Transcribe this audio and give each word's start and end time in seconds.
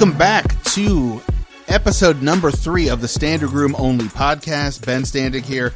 Welcome 0.00 0.16
back 0.16 0.62
to 0.62 1.20
episode 1.68 2.22
number 2.22 2.50
three 2.50 2.88
of 2.88 3.02
the 3.02 3.06
Standig 3.06 3.52
Room 3.52 3.76
Only 3.76 4.06
podcast. 4.06 4.86
Ben 4.86 5.02
Standig 5.02 5.42
here. 5.42 5.74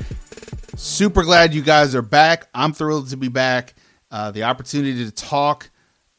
Super 0.76 1.24
glad 1.24 1.52
you 1.52 1.60
guys 1.60 1.94
are 1.94 2.00
back. 2.00 2.48
I'm 2.54 2.72
thrilled 2.72 3.10
to 3.10 3.18
be 3.18 3.28
back. 3.28 3.74
Uh, 4.10 4.30
the 4.30 4.44
opportunity 4.44 5.04
to 5.04 5.10
talk 5.10 5.68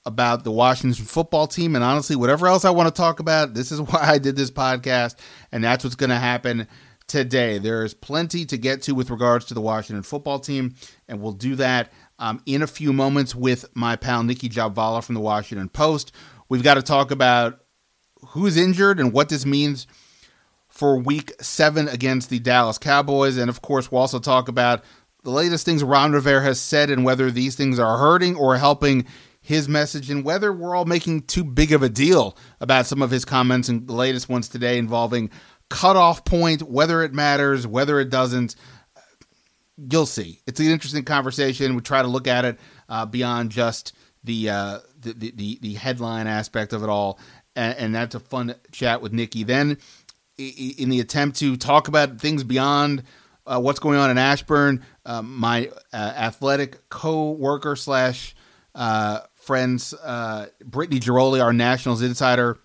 about 0.06 0.44
the 0.44 0.52
Washington 0.52 1.04
football 1.04 1.48
team 1.48 1.74
and 1.74 1.84
honestly, 1.84 2.16
whatever 2.16 2.46
else 2.46 2.64
I 2.64 2.70
want 2.70 2.94
to 2.94 3.02
talk 3.02 3.20
about, 3.20 3.56
this 3.56 3.72
is 3.72 3.82
why 3.82 4.02
I 4.02 4.20
did 4.20 4.36
this 4.36 4.52
podcast, 4.52 5.16
and 5.52 5.64
that's 5.64 5.84
what's 5.84 5.96
going 5.96 6.12
to 6.12 6.16
happen 6.16 6.68
today. 7.08 7.58
There 7.58 7.84
is 7.84 7.96
plenty 7.96 8.46
to 8.46 8.58
get 8.60 8.84
to 8.84 8.92
with 8.92 9.10
regards 9.10 9.46
to 9.46 9.56
the 9.56 9.62
Washington 9.62 10.04
football 10.04 10.38
team, 10.38 10.76
and 11.08 11.24
we'll 11.24 11.32
do 11.32 11.56
that 11.56 11.92
um, 12.20 12.40
in 12.46 12.62
a 12.62 12.68
few 12.68 12.94
moments 12.94 13.34
with 13.34 13.66
my 13.74 13.96
pal 13.96 14.22
Nicki 14.22 14.48
Jhabvala 14.48 15.04
from 15.04 15.16
the 15.16 15.22
Washington 15.22 15.70
Post. 15.70 16.12
We've 16.50 16.62
got 16.62 16.76
to 16.76 16.84
talk 16.84 17.10
about 17.10 17.65
who's 18.30 18.58
injured 18.58 19.00
and 19.00 19.14
what 19.14 19.30
this 19.30 19.46
means 19.46 19.88
for 20.68 20.98
week 20.98 21.32
seven 21.42 21.88
against 21.88 22.30
the 22.30 22.40
Dallas 22.40 22.78
Cowboys. 22.78 23.38
And 23.38 23.50
of 23.50 23.62
course, 23.62 23.92
we'll 23.92 24.02
also 24.02 24.20
talk 24.20 24.48
about 24.48 24.84
the 25.24 25.32
latest 25.32 25.66
things 25.66 25.84
Ron 25.84 26.12
Rivera 26.12 26.44
has 26.44 26.60
said 26.60 26.90
and 26.90 27.06
whether 27.06 27.32
these 27.32 27.56
things 27.56 27.80
are 27.80 27.98
hurting 27.98 28.36
or 28.36 28.58
helping 28.58 29.06
his 29.42 29.70
message 29.70 30.10
and 30.10 30.26
whether 30.26 30.52
we're 30.52 30.76
all 30.76 30.86
making 30.86 31.22
too 31.22 31.44
big 31.44 31.72
of 31.72 31.84
a 31.84 31.90
deal 31.90 32.36
about 32.60 32.86
some 32.88 33.02
of 33.02 33.12
his 33.12 33.26
comments 33.26 33.70
and 33.70 33.88
the 33.88 33.94
latest 33.94 34.28
ones 34.28 34.50
today 34.50 34.78
involving 34.78 35.30
cutoff 35.70 36.26
point, 36.26 36.64
whether 36.64 37.02
it 37.04 37.14
matters, 37.14 37.66
whether 37.66 38.00
it 38.00 38.10
doesn't. 38.10 38.56
You'll 39.78 40.06
see. 40.06 40.42
It's 40.48 40.60
an 40.60 40.68
interesting 40.68 41.04
conversation. 41.04 41.76
We 41.76 41.82
try 41.82 42.02
to 42.02 42.08
look 42.08 42.28
at 42.28 42.46
it 42.46 42.60
uh, 42.88 43.06
beyond 43.06 43.52
just 43.52 43.94
the, 44.24 44.50
uh, 44.50 44.80
the, 45.00 45.32
the 45.32 45.60
the 45.62 45.74
headline 45.74 46.28
aspect 46.28 46.74
of 46.74 46.84
it 46.84 46.90
all, 46.90 47.20
and, 47.56 47.78
and 47.78 47.96
that's 47.96 48.16
a 48.16 48.20
fun 48.20 48.56
chat 48.72 49.02
with 49.02 49.14
Nicki. 49.14 49.44
Then, 49.44 49.78
in 50.38 50.90
the 50.90 51.00
attempt 51.00 51.38
to 51.40 51.56
talk 51.56 51.88
about 51.88 52.20
things 52.20 52.44
beyond 52.44 53.04
uh, 53.46 53.60
what's 53.60 53.80
going 53.80 53.98
on 53.98 54.10
in 54.10 54.18
Ashburn, 54.18 54.84
uh, 55.06 55.22
my 55.22 55.70
uh, 55.94 55.96
athletic 55.96 56.90
co-worker 56.90 57.76
slash 57.76 58.36
uh, 58.74 59.20
friends, 59.36 59.94
uh, 59.94 60.48
Brittany 60.64 61.00
Ghiroli, 61.00 61.42
our 61.42 61.54
Nationals 61.54 62.02
insider, 62.02 62.58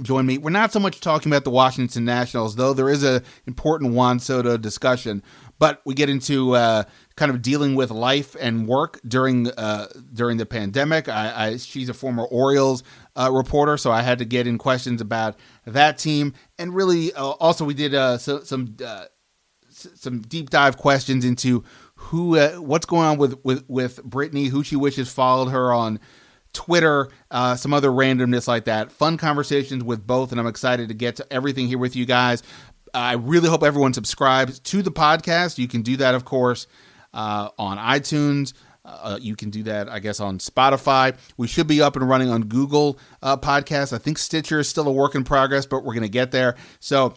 joined 0.00 0.26
me. 0.26 0.38
We're 0.38 0.50
not 0.50 0.72
so 0.72 0.80
much 0.80 1.00
talking 1.00 1.30
about 1.30 1.44
the 1.44 1.50
Washington 1.50 2.04
Nationals, 2.04 2.56
though 2.56 2.72
there 2.72 2.88
is 2.88 3.02
a 3.02 3.22
important 3.46 3.94
Juan 3.94 4.20
Soto 4.20 4.56
discussion. 4.56 5.22
But 5.58 5.80
we 5.84 5.94
get 5.94 6.08
into 6.08 6.56
uh, 6.56 6.84
kind 7.16 7.30
of 7.30 7.40
dealing 7.40 7.74
with 7.74 7.90
life 7.90 8.36
and 8.40 8.66
work 8.66 9.00
during 9.06 9.44
during 10.12 10.36
the 10.36 10.46
pandemic. 10.46 11.08
I, 11.08 11.46
I, 11.46 11.56
she's 11.56 11.88
a 11.88 11.94
former 11.94 12.24
Orioles 12.24 12.82
uh, 13.16 13.30
reporter, 13.32 13.76
so 13.76 13.90
I 13.90 14.02
had 14.02 14.18
to 14.18 14.24
get 14.24 14.46
in 14.46 14.58
questions 14.58 15.00
about 15.00 15.36
that 15.66 15.98
team, 15.98 16.34
and 16.58 16.74
really 16.74 17.12
uh, 17.12 17.30
also 17.30 17.64
we 17.64 17.74
did 17.74 17.94
uh, 17.94 18.18
so, 18.18 18.42
some 18.42 18.76
uh, 18.84 19.04
some 19.70 20.20
deep 20.20 20.50
dive 20.50 20.76
questions 20.76 21.24
into 21.24 21.64
who 21.94 22.38
what's 22.60 22.86
going 22.86 23.06
on 23.06 23.18
with 23.18 23.38
with 23.44 23.64
with 23.68 24.02
Brittany, 24.02 24.46
who 24.46 24.62
she 24.62 24.76
wishes 24.76 25.12
followed 25.12 25.50
her 25.50 25.72
on. 25.72 26.00
Twitter, 26.54 27.08
uh, 27.30 27.56
some 27.56 27.72
other 27.72 27.88
randomness 27.88 28.46
like 28.46 28.66
that. 28.66 28.92
Fun 28.92 29.16
conversations 29.16 29.82
with 29.82 30.06
both, 30.06 30.32
and 30.32 30.38
I'm 30.38 30.46
excited 30.46 30.88
to 30.88 30.94
get 30.94 31.16
to 31.16 31.32
everything 31.32 31.66
here 31.66 31.78
with 31.78 31.96
you 31.96 32.04
guys. 32.04 32.42
I 32.92 33.14
really 33.14 33.48
hope 33.48 33.62
everyone 33.62 33.94
subscribes 33.94 34.58
to 34.60 34.82
the 34.82 34.92
podcast. 34.92 35.56
You 35.56 35.66
can 35.66 35.80
do 35.80 35.96
that, 35.96 36.14
of 36.14 36.26
course, 36.26 36.66
uh, 37.14 37.48
on 37.58 37.78
iTunes. 37.78 38.52
Uh, 39.00 39.18
you 39.20 39.36
can 39.36 39.50
do 39.50 39.62
that, 39.64 39.88
I 39.88 39.98
guess, 39.98 40.20
on 40.20 40.38
Spotify. 40.38 41.16
We 41.36 41.46
should 41.48 41.66
be 41.66 41.80
up 41.80 41.96
and 41.96 42.08
running 42.08 42.30
on 42.30 42.44
Google 42.44 42.98
uh, 43.22 43.36
Podcasts. 43.36 43.92
I 43.92 43.98
think 43.98 44.18
Stitcher 44.18 44.60
is 44.60 44.68
still 44.68 44.88
a 44.88 44.92
work 44.92 45.14
in 45.14 45.24
progress, 45.24 45.66
but 45.66 45.84
we're 45.84 45.94
going 45.94 46.02
to 46.02 46.08
get 46.08 46.30
there. 46.30 46.56
So 46.80 47.14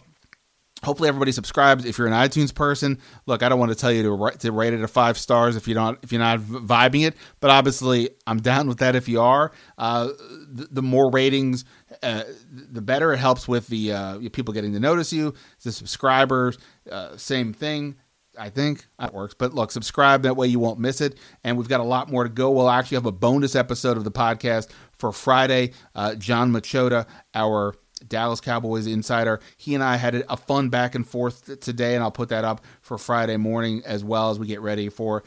hopefully 0.82 1.08
everybody 1.08 1.32
subscribes 1.32 1.84
if 1.84 1.96
you're 1.96 2.06
an 2.06 2.12
itunes 2.12 2.54
person 2.54 2.98
look 3.24 3.42
i 3.42 3.48
don't 3.48 3.58
want 3.58 3.70
to 3.70 3.74
tell 3.74 3.90
you 3.90 4.02
to, 4.02 4.38
to 4.38 4.52
rate 4.52 4.74
it 4.74 4.82
a 4.82 4.88
five 4.88 5.16
stars 5.16 5.56
if 5.56 5.66
you're 5.66 5.74
not 5.74 5.98
if 6.02 6.12
you're 6.12 6.20
not 6.20 6.38
vibing 6.38 7.06
it 7.06 7.14
but 7.40 7.50
obviously 7.50 8.10
i'm 8.26 8.38
down 8.38 8.68
with 8.68 8.78
that 8.78 8.94
if 8.94 9.08
you 9.08 9.20
are 9.20 9.52
uh, 9.78 10.08
the, 10.48 10.68
the, 10.70 10.82
more 10.82 11.10
ratings 11.10 11.64
uh, 12.02 12.22
the 12.52 12.82
better 12.82 13.12
it 13.12 13.18
helps 13.18 13.48
with 13.48 13.66
the 13.68 13.90
uh, 13.90 14.18
people 14.32 14.52
getting 14.52 14.72
to 14.72 14.80
notice 14.80 15.12
you 15.12 15.32
the 15.62 15.72
subscribers 15.72 16.58
uh, 16.92 17.16
same 17.16 17.52
thing 17.54 17.96
I 18.38 18.50
think 18.50 18.86
that 18.98 19.14
works. 19.14 19.34
But 19.34 19.54
look, 19.54 19.70
subscribe. 19.70 20.22
That 20.22 20.36
way 20.36 20.46
you 20.46 20.58
won't 20.58 20.78
miss 20.78 21.00
it. 21.00 21.18
And 21.44 21.56
we've 21.56 21.68
got 21.68 21.80
a 21.80 21.84
lot 21.84 22.10
more 22.10 22.24
to 22.24 22.30
go. 22.30 22.50
We'll 22.50 22.70
actually 22.70 22.96
have 22.96 23.06
a 23.06 23.12
bonus 23.12 23.54
episode 23.54 23.96
of 23.96 24.04
the 24.04 24.10
podcast 24.10 24.70
for 24.92 25.12
Friday. 25.12 25.72
Uh, 25.94 26.14
Jon 26.14 26.52
Machota, 26.52 27.06
our 27.34 27.74
Dallas 28.06 28.40
Cowboys 28.40 28.86
insider. 28.86 29.40
He 29.56 29.74
and 29.74 29.82
I 29.82 29.96
had 29.96 30.24
a 30.28 30.36
fun 30.36 30.68
back 30.68 30.94
and 30.94 31.06
forth 31.06 31.60
today, 31.60 31.94
and 31.94 32.02
I'll 32.02 32.10
put 32.10 32.28
that 32.28 32.44
up 32.44 32.62
for 32.82 32.98
Friday 32.98 33.36
morning 33.36 33.82
as 33.84 34.04
well 34.04 34.30
as 34.30 34.38
we 34.38 34.46
get 34.46 34.60
ready 34.60 34.88
for 34.88 35.22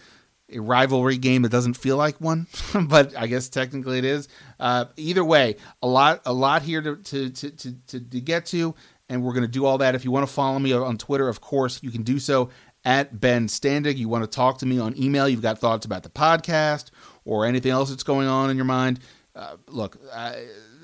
a 0.51 0.59
rivalry 0.59 1.17
game 1.17 1.43
that 1.43 1.51
doesn't 1.51 1.75
feel 1.75 1.97
like 1.97 2.19
one, 2.19 2.47
but 2.87 3.15
I 3.15 3.27
guess 3.27 3.49
technically 3.49 3.99
it 3.99 4.05
is. 4.05 4.27
Uh, 4.59 4.85
either 4.97 5.23
way, 5.23 5.55
a 5.81 5.87
lot, 5.87 6.21
a 6.25 6.33
lot 6.33 6.61
here 6.61 6.81
to 6.81 6.95
to 6.95 7.29
to 7.29 7.51
to, 7.51 7.99
to 7.99 8.21
get 8.21 8.45
to, 8.47 8.75
and 9.09 9.23
we're 9.23 9.33
going 9.33 9.43
to 9.43 9.47
do 9.47 9.65
all 9.65 9.79
that. 9.79 9.95
If 9.95 10.05
you 10.05 10.11
want 10.11 10.27
to 10.27 10.33
follow 10.33 10.59
me 10.59 10.73
on 10.73 10.97
Twitter, 10.97 11.27
of 11.27 11.41
course, 11.41 11.81
you 11.83 11.91
can 11.91 12.03
do 12.03 12.19
so 12.19 12.49
at 12.85 13.19
Ben 13.19 13.47
Standig. 13.47 13.97
You 13.97 14.09
want 14.09 14.23
to 14.23 14.29
talk 14.29 14.59
to 14.59 14.65
me 14.65 14.79
on 14.79 14.97
email? 14.97 15.27
You've 15.27 15.41
got 15.41 15.59
thoughts 15.59 15.85
about 15.85 16.03
the 16.03 16.09
podcast 16.09 16.91
or 17.25 17.45
anything 17.45 17.71
else 17.71 17.89
that's 17.89 18.03
going 18.03 18.27
on 18.27 18.49
in 18.49 18.55
your 18.55 18.65
mind? 18.65 18.99
Uh, 19.35 19.57
look. 19.67 19.97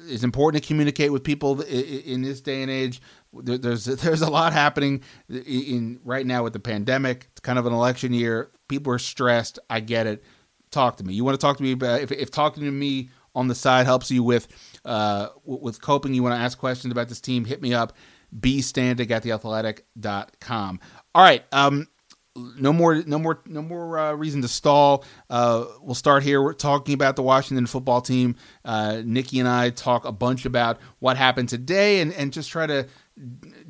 It's 0.07 0.23
important 0.23 0.61
to 0.61 0.67
communicate 0.67 1.11
with 1.11 1.23
people 1.23 1.61
in 1.61 2.21
this 2.21 2.41
day 2.41 2.61
and 2.61 2.69
age. 2.69 3.01
There's 3.33 3.85
there's 4.03 4.21
a 4.21 4.29
lot 4.29 4.53
happening 4.53 5.01
in 5.29 5.99
right 6.03 6.25
now 6.25 6.43
with 6.43 6.53
the 6.53 6.59
pandemic. 6.59 7.27
It's 7.31 7.41
kind 7.41 7.59
of 7.59 7.65
an 7.65 7.73
election 7.73 8.13
year. 8.13 8.51
People 8.67 8.93
are 8.93 8.99
stressed. 8.99 9.59
I 9.69 9.79
get 9.79 10.07
it. 10.07 10.23
Talk 10.71 10.97
to 10.97 11.03
me. 11.03 11.13
You 11.13 11.23
want 11.23 11.39
to 11.39 11.43
talk 11.43 11.57
to 11.57 11.63
me 11.63 11.71
about 11.71 12.01
if, 12.01 12.11
if 12.11 12.31
talking 12.31 12.63
to 12.63 12.71
me 12.71 13.09
on 13.33 13.47
the 13.47 13.55
side 13.55 13.85
helps 13.85 14.09
you 14.11 14.23
with 14.23 14.47
uh, 14.85 15.29
with 15.43 15.81
coping. 15.81 16.13
You 16.13 16.23
want 16.23 16.35
to 16.35 16.39
ask 16.39 16.57
questions 16.57 16.91
about 16.91 17.09
this 17.09 17.21
team. 17.21 17.45
Hit 17.45 17.61
me 17.61 17.73
up. 17.73 17.93
Standig 18.33 19.11
at 19.11 19.23
theathletic.com. 19.23 20.79
All 21.15 21.23
right. 21.23 21.45
Um, 21.53 21.87
no 22.35 22.73
more, 22.73 23.01
no 23.05 23.17
more, 23.17 23.41
no 23.45 23.61
more 23.61 23.97
uh, 23.97 24.13
reason 24.15 24.41
to 24.41 24.49
stall. 24.49 25.05
Uh, 25.29 25.63
we'll 25.79 25.95
start 25.95 26.23
here. 26.23 26.41
We're 26.41 26.51
talking 26.51 26.93
about 26.93 27.15
the 27.15 27.23
Washington 27.23 27.65
football 27.67 28.01
team. 28.01 28.35
Uh, 28.65 29.01
Nicki 29.05 29.39
and 29.39 29.47
I 29.47 29.69
talk 29.69 30.03
a 30.03 30.11
bunch 30.11 30.45
about 30.45 30.77
what 30.99 31.15
happened 31.15 31.47
today, 31.47 32.01
and 32.01 32.11
and 32.11 32.33
just 32.33 32.49
try 32.49 32.67
to 32.67 32.87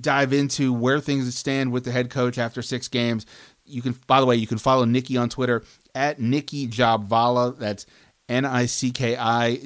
dive 0.01 0.33
into 0.33 0.73
where 0.73 0.99
things 0.99 1.37
stand 1.37 1.71
with 1.71 1.83
the 1.83 1.91
head 1.91 2.09
coach 2.09 2.39
after 2.39 2.63
six 2.63 2.87
games. 2.87 3.27
You 3.63 3.83
can, 3.83 3.95
by 4.07 4.19
the 4.19 4.25
way, 4.25 4.37
you 4.37 4.47
can 4.47 4.57
follow 4.57 4.83
Nicki 4.83 5.15
on 5.15 5.29
Twitter 5.29 5.63
at 5.93 6.19
Nicki 6.19 6.67
Jhabvala. 6.67 7.59
That's 7.59 7.85
N 8.27 8.45
I 8.45 8.65
C 8.65 8.89
K 8.89 9.15
I 9.15 9.57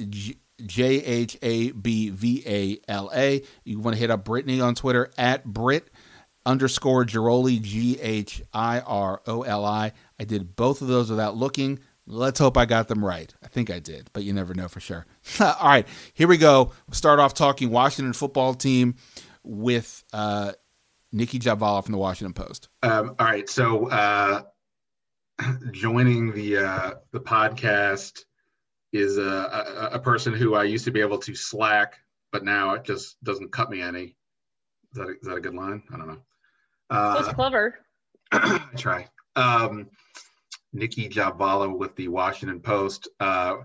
J 0.66 1.02
H 1.02 1.38
A 1.40 1.70
B 1.70 2.10
V 2.10 2.42
A 2.46 2.78
L 2.92 3.10
A. 3.14 3.42
You 3.64 3.80
want 3.80 3.96
to 3.96 4.00
hit 4.00 4.10
up 4.10 4.26
Brittany 4.26 4.60
on 4.60 4.74
Twitter 4.74 5.10
at 5.16 5.46
Britt 5.46 5.88
underscore 6.46 7.04
Ghiroli, 7.04 7.60
G 7.60 7.98
H 8.00 8.42
I 8.52 8.80
R 8.80 9.22
O 9.26 9.42
L 9.42 9.64
I. 9.64 9.92
I 10.18 10.24
did 10.24 10.56
both 10.56 10.82
of 10.82 10.88
those 10.88 11.10
without 11.10 11.36
looking. 11.36 11.78
Let's 12.06 12.40
hope 12.40 12.56
I 12.56 12.64
got 12.64 12.88
them 12.88 13.04
right. 13.04 13.32
I 13.42 13.46
think 13.46 13.70
I 13.70 13.78
did, 13.78 14.10
but 14.12 14.24
you 14.24 14.32
never 14.32 14.52
know 14.54 14.68
for 14.68 14.80
sure. 14.80 15.06
All 15.40 15.54
right, 15.62 15.86
here 16.12 16.26
we 16.26 16.38
go. 16.38 16.72
We'll 16.86 16.94
start 16.94 17.20
off 17.20 17.34
talking 17.34 17.70
Washington 17.70 18.12
football 18.12 18.54
team 18.54 18.96
with 19.44 20.02
uh, 20.12 20.52
Nicki 21.12 21.38
Jhabvala 21.38 21.84
from 21.84 21.92
the 21.92 21.98
Washington 21.98 22.32
Post. 22.32 22.68
Um, 22.82 23.14
all 23.18 23.26
right, 23.26 23.48
so 23.48 23.88
uh, 23.88 24.42
joining 25.70 26.32
the 26.32 26.58
uh, 26.58 26.90
the 27.12 27.20
podcast 27.20 28.24
is 28.92 29.18
a, 29.18 29.22
a, 29.22 29.88
a 29.94 29.98
person 29.98 30.34
who 30.34 30.54
I 30.54 30.64
used 30.64 30.84
to 30.86 30.90
be 30.90 31.00
able 31.00 31.18
to 31.18 31.34
slack, 31.34 32.00
but 32.32 32.44
now 32.44 32.74
it 32.74 32.84
just 32.84 33.22
doesn't 33.22 33.52
cut 33.52 33.70
me 33.70 33.80
any. 33.80 34.16
Is 34.92 34.96
that 34.96 35.08
a, 35.08 35.10
is 35.10 35.28
that 35.28 35.36
a 35.36 35.40
good 35.40 35.54
line? 35.54 35.82
I 35.92 35.96
don't 35.96 36.08
know. 36.08 36.18
Uh, 36.90 37.22
That's 37.22 37.34
clever. 37.34 37.78
I 38.32 38.60
try. 38.76 39.06
Um, 39.36 39.88
Nicki 40.72 41.08
Jhabvala 41.08 41.76
with 41.76 41.94
the 41.96 42.08
Washington 42.08 42.60
Post. 42.60 43.08
Uh, 43.18 43.58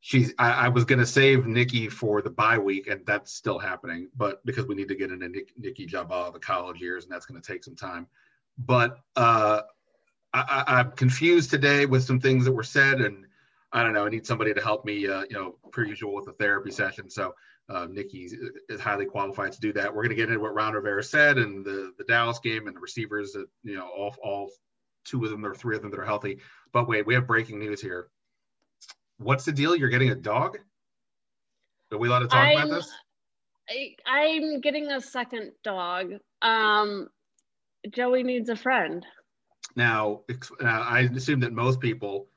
she's. 0.00 0.34
I, 0.38 0.52
I 0.52 0.68
was 0.68 0.84
going 0.84 0.98
to 0.98 1.06
save 1.06 1.46
Nicki 1.46 1.88
for 1.88 2.22
the 2.22 2.30
bye 2.30 2.58
week, 2.58 2.86
and 2.88 3.04
that's 3.06 3.32
still 3.32 3.58
happening. 3.58 4.08
But 4.16 4.44
because 4.44 4.66
we 4.66 4.74
need 4.74 4.88
to 4.88 4.94
get 4.94 5.10
into 5.10 5.28
Nick, 5.28 5.52
Nicki 5.58 5.86
Jhabvala 5.86 6.32
the 6.32 6.38
college 6.38 6.80
years, 6.80 7.04
and 7.04 7.12
that's 7.12 7.26
going 7.26 7.40
to 7.40 7.52
take 7.52 7.64
some 7.64 7.76
time. 7.76 8.06
But 8.58 8.98
uh, 9.16 9.62
I, 10.32 10.64
I'm 10.66 10.92
confused 10.92 11.50
today 11.50 11.86
with 11.86 12.04
some 12.04 12.20
things 12.20 12.44
that 12.44 12.52
were 12.52 12.62
said, 12.62 13.00
and 13.00 13.26
I 13.72 13.82
don't 13.82 13.92
know. 13.92 14.06
I 14.06 14.10
need 14.10 14.26
somebody 14.26 14.52
to 14.54 14.60
help 14.60 14.84
me. 14.84 15.06
Uh, 15.06 15.24
you 15.30 15.36
know, 15.36 15.56
per 15.70 15.84
usual 15.84 16.14
with 16.14 16.28
a 16.28 16.32
therapy 16.32 16.70
session. 16.70 17.08
So 17.10 17.34
uh, 17.70 17.86
Nicki 17.88 18.28
is 18.68 18.80
highly 18.80 19.06
qualified 19.06 19.52
to 19.52 19.60
do 19.60 19.72
that. 19.74 19.88
We're 19.88 20.02
going 20.02 20.10
to 20.10 20.16
get 20.16 20.28
into 20.28 20.40
what 20.40 20.54
Ron 20.54 20.74
Rivera 20.74 21.02
said 21.02 21.38
and 21.38 21.64
the 21.64 21.92
the 21.96 22.04
Dallas 22.04 22.40
game 22.40 22.66
and 22.66 22.76
the 22.76 22.80
receivers 22.80 23.32
that 23.32 23.46
you 23.62 23.76
know 23.76 23.88
all 23.88 24.14
all 24.22 24.50
two 25.04 25.24
of 25.24 25.30
them 25.30 25.46
or 25.46 25.54
three 25.54 25.76
of 25.76 25.82
them 25.82 25.90
that 25.92 26.00
are 26.00 26.04
healthy. 26.04 26.38
But 26.72 26.88
wait, 26.88 27.06
we 27.06 27.14
have 27.14 27.26
breaking 27.26 27.58
news 27.58 27.80
here. 27.80 28.08
What's 29.18 29.44
the 29.44 29.52
deal? 29.52 29.76
You're 29.76 29.88
getting 29.88 30.10
a 30.10 30.14
dog? 30.14 30.58
Are 31.92 31.98
we 31.98 32.08
allowed 32.08 32.20
to 32.20 32.28
talk 32.28 32.38
I'm, 32.38 32.56
about 32.56 32.74
this? 32.74 32.92
I, 33.68 33.94
I'm 34.06 34.60
getting 34.60 34.90
a 34.90 35.00
second 35.00 35.52
dog. 35.62 36.14
Um, 36.42 37.08
Joey 37.90 38.22
needs 38.22 38.48
a 38.48 38.56
friend. 38.56 39.04
Now, 39.76 40.22
I 40.64 41.08
assume 41.14 41.40
that 41.40 41.52
most 41.52 41.80
people, 41.80 42.28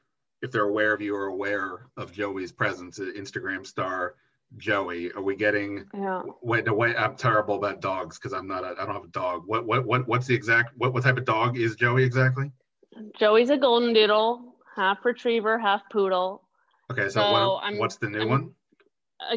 if 0.42 0.52
they're 0.52 0.70
aware 0.70 0.94
of 0.94 1.02
you, 1.02 1.16
are 1.16 1.28
aware 1.28 1.88
of 1.98 2.12
Joey's 2.12 2.52
presence. 2.52 3.00
Instagram 3.00 3.66
star 3.66 4.16
Joey. 4.58 5.12
Are 5.14 5.22
we 5.22 5.36
getting? 5.36 5.86
Yeah. 5.94 6.22
Wait, 6.42 6.66
no, 6.66 6.74
wait. 6.74 6.96
I'm 6.98 7.16
terrible 7.16 7.56
about 7.56 7.82
dogs 7.82 8.18
because 8.18 8.34
I'm 8.34 8.48
not. 8.48 8.64
A, 8.64 8.76
I 8.80 8.86
don't 8.86 8.94
have 8.94 9.04
a 9.04 9.08
dog. 9.08 9.44
What, 9.46 9.66
what, 9.66 9.86
what, 9.86 10.08
what's 10.08 10.28
the 10.28 10.36
exact? 10.36 10.72
What, 10.78 10.94
what 10.94 11.04
type 11.04 11.18
of 11.18 11.26
dog 11.26 11.58
is 11.58 11.76
Joey 11.76 12.04
exactly? 12.04 12.52
Joey's 13.20 13.50
a 13.50 13.58
golden 13.58 13.94
doodle, 13.94 14.56
half 14.76 15.04
retriever, 15.04 15.58
half 15.58 15.82
poodle. 15.92 16.44
Okay, 16.92 17.10
so, 17.10 17.22
so 17.22 17.32
what, 17.32 17.78
what's 17.78 17.98
the 17.98 18.10
new 18.10 18.22
I'm, 18.22 18.30
one? 18.30 18.52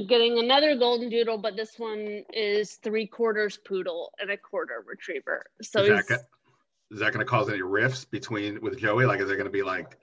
Getting 0.08 0.38
another 0.38 0.76
golden 0.76 1.08
doodle, 1.08 1.38
but 1.38 1.56
this 1.56 1.78
one 1.78 2.24
is 2.32 2.74
three 2.82 3.06
quarters 3.06 3.58
poodle 3.66 4.12
and 4.18 4.30
a 4.30 4.36
quarter 4.36 4.84
retriever. 4.86 5.46
So 5.62 5.84
is 5.84 6.06
that, 6.08 6.20
is 6.90 6.98
that 6.98 7.12
going 7.12 7.24
to 7.24 7.30
cause 7.30 7.48
any 7.48 7.62
rifts 7.62 8.04
between 8.04 8.60
with 8.60 8.78
Joey? 8.78 9.06
Like, 9.06 9.20
is 9.20 9.28
there 9.28 9.36
going 9.36 9.46
to 9.46 9.52
be 9.52 9.62
like, 9.62 9.96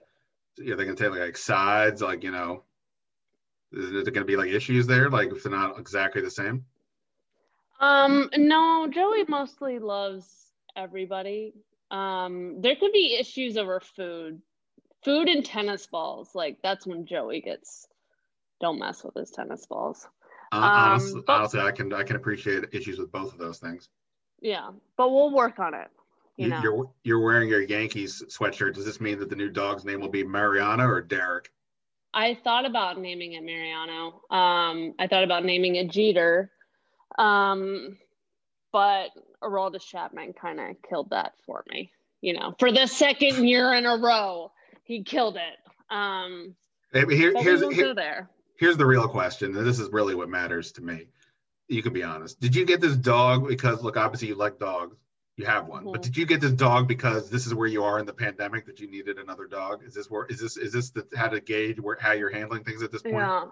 are 0.60 0.76
they're 0.76 0.86
going 0.86 0.96
to 0.96 1.02
take 1.10 1.12
like 1.12 1.36
sides? 1.36 2.00
Like, 2.00 2.24
you 2.24 2.30
know, 2.30 2.64
is 3.76 3.90
there 3.90 4.12
going 4.12 4.14
to 4.14 4.24
be 4.24 4.36
like 4.36 4.50
issues 4.50 4.86
there? 4.86 5.10
Like, 5.10 5.30
if 5.32 5.42
they're 5.42 5.52
not 5.52 5.78
exactly 5.78 6.22
the 6.22 6.30
same? 6.30 6.64
Um, 7.80 8.30
no, 8.36 8.88
Joey 8.90 9.24
mostly 9.28 9.78
loves 9.78 10.26
everybody. 10.76 11.54
Um, 11.90 12.60
there 12.60 12.76
could 12.76 12.92
be 12.92 13.16
issues 13.18 13.56
over 13.56 13.80
food, 13.80 14.40
food 15.04 15.28
and 15.28 15.44
tennis 15.44 15.86
balls. 15.86 16.34
Like, 16.34 16.58
that's 16.62 16.86
when 16.86 17.06
Joey 17.06 17.40
gets 17.40 17.86
don't 18.60 18.78
mess 18.78 19.04
with 19.04 19.14
his 19.14 19.30
tennis 19.30 19.66
balls. 19.66 20.06
Uh, 20.52 20.60
honestly, 20.62 21.18
um, 21.18 21.24
but, 21.26 21.32
honestly, 21.32 21.60
I 21.60 21.72
can 21.72 21.92
I 21.92 22.04
can 22.04 22.16
appreciate 22.16 22.64
issues 22.72 22.98
with 22.98 23.10
both 23.10 23.32
of 23.32 23.38
those 23.38 23.58
things. 23.58 23.88
Yeah, 24.40 24.70
but 24.96 25.10
we'll 25.10 25.32
work 25.32 25.58
on 25.58 25.74
it. 25.74 25.88
You 26.36 26.48
know? 26.48 26.60
You're 26.62 26.90
you're 27.02 27.20
wearing 27.20 27.48
your 27.48 27.62
Yankees 27.62 28.22
sweatshirt. 28.28 28.74
Does 28.74 28.84
this 28.84 29.00
mean 29.00 29.18
that 29.18 29.30
the 29.30 29.36
new 29.36 29.50
dog's 29.50 29.84
name 29.84 30.00
will 30.00 30.08
be 30.08 30.24
Mariano 30.24 30.86
or 30.86 31.00
Derek? 31.00 31.50
I 32.14 32.38
thought 32.44 32.64
about 32.64 33.00
naming 33.00 33.32
it 33.32 33.42
Mariano. 33.42 34.22
Um, 34.30 34.94
I 34.98 35.06
thought 35.08 35.24
about 35.24 35.44
naming 35.44 35.76
it 35.76 35.90
Jeter, 35.90 36.50
um, 37.18 37.98
but 38.72 39.08
Aroldis 39.42 39.82
Chapman 39.82 40.32
kind 40.32 40.60
of 40.60 40.76
killed 40.88 41.10
that 41.10 41.32
for 41.44 41.64
me. 41.68 41.90
You 42.20 42.34
know, 42.34 42.54
for 42.58 42.72
the 42.72 42.86
second 42.86 43.46
year 43.46 43.74
in 43.74 43.84
a 43.84 43.96
row, 43.96 44.52
he 44.84 45.02
killed 45.02 45.36
it. 45.36 45.94
Um, 45.94 46.54
here, 46.92 47.34
here's 47.36 47.60
here, 47.74 47.94
there 47.94 48.30
here's 48.56 48.76
the 48.76 48.86
real 48.86 49.08
question, 49.08 49.52
this 49.52 49.78
is 49.78 49.90
really 49.90 50.14
what 50.14 50.28
matters 50.28 50.72
to 50.72 50.82
me. 50.82 51.06
You 51.68 51.82
can 51.82 51.92
be 51.92 52.02
honest. 52.02 52.40
Did 52.40 52.54
you 52.54 52.64
get 52.64 52.80
this 52.80 52.96
dog 52.96 53.48
because 53.48 53.82
look, 53.82 53.96
obviously 53.96 54.28
you 54.28 54.34
like 54.34 54.58
dogs. 54.58 54.96
You 55.36 55.46
have 55.46 55.66
one, 55.66 55.82
mm-hmm. 55.82 55.92
but 55.92 56.02
did 56.02 56.16
you 56.16 56.26
get 56.26 56.40
this 56.40 56.52
dog 56.52 56.86
because 56.86 57.28
this 57.28 57.46
is 57.46 57.54
where 57.54 57.66
you 57.66 57.82
are 57.82 57.98
in 57.98 58.06
the 58.06 58.12
pandemic 58.12 58.66
that 58.66 58.78
you 58.78 58.88
needed 58.88 59.18
another 59.18 59.46
dog? 59.46 59.82
Is 59.84 59.94
this 59.94 60.08
where 60.08 60.26
is 60.26 60.40
this 60.40 60.56
is 60.56 60.72
this 60.72 60.90
the, 60.90 61.06
how 61.16 61.28
to 61.28 61.40
gauge 61.40 61.80
where 61.80 61.96
how 62.00 62.12
you're 62.12 62.30
handling 62.30 62.62
things 62.62 62.82
at 62.82 62.92
this 62.92 63.02
point? 63.02 63.16
Yeah. 63.16 63.42
Um, 63.42 63.50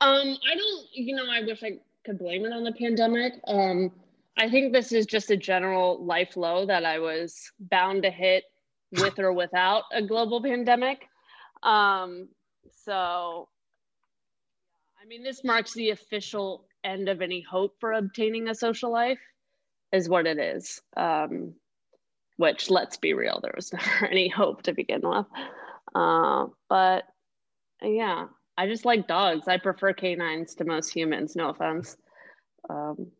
I 0.00 0.54
don't. 0.54 0.86
You 0.92 1.16
know, 1.16 1.24
I 1.28 1.42
wish 1.42 1.62
I 1.64 1.78
could 2.04 2.18
blame 2.18 2.44
it 2.44 2.52
on 2.52 2.62
the 2.62 2.72
pandemic. 2.72 3.34
Um, 3.48 3.90
I 4.38 4.48
think 4.48 4.72
this 4.72 4.92
is 4.92 5.06
just 5.06 5.30
a 5.30 5.36
general 5.36 6.04
life 6.04 6.36
low 6.36 6.64
that 6.66 6.84
I 6.84 7.00
was 7.00 7.50
bound 7.58 8.04
to 8.04 8.10
hit 8.10 8.44
with 8.92 9.18
or 9.18 9.32
without 9.32 9.84
a 9.92 10.02
global 10.02 10.40
pandemic. 10.40 11.08
Um, 11.62 12.28
so 12.84 13.48
I 15.06 15.08
mean, 15.08 15.22
this 15.22 15.44
marks 15.44 15.72
the 15.72 15.90
official 15.90 16.66
end 16.82 17.08
of 17.08 17.22
any 17.22 17.40
hope 17.40 17.76
for 17.78 17.92
obtaining 17.92 18.48
a 18.48 18.54
social 18.54 18.90
life, 18.90 19.20
is 19.92 20.08
what 20.08 20.26
it 20.26 20.38
is. 20.38 20.80
Um, 20.96 21.54
which, 22.36 22.70
let's 22.70 22.96
be 22.98 23.14
real, 23.14 23.40
there 23.42 23.54
was 23.54 23.72
never 23.72 24.06
any 24.06 24.28
hope 24.28 24.62
to 24.62 24.72
begin 24.72 25.00
with. 25.02 25.26
Uh, 25.94 26.46
but 26.68 27.04
yeah, 27.82 28.26
I 28.58 28.66
just 28.66 28.84
like 28.84 29.08
dogs. 29.08 29.48
I 29.48 29.58
prefer 29.58 29.92
canines 29.92 30.54
to 30.56 30.64
most 30.64 30.90
humans. 30.92 31.36
No 31.36 31.50
offense. 31.50 31.96
Um, 32.68 33.10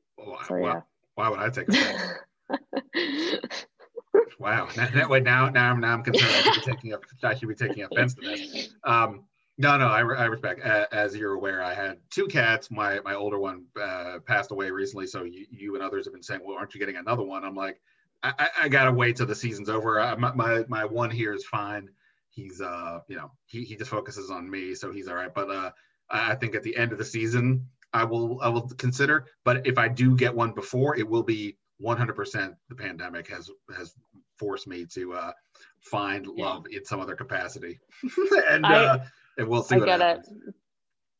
so, 0.47 0.57
yeah. 0.57 0.81
Why 1.15 1.29
would 1.29 1.39
I 1.39 1.51
take 1.51 1.69
offense? 1.69 2.03
wow. 4.39 4.69
Now, 4.77 4.89
now, 5.19 5.49
now, 5.49 5.75
now 5.75 5.93
I'm 5.93 6.03
concerned. 6.03 6.31
I 6.31 6.43
should 6.43 6.65
be 6.65 6.73
taking, 6.73 6.95
I 7.23 7.35
should 7.35 7.49
be 7.49 7.55
taking 7.55 7.85
offense 7.85 8.15
to 8.15 8.21
this. 8.21 8.69
Um, 8.85 9.25
no, 9.59 9.77
no, 9.79 9.87
I, 9.87 10.01
I 10.01 10.25
respect. 10.27 10.61
As 10.61 11.17
you're 11.17 11.35
aware, 11.35 11.63
I 11.63 11.75
had 11.75 11.99
two 12.11 12.27
cats. 12.27 12.71
My 12.71 13.01
my 13.01 13.15
older 13.15 13.39
one 13.39 13.65
uh, 13.81 14.19
passed 14.27 14.51
away 14.51 14.71
recently, 14.71 15.07
so 15.07 15.25
you, 15.25 15.47
you 15.51 15.75
and 15.75 15.83
others 15.83 16.07
have 16.07 16.13
been 16.13 16.23
saying, 16.23 16.41
"Well, 16.45 16.57
aren't 16.57 16.75
you 16.75 16.81
getting 16.81 16.97
another 16.97 17.23
one?" 17.23 17.45
I'm 17.45 17.55
like, 17.55 17.81
I, 18.23 18.49
I 18.63 18.69
gotta 18.69 18.93
wait 18.93 19.17
till 19.17 19.27
the 19.27 19.35
season's 19.35 19.69
over. 19.69 20.01
I, 20.01 20.15
my, 20.17 20.35
my 20.35 20.65
my 20.69 20.85
one 20.85 21.11
here 21.11 21.33
is 21.33 21.45
fine. 21.45 21.89
He's 22.31 22.61
uh, 22.61 23.01
you 23.09 23.17
know, 23.17 23.33
he, 23.47 23.65
he 23.65 23.77
just 23.77 23.91
focuses 23.91 24.31
on 24.31 24.51
me, 24.51 24.75
so 24.75 24.93
he's 24.93 25.09
all 25.09 25.15
right. 25.15 25.33
But 25.33 25.51
uh, 25.51 25.71
I 26.11 26.35
think 26.35 26.55
at 26.55 26.63
the 26.63 26.77
end 26.77 26.93
of 26.93 26.99
the 26.99 27.05
season, 27.05 27.67
I 27.93 28.05
will 28.05 28.41
I 28.43 28.49
will 28.49 28.69
consider. 28.69 29.27
But 29.45 29.67
if 29.67 29.79
I 29.79 29.89
do 29.89 30.17
get 30.17 30.35
one 30.35 30.53
before, 30.53 30.97
it 30.97 31.09
will 31.09 31.23
be 31.23 31.57
100% 31.83 32.55
the 32.69 32.75
pandemic 32.75 33.29
has 33.29 33.51
has 33.77 33.95
forced 34.39 34.67
me 34.67 34.87
to 34.95 35.15
uh, 35.15 35.33
find 35.81 36.27
love 36.27 36.67
yeah. 36.69 36.79
in 36.79 36.85
some 36.85 37.01
other 37.01 37.17
capacity. 37.17 37.79
and 38.51 38.67
I, 38.67 38.85
uh, 38.85 39.05
and 39.37 39.49
we'll 39.49 39.63
see. 39.63 39.77
I 39.77 39.79
get 39.81 40.01
happens. 40.01 40.29
it. 40.29 40.55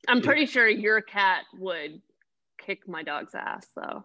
I'm 0.09 0.23
pretty 0.23 0.47
sure 0.47 0.69
your 0.69 1.01
cat 1.01 1.45
would 1.59 2.01
kick 2.59 2.89
my 2.89 3.03
dog's 3.03 3.35
ass, 3.35 3.67
though. 3.75 4.05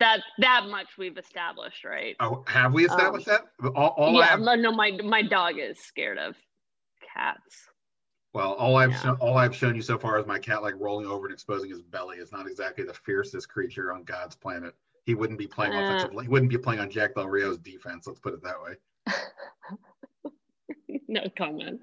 That 0.00 0.20
that 0.38 0.66
much 0.70 0.86
we've 0.96 1.18
established, 1.18 1.84
right? 1.84 2.14
Oh, 2.20 2.44
have 2.46 2.72
we 2.72 2.86
established 2.86 3.28
um, 3.28 3.38
that? 3.60 3.72
All, 3.74 3.94
all 3.96 4.14
yeah, 4.14 4.26
have... 4.26 4.40
no, 4.40 4.70
my 4.70 4.92
my 5.04 5.22
dog 5.22 5.58
is 5.58 5.78
scared 5.80 6.18
of 6.18 6.36
cats. 7.14 7.68
Well, 8.34 8.52
all 8.52 8.76
I've 8.76 8.92
yeah. 8.92 9.00
shown, 9.00 9.16
all 9.16 9.36
I've 9.36 9.56
shown 9.56 9.74
you 9.74 9.82
so 9.82 9.98
far 9.98 10.18
is 10.20 10.26
my 10.26 10.38
cat 10.38 10.62
like 10.62 10.74
rolling 10.78 11.06
over 11.06 11.26
and 11.26 11.32
exposing 11.32 11.70
his 11.70 11.82
belly. 11.82 12.18
Is 12.18 12.30
not 12.30 12.46
exactly 12.46 12.84
the 12.84 12.94
fiercest 12.94 13.48
creature 13.48 13.92
on 13.92 14.04
God's 14.04 14.36
planet. 14.36 14.74
He 15.04 15.14
wouldn't 15.14 15.38
be 15.38 15.46
playing 15.46 15.72
uh, 15.72 15.96
offensive. 15.96 16.20
He 16.22 16.28
wouldn't 16.28 16.50
be 16.50 16.58
playing 16.58 16.80
on 16.80 16.90
Jack 16.90 17.14
Del 17.14 17.26
Rio's 17.26 17.58
defense. 17.58 18.06
Let's 18.06 18.20
put 18.20 18.34
it 18.34 18.42
that 18.42 18.56
way. 18.62 18.76
no 21.08 21.22
comment. 21.36 21.80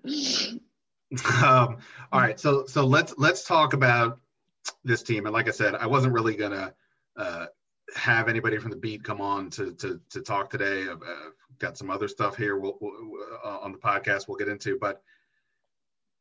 Um, 1.43 1.77
all 2.11 2.21
right, 2.21 2.39
so 2.39 2.65
so 2.65 2.85
let's 2.85 3.13
let's 3.17 3.45
talk 3.45 3.73
about 3.73 4.19
this 4.83 5.03
team. 5.03 5.25
And 5.25 5.33
like 5.33 5.47
I 5.47 5.51
said, 5.51 5.75
I 5.75 5.87
wasn't 5.87 6.13
really 6.13 6.35
gonna 6.35 6.73
uh, 7.15 7.45
have 7.95 8.27
anybody 8.27 8.57
from 8.57 8.71
the 8.71 8.77
beat 8.77 9.03
come 9.03 9.21
on 9.21 9.49
to 9.51 9.73
to, 9.73 10.01
to 10.09 10.21
talk 10.21 10.49
today. 10.49 10.83
I've 10.83 11.01
uh, 11.01 11.29
got 11.59 11.77
some 11.77 11.89
other 11.89 12.07
stuff 12.07 12.35
here 12.35 12.57
we'll, 12.57 12.77
we'll, 12.81 13.11
uh, 13.43 13.59
on 13.59 13.71
the 13.71 13.77
podcast 13.77 14.27
we'll 14.27 14.37
get 14.37 14.47
into, 14.47 14.77
but 14.79 15.01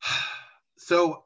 so. 0.77 1.25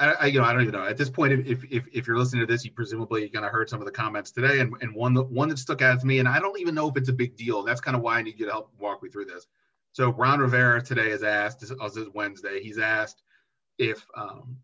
I, 0.00 0.14
I, 0.14 0.26
you 0.28 0.38
know, 0.38 0.46
I 0.46 0.54
don't 0.54 0.62
even 0.62 0.72
know. 0.72 0.86
At 0.86 0.96
this 0.96 1.10
point, 1.10 1.34
if, 1.34 1.62
if 1.70 1.84
if 1.92 2.06
you're 2.06 2.16
listening 2.16 2.40
to 2.40 2.50
this, 2.50 2.64
you 2.64 2.70
presumably 2.70 3.28
kind 3.28 3.44
of 3.44 3.52
heard 3.52 3.68
some 3.68 3.80
of 3.80 3.84
the 3.84 3.92
comments 3.92 4.30
today, 4.30 4.60
and, 4.60 4.72
and 4.80 4.94
one 4.94 5.12
that 5.12 5.24
one 5.24 5.50
that 5.50 5.58
stuck 5.58 5.82
out 5.82 6.00
to 6.00 6.06
me, 6.06 6.20
and 6.20 6.26
I 6.26 6.38
don't 6.38 6.58
even 6.58 6.74
know 6.74 6.88
if 6.88 6.96
it's 6.96 7.10
a 7.10 7.12
big 7.12 7.36
deal. 7.36 7.62
That's 7.62 7.82
kind 7.82 7.94
of 7.94 8.02
why 8.02 8.16
I 8.16 8.22
need 8.22 8.40
you 8.40 8.46
to 8.46 8.52
help 8.52 8.70
walk 8.78 9.02
me 9.02 9.10
through 9.10 9.26
this. 9.26 9.46
So 9.92 10.10
Ron 10.10 10.40
Rivera 10.40 10.82
today 10.82 11.10
has 11.10 11.22
asked, 11.22 11.60
this 11.60 11.70
is 11.70 12.08
Wednesday, 12.14 12.62
he's 12.62 12.78
asked 12.78 13.22
if 13.78 14.06
um, 14.16 14.56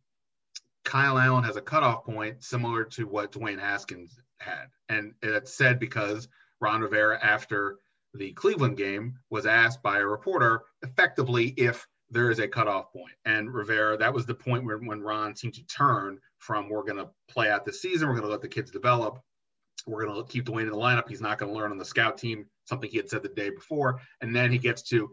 Kyle 0.85 1.18
Allen 1.18 1.44
has 1.44 1.56
a 1.56 1.61
cutoff 1.61 2.04
point 2.04 2.42
similar 2.42 2.85
to 2.85 3.06
what 3.06 3.32
Dwayne 3.32 3.58
Haskins 3.58 4.18
had. 4.38 4.68
And 4.88 5.12
it's 5.23 5.52
said 5.52 5.78
because 5.78 6.28
Ron 6.61 6.80
Rivera, 6.80 7.18
after 7.23 7.76
the 8.14 8.32
Cleveland 8.32 8.78
game, 8.78 9.18
was 9.28 9.44
asked 9.44 9.82
by 9.82 9.99
a 9.99 10.06
reporter 10.06 10.62
effectively 10.82 11.49
if 11.58 11.87
there 12.11 12.30
is 12.30 12.38
a 12.38 12.49
cutoff 12.49 12.90
point. 12.90 13.12
And 13.26 13.52
Rivera, 13.52 13.99
that 13.99 14.14
was 14.14 14.25
the 14.25 14.35
point 14.35 14.64
where 14.64 14.78
when 14.78 15.02
Ron 15.02 15.37
seemed 15.37 15.54
to 15.54 15.66
turn 15.66 16.18
from 16.38 16.70
we're 16.70 16.85
going 16.85 16.97
to 16.97 17.11
play 17.28 17.50
out 17.50 17.66
the 17.66 17.73
season, 17.73 18.08
we're 18.08 18.14
going 18.14 18.25
to 18.25 18.30
let 18.30 18.40
the 18.40 18.49
kids 18.49 18.70
develop, 18.70 19.20
we're 19.87 20.06
going 20.06 20.16
to 20.16 20.30
keep 20.30 20.47
Dwayne 20.47 20.62
in 20.62 20.70
the 20.70 20.76
lineup. 20.76 21.08
He's 21.08 21.20
not 21.20 21.38
going 21.38 21.52
to 21.52 21.58
learn 21.58 21.70
on 21.70 21.78
the 21.78 21.85
scout 21.85 22.16
team 22.16 22.47
something 22.64 22.90
he 22.90 22.97
had 22.97 23.08
said 23.08 23.23
the 23.23 23.28
day 23.28 23.50
before. 23.50 24.00
And 24.20 24.35
then 24.35 24.50
he 24.50 24.58
gets 24.58 24.82
to, 24.85 25.11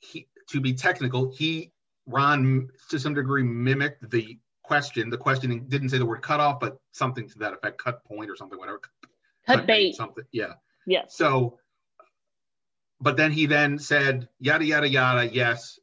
he, 0.00 0.28
to 0.50 0.60
be 0.60 0.74
technical, 0.74 1.30
he, 1.30 1.72
Ron, 2.06 2.68
to 2.90 2.98
some 2.98 3.14
degree, 3.14 3.42
mimicked 3.42 4.10
the 4.10 4.38
question. 4.62 5.10
The 5.10 5.18
question 5.18 5.66
didn't 5.68 5.90
say 5.90 5.98
the 5.98 6.06
word 6.06 6.22
cut 6.22 6.40
off, 6.40 6.60
but 6.60 6.78
something 6.92 7.28
to 7.28 7.38
that 7.38 7.52
effect, 7.52 7.78
cut 7.78 8.04
point 8.04 8.30
or 8.30 8.36
something, 8.36 8.58
whatever. 8.58 8.78
Cut, 8.78 9.58
cut 9.58 9.66
bait. 9.66 9.94
Something. 9.94 10.24
Yeah. 10.32 10.54
Yeah. 10.86 11.02
So, 11.08 11.58
but 13.00 13.16
then 13.16 13.32
he 13.32 13.46
then 13.46 13.78
said, 13.78 14.28
yada, 14.40 14.64
yada, 14.64 14.88
yada. 14.88 15.28
Yes, 15.32 15.78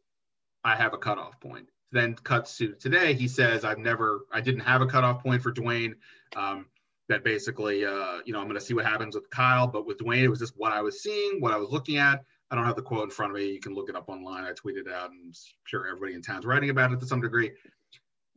I 0.64 0.76
have 0.76 0.94
a 0.94 0.98
cutoff 0.98 1.40
point. 1.40 1.68
Then 1.92 2.16
cuts 2.16 2.58
to 2.58 2.74
today. 2.74 3.14
He 3.14 3.28
says, 3.28 3.66
I've 3.66 3.80
never, 3.80 4.26
I 4.32 4.42
didn't 4.42 4.62
have 4.62 4.82
a 4.82 4.86
cutoff 4.86 5.24
point 5.24 5.42
for 5.42 5.52
Dwayne. 5.52 5.94
Um, 6.36 6.68
that 7.08 7.24
basically, 7.24 7.86
uh, 7.86 8.20
you 8.24 8.34
know, 8.34 8.40
I'm 8.40 8.46
going 8.46 8.60
to 8.60 8.62
see 8.62 8.76
what 8.76 8.86
happens 8.86 9.16
with 9.16 9.30
Kyle. 9.32 9.66
But 9.66 9.88
with 9.88 9.98
Dwayne, 9.98 10.22
it 10.22 10.30
was 10.30 10.40
just 10.40 10.54
what 10.56 10.72
I 10.72 10.82
was 10.82 11.02
seeing, 11.02 11.42
what 11.42 11.52
I 11.52 11.58
was 11.58 11.70
looking 11.70 11.98
at. 11.98 12.24
I 12.52 12.56
don't 12.56 12.66
have 12.66 12.76
the 12.76 12.82
quote 12.82 13.04
in 13.04 13.10
front 13.12 13.32
of 13.32 13.38
me. 13.38 13.52
You 13.52 13.60
can 13.60 13.76
look 13.76 13.90
it 13.90 13.96
up 13.96 14.10
online. 14.10 14.44
I 14.44 14.52
tweeted 14.52 14.88
it 14.88 14.92
out, 14.92 15.12
and 15.12 15.20
I'm 15.26 15.34
sure 15.66 15.88
everybody 15.88 16.14
in 16.14 16.22
town's 16.22 16.46
writing 16.46 16.70
about 16.70 16.92
it 16.92 17.00
to 17.00 17.06
some 17.06 17.22
degree. 17.22 17.52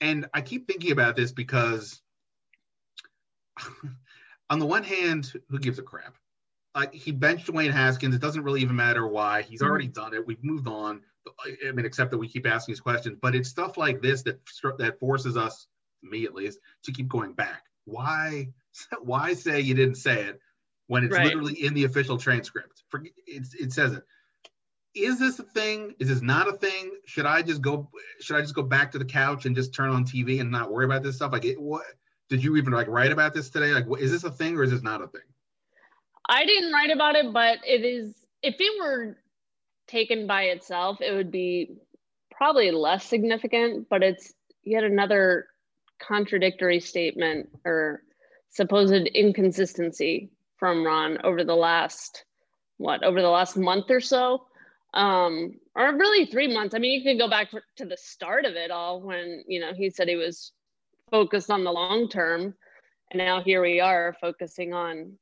And 0.01 0.27
I 0.35 0.43
keep 0.43 0.67
thinking 0.67 0.93
about 0.93 1.17
this 1.17 1.33
because 1.33 2.03
on 4.51 4.59
the 4.59 4.67
one 4.67 4.83
hand, 4.83 5.33
who 5.49 5.59
gives 5.59 5.79
a 5.79 5.83
crap? 5.83 6.17
Like 6.75 6.93
he 6.93 7.13
benched 7.13 7.47
Dwayne 7.47 7.71
Haskins. 7.71 8.15
It 8.15 8.21
doesn't 8.21 8.43
really 8.43 8.63
even 8.63 8.77
matter 8.77 9.07
why. 9.07 9.43
He's 9.43 9.63
already 9.63 9.89
mm-hmm. 9.89 10.03
done 10.03 10.15
it. 10.15 10.27
We've 10.27 10.43
moved 10.43 10.67
on. 10.67 11.03
I 11.47 11.71
mean, 11.73 11.87
except 11.87 12.11
that 12.11 12.19
we 12.19 12.29
keep 12.29 12.47
asking 12.47 12.73
these 12.73 12.81
questions. 12.81 13.19
But 13.21 13.35
it's 13.35 13.49
stuff 13.49 13.77
like 13.77 14.03
this 14.03 14.23
that 14.23 14.41
that 14.79 14.99
forces 14.99 15.37
us, 15.37 15.69
me 16.03 16.25
at 16.25 16.35
least, 16.35 16.59
to 16.85 16.93
keep 16.93 17.09
going 17.09 17.33
back. 17.33 17.63
Why? 17.85 18.49
Why 19.03 19.35
say 19.35 19.61
you 19.61 19.75
didn't 19.75 19.97
say 19.97 20.25
it 20.25 20.41
when 20.93 21.05
it's 21.05 21.15
right. 21.15 21.25
literally 21.25 21.55
in 21.55 21.73
the 21.73 21.85
official 21.85 22.19
transcript? 22.19 22.83
For, 22.91 23.03
it 23.27 23.73
says 23.73 23.95
it. 23.95 24.05
Is 24.95 25.19
this 25.19 25.39
a 25.39 25.43
thing? 25.43 25.95
Is 25.99 26.09
this 26.09 26.21
not 26.21 26.49
a 26.49 26.53
thing? 26.53 26.91
Should 27.07 27.25
I 27.25 27.41
just 27.41 27.63
go? 27.63 27.89
Should 28.21 28.37
I 28.37 28.43
just 28.43 28.55
go 28.55 28.63
back 28.63 28.93
to 28.93 28.99
the 28.99 29.05
couch 29.07 29.47
and 29.47 29.57
just 29.57 29.73
turn 29.73 29.89
on 29.89 30.05
TV 30.05 30.39
and 30.43 30.51
not 30.51 30.71
worry 30.71 30.85
about 30.85 31.03
this 31.03 31.17
stuff? 31.17 31.33
Like, 31.33 31.47
it, 31.47 31.59
what? 31.59 31.87
Did 32.29 32.45
you 32.45 32.57
even 32.59 32.75
like 32.75 32.89
write 32.89 33.11
about 33.11 33.33
this 33.33 33.49
today? 33.49 33.73
Like, 33.73 33.87
is 33.99 34.13
this 34.13 34.25
a 34.25 34.31
thing 34.31 34.55
or 34.55 34.65
is 34.65 34.71
this 34.71 34.83
not 34.83 35.01
a 35.01 35.07
thing? 35.07 35.23
I 36.29 36.45
didn't 36.45 36.75
write 36.75 36.91
about 36.91 37.15
it, 37.17 37.33
but 37.33 37.61
it 37.67 37.87
is. 37.87 38.15
If 38.43 38.57
it 38.59 38.79
were 38.79 39.17
taken 39.87 40.27
by 40.27 40.43
itself, 40.45 41.01
it 41.01 41.13
would 41.15 41.31
be 41.31 41.79
probably 42.31 42.71
less 42.71 43.07
significant. 43.07 43.89
But 43.89 44.03
it's 44.03 44.35
yet 44.63 44.85
another 44.85 45.47
contradictory 45.99 46.81
statement 46.81 47.49
or 47.65 48.03
supposed 48.51 48.93
inconsistency 48.93 50.31
from 50.63 50.87
Ron 50.87 51.19
over 51.25 51.43
the 51.43 51.57
last 51.57 52.25
what 52.77 53.03
over 53.03 53.21
the 53.21 53.29
last 53.29 53.57
month 53.57 53.91
or 53.91 53.99
so. 53.99 54.47
Um 54.95 55.55
or 55.75 55.93
really 55.97 56.27
three 56.27 56.55
months. 56.55 56.73
I 56.73 56.79
mean 56.79 56.93
you 56.93 57.03
can 57.03 57.19
go 57.19 57.29
back 57.29 57.49
to 57.79 57.85
the 57.85 57.97
start 57.97 58.45
of 58.45 58.55
it 58.55 58.71
all 58.71 59.03
when 59.03 59.43
you 59.49 59.59
know 59.59 59.75
he 59.75 59.91
said 59.91 60.07
he 60.07 60.15
was 60.15 60.53
focused 61.11 61.51
on 61.51 61.65
the 61.65 61.73
long 61.73 62.09
term. 62.09 62.55
And 63.11 63.19
now 63.19 63.43
here 63.43 63.61
we 63.61 63.81
are 63.81 64.15
focusing 64.21 64.73
on 64.73 65.19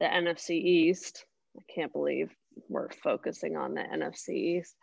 the 0.00 0.06
nfc 0.06 0.48
east. 0.52 1.26
I 1.58 1.62
can't 1.70 1.92
believe 1.92 2.34
we're 2.70 2.88
focusing 2.88 3.58
on 3.58 3.74
the 3.74 3.82
nfc 3.82 4.30
east. 4.30 4.74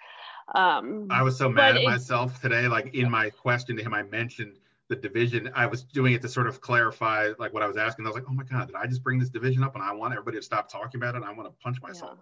Um 0.54 1.08
i 1.10 1.24
was 1.24 1.36
so 1.36 1.50
mad 1.50 1.78
at 1.78 1.84
myself 1.84 2.40
today 2.40 2.68
like 2.68 2.94
in 2.94 3.10
my 3.10 3.32
question 3.32 3.76
to 3.78 3.84
him 3.84 3.96
i 3.96 4.04
mentioned 4.04 4.54
the 4.90 4.96
division. 4.96 5.50
I 5.56 5.66
was 5.66 5.84
doing 5.84 6.14
it 6.14 6.22
to 6.22 6.30
sort 6.30 6.48
of 6.48 6.62
clarify 6.62 7.32
like 7.40 7.54
what 7.54 7.64
I 7.64 7.68
was 7.68 7.78
asking. 7.78 8.06
I 8.06 8.10
was 8.10 8.16
like, 8.16 8.26
oh 8.30 8.34
my 8.34 8.44
God, 8.44 8.68
did 8.68 8.76
I 8.76 8.86
just 8.86 9.04
bring 9.04 9.20
this 9.20 9.30
division 9.30 9.64
up 9.64 9.76
and 9.76 9.84
I 9.84 9.94
want 9.94 10.14
everybody 10.14 10.38
to 10.38 10.44
stop 10.44 10.70
talking 10.70 11.00
about 11.00 11.16
it? 11.16 11.24
I 11.24 11.32
want 11.32 11.48
to 11.48 11.56
punch 11.64 11.82
myself. 11.82 12.20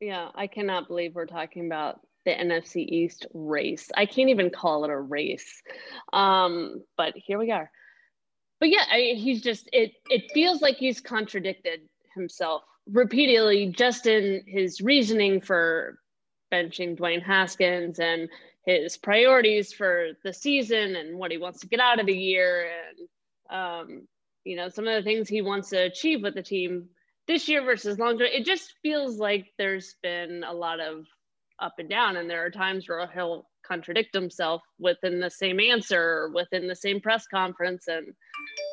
Yeah. 0.00 0.08
yeah, 0.08 0.28
I 0.34 0.46
cannot 0.46 0.88
believe 0.88 1.14
we're 1.14 1.26
talking 1.26 1.66
about 1.66 2.00
the 2.24 2.32
NFC 2.32 2.86
East 2.86 3.26
race. 3.34 3.90
I 3.96 4.06
can't 4.06 4.30
even 4.30 4.50
call 4.50 4.84
it 4.84 4.90
a 4.90 4.98
race. 4.98 5.62
Um, 6.12 6.84
but 6.96 7.14
here 7.16 7.38
we 7.38 7.50
are. 7.50 7.70
But 8.60 8.70
yeah, 8.70 8.84
I, 8.90 9.14
he's 9.16 9.42
just 9.42 9.68
it 9.72 9.92
it 10.08 10.30
feels 10.32 10.62
like 10.62 10.76
he's 10.76 11.00
contradicted 11.00 11.80
himself 12.14 12.62
repeatedly 12.88 13.72
just 13.76 14.06
in 14.06 14.42
his 14.46 14.80
reasoning 14.80 15.40
for 15.40 15.98
benching 16.52 16.96
Dwayne 16.96 17.22
Haskins 17.22 17.98
and 17.98 18.28
his 18.64 18.96
priorities 18.96 19.72
for 19.72 20.10
the 20.24 20.32
season 20.32 20.96
and 20.96 21.18
what 21.18 21.30
he 21.30 21.38
wants 21.38 21.60
to 21.60 21.66
get 21.66 21.80
out 21.80 22.00
of 22.00 22.06
the 22.06 22.16
year. 22.16 22.68
And 22.70 23.58
um, 23.58 24.08
you 24.44 24.56
know 24.56 24.68
some 24.68 24.88
of 24.88 24.94
the 24.94 25.02
things 25.02 25.28
he 25.28 25.42
wants 25.42 25.70
to 25.70 25.84
achieve 25.84 26.22
with 26.22 26.34
the 26.34 26.42
team 26.42 26.88
this 27.28 27.48
year 27.48 27.62
versus 27.62 27.98
long 27.98 28.18
term. 28.18 28.28
It 28.32 28.44
just 28.44 28.74
feels 28.82 29.18
like 29.18 29.46
there's 29.58 29.96
been 30.02 30.44
a 30.46 30.52
lot 30.52 30.80
of 30.80 31.06
up 31.60 31.74
and 31.78 31.88
down 31.88 32.16
and 32.16 32.28
there 32.28 32.44
are 32.44 32.50
times 32.50 32.88
where 32.88 33.06
he'll 33.06 33.46
contradict 33.64 34.12
himself 34.14 34.62
within 34.80 35.20
the 35.20 35.30
same 35.30 35.60
answer 35.60 36.02
or 36.02 36.30
within 36.34 36.66
the 36.66 36.74
same 36.74 37.00
press 37.00 37.26
conference. 37.28 37.86
And 37.86 38.08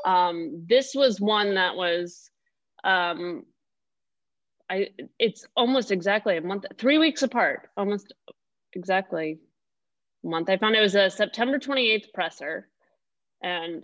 um, 0.06 0.66
this 0.68 0.96
was 0.96 1.22
one 1.22 1.54
that 1.54 1.76
was 1.76 2.32
um, 2.84 3.44
I 4.70 4.90
it's 5.20 5.46
almost 5.56 5.92
exactly 5.92 6.38
a 6.38 6.42
month 6.42 6.66
three 6.78 6.98
weeks 6.98 7.24
apart 7.24 7.70
almost 7.76 8.14
exactly 8.74 9.40
month. 10.24 10.50
I 10.50 10.58
found 10.58 10.76
it 10.76 10.82
was 10.82 10.96
a 10.96 11.10
September 11.10 11.60
28th 11.60 12.14
presser. 12.14 12.68
And 13.42 13.84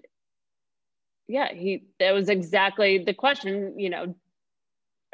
yeah, 1.28 1.54
he 1.54 1.88
that 2.00 2.14
was 2.14 2.30
exactly 2.30 3.00
the 3.00 3.14
question, 3.14 3.80
you 3.80 3.90
know, 3.90 4.16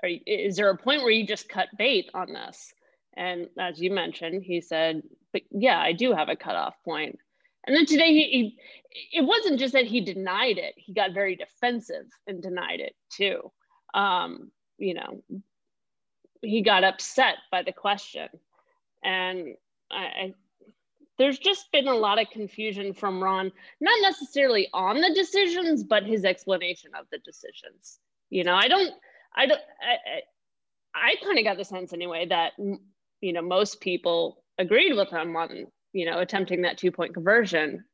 are, 0.03 0.09
is 0.25 0.55
there 0.55 0.69
a 0.69 0.77
point 0.77 1.01
where 1.01 1.11
you 1.11 1.25
just 1.25 1.49
cut 1.49 1.67
bait 1.77 2.09
on 2.13 2.33
this? 2.33 2.73
And 3.15 3.47
as 3.59 3.79
you 3.79 3.91
mentioned, 3.91 4.43
he 4.43 4.61
said, 4.61 5.03
but 5.33 5.43
yeah, 5.51 5.79
I 5.79 5.93
do 5.93 6.13
have 6.13 6.29
a 6.29 6.35
cutoff 6.35 6.75
point. 6.83 7.17
And 7.65 7.75
then 7.75 7.85
today 7.85 8.07
he, 8.07 8.23
he 8.23 9.19
it 9.19 9.21
wasn't 9.21 9.59
just 9.59 9.73
that 9.73 9.85
he 9.85 10.01
denied 10.01 10.57
it, 10.57 10.73
he 10.75 10.93
got 10.93 11.13
very 11.13 11.35
defensive 11.35 12.07
and 12.27 12.41
denied 12.41 12.79
it 12.79 12.95
too. 13.09 13.51
Um, 13.93 14.51
you 14.77 14.95
know, 14.95 15.21
he 16.41 16.61
got 16.61 16.83
upset 16.83 17.35
by 17.51 17.61
the 17.61 17.71
question. 17.71 18.27
And 19.03 19.55
I, 19.91 20.33
there's 21.21 21.37
just 21.37 21.71
been 21.71 21.87
a 21.87 21.93
lot 21.93 22.19
of 22.19 22.31
confusion 22.31 22.93
from 22.93 23.21
Ron, 23.21 23.51
not 23.79 24.01
necessarily 24.01 24.67
on 24.73 25.01
the 25.01 25.13
decisions, 25.13 25.83
but 25.83 26.03
his 26.03 26.25
explanation 26.25 26.91
of 26.99 27.05
the 27.11 27.19
decisions. 27.19 27.99
You 28.31 28.43
know, 28.43 28.55
I 28.55 28.67
don't, 28.67 28.91
I 29.35 29.45
don't, 29.45 29.61
I, 29.81 30.99
I, 30.99 31.11
I 31.11 31.15
kind 31.23 31.37
of 31.37 31.43
got 31.43 31.57
the 31.57 31.63
sense 31.63 31.93
anyway 31.93 32.25
that, 32.25 32.53
you 32.57 33.33
know, 33.33 33.43
most 33.43 33.81
people 33.81 34.43
agreed 34.57 34.93
with 34.93 35.09
him 35.09 35.35
on, 35.35 35.67
you 35.93 36.05
know, 36.05 36.19
attempting 36.19 36.63
that 36.63 36.79
two 36.79 36.91
point 36.91 37.13
conversion, 37.13 37.85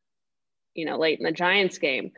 you 0.74 0.86
know, 0.86 0.98
late 0.98 1.20
in 1.20 1.26
the 1.26 1.32
Giants 1.34 1.80
game. 1.80 2.12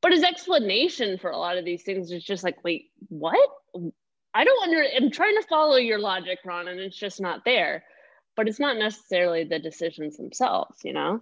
But 0.00 0.12
his 0.12 0.22
explanation 0.22 1.18
for 1.18 1.30
a 1.30 1.38
lot 1.38 1.58
of 1.58 1.64
these 1.64 1.82
things 1.82 2.12
is 2.12 2.22
just 2.22 2.44
like, 2.44 2.62
wait, 2.62 2.90
what? 3.08 3.50
I 4.32 4.44
don't 4.44 4.62
under, 4.62 4.84
I'm 4.96 5.10
trying 5.10 5.34
to 5.40 5.48
follow 5.48 5.76
your 5.76 5.98
logic, 5.98 6.38
Ron, 6.44 6.68
and 6.68 6.78
it's 6.78 6.96
just 6.96 7.20
not 7.20 7.44
there 7.44 7.82
but 8.36 8.48
it's 8.48 8.60
not 8.60 8.76
necessarily 8.76 9.44
the 9.44 9.58
decisions 9.58 10.16
themselves, 10.16 10.78
you 10.84 10.92
know? 10.92 11.20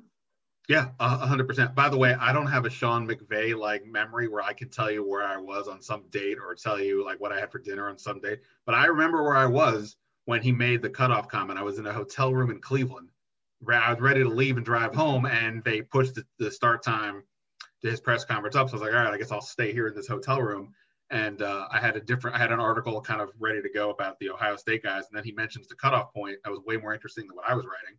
Yeah, 0.68 0.90
hundred 1.00 1.48
percent. 1.48 1.74
By 1.74 1.88
the 1.88 1.96
way, 1.96 2.14
I 2.14 2.32
don't 2.32 2.46
have 2.46 2.64
a 2.64 2.70
Sean 2.70 3.08
McVay 3.08 3.58
like 3.58 3.84
memory 3.86 4.28
where 4.28 4.42
I 4.42 4.52
can 4.52 4.68
tell 4.68 4.88
you 4.90 5.04
where 5.04 5.26
I 5.26 5.36
was 5.36 5.66
on 5.66 5.82
some 5.82 6.04
date 6.10 6.38
or 6.38 6.54
tell 6.54 6.80
you 6.80 7.04
like 7.04 7.18
what 7.18 7.32
I 7.32 7.40
had 7.40 7.50
for 7.50 7.58
dinner 7.58 7.88
on 7.88 7.98
some 7.98 8.20
date. 8.20 8.40
But 8.66 8.76
I 8.76 8.86
remember 8.86 9.22
where 9.22 9.36
I 9.36 9.46
was 9.46 9.96
when 10.26 10.42
he 10.42 10.52
made 10.52 10.80
the 10.80 10.90
cutoff 10.90 11.26
comment. 11.26 11.58
I 11.58 11.62
was 11.62 11.78
in 11.78 11.86
a 11.86 11.92
hotel 11.92 12.32
room 12.32 12.50
in 12.50 12.60
Cleveland. 12.60 13.08
I 13.68 13.92
was 13.92 14.00
ready 14.00 14.22
to 14.22 14.28
leave 14.28 14.56
and 14.58 14.64
drive 14.64 14.94
home, 14.94 15.26
and 15.26 15.64
they 15.64 15.82
pushed 15.82 16.14
the, 16.14 16.24
the 16.38 16.50
start 16.52 16.84
time 16.84 17.24
to 17.82 17.90
his 17.90 18.00
press 18.00 18.24
conference 18.24 18.54
up. 18.54 18.68
So 18.68 18.74
I 18.74 18.76
was 18.76 18.82
like, 18.82 18.92
all 18.92 19.04
right, 19.04 19.12
I 19.12 19.18
guess 19.18 19.32
I'll 19.32 19.40
stay 19.40 19.72
here 19.72 19.88
in 19.88 19.94
this 19.94 20.06
hotel 20.06 20.40
room 20.40 20.72
and 21.10 21.42
uh, 21.42 21.66
I 21.70 21.80
had 21.80 21.96
a 21.96 22.00
different, 22.00 22.36
I 22.36 22.38
had 22.38 22.52
an 22.52 22.60
article 22.60 23.00
kind 23.00 23.20
of 23.20 23.30
ready 23.38 23.60
to 23.62 23.68
go 23.68 23.90
about 23.90 24.18
the 24.18 24.30
Ohio 24.30 24.56
State 24.56 24.82
guys, 24.82 25.04
and 25.08 25.16
then 25.16 25.24
he 25.24 25.32
mentions 25.32 25.68
the 25.68 25.74
cutoff 25.74 26.12
point. 26.12 26.38
That 26.44 26.50
was 26.50 26.60
way 26.66 26.76
more 26.76 26.94
interesting 26.94 27.26
than 27.26 27.36
what 27.36 27.48
I 27.48 27.54
was 27.54 27.66
writing. 27.66 27.98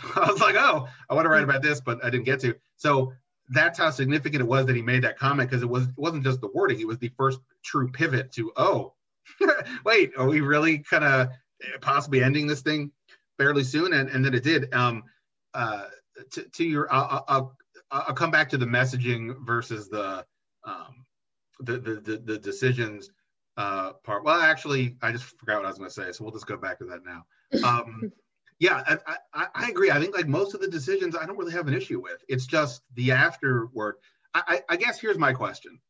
I 0.22 0.30
was 0.30 0.40
like, 0.40 0.56
oh, 0.56 0.88
I 1.08 1.14
want 1.14 1.24
to 1.24 1.30
write 1.30 1.44
about 1.44 1.62
this, 1.62 1.80
but 1.80 2.04
I 2.04 2.10
didn't 2.10 2.26
get 2.26 2.40
to. 2.40 2.54
So 2.76 3.12
that's 3.48 3.78
how 3.78 3.90
significant 3.90 4.42
it 4.42 4.46
was 4.46 4.66
that 4.66 4.76
he 4.76 4.82
made 4.82 5.02
that 5.04 5.18
comment 5.18 5.50
because 5.50 5.62
it 5.62 5.68
was 5.68 5.84
it 5.84 5.94
wasn't 5.96 6.24
just 6.24 6.40
the 6.40 6.50
wording; 6.54 6.80
it 6.80 6.86
was 6.86 6.98
the 6.98 7.12
first 7.16 7.40
true 7.64 7.90
pivot 7.90 8.32
to, 8.32 8.52
oh, 8.56 8.94
wait, 9.84 10.12
are 10.18 10.26
we 10.26 10.40
really 10.40 10.78
kind 10.78 11.04
of 11.04 11.28
possibly 11.80 12.22
ending 12.22 12.46
this 12.46 12.62
thing 12.62 12.92
fairly 13.38 13.64
soon? 13.64 13.92
And 13.92 14.08
and 14.08 14.24
then 14.24 14.34
it 14.34 14.44
did. 14.44 14.72
Um, 14.74 15.04
uh, 15.54 15.84
to, 16.32 16.42
to 16.42 16.64
your, 16.64 16.92
I'll, 16.92 17.24
I'll, 17.28 17.56
I'll 17.90 18.14
come 18.14 18.30
back 18.30 18.50
to 18.50 18.58
the 18.58 18.66
messaging 18.66 19.34
versus 19.44 19.88
the 19.88 20.24
um, 20.64 21.04
the 21.60 21.78
the 21.78 22.22
the, 22.24 22.38
decisions 22.38 23.10
uh, 23.56 23.92
part. 24.04 24.24
Well, 24.24 24.40
actually, 24.40 24.96
I 25.02 25.12
just 25.12 25.24
forgot 25.38 25.56
what 25.56 25.66
I 25.66 25.68
was 25.68 25.78
going 25.78 25.90
to 25.90 25.94
say, 25.94 26.12
so 26.12 26.24
we'll 26.24 26.32
just 26.32 26.46
go 26.46 26.56
back 26.56 26.78
to 26.78 26.84
that 26.86 27.00
now. 27.04 27.24
Um, 27.66 28.12
yeah, 28.58 28.82
I, 28.86 29.16
I, 29.34 29.46
I, 29.54 29.68
agree. 29.68 29.90
I 29.90 30.00
think 30.00 30.14
like 30.14 30.28
most 30.28 30.54
of 30.54 30.60
the 30.60 30.68
decisions, 30.68 31.16
I 31.16 31.26
don't 31.26 31.36
really 31.36 31.52
have 31.52 31.68
an 31.68 31.74
issue 31.74 32.00
with. 32.00 32.24
It's 32.28 32.46
just 32.46 32.82
the 32.94 33.12
afterward. 33.12 33.96
I, 34.34 34.42
I, 34.46 34.74
I 34.74 34.76
guess 34.76 35.00
here's 35.00 35.18
my 35.18 35.32
question. 35.32 35.80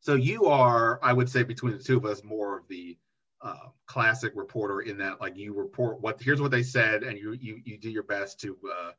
So 0.00 0.14
you 0.14 0.46
are, 0.46 0.98
I 1.02 1.12
would 1.12 1.28
say, 1.28 1.44
between 1.44 1.76
the 1.76 1.82
two 1.82 1.96
of 1.96 2.04
us, 2.04 2.24
more 2.24 2.58
of 2.58 2.68
the 2.68 2.98
uh, 3.40 3.68
classic 3.86 4.32
reporter 4.34 4.80
in 4.80 4.98
that, 4.98 5.20
like, 5.20 5.36
you 5.36 5.54
report 5.54 6.00
what 6.00 6.20
here's 6.20 6.40
what 6.40 6.50
they 6.50 6.62
said, 6.64 7.04
and 7.04 7.16
you 7.16 7.32
you 7.32 7.60
you 7.64 7.78
do 7.78 7.88
your 7.90 8.02
best 8.02 8.40
to, 8.40 8.56
uh, 8.68 8.90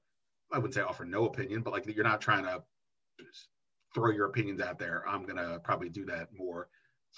I 0.51 0.57
wouldn't 0.57 0.73
say 0.73 0.81
offer 0.81 1.05
no 1.05 1.25
opinion, 1.25 1.61
but 1.61 1.73
like 1.73 1.85
you're 1.93 2.03
not 2.03 2.21
trying 2.21 2.43
to 2.43 2.63
throw 3.93 4.11
your 4.11 4.27
opinions 4.27 4.61
out 4.61 4.79
there. 4.79 5.03
I'm 5.07 5.25
gonna 5.25 5.59
probably 5.63 5.89
do 5.89 6.05
that 6.05 6.29
more. 6.37 6.67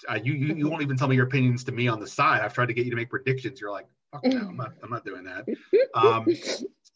Uh, 0.08 0.18
you, 0.22 0.34
you 0.34 0.54
you 0.54 0.68
won't 0.68 0.82
even 0.82 0.96
tell 0.96 1.08
me 1.08 1.16
your 1.16 1.26
opinions 1.26 1.64
to 1.64 1.72
me 1.72 1.88
on 1.88 2.00
the 2.00 2.06
side. 2.06 2.42
I've 2.42 2.54
tried 2.54 2.66
to 2.66 2.74
get 2.74 2.84
you 2.84 2.90
to 2.90 2.96
make 2.96 3.10
predictions. 3.10 3.60
You're 3.60 3.72
like, 3.72 3.86
fuck 4.12 4.24
no, 4.24 4.38
I'm 4.38 4.56
not, 4.56 4.72
I'm 4.82 4.90
not 4.90 5.04
doing 5.04 5.24
that. 5.24 5.46
Um, 5.94 6.26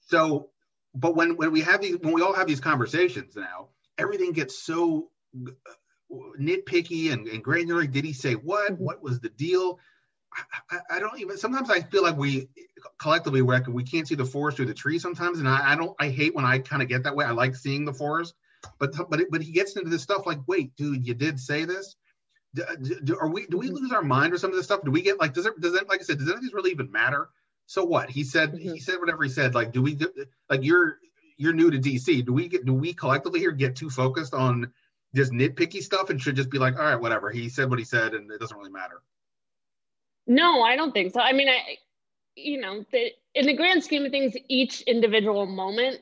so, 0.06 0.50
but 0.94 1.16
when 1.16 1.36
when 1.36 1.52
we 1.52 1.62
have 1.62 1.80
these, 1.80 1.96
when 1.98 2.12
we 2.12 2.20
all 2.20 2.34
have 2.34 2.46
these 2.46 2.60
conversations 2.60 3.34
now, 3.34 3.68
everything 3.96 4.32
gets 4.32 4.58
so 4.58 5.08
uh, 5.46 5.72
nitpicky 6.38 7.12
and, 7.12 7.26
and 7.26 7.42
granular. 7.42 7.86
Did 7.86 8.04
he 8.04 8.12
say 8.12 8.34
what? 8.34 8.72
Mm-hmm. 8.72 8.84
What 8.84 9.02
was 9.02 9.20
the 9.20 9.30
deal? 9.30 9.78
I, 10.70 10.78
I, 10.90 10.98
don't 11.00 11.18
even. 11.18 11.38
Sometimes 11.38 11.70
I 11.70 11.80
feel 11.80 12.02
like 12.02 12.16
we 12.16 12.48
collectively 12.98 13.42
we 13.42 13.58
we 13.68 13.82
can't 13.82 14.06
see 14.06 14.14
the 14.14 14.24
forest 14.24 14.56
through 14.56 14.66
the 14.66 14.74
tree 14.74 14.98
sometimes, 14.98 15.38
and 15.38 15.48
I, 15.48 15.72
I 15.72 15.76
don't. 15.76 15.96
I 15.98 16.08
hate 16.08 16.34
when 16.34 16.44
I 16.44 16.58
kind 16.58 16.82
of 16.82 16.88
get 16.88 17.04
that 17.04 17.16
way. 17.16 17.24
I 17.24 17.32
like 17.32 17.56
seeing 17.56 17.84
the 17.84 17.94
forest 17.94 18.34
But 18.78 18.94
but 19.08 19.20
but 19.30 19.42
he 19.42 19.52
gets 19.52 19.76
into 19.76 19.90
this 19.90 20.02
stuff 20.02 20.26
like, 20.26 20.38
wait, 20.46 20.74
dude, 20.76 21.06
you 21.06 21.14
did 21.14 21.38
say 21.40 21.64
this. 21.64 21.96
Do, 22.54 22.64
do, 23.04 23.16
are 23.16 23.28
we 23.28 23.46
do 23.46 23.58
we 23.58 23.68
lose 23.68 23.92
our 23.92 24.02
mind 24.02 24.32
or 24.32 24.38
some 24.38 24.50
of 24.50 24.56
this 24.56 24.66
stuff? 24.66 24.82
Do 24.84 24.90
we 24.90 25.02
get 25.02 25.20
like 25.20 25.34
does 25.34 25.46
it 25.46 25.60
does 25.60 25.74
it 25.74 25.88
like 25.88 26.00
I 26.00 26.02
said 26.02 26.18
does 26.18 26.28
any 26.28 26.36
of 26.36 26.42
these 26.42 26.52
really 26.52 26.70
even 26.72 26.90
matter? 26.90 27.28
So 27.66 27.84
what 27.84 28.10
he 28.10 28.24
said 28.24 28.52
mm-hmm. 28.52 28.72
he 28.72 28.80
said 28.80 28.98
whatever 28.98 29.22
he 29.22 29.30
said. 29.30 29.54
Like 29.54 29.72
do 29.72 29.82
we 29.82 29.96
like 30.48 30.64
you're 30.64 30.98
you're 31.36 31.52
new 31.52 31.70
to 31.70 31.78
DC. 31.78 32.24
Do 32.24 32.32
we 32.32 32.48
get 32.48 32.66
do 32.66 32.74
we 32.74 32.92
collectively 32.92 33.38
here 33.38 33.52
get 33.52 33.76
too 33.76 33.88
focused 33.88 34.34
on 34.34 34.72
just 35.14 35.32
nitpicky 35.32 35.80
stuff 35.80 36.10
and 36.10 36.20
should 36.20 36.36
just 36.36 36.50
be 36.50 36.58
like 36.58 36.76
all 36.76 36.84
right 36.84 37.00
whatever 37.00 37.30
he 37.30 37.48
said 37.48 37.70
what 37.70 37.78
he 37.78 37.84
said 37.84 38.14
and 38.14 38.30
it 38.30 38.40
doesn't 38.40 38.56
really 38.56 38.70
matter. 38.70 39.00
No, 40.26 40.62
I 40.62 40.76
don't 40.76 40.92
think 40.92 41.12
so. 41.12 41.20
I 41.20 41.32
mean 41.32 41.48
I 41.48 41.76
you 42.34 42.60
know 42.60 42.84
the, 42.90 43.12
in 43.34 43.46
the 43.46 43.54
grand 43.54 43.84
scheme 43.84 44.04
of 44.04 44.10
things 44.10 44.34
each 44.48 44.80
individual 44.82 45.46
moment 45.46 46.00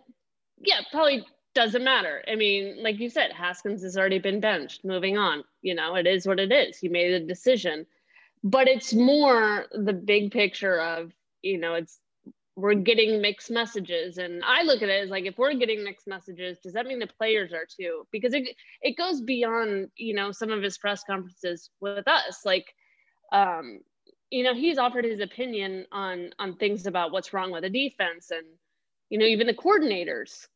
yeah 0.60 0.80
probably 0.90 1.26
doesn't 1.58 1.82
matter. 1.82 2.22
I 2.30 2.36
mean, 2.36 2.80
like 2.84 3.00
you 3.00 3.10
said, 3.10 3.32
Haskins 3.32 3.82
has 3.82 3.98
already 3.98 4.20
been 4.20 4.38
benched. 4.38 4.84
Moving 4.84 5.18
on, 5.18 5.42
you 5.60 5.74
know, 5.74 5.96
it 5.96 6.06
is 6.06 6.24
what 6.24 6.38
it 6.38 6.52
is. 6.52 6.80
You 6.84 6.88
made 6.88 7.12
a 7.12 7.26
decision, 7.26 7.84
but 8.44 8.68
it's 8.68 8.94
more 8.94 9.66
the 9.72 9.92
big 9.92 10.30
picture 10.30 10.80
of, 10.80 11.10
you 11.42 11.58
know, 11.58 11.74
it's 11.74 11.98
we're 12.54 12.74
getting 12.74 13.20
mixed 13.20 13.50
messages, 13.50 14.18
and 14.18 14.40
I 14.44 14.62
look 14.62 14.82
at 14.82 14.88
it 14.88 15.02
as 15.02 15.10
like 15.10 15.26
if 15.26 15.36
we're 15.36 15.54
getting 15.54 15.82
mixed 15.82 16.06
messages, 16.06 16.60
does 16.60 16.74
that 16.74 16.86
mean 16.86 17.00
the 17.00 17.08
players 17.08 17.52
are 17.52 17.66
too? 17.66 18.06
Because 18.12 18.34
it 18.34 18.44
it 18.80 18.96
goes 18.96 19.20
beyond, 19.20 19.88
you 19.96 20.14
know, 20.14 20.30
some 20.30 20.52
of 20.52 20.62
his 20.62 20.78
press 20.78 21.02
conferences 21.04 21.70
with 21.80 22.06
us, 22.06 22.42
like. 22.44 22.66
Um, 23.32 23.80
you 24.30 24.42
know 24.42 24.54
he's 24.54 24.76
offered 24.76 25.06
his 25.06 25.20
opinion 25.20 25.86
on 25.90 26.30
on 26.38 26.54
things 26.56 26.86
about 26.86 27.12
what's 27.12 27.32
wrong 27.32 27.50
with 27.50 27.62
the 27.62 27.70
defense 27.70 28.30
and 28.30 28.46
you 29.08 29.18
know 29.18 29.24
even 29.24 29.46
the 29.46 29.54
coordinators 29.54 30.46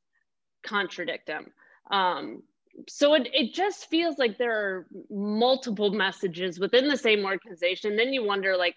contradict 0.63 1.29
him. 1.29 1.47
Um, 1.91 2.43
so 2.89 3.15
it, 3.15 3.29
it 3.33 3.55
just 3.55 3.91
feels 3.91 4.19
like 4.19 4.39
there 4.39 4.57
are 4.57 4.87
multiple 5.11 5.91
messages 5.91 6.59
within 6.59 6.89
the 6.89 6.97
same 6.97 7.25
organization. 7.25 7.97
Then 7.97 8.13
you 8.13 8.25
wonder, 8.25 8.57
like, 8.57 8.77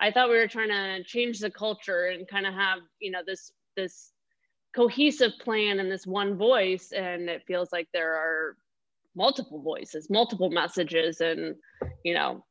I 0.00 0.10
thought 0.10 0.30
we 0.30 0.36
were 0.36 0.48
trying 0.48 0.68
to 0.68 1.02
change 1.04 1.40
the 1.40 1.50
culture 1.50 2.06
and 2.06 2.26
kind 2.28 2.46
of 2.46 2.54
have, 2.54 2.78
you 3.00 3.10
know, 3.10 3.20
this 3.26 3.52
this 3.76 4.12
cohesive 4.74 5.32
plan 5.40 5.80
and 5.80 5.90
this 5.90 6.06
one 6.06 6.36
voice, 6.36 6.92
and 6.92 7.28
it 7.28 7.42
feels 7.46 7.72
like 7.72 7.88
there 7.92 8.14
are 8.14 8.56
multiple 9.14 9.60
voices, 9.60 10.08
multiple 10.08 10.50
messages, 10.50 11.20
and 11.20 11.56
you 12.04 12.14
know, 12.14 12.44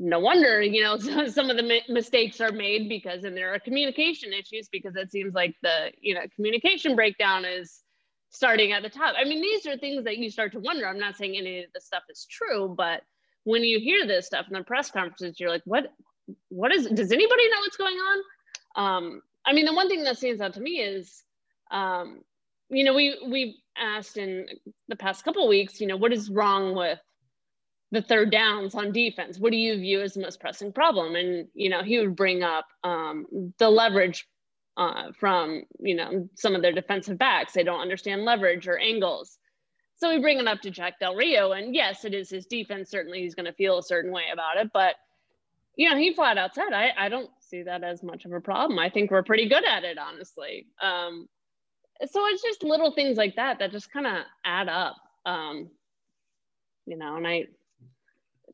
no 0.00 0.18
wonder 0.18 0.62
you 0.62 0.82
know 0.82 0.96
some 1.28 1.50
of 1.50 1.56
the 1.56 1.82
mistakes 1.88 2.40
are 2.40 2.50
made 2.50 2.88
because 2.88 3.22
and 3.22 3.36
there 3.36 3.54
are 3.54 3.60
communication 3.60 4.32
issues 4.32 4.68
because 4.72 4.96
it 4.96 5.12
seems 5.12 5.34
like 5.34 5.54
the 5.62 5.92
you 6.00 6.14
know 6.14 6.22
communication 6.34 6.96
breakdown 6.96 7.44
is 7.44 7.82
starting 8.32 8.72
at 8.72 8.82
the 8.82 8.88
top. 8.88 9.14
I 9.18 9.24
mean 9.24 9.42
these 9.42 9.66
are 9.66 9.76
things 9.76 10.04
that 10.04 10.16
you 10.16 10.30
start 10.30 10.52
to 10.52 10.60
wonder. 10.60 10.86
I'm 10.86 10.98
not 10.98 11.16
saying 11.16 11.36
any 11.36 11.64
of 11.64 11.70
the 11.74 11.80
stuff 11.80 12.02
is 12.08 12.26
true 12.28 12.74
but 12.76 13.02
when 13.44 13.62
you 13.62 13.78
hear 13.78 14.06
this 14.06 14.26
stuff 14.26 14.46
in 14.48 14.54
the 14.54 14.64
press 14.64 14.90
conferences 14.90 15.38
you're 15.38 15.50
like 15.50 15.62
what 15.64 15.92
what 16.48 16.74
is 16.74 16.86
does 16.86 17.12
anybody 17.12 17.50
know 17.50 17.60
what's 17.60 17.76
going 17.76 17.96
on? 17.96 18.18
Um 18.76 19.22
i 19.44 19.52
mean 19.52 19.66
the 19.66 19.74
one 19.74 19.88
thing 19.88 20.02
that 20.04 20.16
stands 20.16 20.40
out 20.40 20.54
to 20.54 20.60
me 20.60 20.80
is 20.80 21.22
um 21.70 22.22
you 22.70 22.84
know 22.84 22.94
we 22.94 23.18
we've 23.28 23.54
asked 23.76 24.16
in 24.16 24.46
the 24.88 24.96
past 24.96 25.24
couple 25.24 25.46
weeks 25.46 25.80
you 25.80 25.86
know 25.86 25.96
what 25.96 26.12
is 26.12 26.30
wrong 26.30 26.74
with 26.74 26.98
the 27.92 28.02
third 28.02 28.30
downs 28.30 28.74
on 28.74 28.92
defense. 28.92 29.38
What 29.38 29.50
do 29.50 29.58
you 29.58 29.76
view 29.76 30.00
as 30.00 30.14
the 30.14 30.20
most 30.20 30.40
pressing 30.40 30.72
problem? 30.72 31.16
And 31.16 31.48
you 31.54 31.68
know, 31.68 31.82
he 31.82 31.98
would 31.98 32.16
bring 32.16 32.42
up 32.42 32.66
um, 32.84 33.52
the 33.58 33.68
leverage 33.68 34.26
uh, 34.76 35.12
from 35.18 35.64
you 35.78 35.94
know 35.94 36.28
some 36.34 36.54
of 36.54 36.62
their 36.62 36.72
defensive 36.72 37.18
backs. 37.18 37.52
They 37.52 37.64
don't 37.64 37.80
understand 37.80 38.24
leverage 38.24 38.66
or 38.66 38.78
angles. 38.78 39.38
So 39.96 40.08
we 40.08 40.20
bring 40.20 40.38
it 40.38 40.48
up 40.48 40.62
to 40.62 40.70
Jack 40.70 40.98
Del 40.98 41.14
Rio, 41.14 41.52
and 41.52 41.74
yes, 41.74 42.04
it 42.04 42.14
is 42.14 42.30
his 42.30 42.46
defense. 42.46 42.90
Certainly, 42.90 43.20
he's 43.20 43.34
going 43.34 43.46
to 43.46 43.52
feel 43.52 43.78
a 43.78 43.82
certain 43.82 44.12
way 44.12 44.24
about 44.32 44.56
it, 44.56 44.70
but 44.72 44.94
you 45.76 45.88
know, 45.88 45.96
he 45.96 46.12
flat 46.12 46.36
out 46.36 46.54
said, 46.54 46.72
I, 46.74 46.90
I 46.98 47.08
don't 47.08 47.30
see 47.40 47.62
that 47.62 47.82
as 47.82 48.02
much 48.02 48.26
of 48.26 48.32
a 48.32 48.40
problem. 48.40 48.78
I 48.78 48.90
think 48.90 49.10
we're 49.10 49.22
pretty 49.22 49.48
good 49.48 49.64
at 49.64 49.84
it, 49.84 49.96
honestly. 49.98 50.66
Um, 50.82 51.28
so 52.04 52.26
it's 52.26 52.42
just 52.42 52.62
little 52.62 52.92
things 52.92 53.16
like 53.16 53.36
that 53.36 53.58
that 53.58 53.72
just 53.72 53.90
kind 53.90 54.06
of 54.06 54.24
add 54.44 54.68
up. 54.68 54.96
Um, 55.24 55.70
you 56.86 56.96
know, 56.98 57.16
and 57.16 57.26
I 57.26 57.46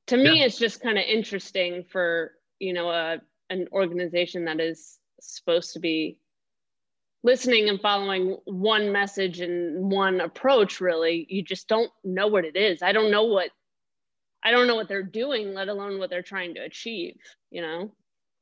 to 0.08 0.16
me 0.16 0.38
yeah. 0.38 0.46
it's 0.46 0.58
just 0.58 0.80
kind 0.80 0.98
of 0.98 1.04
interesting 1.04 1.84
for 1.84 2.32
you 2.58 2.72
know 2.72 2.90
a 2.90 3.18
an 3.50 3.68
organization 3.72 4.44
that 4.44 4.60
is 4.60 4.98
supposed 5.20 5.72
to 5.72 5.80
be 5.80 6.18
listening 7.22 7.68
and 7.68 7.80
following 7.80 8.36
one 8.44 8.92
message 8.92 9.40
and 9.40 9.90
one 9.90 10.20
approach 10.20 10.80
really. 10.80 11.26
You 11.28 11.42
just 11.42 11.68
don't 11.68 11.90
know 12.04 12.28
what 12.28 12.44
it 12.44 12.56
is. 12.56 12.82
I 12.82 12.92
don't 12.92 13.10
know 13.10 13.24
what 13.24 13.50
i 14.44 14.50
don't 14.50 14.66
know 14.66 14.76
what 14.76 14.86
they're 14.88 15.02
doing 15.02 15.54
let 15.54 15.68
alone 15.68 15.98
what 15.98 16.08
they're 16.08 16.22
trying 16.22 16.54
to 16.54 16.60
achieve 16.60 17.16
you 17.50 17.60
know? 17.62 17.90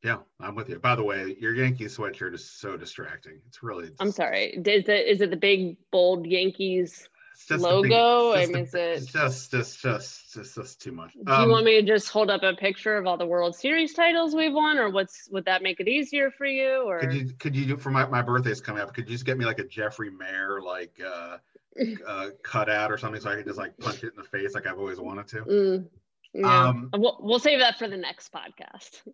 Yeah 0.03 0.19
i'm 0.41 0.55
with 0.55 0.69
you. 0.69 0.79
By 0.79 0.95
the 0.95 1.03
way 1.03 1.37
your 1.41 1.55
yankees 1.55 1.97
sweatshirt 1.97 2.35
is 2.35 2.49
so 2.49 2.77
distracting. 2.77 3.41
It's 3.49 3.63
really 3.63 3.91
i'm 4.01 4.13
sorry. 4.13 4.61
Is 4.67 4.89
it 4.89 5.09
is 5.09 5.21
it 5.21 5.31
the 5.31 5.37
big 5.37 5.77
bold 5.91 6.27
yankees 6.27 7.09
logo? 7.51 8.33
I 8.33 8.47
mean, 8.47 8.59
is 8.59 8.75
it 8.75 9.07
just, 9.07 9.51
just, 9.51 9.81
just, 9.81 10.33
just, 10.33 10.55
just 10.55 10.81
too 10.81 10.93
much? 10.93 11.15
Do 11.15 11.33
um, 11.33 11.45
you 11.45 11.51
want 11.51 11.65
me 11.65 11.81
to 11.81 11.87
just 11.87 12.09
hold 12.09 12.31
up 12.31 12.43
a 12.43 12.55
picture 12.55 12.97
of 12.97 13.07
all 13.07 13.17
the 13.17 13.27
World 13.27 13.55
Series 13.55 13.93
titles 13.95 14.35
we've 14.35 14.53
won, 14.53 14.79
or 14.79 14.91
what's 14.91 15.29
would 15.31 15.45
that 15.47 15.63
make 15.63 15.81
it 15.81 15.89
easier 15.89 16.31
for 16.31 16.47
you? 16.47 16.89
Or 16.89 17.01
could 17.01 17.13
you, 17.13 17.33
could 17.39 17.57
you 17.57 17.67
do 17.67 17.77
for 17.77 17.91
my 17.91 18.07
my 18.07 18.23
birthday's 18.23 18.61
coming 18.61 18.83
up? 18.83 18.95
Could 18.95 19.09
you 19.09 19.15
just 19.15 19.27
get 19.27 19.39
me 19.39 19.45
like 19.45 19.59
a 19.59 19.65
Jeffrey 19.65 20.11
Maier 20.11 20.63
like 20.63 21.01
uh, 21.05 21.39
uh 22.07 22.31
cutout 22.43 22.91
or 22.91 22.99
something 22.99 23.21
so 23.21 23.31
I 23.31 23.37
can 23.37 23.45
just 23.45 23.59
like 23.59 23.77
punch 23.79 24.05
it 24.05 24.13
in 24.17 24.17
the 24.17 24.29
face 24.29 24.55
like 24.55 24.67
I've 24.67 24.79
always 24.79 25.01
wanted 25.01 25.29
to? 25.29 25.37
Mm, 25.43 25.87
yeah. 26.33 26.69
Um, 26.69 26.91
we'll 26.95 27.19
we'll 27.21 27.39
save 27.39 27.61
that 27.61 27.79
for 27.79 27.89
the 27.89 27.97
next 27.97 28.33
podcast. 28.33 29.03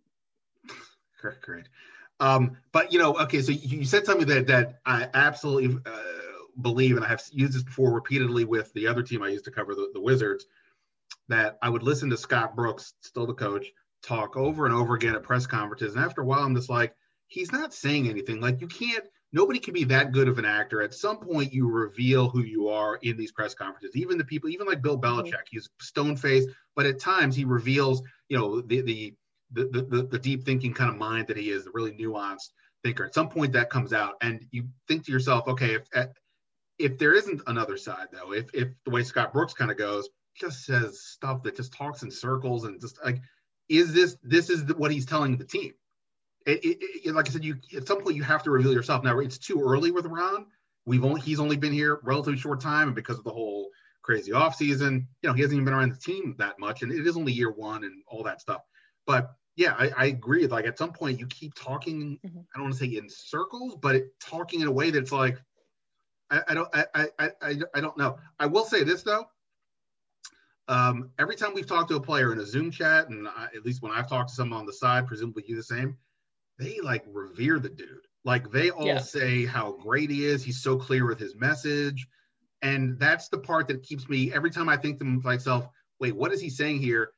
Great, 1.20 1.42
great. 1.42 1.68
Um, 2.18 2.56
but 2.72 2.94
you 2.94 2.98
know, 2.98 3.12
okay, 3.14 3.42
so 3.42 3.52
you 3.52 3.84
said 3.84 4.06
something 4.06 4.26
that 4.28 4.46
that 4.46 4.80
I 4.86 5.06
absolutely. 5.12 5.78
Uh, 5.84 6.29
believe, 6.60 6.96
and 6.96 7.04
I 7.04 7.08
have 7.08 7.22
used 7.32 7.54
this 7.54 7.62
before 7.62 7.92
repeatedly 7.92 8.44
with 8.44 8.72
the 8.72 8.86
other 8.86 9.02
team 9.02 9.22
I 9.22 9.28
used 9.28 9.44
to 9.46 9.50
cover, 9.50 9.74
the, 9.74 9.90
the 9.92 10.00
Wizards, 10.00 10.46
that 11.28 11.58
I 11.62 11.68
would 11.68 11.82
listen 11.82 12.10
to 12.10 12.16
Scott 12.16 12.56
Brooks, 12.56 12.94
still 13.00 13.26
the 13.26 13.34
coach, 13.34 13.66
talk 14.02 14.36
over 14.36 14.66
and 14.66 14.74
over 14.74 14.94
again 14.94 15.14
at 15.14 15.22
press 15.22 15.46
conferences. 15.46 15.94
And 15.94 16.04
after 16.04 16.22
a 16.22 16.24
while, 16.24 16.40
I'm 16.40 16.54
just 16.54 16.70
like, 16.70 16.94
he's 17.28 17.52
not 17.52 17.74
saying 17.74 18.08
anything. 18.08 18.40
Like, 18.40 18.60
you 18.60 18.66
can't, 18.66 19.04
nobody 19.32 19.58
can 19.58 19.74
be 19.74 19.84
that 19.84 20.12
good 20.12 20.28
of 20.28 20.38
an 20.38 20.44
actor. 20.44 20.82
At 20.82 20.94
some 20.94 21.18
point, 21.18 21.52
you 21.52 21.68
reveal 21.68 22.28
who 22.28 22.42
you 22.42 22.68
are 22.68 22.96
in 23.02 23.16
these 23.16 23.32
press 23.32 23.54
conferences. 23.54 23.94
Even 23.94 24.18
the 24.18 24.24
people, 24.24 24.50
even 24.50 24.66
like 24.66 24.82
Bill. 24.82 24.98
Belichick, 24.98 25.46
he's 25.50 25.68
stone 25.80 26.16
faced, 26.16 26.48
but 26.74 26.86
at 26.86 26.98
times 26.98 27.36
he 27.36 27.44
reveals, 27.44 28.02
you 28.28 28.36
know, 28.36 28.60
the, 28.60 28.80
the, 28.80 29.14
the, 29.52 29.64
the, 29.88 30.08
the 30.10 30.18
deep 30.18 30.44
thinking 30.44 30.74
kind 30.74 30.90
of 30.90 30.96
mind 30.96 31.28
that 31.28 31.36
he 31.36 31.50
is, 31.50 31.64
the 31.64 31.70
really 31.72 31.92
nuanced 31.92 32.50
thinker. 32.82 33.04
At 33.04 33.14
some 33.14 33.28
point, 33.28 33.52
that 33.52 33.70
comes 33.70 33.92
out, 33.92 34.14
and 34.22 34.44
you 34.50 34.64
think 34.88 35.04
to 35.04 35.12
yourself, 35.12 35.46
okay, 35.46 35.74
if 35.74 35.88
if 36.80 36.98
there 36.98 37.14
isn't 37.14 37.42
another 37.46 37.76
side 37.76 38.08
though, 38.12 38.32
if 38.32 38.52
if 38.54 38.68
the 38.84 38.90
way 38.90 39.02
Scott 39.02 39.32
Brooks 39.32 39.52
kind 39.52 39.70
of 39.70 39.76
goes, 39.76 40.08
just 40.34 40.64
says 40.64 41.00
stuff 41.00 41.42
that 41.42 41.56
just 41.56 41.72
talks 41.72 42.02
in 42.02 42.10
circles 42.10 42.64
and 42.64 42.80
just 42.80 42.98
like, 43.04 43.20
is 43.68 43.92
this 43.92 44.16
this 44.22 44.48
is 44.50 44.64
what 44.74 44.90
he's 44.90 45.06
telling 45.06 45.36
the 45.36 45.44
team? 45.44 45.74
It, 46.46 46.64
it, 46.64 46.78
it, 47.04 47.14
like 47.14 47.28
I 47.28 47.32
said, 47.32 47.44
you 47.44 47.56
at 47.76 47.86
some 47.86 48.00
point 48.00 48.16
you 48.16 48.22
have 48.22 48.42
to 48.44 48.50
reveal 48.50 48.72
yourself. 48.72 49.04
Now 49.04 49.18
it's 49.18 49.38
too 49.38 49.62
early 49.62 49.90
with 49.90 50.06
Ron. 50.06 50.46
We've 50.86 51.04
only 51.04 51.20
he's 51.20 51.38
only 51.38 51.58
been 51.58 51.72
here 51.72 52.00
relatively 52.02 52.38
short 52.40 52.60
time, 52.60 52.88
and 52.88 52.96
because 52.96 53.18
of 53.18 53.24
the 53.24 53.30
whole 53.30 53.68
crazy 54.02 54.32
off 54.32 54.56
season, 54.56 55.06
you 55.22 55.28
know, 55.28 55.34
he 55.34 55.42
hasn't 55.42 55.56
even 55.56 55.66
been 55.66 55.74
around 55.74 55.92
the 55.92 55.98
team 55.98 56.34
that 56.38 56.58
much, 56.58 56.82
and 56.82 56.90
it 56.90 57.06
is 57.06 57.16
only 57.16 57.32
year 57.32 57.50
one 57.50 57.84
and 57.84 58.02
all 58.06 58.22
that 58.22 58.40
stuff. 58.40 58.62
But 59.06 59.30
yeah, 59.56 59.74
I, 59.78 59.90
I 59.96 60.04
agree. 60.06 60.46
Like 60.46 60.66
at 60.66 60.78
some 60.78 60.92
point, 60.92 61.18
you 61.20 61.26
keep 61.26 61.54
talking. 61.54 62.18
Mm-hmm. 62.24 62.38
I 62.38 62.58
don't 62.58 62.64
want 62.64 62.74
to 62.74 62.80
say 62.80 62.96
in 62.96 63.10
circles, 63.10 63.76
but 63.82 63.96
it, 63.96 64.04
talking 64.18 64.62
in 64.62 64.66
a 64.66 64.72
way 64.72 64.90
that's 64.90 65.12
like, 65.12 65.38
I, 66.30 66.42
I 66.48 66.54
don't 66.54 66.68
I, 66.72 66.86
I, 67.18 67.30
I, 67.42 67.56
I 67.74 67.80
don't 67.80 67.96
know. 67.98 68.18
I 68.38 68.46
will 68.46 68.64
say 68.64 68.84
this 68.84 69.02
though. 69.02 69.26
Um, 70.68 71.10
every 71.18 71.34
time 71.34 71.52
we've 71.52 71.66
talked 71.66 71.90
to 71.90 71.96
a 71.96 72.00
player 72.00 72.32
in 72.32 72.38
a 72.38 72.46
Zoom 72.46 72.70
chat, 72.70 73.08
and 73.08 73.26
I, 73.26 73.48
at 73.56 73.64
least 73.64 73.82
when 73.82 73.90
I've 73.90 74.08
talked 74.08 74.28
to 74.28 74.34
someone 74.36 74.60
on 74.60 74.66
the 74.66 74.72
side, 74.72 75.08
presumably 75.08 75.44
you 75.46 75.56
the 75.56 75.64
same, 75.64 75.96
they 76.58 76.78
like 76.80 77.04
revere 77.08 77.58
the 77.58 77.68
dude. 77.68 78.06
Like 78.24 78.50
they 78.52 78.70
all 78.70 78.86
yeah. 78.86 79.00
say 79.00 79.46
how 79.46 79.72
great 79.72 80.10
he 80.10 80.24
is. 80.24 80.44
He's 80.44 80.62
so 80.62 80.76
clear 80.76 81.06
with 81.06 81.18
his 81.18 81.34
message, 81.34 82.06
and 82.62 82.98
that's 82.98 83.28
the 83.28 83.38
part 83.38 83.66
that 83.68 83.82
keeps 83.82 84.08
me 84.08 84.32
every 84.32 84.50
time 84.50 84.68
I 84.68 84.76
think 84.76 85.00
to 85.00 85.04
myself, 85.04 85.66
"Wait, 85.98 86.14
what 86.14 86.32
is 86.32 86.40
he 86.40 86.50
saying 86.50 86.80
here?" 86.80 87.10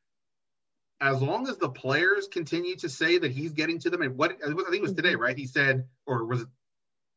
As 1.00 1.20
long 1.20 1.48
as 1.48 1.58
the 1.58 1.68
players 1.68 2.28
continue 2.28 2.76
to 2.76 2.88
say 2.88 3.18
that 3.18 3.32
he's 3.32 3.52
getting 3.52 3.80
to 3.80 3.90
them, 3.90 4.02
and 4.02 4.16
what 4.16 4.38
I 4.42 4.46
think 4.46 4.74
it 4.74 4.82
was 4.82 4.94
today, 4.94 5.12
mm-hmm. 5.12 5.22
right? 5.22 5.36
He 5.36 5.46
said, 5.46 5.84
or 6.06 6.24
was 6.24 6.42
it 6.42 6.48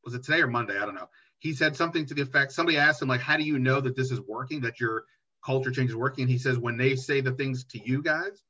was 0.04 0.16
it 0.16 0.24
today 0.24 0.42
or 0.42 0.48
Monday? 0.48 0.78
I 0.78 0.86
don't 0.86 0.96
know 0.96 1.10
he 1.39 1.54
said 1.54 1.76
something 1.76 2.06
to 2.06 2.13
the 2.13 2.21
effect 2.21 2.52
somebody 2.52 2.78
asked 2.78 3.02
him 3.02 3.08
like 3.08 3.21
how 3.21 3.38
do 3.38 3.43
you 3.43 3.60
know 3.60 3.80
that 3.80 3.95
this 3.95 4.12
is 4.12 4.21
working 4.21 4.62
that 4.62 4.80
your 4.80 5.04
culture 5.45 5.71
change 5.71 5.89
is 5.89 5.95
working 5.95 6.24
and 6.24 6.32
he 6.32 6.38
says 6.38 6.58
when 6.58 6.78
they 6.78 6.95
say 6.95 7.21
the 7.21 7.32
things 7.32 7.65
to 7.65 7.80
you 7.86 8.02
guys 8.02 8.43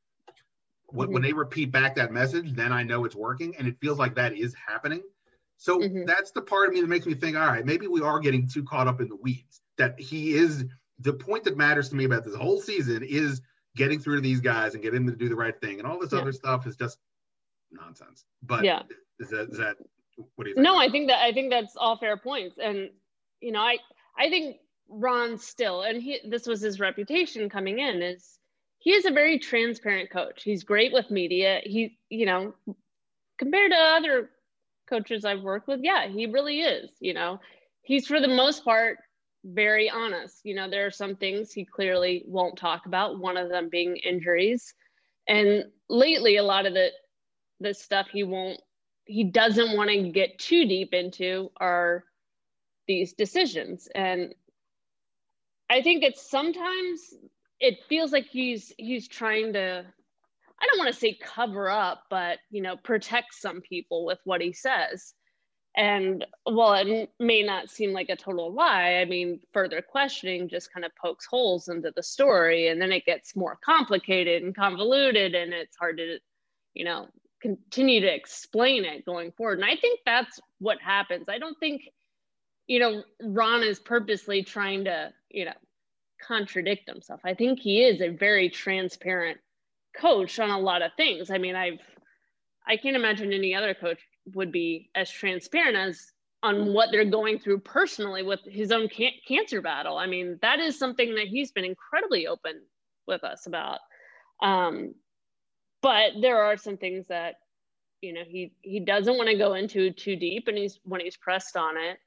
when, 0.87 1.07
mm-hmm. 1.07 1.13
when 1.13 1.23
they 1.23 1.33
repeat 1.33 1.71
back 1.71 1.95
that 1.95 2.11
message 2.11 2.53
then 2.53 2.71
i 2.71 2.83
know 2.83 3.05
it's 3.05 3.15
working 3.15 3.55
and 3.57 3.67
it 3.67 3.75
feels 3.81 3.97
like 3.97 4.15
that 4.15 4.33
is 4.33 4.55
happening 4.67 5.01
so 5.57 5.79
mm-hmm. 5.79 6.05
that's 6.05 6.31
the 6.31 6.41
part 6.41 6.67
of 6.67 6.73
me 6.73 6.81
that 6.81 6.87
makes 6.87 7.05
me 7.05 7.13
think 7.13 7.35
all 7.35 7.47
right 7.47 7.65
maybe 7.65 7.87
we 7.87 8.01
are 8.01 8.19
getting 8.19 8.47
too 8.47 8.63
caught 8.63 8.87
up 8.87 9.01
in 9.01 9.09
the 9.09 9.17
weeds 9.17 9.61
that 9.77 9.99
he 9.99 10.33
is 10.33 10.65
the 10.99 11.13
point 11.13 11.43
that 11.43 11.57
matters 11.57 11.89
to 11.89 11.95
me 11.95 12.05
about 12.05 12.23
this 12.23 12.35
whole 12.35 12.59
season 12.59 13.03
is 13.03 13.41
getting 13.75 13.99
through 13.99 14.15
to 14.15 14.21
these 14.21 14.39
guys 14.39 14.73
and 14.73 14.83
getting 14.83 15.05
them 15.05 15.13
to 15.13 15.23
do 15.23 15.29
the 15.29 15.35
right 15.35 15.59
thing, 15.59 15.79
and 15.79 15.87
all 15.87 15.99
this 15.99 16.13
yeah. 16.13 16.19
other 16.19 16.31
stuff 16.31 16.65
is 16.65 16.75
just 16.75 16.97
nonsense. 17.71 18.25
But 18.41 18.63
yeah, 18.63 18.83
is 19.19 19.29
that 19.29 19.49
is 19.51 19.57
that 19.57 19.77
what 20.15 20.43
do 20.45 20.49
you 20.49 20.55
think? 20.55 20.63
No, 20.63 20.77
I 20.77 20.89
think 20.89 21.07
that 21.07 21.23
I 21.23 21.31
think 21.31 21.49
that's 21.49 21.75
all 21.75 21.97
fair 21.97 22.17
points, 22.17 22.57
and 22.61 22.89
you 23.41 23.51
know, 23.51 23.61
I 23.61 23.77
I 24.17 24.29
think 24.29 24.57
Ron 24.89 25.37
still, 25.37 25.81
and 25.81 26.01
he 26.01 26.19
this 26.27 26.47
was 26.47 26.61
his 26.61 26.79
reputation 26.79 27.49
coming 27.49 27.79
in 27.79 28.01
is 28.01 28.39
he 28.79 28.91
is 28.91 29.05
a 29.05 29.11
very 29.11 29.39
transparent 29.39 30.11
coach. 30.11 30.43
He's 30.43 30.63
great 30.63 30.93
with 30.93 31.09
media. 31.09 31.59
He, 31.63 31.97
you 32.09 32.27
know, 32.27 32.53
compared 33.37 33.71
to 33.71 33.77
other 33.77 34.29
coaches 34.87 35.25
I've 35.25 35.41
worked 35.41 35.67
with, 35.67 35.79
yeah, 35.83 36.07
he 36.07 36.27
really 36.27 36.61
is. 36.61 36.91
You 36.99 37.15
know, 37.15 37.39
he's 37.81 38.05
for 38.05 38.21
the 38.21 38.27
most 38.27 38.63
part 38.63 38.99
very 39.43 39.89
honest. 39.89 40.41
You 40.43 40.55
know, 40.55 40.69
there 40.69 40.85
are 40.85 40.91
some 40.91 41.15
things 41.15 41.51
he 41.51 41.65
clearly 41.65 42.23
won't 42.27 42.57
talk 42.57 42.85
about, 42.85 43.19
one 43.19 43.37
of 43.37 43.49
them 43.49 43.69
being 43.69 43.97
injuries. 43.97 44.73
And 45.27 45.65
lately, 45.89 46.37
a 46.37 46.43
lot 46.43 46.65
of 46.67 46.73
the 46.73 46.89
the 47.59 47.73
stuff 47.73 48.07
he 48.11 48.23
won't 48.23 48.59
he 49.05 49.23
doesn't 49.23 49.75
want 49.75 49.89
to 49.89 50.09
get 50.09 50.39
too 50.39 50.65
deep 50.65 50.93
into 50.93 51.51
are 51.57 52.03
these 52.87 53.13
decisions. 53.13 53.87
And 53.93 54.33
I 55.69 55.81
think 55.81 56.03
it's 56.03 56.29
sometimes 56.29 57.13
it 57.59 57.79
feels 57.87 58.11
like 58.11 58.27
he's 58.27 58.73
he's 58.77 59.07
trying 59.07 59.53
to 59.53 59.85
I 60.61 60.67
don't 60.67 60.79
want 60.79 60.93
to 60.93 60.99
say 60.99 61.17
cover 61.21 61.69
up, 61.69 62.03
but 62.09 62.39
you 62.49 62.61
know, 62.61 62.77
protect 62.77 63.33
some 63.33 63.61
people 63.61 64.05
with 64.05 64.19
what 64.23 64.41
he 64.41 64.53
says. 64.53 65.13
And 65.77 66.25
while 66.45 66.73
it 66.73 67.11
may 67.19 67.43
not 67.43 67.69
seem 67.69 67.91
like 67.91 68.07
a 68.07 68.15
total 68.15 68.53
lie, 68.53 68.95
I 68.95 69.05
mean, 69.05 69.41
further 69.51 69.81
questioning 69.81 70.47
just 70.47 70.73
kind 70.73 70.85
of 70.85 70.95
pokes 70.95 71.25
holes 71.25 71.67
into 71.67 71.91
the 71.93 72.03
story 72.03 72.69
and 72.69 72.81
then 72.81 72.93
it 72.93 73.05
gets 73.05 73.35
more 73.35 73.59
complicated 73.63 74.41
and 74.41 74.55
convoluted 74.55 75.35
and 75.35 75.53
it's 75.53 75.75
hard 75.75 75.97
to, 75.97 76.19
you 76.73 76.85
know, 76.85 77.09
continue 77.45 78.01
to 78.01 78.13
explain 78.13 78.85
it 78.85 79.05
going 79.05 79.31
forward. 79.31 79.59
And 79.59 79.65
I 79.65 79.75
think 79.75 79.99
that's 80.05 80.39
what 80.59 80.81
happens. 80.81 81.25
I 81.29 81.37
don't 81.37 81.59
think, 81.59 81.83
you 82.65 82.79
know, 82.79 83.03
Ron 83.21 83.61
is 83.61 83.79
purposely 83.79 84.41
trying 84.41 84.85
to, 84.85 85.13
you 85.29 85.45
know, 85.45 85.53
contradict 86.25 86.89
himself. 86.89 87.21
I 87.23 87.35
think 87.35 87.59
he 87.59 87.83
is 87.83 88.01
a 88.01 88.09
very 88.09 88.49
transparent 88.49 89.37
coach 89.95 90.39
on 90.39 90.49
a 90.49 90.59
lot 90.59 90.81
of 90.81 90.91
things. 90.97 91.29
I 91.29 91.37
mean, 91.37 91.55
I've, 91.55 91.79
I 92.67 92.77
can't 92.77 92.95
imagine 92.95 93.31
any 93.31 93.53
other 93.53 93.75
coach 93.75 93.99
would 94.33 94.51
be 94.51 94.89
as 94.95 95.11
transparent 95.11 95.75
as 95.75 96.11
on 96.41 96.73
what 96.73 96.89
they're 96.91 97.05
going 97.05 97.37
through 97.39 97.59
personally 97.59 98.23
with 98.23 98.39
his 98.45 98.71
own 98.71 98.87
can- 98.89 99.11
cancer 99.27 99.61
battle. 99.61 99.97
I 99.97 100.07
mean, 100.07 100.39
that 100.41 100.59
is 100.59 100.79
something 100.79 101.13
that 101.15 101.27
he's 101.27 101.51
been 101.51 101.65
incredibly 101.65 102.25
open 102.25 102.61
with 103.07 103.23
us 103.23 103.45
about. 103.45 103.79
Um, 104.41 104.95
but 105.85 106.13
there 106.19 106.41
are 106.41 106.57
some 106.57 106.77
things 106.77 107.05
that 107.09 107.35
you 108.01 108.11
know 108.11 108.23
he 108.27 108.51
he 108.63 108.79
doesn't 108.79 109.17
want 109.17 109.29
to 109.29 109.37
go 109.37 109.53
into 109.53 109.91
too 109.91 110.15
deep, 110.15 110.47
and 110.47 110.57
he's 110.57 110.79
when 110.83 110.99
he's 110.99 111.15
pressed 111.15 111.55
on 111.55 111.75
it, 111.77 111.99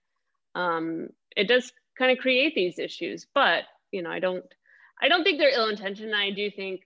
um, 0.56 1.10
it 1.36 1.46
does 1.46 1.72
kind 1.96 2.10
of 2.10 2.18
create 2.18 2.56
these 2.56 2.80
issues. 2.80 3.24
But 3.32 3.62
you 3.92 4.02
know, 4.02 4.10
I 4.10 4.18
don't 4.18 4.44
I 5.00 5.06
don't 5.06 5.22
think 5.22 5.38
they're 5.38 5.56
ill 5.56 5.68
intentioned. 5.68 6.12
I 6.12 6.32
do 6.32 6.50
think, 6.50 6.80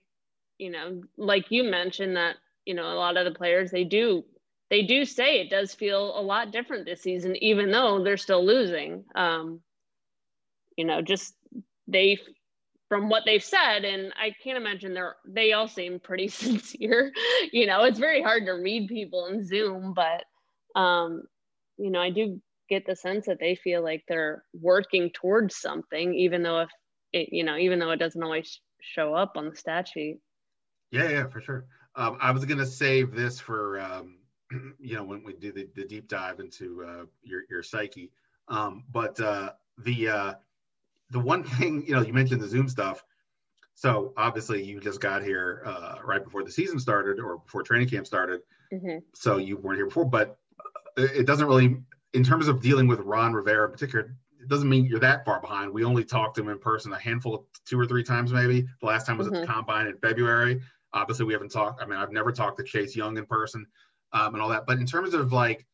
you 0.59 0.69
know, 0.69 1.01
like 1.17 1.49
you 1.49 1.63
mentioned 1.63 2.15
that 2.15 2.35
you 2.63 2.75
know 2.75 2.85
a 2.85 2.93
lot 2.93 3.17
of 3.17 3.25
the 3.25 3.35
players 3.39 3.71
they 3.71 3.85
do 3.85 4.23
they 4.69 4.83
do 4.83 5.03
say 5.03 5.39
it 5.39 5.49
does 5.49 5.73
feel 5.73 6.15
a 6.15 6.21
lot 6.21 6.51
different 6.51 6.85
this 6.85 7.01
season, 7.01 7.35
even 7.43 7.71
though 7.71 8.03
they're 8.03 8.17
still 8.17 8.45
losing. 8.45 9.03
Um, 9.15 9.61
you 10.77 10.85
know, 10.85 11.01
just 11.01 11.33
they 11.87 12.19
from 12.93 13.09
what 13.09 13.23
they've 13.25 13.43
said, 13.43 13.85
and 13.85 14.13
I 14.21 14.35
can't 14.43 14.55
imagine 14.55 14.93
they're 14.93 15.15
they 15.25 15.53
all 15.53 15.67
seem 15.67 15.99
pretty 15.99 16.27
sincere. 16.27 17.11
you 17.51 17.65
know, 17.65 17.85
it's 17.85 17.97
very 17.97 18.21
hard 18.21 18.45
to 18.45 18.51
read 18.51 18.87
people 18.87 19.25
in 19.25 19.43
Zoom, 19.43 19.95
but 19.95 20.79
um, 20.79 21.23
you 21.77 21.89
know, 21.89 21.99
I 21.99 22.11
do 22.11 22.39
get 22.69 22.85
the 22.85 22.95
sense 22.95 23.25
that 23.25 23.39
they 23.39 23.55
feel 23.55 23.83
like 23.83 24.03
they're 24.07 24.43
working 24.53 25.09
towards 25.09 25.55
something, 25.55 26.13
even 26.13 26.43
though 26.43 26.61
if 26.61 26.69
it, 27.13 27.29
you 27.31 27.43
know, 27.43 27.57
even 27.57 27.79
though 27.79 27.89
it 27.89 27.97
doesn't 27.97 28.21
always 28.21 28.59
show 28.79 29.15
up 29.15 29.33
on 29.37 29.49
the 29.49 29.55
stat 29.55 29.87
sheet. 29.87 30.19
Yeah, 30.91 31.09
yeah, 31.09 31.27
for 31.27 31.41
sure. 31.41 31.65
Um, 31.95 32.17
I 32.21 32.29
was 32.29 32.45
gonna 32.45 32.63
save 32.63 33.15
this 33.15 33.39
for 33.39 33.79
um, 33.79 34.19
you 34.79 34.95
know, 34.95 35.03
when 35.03 35.23
we 35.23 35.33
do 35.33 35.51
the, 35.51 35.67
the 35.75 35.85
deep 35.85 36.07
dive 36.07 36.39
into 36.39 36.85
uh, 36.87 37.05
your 37.23 37.41
your 37.49 37.63
psyche. 37.63 38.11
Um, 38.49 38.83
but 38.91 39.19
uh, 39.19 39.53
the 39.79 40.09
uh, 40.09 40.33
the 41.13 41.19
one 41.19 41.43
thing, 41.43 41.85
you 41.87 41.95
know, 41.95 42.01
you 42.01 42.11
mentioned 42.11 42.41
the 42.41 42.47
Zoom 42.47 42.67
stuff. 42.67 43.03
So 43.75 44.13
obviously, 44.17 44.63
you 44.63 44.79
just 44.79 44.99
got 44.99 45.23
here 45.23 45.63
uh, 45.65 45.95
right 46.03 46.23
before 46.23 46.43
the 46.43 46.51
season 46.51 46.79
started 46.79 47.19
or 47.19 47.37
before 47.37 47.63
training 47.63 47.89
camp 47.89 48.05
started. 48.05 48.41
Mm-hmm. 48.73 48.99
So 49.13 49.37
you 49.37 49.57
weren't 49.57 49.77
here 49.77 49.85
before, 49.85 50.05
but 50.05 50.37
it 50.97 51.25
doesn't 51.25 51.47
really, 51.47 51.77
in 52.13 52.23
terms 52.23 52.47
of 52.47 52.61
dealing 52.61 52.87
with 52.87 52.99
Ron 52.99 53.33
Rivera 53.33 53.65
in 53.65 53.71
particular, 53.71 54.15
it 54.39 54.49
doesn't 54.49 54.69
mean 54.69 54.85
you're 54.85 54.99
that 54.99 55.25
far 55.25 55.39
behind. 55.39 55.71
We 55.71 55.85
only 55.85 56.03
talked 56.03 56.35
to 56.35 56.41
him 56.41 56.49
in 56.49 56.59
person 56.59 56.91
a 56.93 56.99
handful 56.99 57.33
of 57.33 57.41
two 57.65 57.79
or 57.79 57.85
three 57.85 58.03
times, 58.03 58.33
maybe. 58.33 58.67
The 58.81 58.85
last 58.85 59.07
time 59.07 59.17
was 59.17 59.27
mm-hmm. 59.27 59.37
at 59.37 59.41
the 59.41 59.47
mm-hmm. 59.47 59.53
combine 59.53 59.87
in 59.87 59.97
February. 59.97 60.61
Obviously, 60.93 61.25
we 61.25 61.33
haven't 61.33 61.51
talked. 61.51 61.81
I 61.81 61.85
mean, 61.85 61.97
I've 61.97 62.11
never 62.11 62.31
talked 62.31 62.57
to 62.57 62.63
Chase 62.63 62.95
Young 62.95 63.17
in 63.17 63.25
person 63.25 63.65
um, 64.11 64.33
and 64.35 64.43
all 64.43 64.49
that. 64.49 64.65
But 64.67 64.77
in 64.77 64.85
terms 64.85 65.13
of 65.13 65.31
like, 65.31 65.65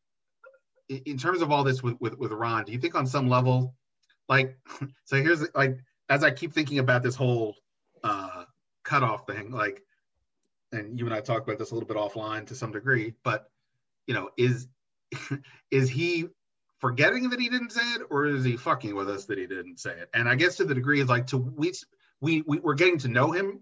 in 0.88 1.18
terms 1.18 1.42
of 1.42 1.52
all 1.52 1.64
this 1.64 1.84
with, 1.84 2.00
with, 2.00 2.18
with 2.18 2.32
Ron, 2.32 2.64
do 2.64 2.72
you 2.72 2.80
think 2.80 2.96
on 2.96 3.06
some 3.06 3.28
level, 3.28 3.76
like, 4.30 4.58
so 5.06 5.18
here's 5.18 5.46
like, 5.54 5.80
as 6.08 6.24
I 6.24 6.32
keep 6.32 6.54
thinking 6.54 6.80
about 6.80 7.04
this 7.04 7.16
whole 7.16 7.56
uh, 8.04 8.46
cutoff 8.84 9.28
thing, 9.28 9.52
like, 9.52 9.84
and 10.72 10.98
you 10.98 11.06
and 11.06 11.14
I 11.14 11.20
talked 11.20 11.48
about 11.48 11.58
this 11.60 11.72
a 11.72 11.74
little 11.74 11.88
bit 11.88 11.98
offline 11.98 12.46
to 12.48 12.56
some 12.56 12.72
degree, 12.72 13.16
but 13.24 13.50
you 14.06 14.14
know, 14.14 14.30
is 14.38 14.68
is 15.72 15.90
he 15.90 16.28
forgetting 16.80 17.30
that 17.30 17.40
he 17.40 17.50
didn't 17.50 17.72
say 17.72 17.94
it, 17.94 18.04
or 18.10 18.28
is 18.28 18.44
he 18.44 18.56
fucking 18.56 18.96
with 18.96 19.10
us 19.10 19.26
that 19.26 19.38
he 19.38 19.48
didn't 19.48 19.80
say 19.80 19.92
it? 19.92 20.10
And 20.14 20.30
I 20.30 20.36
guess 20.36 20.58
to 20.58 20.66
the 20.66 20.76
degree 20.76 21.02
is 21.02 21.10
like 21.10 21.28
to 21.28 21.38
we 21.38 21.74
we, 22.22 22.42
we 22.42 22.60
are 22.64 22.76
getting 22.76 23.00
to 23.00 23.08
know 23.08 23.32
him 23.32 23.62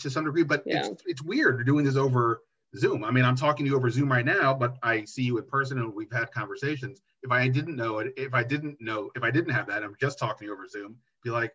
to 0.00 0.10
some 0.10 0.24
degree, 0.24 0.42
but 0.42 0.64
yeah. 0.66 0.86
it's 0.86 1.02
it's 1.06 1.22
weird 1.22 1.64
doing 1.64 1.84
this 1.84 1.96
over 1.96 2.42
Zoom. 2.76 3.04
I 3.04 3.10
mean, 3.10 3.24
I'm 3.24 3.36
talking 3.36 3.64
to 3.64 3.70
you 3.70 3.76
over 3.76 3.90
Zoom 3.90 4.10
right 4.10 4.24
now, 4.24 4.52
but 4.52 4.76
I 4.82 5.04
see 5.04 5.22
you 5.22 5.38
in 5.38 5.44
person 5.44 5.78
and 5.78 5.94
we've 5.94 6.12
had 6.12 6.30
conversations. 6.32 7.00
If 7.22 7.30
I 7.30 7.48
didn't 7.48 7.76
know 7.76 7.98
it, 7.98 8.12
if 8.16 8.34
I 8.34 8.42
didn't 8.44 8.80
know, 8.80 9.10
if 9.16 9.22
I 9.22 9.30
didn't 9.30 9.54
have 9.54 9.66
that, 9.68 9.82
I'm 9.82 9.96
just 10.00 10.18
talking 10.18 10.40
to 10.40 10.44
you 10.46 10.52
over 10.52 10.68
Zoom, 10.68 10.96
be 11.24 11.30
like, 11.30 11.52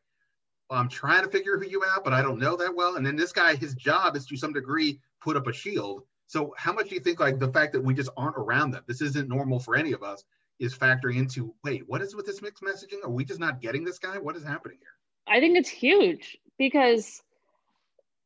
well, 0.69 0.79
I'm 0.79 0.89
trying 0.89 1.23
to 1.23 1.29
figure 1.29 1.57
who 1.57 1.67
you 1.67 1.83
out, 1.85 2.03
but 2.03 2.13
I 2.13 2.21
don't 2.21 2.39
know 2.39 2.55
that 2.57 2.75
well. 2.75 2.95
And 2.95 3.05
then 3.05 3.15
this 3.15 3.31
guy, 3.31 3.55
his 3.55 3.75
job 3.75 4.15
is 4.15 4.25
to 4.25 4.37
some 4.37 4.53
degree 4.53 4.99
put 5.21 5.37
up 5.37 5.47
a 5.47 5.53
shield. 5.53 6.03
So 6.27 6.53
how 6.57 6.73
much 6.73 6.89
do 6.89 6.95
you 6.95 7.01
think 7.01 7.19
like 7.19 7.39
the 7.39 7.51
fact 7.51 7.73
that 7.73 7.83
we 7.83 7.93
just 7.93 8.09
aren't 8.17 8.37
around 8.37 8.71
them, 8.71 8.83
this 8.87 9.01
isn't 9.01 9.29
normal 9.29 9.59
for 9.59 9.75
any 9.75 9.91
of 9.91 10.03
us, 10.03 10.23
is 10.59 10.75
factoring 10.75 11.17
into, 11.17 11.53
wait, 11.63 11.83
what 11.87 12.01
is 12.01 12.15
with 12.15 12.25
this 12.25 12.41
mixed 12.41 12.63
messaging? 12.63 13.03
Are 13.03 13.09
we 13.09 13.25
just 13.25 13.39
not 13.39 13.61
getting 13.61 13.83
this 13.83 13.99
guy? 13.99 14.17
What 14.17 14.35
is 14.35 14.43
happening 14.43 14.77
here? 14.79 14.89
I 15.27 15.39
think 15.39 15.57
it's 15.57 15.69
huge 15.69 16.37
because 16.57 17.21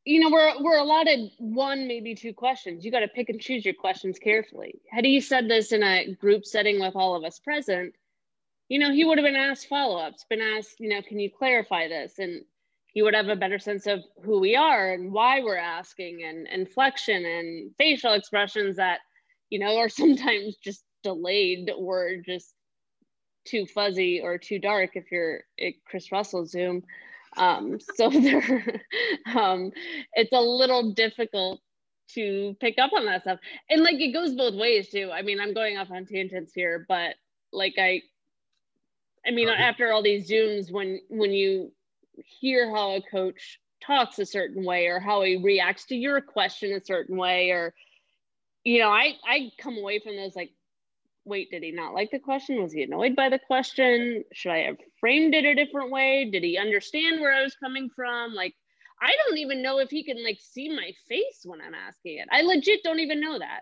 you 0.08 0.20
know, 0.20 0.30
we're 0.30 0.62
we're 0.62 0.78
allotted 0.78 1.30
one, 1.36 1.86
maybe 1.86 2.14
two 2.14 2.32
questions. 2.32 2.82
You 2.82 2.90
got 2.90 3.00
to 3.00 3.08
pick 3.08 3.28
and 3.28 3.38
choose 3.38 3.62
your 3.62 3.74
questions 3.74 4.18
carefully. 4.18 4.80
Had 4.90 5.04
he 5.04 5.20
said 5.20 5.50
this 5.50 5.70
in 5.70 5.82
a 5.82 6.14
group 6.14 6.46
setting 6.46 6.80
with 6.80 6.96
all 6.96 7.14
of 7.14 7.24
us 7.24 7.38
present, 7.38 7.94
you 8.70 8.78
know, 8.78 8.90
he 8.90 9.04
would 9.04 9.18
have 9.18 9.26
been 9.26 9.36
asked 9.36 9.68
follow-ups, 9.68 10.24
been 10.30 10.40
asked, 10.40 10.80
you 10.80 10.88
know, 10.88 11.02
can 11.02 11.20
you 11.20 11.30
clarify 11.30 11.88
this? 11.88 12.18
And 12.18 12.42
he 12.86 13.02
would 13.02 13.14
have 13.14 13.28
a 13.28 13.36
better 13.36 13.58
sense 13.58 13.86
of 13.86 14.00
who 14.24 14.40
we 14.40 14.56
are 14.56 14.94
and 14.94 15.12
why 15.12 15.40
we're 15.40 15.58
asking 15.58 16.24
and 16.24 16.48
inflection 16.48 17.26
and 17.26 17.74
facial 17.76 18.14
expressions 18.14 18.76
that, 18.76 19.00
you 19.50 19.58
know, 19.58 19.76
are 19.76 19.88
sometimes 19.90 20.56
just 20.56 20.84
delayed 21.02 21.70
or 21.76 22.16
just 22.24 22.54
too 23.44 23.66
fuzzy 23.66 24.22
or 24.22 24.38
too 24.38 24.58
dark 24.58 24.92
if 24.94 25.12
you're 25.12 25.40
at 25.60 25.74
Chris 25.84 26.10
Russell 26.10 26.46
Zoom. 26.46 26.82
Um, 27.36 27.78
so 27.96 28.10
there, 28.10 28.82
um, 29.34 29.72
it's 30.14 30.32
a 30.32 30.40
little 30.40 30.92
difficult 30.92 31.60
to 32.14 32.56
pick 32.60 32.78
up 32.78 32.92
on 32.94 33.06
that 33.06 33.22
stuff. 33.22 33.38
And 33.68 33.82
like 33.82 33.96
it 33.96 34.12
goes 34.12 34.34
both 34.34 34.54
ways 34.54 34.88
too. 34.88 35.10
I 35.12 35.22
mean, 35.22 35.40
I'm 35.40 35.54
going 35.54 35.76
off 35.76 35.90
on 35.90 36.06
tangents 36.06 36.52
here, 36.54 36.86
but 36.88 37.14
like 37.52 37.74
I, 37.78 38.02
I 39.26 39.30
mean, 39.30 39.48
okay. 39.48 39.62
after 39.62 39.92
all 39.92 40.02
these 40.02 40.28
Zooms, 40.28 40.70
when 40.70 41.00
when 41.08 41.32
you 41.32 41.72
hear 42.40 42.70
how 42.74 42.96
a 42.96 43.02
coach 43.02 43.60
talks 43.84 44.18
a 44.18 44.26
certain 44.26 44.64
way 44.64 44.86
or 44.86 45.00
how 45.00 45.22
he 45.22 45.36
reacts 45.36 45.86
to 45.86 45.96
your 45.96 46.20
question 46.20 46.72
a 46.72 46.84
certain 46.84 47.16
way, 47.16 47.50
or 47.50 47.74
you 48.64 48.78
know, 48.78 48.90
I 48.90 49.14
I 49.26 49.50
come 49.58 49.76
away 49.76 50.00
from 50.00 50.16
those 50.16 50.34
like, 50.34 50.52
wait, 51.28 51.50
did 51.50 51.62
he 51.62 51.70
not 51.70 51.94
like 51.94 52.10
the 52.10 52.18
question? 52.18 52.62
Was 52.62 52.72
he 52.72 52.82
annoyed 52.82 53.14
by 53.14 53.28
the 53.28 53.38
question? 53.38 54.24
Should 54.32 54.52
I 54.52 54.58
have 54.64 54.76
framed 55.00 55.34
it 55.34 55.44
a 55.44 55.54
different 55.54 55.90
way? 55.90 56.28
Did 56.30 56.42
he 56.42 56.58
understand 56.58 57.20
where 57.20 57.32
I 57.32 57.42
was 57.42 57.54
coming 57.56 57.90
from? 57.94 58.34
Like, 58.34 58.54
I 59.00 59.14
don't 59.26 59.38
even 59.38 59.62
know 59.62 59.78
if 59.78 59.90
he 59.90 60.02
can 60.04 60.22
like 60.24 60.38
see 60.40 60.68
my 60.68 60.92
face 61.08 61.42
when 61.44 61.60
I'm 61.60 61.74
asking 61.74 62.18
it. 62.18 62.28
I 62.32 62.42
legit 62.42 62.82
don't 62.82 63.00
even 63.00 63.20
know 63.20 63.38
that. 63.38 63.60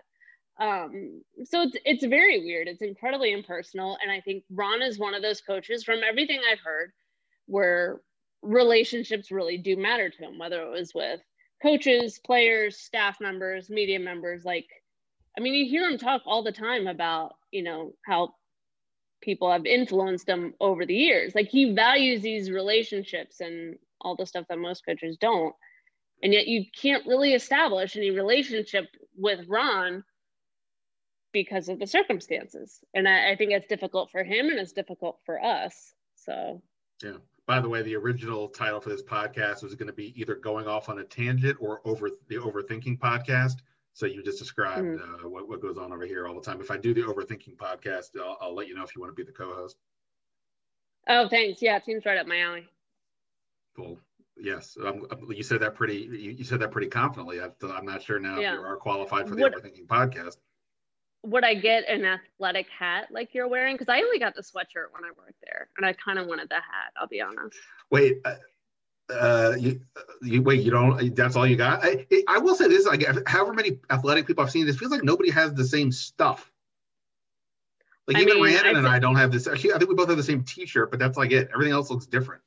Um, 0.59 1.21
so 1.43 1.61
it's 1.61 1.77
it's 1.85 2.05
very 2.05 2.39
weird. 2.39 2.67
It's 2.67 2.81
incredibly 2.81 3.31
impersonal, 3.31 3.97
and 4.01 4.11
I 4.11 4.21
think 4.21 4.43
Ron 4.49 4.81
is 4.81 4.97
one 4.97 5.13
of 5.13 5.21
those 5.21 5.41
coaches. 5.41 5.83
From 5.83 5.99
everything 6.07 6.39
I've 6.49 6.59
heard, 6.59 6.91
where 7.45 8.01
relationships 8.41 9.31
really 9.31 9.57
do 9.57 9.77
matter 9.77 10.09
to 10.09 10.17
him, 10.17 10.39
whether 10.39 10.61
it 10.61 10.71
was 10.71 10.93
with 10.95 11.19
coaches, 11.61 12.19
players, 12.25 12.79
staff 12.79 13.17
members, 13.21 13.69
media 13.69 13.99
members. 13.99 14.43
Like, 14.45 14.67
I 15.37 15.41
mean, 15.41 15.53
you 15.53 15.69
hear 15.69 15.87
him 15.87 15.97
talk 15.97 16.23
all 16.25 16.43
the 16.43 16.51
time 16.51 16.87
about, 16.87 17.35
you 17.51 17.63
know, 17.63 17.93
how 18.05 18.33
people 19.21 19.51
have 19.51 19.65
influenced 19.65 20.27
him 20.27 20.53
over 20.59 20.85
the 20.85 20.95
years. 20.95 21.35
Like, 21.35 21.47
he 21.49 21.73
values 21.73 22.21
these 22.21 22.49
relationships 22.49 23.39
and 23.39 23.77
all 24.01 24.15
the 24.15 24.25
stuff 24.25 24.45
that 24.49 24.57
most 24.57 24.85
coaches 24.85 25.17
don't. 25.19 25.53
And 26.23 26.33
yet, 26.33 26.47
you 26.47 26.65
can't 26.75 27.05
really 27.05 27.33
establish 27.33 27.95
any 27.95 28.09
relationship 28.09 28.85
with 29.15 29.47
Ron 29.47 30.03
because 31.33 31.69
of 31.69 31.77
the 31.77 31.85
circumstances. 31.85 32.79
And 32.95 33.07
I, 33.07 33.31
I 33.31 33.35
think 33.35 33.51
it's 33.51 33.67
difficult 33.67 34.09
for 34.11 34.23
him 34.23 34.49
and 34.49 34.59
it's 34.59 34.71
difficult 34.71 35.19
for 35.25 35.43
us. 35.43 35.93
So, 36.15 36.61
yeah. 37.03 37.17
By 37.45 37.61
the 37.61 37.69
way, 37.69 37.81
the 37.81 37.95
original 37.95 38.49
title 38.49 38.81
for 38.81 38.89
this 38.89 39.03
podcast 39.03 39.63
was 39.63 39.75
going 39.75 39.87
to 39.87 39.93
be 39.93 40.19
either 40.19 40.35
going 40.35 40.67
off 40.67 40.89
on 40.89 40.99
a 40.99 41.03
tangent 41.03 41.57
or 41.61 41.81
over 41.85 42.09
the 42.27 42.35
overthinking 42.35 42.99
podcast. 42.99 43.61
So 43.97 44.05
you 44.05 44.21
just 44.21 44.37
described 44.37 44.85
mm. 44.85 44.99
uh, 45.01 45.27
what, 45.27 45.49
what 45.49 45.59
goes 45.59 45.79
on 45.79 45.91
over 45.91 46.05
here 46.05 46.27
all 46.27 46.35
the 46.35 46.41
time. 46.41 46.61
If 46.61 46.69
I 46.69 46.77
do 46.77 46.93
the 46.93 47.01
overthinking 47.01 47.55
podcast, 47.55 48.09
I'll, 48.15 48.37
I'll 48.39 48.53
let 48.53 48.67
you 48.67 48.75
know 48.75 48.83
if 48.83 48.95
you 48.95 49.01
want 49.01 49.11
to 49.11 49.15
be 49.15 49.23
the 49.23 49.35
co-host. 49.35 49.75
Oh, 51.09 51.27
thanks. 51.27 51.63
Yeah, 51.63 51.77
it 51.77 51.85
seems 51.85 52.05
right 52.05 52.19
up 52.19 52.27
my 52.27 52.39
alley. 52.41 52.67
Cool. 53.75 53.97
Yes, 54.39 54.77
um, 54.85 55.07
you 55.31 55.41
said 55.41 55.61
that 55.61 55.73
pretty. 55.73 55.95
You, 55.95 56.29
you, 56.37 56.43
said 56.43 56.59
that 56.59 56.69
pretty 56.69 56.89
confidently. 56.89 57.41
I, 57.41 57.45
am 57.75 57.85
not 57.85 58.03
sure 58.03 58.19
now 58.19 58.39
yeah. 58.39 58.53
if 58.53 58.59
you 58.59 58.65
are 58.65 58.77
qualified 58.77 59.27
for 59.27 59.33
the 59.33 59.41
what, 59.41 59.55
overthinking 59.55 59.87
podcast 59.87 60.35
would 61.23 61.43
I 61.43 61.55
get 61.55 61.89
an 61.89 62.05
athletic 62.05 62.67
hat 62.69 63.07
like 63.11 63.33
you're 63.33 63.47
wearing? 63.47 63.75
Because 63.75 63.89
I 63.89 63.99
only 64.01 64.19
got 64.19 64.35
the 64.35 64.41
sweatshirt 64.41 64.91
when 64.91 65.03
I 65.03 65.09
worked 65.17 65.41
there, 65.43 65.69
and 65.77 65.85
I 65.85 65.93
kind 65.93 66.19
of 66.19 66.27
wanted 66.27 66.49
the 66.49 66.55
hat. 66.55 66.93
I'll 66.99 67.07
be 67.07 67.21
honest. 67.21 67.57
Wait, 67.89 68.19
uh, 68.23 68.35
uh 69.09 69.53
you, 69.57 69.81
you 70.21 70.41
wait. 70.41 70.61
You 70.61 70.71
don't. 70.71 71.15
That's 71.15 71.35
all 71.35 71.47
you 71.47 71.55
got. 71.55 71.83
I, 71.83 72.05
I 72.27 72.39
will 72.39 72.55
say 72.55 72.67
this: 72.67 72.85
like, 72.85 73.05
however 73.27 73.53
many 73.53 73.79
athletic 73.89 74.27
people 74.27 74.43
I've 74.43 74.51
seen, 74.51 74.65
this 74.65 74.77
feels 74.77 74.91
like 74.91 75.03
nobody 75.03 75.29
has 75.31 75.53
the 75.53 75.65
same 75.65 75.91
stuff. 75.91 76.51
Like 78.07 78.17
I 78.17 78.21
even 78.21 78.35
mean, 78.35 78.45
Rhiannon 78.45 78.77
and 78.77 78.87
I 78.87 78.99
don't 78.99 79.15
have 79.15 79.31
this. 79.31 79.47
Actually, 79.47 79.73
I 79.73 79.77
think 79.77 79.89
we 79.89 79.95
both 79.95 80.07
have 80.07 80.17
the 80.17 80.23
same 80.23 80.43
T-shirt, 80.43 80.91
but 80.91 80.99
that's 80.99 81.17
like 81.17 81.31
it. 81.31 81.49
Everything 81.53 81.73
else 81.73 81.89
looks 81.89 82.05
different. 82.05 82.41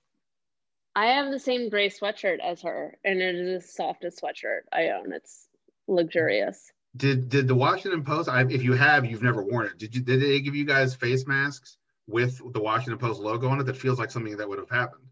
I 0.96 1.06
have 1.06 1.30
the 1.30 1.38
same 1.38 1.68
gray 1.68 1.88
sweatshirt 1.88 2.40
as 2.40 2.62
her, 2.62 2.96
and 3.04 3.20
it 3.20 3.34
is 3.36 3.62
the 3.62 3.68
softest 3.68 4.20
sweatshirt 4.20 4.62
I 4.72 4.88
own. 4.88 5.12
It's 5.12 5.48
luxurious. 5.86 6.72
Did 6.96 7.28
did 7.28 7.46
the 7.46 7.54
Washington 7.54 8.04
Post? 8.04 8.28
I, 8.28 8.42
if 8.42 8.62
you 8.64 8.72
have, 8.72 9.04
you've 9.04 9.22
never 9.22 9.42
worn 9.42 9.66
it. 9.66 9.78
Did 9.78 9.94
you? 9.94 10.00
Did 10.02 10.22
they 10.22 10.40
give 10.40 10.56
you 10.56 10.64
guys 10.64 10.94
face 10.94 11.26
masks 11.26 11.76
with 12.08 12.40
the 12.52 12.60
Washington 12.60 12.98
Post 12.98 13.20
logo 13.20 13.48
on 13.48 13.60
it? 13.60 13.64
That 13.64 13.76
feels 13.76 13.98
like 13.98 14.10
something 14.10 14.36
that 14.38 14.48
would 14.48 14.58
have 14.58 14.70
happened. 14.70 15.04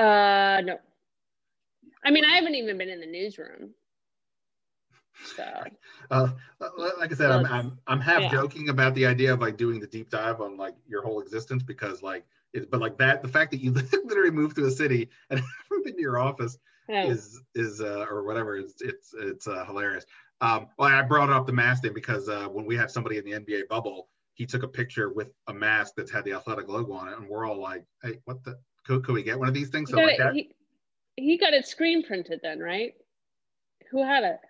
Uh, 0.00 0.62
no. 0.62 0.78
I 2.04 2.10
mean, 2.10 2.24
I 2.24 2.34
haven't 2.36 2.54
even 2.54 2.78
been 2.78 2.88
in 2.88 3.00
the 3.00 3.06
newsroom. 3.06 3.74
So, 5.36 5.44
uh, 6.10 6.28
like 6.98 7.12
I 7.12 7.14
said, 7.14 7.30
I'm, 7.30 7.44
I'm 7.46 7.78
I'm 7.86 8.00
half 8.00 8.22
yeah. 8.22 8.30
joking 8.30 8.70
about 8.70 8.94
the 8.94 9.04
idea 9.04 9.34
of 9.34 9.40
like 9.40 9.58
doing 9.58 9.78
the 9.78 9.86
deep 9.86 10.08
dive 10.08 10.40
on 10.40 10.56
like 10.56 10.74
your 10.88 11.02
whole 11.02 11.20
existence 11.20 11.62
because 11.62 12.02
like 12.02 12.24
it, 12.54 12.70
but 12.70 12.80
like 12.80 12.96
that 12.98 13.20
the 13.20 13.28
fact 13.28 13.50
that 13.50 13.60
you 13.60 13.70
literally 14.04 14.30
moved 14.30 14.56
to 14.56 14.64
a 14.64 14.70
city 14.70 15.10
and 15.28 15.40
haven't 15.70 15.84
been 15.84 15.94
to 15.96 16.00
your 16.00 16.18
office 16.18 16.56
yeah. 16.88 17.04
is 17.04 17.42
is 17.54 17.82
uh, 17.82 18.06
or 18.10 18.24
whatever 18.24 18.56
it's 18.56 18.80
it's 18.80 19.14
it's 19.18 19.46
uh, 19.46 19.64
hilarious. 19.66 20.06
Um, 20.40 20.68
well, 20.78 20.88
I 20.88 21.02
brought 21.02 21.28
up 21.28 21.46
the 21.46 21.52
mask 21.52 21.82
thing 21.82 21.92
because 21.92 22.30
uh, 22.30 22.46
when 22.46 22.64
we 22.64 22.74
had 22.74 22.90
somebody 22.90 23.18
in 23.18 23.24
the 23.26 23.32
NBA 23.32 23.68
bubble, 23.68 24.08
he 24.32 24.46
took 24.46 24.62
a 24.62 24.68
picture 24.68 25.12
with 25.12 25.30
a 25.48 25.52
mask 25.52 25.92
that's 25.98 26.10
had 26.10 26.24
the 26.24 26.32
athletic 26.32 26.66
logo 26.66 26.94
on 26.94 27.08
it, 27.08 27.18
and 27.18 27.28
we're 27.28 27.46
all 27.46 27.60
like, 27.60 27.84
"Hey, 28.02 28.20
what 28.24 28.42
the? 28.44 28.58
Could, 28.90 29.04
could 29.04 29.14
we 29.14 29.22
get 29.22 29.38
one 29.38 29.46
of 29.46 29.54
these 29.54 29.68
things?" 29.68 29.90
So 29.90 29.98
like 29.98 30.18
that, 30.18 30.34
he, 30.34 30.50
he 31.16 31.38
got 31.38 31.52
it 31.52 31.66
screen 31.66 32.02
printed 32.02 32.40
then, 32.42 32.58
right? 32.58 32.94
Who 33.92 34.02
had 34.02 34.24
it? 34.24 34.40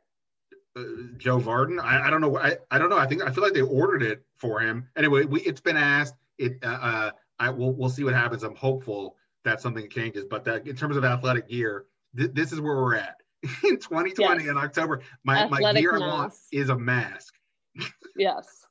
Uh, 0.74 1.12
Joe 1.18 1.38
Vardon. 1.38 1.79
I, 1.79 2.07
I 2.07 2.11
don't 2.11 2.22
know. 2.22 2.38
I, 2.38 2.57
I 2.70 2.79
don't 2.79 2.88
know. 2.88 2.98
I 2.98 3.07
think 3.07 3.22
I 3.22 3.31
feel 3.31 3.44
like 3.44 3.53
they 3.53 3.61
ordered 3.61 4.03
it 4.03 4.24
for 4.38 4.61
him. 4.61 4.88
Anyway, 4.96 5.24
we 5.24 5.42
it's 5.42 5.61
been 5.61 5.76
asked. 5.76 6.14
It 6.38 6.59
uh, 6.62 6.68
uh 6.68 7.11
I 7.38 7.50
will 7.50 7.74
we'll 7.74 7.90
see 7.90 8.03
what 8.03 8.14
happens. 8.14 8.42
I'm 8.42 8.57
hopeful 8.57 9.16
that 9.44 9.61
something 9.61 9.90
changes. 9.90 10.24
But 10.24 10.44
that 10.44 10.66
in 10.66 10.74
terms 10.74 10.96
of 10.96 11.05
athletic 11.05 11.48
gear, 11.48 11.85
th- 12.16 12.31
this 12.33 12.53
is 12.53 12.61
where 12.62 12.76
we're 12.76 12.96
at. 12.96 13.16
in 13.64 13.79
2020 13.79 14.44
yes. 14.44 14.50
in 14.50 14.57
October. 14.57 15.00
My, 15.24 15.46
my 15.48 15.72
gear 15.74 15.92
mask. 15.92 16.03
I 16.03 16.07
want 16.07 16.35
is 16.53 16.68
a 16.68 16.79
mask. 16.79 17.35
yes. 18.16 18.66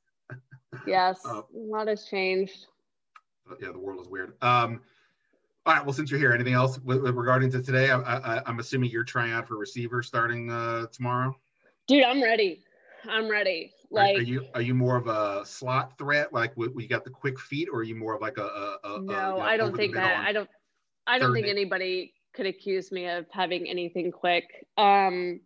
Yes. 0.86 1.20
Uh, 1.26 1.42
a 1.42 1.46
lot 1.54 1.88
has 1.88 2.06
changed. 2.06 2.68
Yeah, 3.60 3.72
the 3.72 3.80
world 3.80 4.02
is 4.02 4.08
weird. 4.08 4.34
Um, 4.44 4.82
all 5.66 5.76
right. 5.76 5.86
Well, 5.86 5.94
since 5.94 6.10
you're 6.10 6.20
here, 6.20 6.34
anything 6.34 6.54
else 6.54 6.80
regarding 6.84 7.52
to 7.52 7.62
today? 7.62 7.92
I, 7.92 8.42
am 8.46 8.60
assuming 8.60 8.90
you're 8.92 9.04
trying 9.04 9.32
out 9.32 9.48
for 9.48 9.58
receiver 9.58 10.02
starting 10.02 10.50
uh, 10.50 10.88
tomorrow. 10.92 11.36
Dude, 11.88 12.04
I'm 12.04 12.24
ready. 12.24 12.64
I'm 13.10 13.30
ready. 13.30 13.74
Like, 13.92 14.18
are, 14.18 14.20
are 14.20 14.24
you 14.24 14.46
are 14.56 14.62
you 14.62 14.74
more 14.74 14.96
of 14.96 15.08
a 15.08 15.46
slot 15.46 15.98
threat, 15.98 16.32
like 16.32 16.56
we 16.56 16.88
got 16.88 17.04
the 17.04 17.10
quick 17.10 17.40
feet, 17.40 17.70
or 17.72 17.80
are 17.80 17.84
you 17.84 17.96
more 17.96 18.16
of 18.16 18.22
like 18.22 18.38
a? 18.38 18.44
a, 18.44 18.78
a 18.84 18.90
no, 18.90 18.96
a, 18.96 19.00
you 19.02 19.08
know, 19.08 19.40
I 19.40 19.58
don't 19.58 19.76
think 19.76 19.96
that. 19.96 20.26
I 20.26 20.32
don't. 20.32 20.50
I 21.08 21.18
don't 21.18 21.34
think 21.34 21.48
anybody 21.48 22.14
could 22.34 22.46
accuse 22.46 22.92
me 22.92 23.08
of 23.08 23.26
having 23.32 23.68
anything 23.68 24.12
quick. 24.12 24.68
Um, 24.78 25.40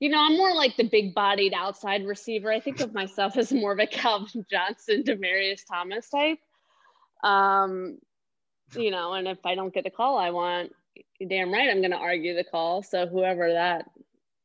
you 0.00 0.08
know, 0.10 0.18
I'm 0.18 0.36
more 0.36 0.54
like 0.54 0.76
the 0.76 0.88
big 0.88 1.14
bodied 1.14 1.54
outside 1.54 2.04
receiver. 2.04 2.52
I 2.52 2.60
think 2.60 2.80
of 2.80 2.92
myself 2.92 3.36
as 3.36 3.52
more 3.52 3.72
of 3.72 3.78
a 3.78 3.86
Calvin 3.88 4.44
Johnson, 4.50 5.02
Demaryius 5.02 5.62
Thomas 5.66 6.10
type. 6.10 6.38
Um, 7.24 7.98
you 8.76 8.90
know, 8.90 9.14
and 9.14 9.28
if 9.28 9.38
I 9.44 9.54
don't 9.54 9.72
get 9.72 9.84
the 9.84 9.90
call 9.90 10.18
I 10.18 10.30
want, 10.30 10.72
damn 11.28 11.52
right, 11.52 11.70
I'm 11.70 11.80
going 11.80 11.90
to 11.92 11.96
argue 11.96 12.34
the 12.34 12.44
call. 12.44 12.82
So 12.82 13.06
whoever 13.06 13.52
that 13.52 13.90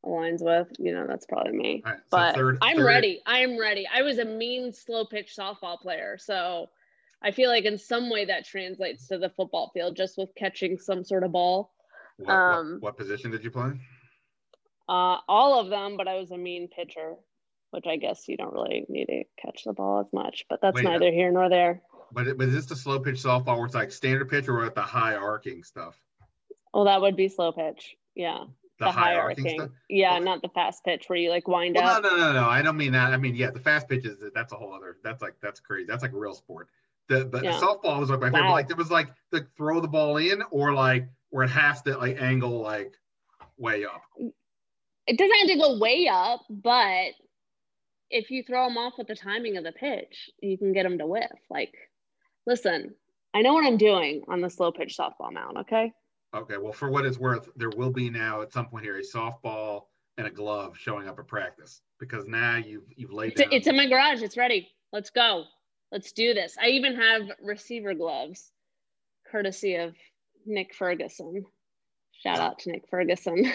aligns 0.05 0.41
with, 0.41 0.67
you 0.79 0.93
know, 0.93 1.05
that's 1.07 1.25
probably 1.25 1.53
me. 1.53 1.83
Right, 1.85 1.97
so 1.97 2.01
but 2.11 2.35
third, 2.35 2.57
I'm 2.61 2.77
third. 2.77 2.85
ready. 2.85 3.21
I 3.25 3.39
am 3.39 3.59
ready. 3.59 3.87
I 3.91 4.01
was 4.01 4.19
a 4.19 4.25
mean, 4.25 4.73
slow 4.73 5.05
pitch 5.05 5.35
softball 5.37 5.79
player. 5.79 6.17
So 6.19 6.69
I 7.21 7.31
feel 7.31 7.49
like 7.49 7.65
in 7.65 7.77
some 7.77 8.09
way 8.09 8.25
that 8.25 8.45
translates 8.45 9.07
to 9.07 9.17
the 9.17 9.29
football 9.29 9.71
field 9.73 9.95
just 9.95 10.17
with 10.17 10.29
catching 10.35 10.77
some 10.77 11.03
sort 11.03 11.23
of 11.23 11.31
ball. 11.31 11.73
What, 12.17 12.33
um, 12.33 12.73
what, 12.73 12.81
what 12.81 12.97
position 12.97 13.31
did 13.31 13.43
you 13.43 13.51
play? 13.51 13.71
Uh, 14.89 15.17
all 15.27 15.59
of 15.59 15.69
them, 15.69 15.97
but 15.97 16.07
I 16.07 16.15
was 16.15 16.31
a 16.31 16.37
mean 16.37 16.69
pitcher, 16.69 17.15
which 17.71 17.85
I 17.85 17.97
guess 17.97 18.27
you 18.27 18.37
don't 18.37 18.53
really 18.53 18.85
need 18.87 19.07
to 19.07 19.23
catch 19.41 19.63
the 19.65 19.73
ball 19.73 19.99
as 19.99 20.13
much, 20.13 20.45
but 20.49 20.59
that's 20.61 20.75
Wait, 20.75 20.85
neither 20.85 21.11
here 21.11 21.31
nor 21.31 21.49
there. 21.49 21.81
But, 22.11 22.37
but 22.37 22.47
is 22.47 22.53
this 22.53 22.65
the 22.65 22.75
slow 22.75 22.99
pitch 22.99 23.15
softball 23.15 23.57
where 23.57 23.65
it's 23.65 23.75
like 23.75 23.91
standard 23.91 24.29
pitch 24.29 24.47
or 24.47 24.65
at 24.65 24.75
the 24.75 24.81
high 24.81 25.15
arcing 25.15 25.63
stuff? 25.63 25.95
Well, 26.73 26.85
that 26.85 27.01
would 27.01 27.15
be 27.15 27.29
slow 27.29 27.51
pitch. 27.51 27.95
Yeah. 28.15 28.45
The, 28.79 28.85
the 28.85 28.91
high, 28.91 29.13
high 29.13 29.15
arcing. 29.15 29.49
Stuff? 29.57 29.69
Yeah, 29.89 30.13
well, 30.13 30.23
not 30.23 30.41
the 30.41 30.49
fast 30.49 30.83
pitch 30.83 31.05
where 31.07 31.17
you 31.17 31.29
like 31.29 31.47
wind 31.47 31.75
well, 31.75 31.97
up. 31.97 32.03
No, 32.03 32.09
no, 32.09 32.17
no, 32.17 32.33
no. 32.33 32.47
I 32.47 32.61
don't 32.61 32.77
mean 32.77 32.91
that. 32.91 33.13
I 33.13 33.17
mean, 33.17 33.35
yeah, 33.35 33.51
the 33.51 33.59
fast 33.59 33.89
pitch 33.89 34.05
is 34.05 34.17
that's 34.33 34.53
a 34.53 34.55
whole 34.55 34.73
other. 34.73 34.97
That's 35.03 35.21
like 35.21 35.35
that's 35.41 35.59
crazy. 35.59 35.85
That's 35.87 36.03
like 36.03 36.13
a 36.13 36.17
real 36.17 36.35
sport. 36.35 36.67
The 37.09 37.23
the, 37.23 37.41
yeah. 37.41 37.59
softball 37.59 37.99
was 37.99 38.09
like 38.09 38.19
my 38.19 38.29
favorite. 38.29 38.51
Like 38.51 38.67
there 38.67 38.77
was 38.77 38.91
like 38.91 39.09
the 39.31 39.47
throw 39.57 39.79
the 39.79 39.87
ball 39.87 40.17
in 40.17 40.43
or 40.51 40.73
like 40.73 41.07
where 41.29 41.43
it 41.45 41.49
has 41.49 41.81
to 41.83 41.97
like 41.97 42.21
angle 42.21 42.61
like 42.61 42.93
way 43.57 43.85
up. 43.85 44.01
It 45.07 45.17
doesn't 45.17 45.35
have 45.37 45.47
to 45.47 45.57
go 45.57 45.79
way 45.79 46.07
up, 46.11 46.41
but 46.49 47.13
if 48.09 48.29
you 48.29 48.43
throw 48.43 48.67
them 48.67 48.77
off 48.77 48.93
with 48.97 49.07
the 49.07 49.15
timing 49.15 49.57
of 49.57 49.63
the 49.63 49.71
pitch, 49.71 50.29
you 50.41 50.57
can 50.57 50.73
get 50.73 50.83
them 50.83 50.97
to 50.97 51.05
whiff. 51.05 51.31
Like, 51.49 51.73
listen, 52.47 52.95
I 53.35 53.41
know 53.41 53.53
what 53.53 53.67
I'm 53.67 53.77
doing 53.77 54.23
on 54.27 54.41
the 54.41 54.49
slow 54.49 54.71
pitch 54.71 54.95
softball 54.97 55.31
mound. 55.31 55.57
Okay. 55.59 55.93
Okay. 56.33 56.57
Well, 56.57 56.73
for 56.73 56.89
what 56.89 57.05
it's 57.05 57.19
worth, 57.19 57.47
there 57.55 57.69
will 57.69 57.91
be 57.91 58.09
now 58.09 58.41
at 58.41 58.51
some 58.51 58.65
point 58.65 58.85
here 58.85 58.97
a 58.97 59.01
softball 59.01 59.83
and 60.17 60.25
a 60.25 60.31
glove 60.31 60.75
showing 60.79 61.07
up 61.07 61.19
at 61.19 61.27
practice 61.27 61.81
because 61.99 62.25
now 62.25 62.57
you've 62.57 62.85
you've 62.95 63.13
laid 63.13 63.33
it's, 63.33 63.41
down. 63.41 63.49
It's 63.51 63.67
in 63.67 63.77
my 63.77 63.85
garage. 63.85 64.23
It's 64.23 64.37
ready. 64.37 64.69
Let's 64.91 65.11
go. 65.11 65.43
Let's 65.91 66.11
do 66.11 66.33
this. 66.33 66.55
I 66.59 66.69
even 66.69 66.95
have 66.95 67.21
receiver 67.41 67.93
gloves, 67.93 68.51
courtesy 69.31 69.75
of 69.75 69.95
Nick 70.45 70.73
Ferguson. 70.73 71.45
Shout 72.23 72.39
out 72.39 72.59
to 72.59 72.71
Nick 72.71 72.85
Ferguson. 72.89 73.51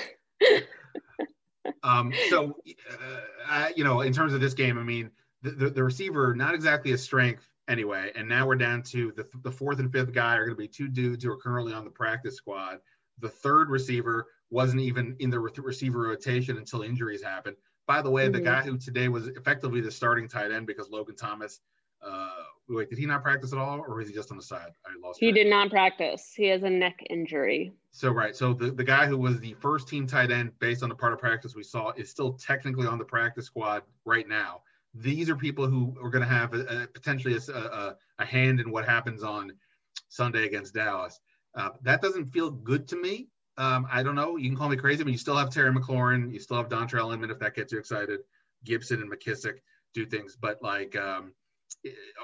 um, 1.82 2.12
so, 2.30 2.56
uh, 2.90 3.20
I, 3.46 3.72
you 3.76 3.84
know, 3.84 4.02
in 4.02 4.12
terms 4.12 4.34
of 4.34 4.40
this 4.40 4.54
game, 4.54 4.78
I 4.78 4.82
mean, 4.82 5.10
the, 5.42 5.50
the, 5.50 5.70
the, 5.70 5.84
receiver, 5.84 6.34
not 6.34 6.54
exactly 6.54 6.92
a 6.92 6.98
strength 6.98 7.44
anyway. 7.68 8.10
And 8.14 8.28
now 8.28 8.46
we're 8.46 8.56
down 8.56 8.82
to 8.84 9.12
the, 9.16 9.26
the 9.42 9.50
fourth 9.50 9.78
and 9.78 9.90
fifth 9.90 10.12
guy 10.12 10.36
are 10.36 10.44
going 10.44 10.56
to 10.56 10.60
be 10.62 10.68
two 10.68 10.88
dudes 10.88 11.24
who 11.24 11.30
are 11.30 11.36
currently 11.36 11.72
on 11.72 11.84
the 11.84 11.90
practice 11.90 12.36
squad. 12.36 12.78
The 13.18 13.28
third 13.28 13.70
receiver 13.70 14.26
wasn't 14.50 14.82
even 14.82 15.16
in 15.20 15.30
the 15.30 15.38
re- 15.38 15.52
receiver 15.56 16.00
rotation 16.00 16.58
until 16.58 16.82
injuries 16.82 17.22
happened. 17.22 17.56
By 17.86 18.02
the 18.02 18.10
way, 18.10 18.24
mm-hmm. 18.24 18.32
the 18.32 18.40
guy 18.40 18.62
who 18.62 18.78
today 18.78 19.08
was 19.08 19.28
effectively 19.28 19.80
the 19.80 19.90
starting 19.90 20.28
tight 20.28 20.52
end 20.52 20.66
because 20.66 20.88
Logan 20.90 21.16
Thomas 21.16 21.60
uh, 22.04 22.28
wait, 22.68 22.90
did 22.90 22.98
he 22.98 23.06
not 23.06 23.22
practice 23.22 23.52
at 23.52 23.58
all, 23.58 23.80
or 23.86 24.00
is 24.00 24.08
he 24.08 24.14
just 24.14 24.30
on 24.30 24.36
the 24.36 24.42
side? 24.42 24.72
I 24.84 24.90
lost. 25.04 25.20
He 25.20 25.32
did 25.32 25.46
not 25.46 25.70
practice. 25.70 26.32
He 26.34 26.46
has 26.46 26.62
a 26.62 26.70
neck 26.70 26.98
injury. 27.10 27.72
So 27.92 28.10
right, 28.10 28.34
so 28.34 28.54
the, 28.54 28.70
the 28.70 28.84
guy 28.84 29.06
who 29.06 29.18
was 29.18 29.38
the 29.40 29.54
first 29.54 29.88
team 29.88 30.06
tight 30.06 30.30
end 30.30 30.52
based 30.58 30.82
on 30.82 30.88
the 30.88 30.94
part 30.94 31.12
of 31.12 31.18
practice 31.18 31.54
we 31.54 31.62
saw 31.62 31.92
is 31.96 32.10
still 32.10 32.32
technically 32.32 32.86
on 32.86 32.98
the 32.98 33.04
practice 33.04 33.46
squad 33.46 33.82
right 34.04 34.28
now. 34.28 34.62
These 34.94 35.30
are 35.30 35.36
people 35.36 35.66
who 35.66 35.96
are 36.02 36.10
going 36.10 36.22
to 36.22 36.28
have 36.28 36.54
a, 36.54 36.82
a, 36.82 36.86
potentially 36.86 37.36
a, 37.36 37.52
a, 37.52 37.96
a 38.18 38.24
hand 38.24 38.60
in 38.60 38.70
what 38.70 38.84
happens 38.84 39.22
on 39.22 39.52
Sunday 40.08 40.46
against 40.46 40.74
Dallas. 40.74 41.18
Uh, 41.54 41.70
that 41.82 42.02
doesn't 42.02 42.26
feel 42.26 42.50
good 42.50 42.88
to 42.88 42.96
me. 42.96 43.28
Um, 43.58 43.86
I 43.90 44.02
don't 44.02 44.14
know. 44.14 44.36
You 44.36 44.48
can 44.48 44.56
call 44.56 44.68
me 44.68 44.76
crazy, 44.76 45.02
but 45.02 45.12
you 45.12 45.18
still 45.18 45.36
have 45.36 45.50
Terry 45.50 45.72
McLaurin. 45.72 46.32
You 46.32 46.38
still 46.38 46.56
have 46.56 46.68
Dontrelle 46.68 47.12
Inman 47.12 47.30
if 47.30 47.38
that 47.40 47.54
gets 47.54 47.72
you 47.72 47.78
excited. 47.78 48.20
Gibson 48.64 49.02
and 49.02 49.10
McKissick 49.10 49.56
do 49.92 50.06
things, 50.06 50.36
but 50.40 50.62
like 50.62 50.96
um, 50.96 51.32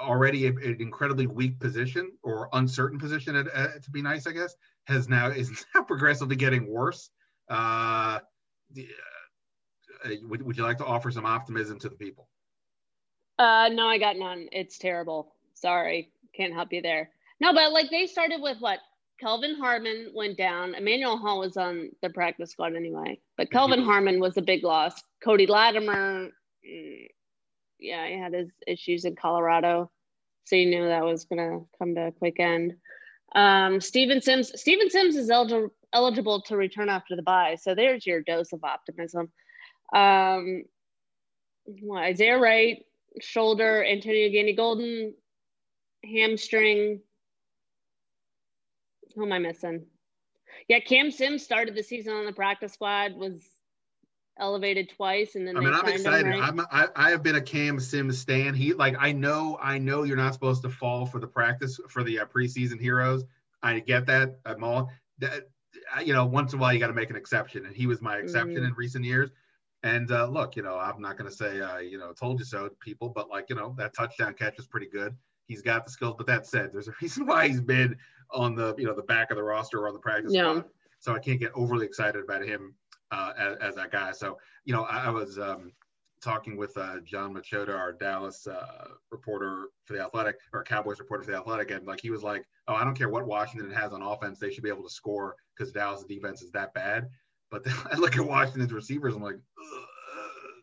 already 0.01 0.47
an 0.47 0.77
incredibly 0.79 1.27
weak 1.27 1.59
position 1.59 2.11
or 2.23 2.49
uncertain 2.53 2.97
position 2.97 3.35
at, 3.35 3.47
at, 3.49 3.83
to 3.83 3.91
be 3.91 4.01
nice, 4.01 4.25
I 4.25 4.31
guess, 4.31 4.55
has 4.85 5.09
now 5.09 5.27
is 5.27 5.65
now 5.75 5.83
progressively 5.83 6.35
getting 6.35 6.67
worse. 6.67 7.09
Uh, 7.49 8.19
uh, 10.05 10.09
would, 10.23 10.41
would 10.41 10.57
you 10.57 10.63
like 10.63 10.77
to 10.77 10.85
offer 10.85 11.11
some 11.11 11.25
optimism 11.25 11.79
to 11.79 11.89
the 11.89 11.95
people? 11.95 12.29
Uh, 13.39 13.69
no, 13.71 13.87
I 13.87 13.97
got 13.97 14.17
none. 14.17 14.49
It's 14.51 14.77
terrible. 14.77 15.33
Sorry, 15.53 16.11
can't 16.35 16.53
help 16.53 16.73
you 16.73 16.81
there. 16.81 17.09
No, 17.39 17.53
but 17.53 17.71
like 17.71 17.89
they 17.89 18.05
started 18.05 18.41
with 18.41 18.57
what 18.59 18.79
Kelvin 19.19 19.55
Harmon 19.55 20.11
went 20.13 20.37
down. 20.37 20.75
Emmanuel 20.75 21.17
Hall 21.17 21.39
was 21.39 21.55
on 21.55 21.89
the 22.01 22.09
practice 22.09 22.51
squad 22.51 22.75
anyway, 22.75 23.17
but 23.37 23.49
Kelvin 23.49 23.81
Harmon 23.83 24.19
was 24.19 24.35
a 24.37 24.41
big 24.41 24.63
loss. 24.63 25.01
Cody 25.23 25.47
Latimer, 25.47 26.29
mm, 26.69 27.07
yeah, 27.79 28.07
he 28.07 28.19
had 28.19 28.33
his 28.33 28.49
issues 28.67 29.05
in 29.05 29.15
Colorado, 29.15 29.89
so 30.43 30.57
you 30.57 30.65
knew 30.65 30.85
that 30.85 31.05
was 31.05 31.23
gonna 31.23 31.61
come 31.77 31.95
to 31.95 32.07
a 32.07 32.11
quick 32.11 32.41
end. 32.41 32.75
Um, 33.35 33.79
Steven 33.79 34.21
Sims, 34.21 34.51
Steven 34.59 34.89
Sims 34.89 35.15
is 35.15 35.29
eligible 35.29 35.73
eligible 35.93 36.41
to 36.41 36.55
return 36.55 36.89
after 36.89 37.15
the 37.15 37.21
bye, 37.21 37.55
so 37.55 37.73
there's 37.73 38.05
your 38.05 38.21
dose 38.21 38.51
of 38.51 38.63
optimism. 38.65 39.31
Um, 39.93 40.63
well, 41.81 42.01
Isaiah 42.03 42.37
Wright, 42.37 42.85
shoulder, 43.21 43.85
Antonio 43.85 44.29
Gandy 44.29 44.53
Golden, 44.53 45.13
hamstring, 46.03 47.01
who 49.15 49.25
am 49.25 49.31
I 49.31 49.39
missing? 49.39 49.85
Yeah, 50.67 50.79
Cam 50.79 51.11
Sims 51.11 51.43
started 51.43 51.75
the 51.75 51.83
season 51.83 52.13
on 52.13 52.25
the 52.25 52.33
practice 52.33 52.73
squad, 52.73 53.15
was 53.15 53.43
elevated 54.37 54.91
twice, 54.95 55.35
and 55.35 55.47
then 55.47 55.57
I 55.57 55.59
mean, 55.59 55.73
I'm 55.73 55.87
excited. 55.87 56.25
Him, 56.25 56.39
right? 56.39 56.49
I'm 56.49 56.59
I, 56.71 56.87
I 56.95 57.11
have 57.11 57.23
been 57.23 57.35
a 57.35 57.41
Cam 57.41 57.79
Sims 57.79 58.17
stan. 58.19 58.53
He 58.53 58.73
like 58.73 58.95
I 58.99 59.11
know 59.11 59.57
I 59.61 59.77
know 59.77 60.03
you're 60.03 60.17
not 60.17 60.33
supposed 60.33 60.61
to 60.63 60.69
fall 60.69 61.05
for 61.05 61.19
the 61.19 61.27
practice 61.27 61.79
for 61.89 62.03
the 62.03 62.19
uh, 62.19 62.25
preseason 62.25 62.79
heroes. 62.79 63.23
I 63.61 63.79
get 63.79 64.05
that. 64.07 64.39
I'm 64.45 64.63
all 64.63 64.91
that. 65.19 65.49
You 66.03 66.13
know, 66.13 66.25
once 66.25 66.53
in 66.53 66.59
a 66.59 66.61
while 66.61 66.73
you 66.73 66.79
got 66.79 66.87
to 66.87 66.93
make 66.93 67.09
an 67.09 67.15
exception, 67.15 67.65
and 67.65 67.75
he 67.75 67.87
was 67.87 68.01
my 68.01 68.17
exception 68.17 68.55
mm-hmm. 68.55 68.65
in 68.65 68.73
recent 68.73 69.05
years. 69.05 69.29
And 69.83 70.11
uh, 70.11 70.27
look, 70.27 70.55
you 70.55 70.63
know, 70.63 70.77
I'm 70.77 71.01
not 71.01 71.17
going 71.17 71.29
to 71.29 71.35
say, 71.35 71.61
uh, 71.61 71.77
you 71.77 71.97
know, 71.97 72.11
told 72.11 72.39
you 72.39 72.45
so, 72.45 72.69
people, 72.81 73.09
but 73.09 73.29
like, 73.29 73.45
you 73.49 73.55
know, 73.55 73.73
that 73.77 73.95
touchdown 73.95 74.33
catch 74.33 74.57
was 74.57 74.67
pretty 74.67 74.87
good. 74.87 75.15
He's 75.47 75.61
got 75.61 75.85
the 75.85 75.91
skills, 75.91 76.15
but 76.17 76.27
that 76.27 76.45
said, 76.45 76.71
there's 76.73 76.89
a 76.89 76.93
reason 77.01 77.25
why 77.27 77.47
he's 77.47 77.61
been 77.61 77.95
on 78.31 78.55
the 78.55 78.75
you 78.77 78.85
know 78.85 78.93
the 78.93 79.03
back 79.03 79.31
of 79.31 79.37
the 79.37 79.43
roster 79.43 79.79
or 79.79 79.87
on 79.87 79.93
the 79.93 79.99
practice 79.99 80.33
yeah. 80.33 80.51
squad. 80.51 80.65
So 80.99 81.15
I 81.15 81.19
can't 81.19 81.39
get 81.39 81.51
overly 81.55 81.85
excited 81.85 82.23
about 82.23 82.43
him 82.43 82.75
uh, 83.11 83.33
as, 83.37 83.57
as, 83.57 83.75
that 83.75 83.91
guy. 83.91 84.11
So 84.11 84.37
you 84.65 84.73
know 84.73 84.83
I, 84.83 85.05
I 85.05 85.09
was 85.09 85.39
um, 85.39 85.71
talking 86.21 86.57
with 86.57 86.77
uh, 86.77 86.99
Jon 87.03 87.33
Machota, 87.33 87.77
our 87.77 87.93
Dallas 87.93 88.47
uh, 88.47 88.89
reporter 89.11 89.69
for 89.85 89.93
the 89.93 90.03
Athletic 90.03 90.37
or 90.53 90.63
Cowboys 90.63 90.99
reporter 90.99 91.23
for 91.23 91.31
the 91.31 91.37
Athletic, 91.37 91.71
and 91.71 91.87
like 91.87 92.01
he 92.01 92.11
was 92.11 92.23
like, 92.23 92.45
"Oh, 92.67 92.75
I 92.75 92.83
don't 92.83 92.97
care 92.97 93.09
what 93.09 93.25
Washington 93.25 93.71
has 93.71 93.93
on 93.93 94.01
offense, 94.01 94.39
they 94.39 94.51
should 94.51 94.63
be 94.63 94.69
able 94.69 94.83
to 94.83 94.89
score 94.89 95.35
because 95.57 95.71
Dallas' 95.71 96.03
defense 96.03 96.41
is 96.41 96.51
that 96.51 96.73
bad." 96.73 97.09
But 97.51 97.63
then 97.63 97.73
I 97.91 97.95
look 97.95 98.17
at 98.17 98.25
Washington's 98.25 98.73
receivers, 98.73 99.15
I'm 99.15 99.23
like, 99.23 99.35
Ugh. 99.35 99.83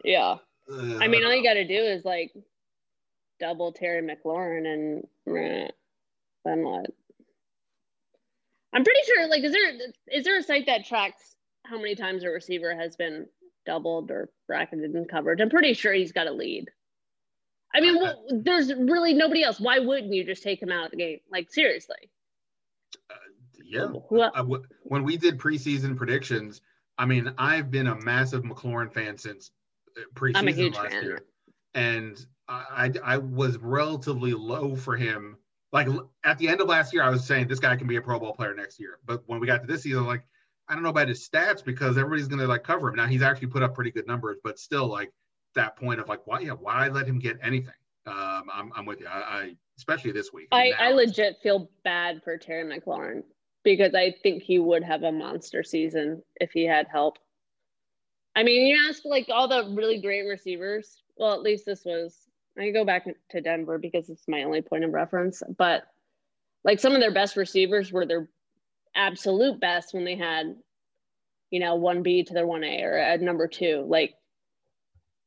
yeah. 0.05 0.37
Ugh. 0.73 0.99
I 1.01 1.09
mean, 1.09 1.25
all 1.25 1.35
you 1.35 1.43
got 1.43 1.55
to 1.55 1.67
do 1.67 1.75
is 1.75 2.05
like 2.05 2.33
double 3.39 3.73
Terry 3.73 4.03
McLaurin, 4.03 4.67
and 4.67 5.07
then 6.45 6.65
what? 6.65 6.87
I'm 8.73 8.85
pretty 8.85 9.01
sure. 9.07 9.29
Like, 9.29 9.45
is 9.45 9.53
there 9.53 9.73
is 10.13 10.25
there 10.25 10.39
a 10.39 10.43
site 10.43 10.67
that 10.67 10.85
tracks 10.85 11.37
how 11.65 11.77
many 11.79 11.95
times 11.95 12.25
a 12.25 12.29
receiver 12.29 12.75
has 12.75 12.97
been 12.97 13.27
doubled 13.65 14.11
or 14.11 14.31
bracketed 14.47 14.95
in 14.95 15.05
coverage? 15.07 15.41
I'm 15.41 15.51
pretty 15.51 15.75
sure 15.75 15.93
he's 15.93 16.13
got 16.13 16.27
a 16.27 16.33
lead. 16.33 16.71
I 17.75 17.81
mean, 17.81 18.01
well, 18.01 18.25
there's 18.31 18.73
really 18.73 19.13
nobody 19.13 19.43
else. 19.43 19.61
Why 19.61 19.79
wouldn't 19.79 20.13
you 20.13 20.25
just 20.25 20.43
take 20.43 20.63
him 20.63 20.73
out 20.73 20.87
of 20.87 20.91
the 20.93 20.97
game? 20.97 21.19
Like, 21.31 21.53
seriously. 21.53 22.11
Uh, 23.11 23.15
yeah. 23.65 23.89
Well, 24.09 24.63
when 24.85 25.05
we 25.05 25.17
did 25.17 25.39
preseason 25.39 25.97
predictions, 25.97 26.63
I 26.99 27.07
mean, 27.07 27.33
I've 27.39 27.71
been 27.71 27.87
a 27.87 28.01
massive 28.01 28.43
McLaurin 28.43 28.93
fan 28.93 29.19
since 29.19 29.51
uh, 29.97 30.01
preseason 30.15 30.75
last 30.75 30.93
fan. 30.93 31.03
year, 31.03 31.25
and 31.75 32.25
I, 32.49 32.93
I, 33.05 33.15
I 33.15 33.17
was 33.19 33.59
relatively 33.59 34.33
low 34.33 34.77
for 34.77 34.97
him 34.97 35.37
like 35.73 35.89
at 36.25 36.39
the 36.39 36.49
end 36.49 36.61
of 36.61 36.69
last 36.69 36.93
year, 36.93 37.03
I 37.03 37.11
was 37.11 37.25
saying 37.25 37.49
this 37.49 37.61
guy 37.61 37.77
can 37.77 37.87
be 37.87 37.97
a 37.97 38.01
Pro 38.01 38.19
Bowl 38.19 38.33
player 38.33 38.55
next 38.55 38.79
year. 38.81 38.99
But 39.05 39.23
when 39.27 39.41
we 39.41 39.47
got 39.47 39.61
to 39.61 39.67
this 39.67 39.83
season, 39.83 40.07
like 40.07 40.25
I 40.69 40.75
don't 40.75 40.83
know 40.83 40.89
about 40.89 41.09
his 41.09 41.29
stats 41.29 41.65
because 41.65 41.99
everybody's 41.99 42.29
going 42.29 42.41
to 42.41 42.47
like 42.47 42.65
cover 42.65 42.89
him. 42.89 42.95
Now 42.95 43.07
he's 43.07 43.23
actually 43.23 43.49
put 43.49 43.63
up 43.63 43.75
pretty 43.75 43.91
good 43.91 44.07
numbers, 44.07 44.39
but 44.43 44.59
still 44.59 44.87
like 44.87 45.13
that 45.55 45.77
point 45.77 46.01
of 46.01 46.09
like 46.09 46.27
why 46.27 46.41
yeah 46.41 46.53
why 46.53 46.89
let 46.89 47.07
him 47.07 47.19
get 47.19 47.39
anything? 47.43 47.75
Um, 48.07 48.45
I'm, 48.53 48.73
I'm 48.77 48.87
with 48.87 49.01
you. 49.01 49.07
I, 49.07 49.19
I 49.19 49.57
especially 49.77 50.13
this 50.13 50.33
week. 50.33 50.49
I, 50.53 50.73
I 50.79 50.93
legit 50.93 51.39
feel 51.43 51.69
bad 51.85 52.23
for 52.23 52.39
Terry 52.39 52.65
McLaurin 52.65 53.23
because 53.67 53.97
I 53.97 54.15
think 54.23 54.45
he 54.45 54.61
would 54.61 54.85
have 54.85 55.03
a 55.03 55.11
monster 55.11 55.65
season 55.65 56.23
if 56.37 56.53
he 56.53 56.65
had 56.65 56.87
help. 56.87 57.19
I 58.37 58.45
mean, 58.45 58.65
you 58.65 58.79
ask 58.89 59.05
like 59.05 59.29
all 59.29 59.49
the 59.49 59.75
really 59.75 60.01
great 60.01 60.23
receivers. 60.23 61.03
Well, 61.17 61.35
at 61.35 61.43
least 61.43 61.67
this 61.67 61.85
was 61.85 62.17
I 62.57 62.71
go 62.71 62.85
back 62.85 63.07
to 63.31 63.41
Denver 63.41 63.79
because 63.79 64.09
it's 64.09 64.29
my 64.29 64.45
only 64.45 64.63
point 64.63 64.85
of 64.85 64.93
reference. 64.93 65.43
But 65.59 65.83
like 66.63 66.79
some 66.79 66.95
of 66.95 67.01
their 67.01 67.13
best 67.13 67.37
receivers 67.37 67.91
were 67.91 68.07
their 68.07 68.29
absolute 68.95 69.59
best 69.59 69.93
when 69.93 70.05
they 70.05 70.17
had, 70.17 70.55
you 71.51 71.59
know, 71.59 71.75
one 71.75 72.05
B 72.05 72.23
to 72.23 72.35
their 72.35 72.47
one 72.47 72.63
A 72.63 72.83
or 72.83 72.97
at 72.97 73.21
number 73.21 73.49
two, 73.49 73.85
like 73.89 74.15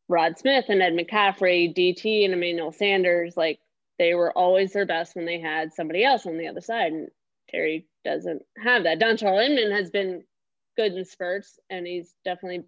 Rod 0.08 0.40
Smith 0.40 0.66
and 0.70 0.82
Ed 0.82 0.94
McCaffrey, 0.94 1.76
DT 1.76 2.24
and 2.24 2.34
Emmanuel 2.34 2.72
Sanders. 2.72 3.36
Like 3.36 3.60
they 3.98 4.14
were 4.14 4.32
always 4.32 4.72
their 4.72 4.86
best 4.86 5.18
when 5.18 5.26
they 5.26 5.42
had 5.42 5.74
somebody 5.74 6.06
else 6.06 6.26
on 6.26 6.38
the 6.38 6.48
other 6.48 6.62
side. 6.62 6.94
And 6.94 7.10
Terry 7.50 7.86
doesn't 8.04 8.42
have 8.58 8.84
that. 8.84 9.00
Dontrelle 9.00 9.46
Inman 9.46 9.72
has 9.72 9.90
been 9.90 10.24
good 10.78 10.94
in 10.94 11.06
spurts, 11.06 11.60
and 11.70 11.86
he's 11.86 12.14
definitely 12.24 12.66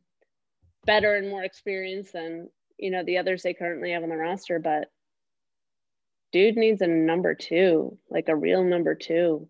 better 0.86 1.16
and 1.16 1.30
more 1.30 1.44
experienced 1.44 2.14
than 2.14 2.50
you 2.78 2.90
know 2.92 3.04
the 3.04 3.18
others 3.18 3.44
they 3.44 3.54
currently 3.54 3.92
have 3.92 4.02
on 4.02 4.10
the 4.10 4.18
roster 4.18 4.58
but 4.58 4.90
dude 6.32 6.56
needs 6.56 6.82
a 6.82 6.88
number 6.88 7.36
two 7.36 7.96
like 8.10 8.28
a 8.30 8.36
real 8.36 8.64
number 8.64 8.96
two 8.96 9.48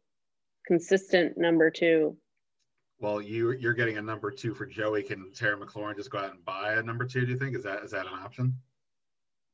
consistent 0.66 1.38
number 1.38 1.70
two. 1.70 2.16
Well 3.00 3.22
you 3.22 3.52
you're 3.52 3.74
getting 3.74 3.98
a 3.98 4.02
number 4.02 4.32
two 4.32 4.54
for 4.54 4.66
joey. 4.66 5.04
Can 5.04 5.32
terry 5.34 5.58
mclaurin 5.58 5.96
just 5.96 6.12
go 6.12 6.20
out 6.20 6.32
and 6.32 6.46
buy 6.46 6.74
a 6.74 6.84
number 6.84 7.06
two 7.06 7.26
do 7.26 7.32
you 7.32 7.38
think? 7.38 7.56
Is 7.56 7.64
that 7.64 7.84
is 7.84 7.92
that 7.92 8.06
an 8.06 8.14
option 8.14 8.56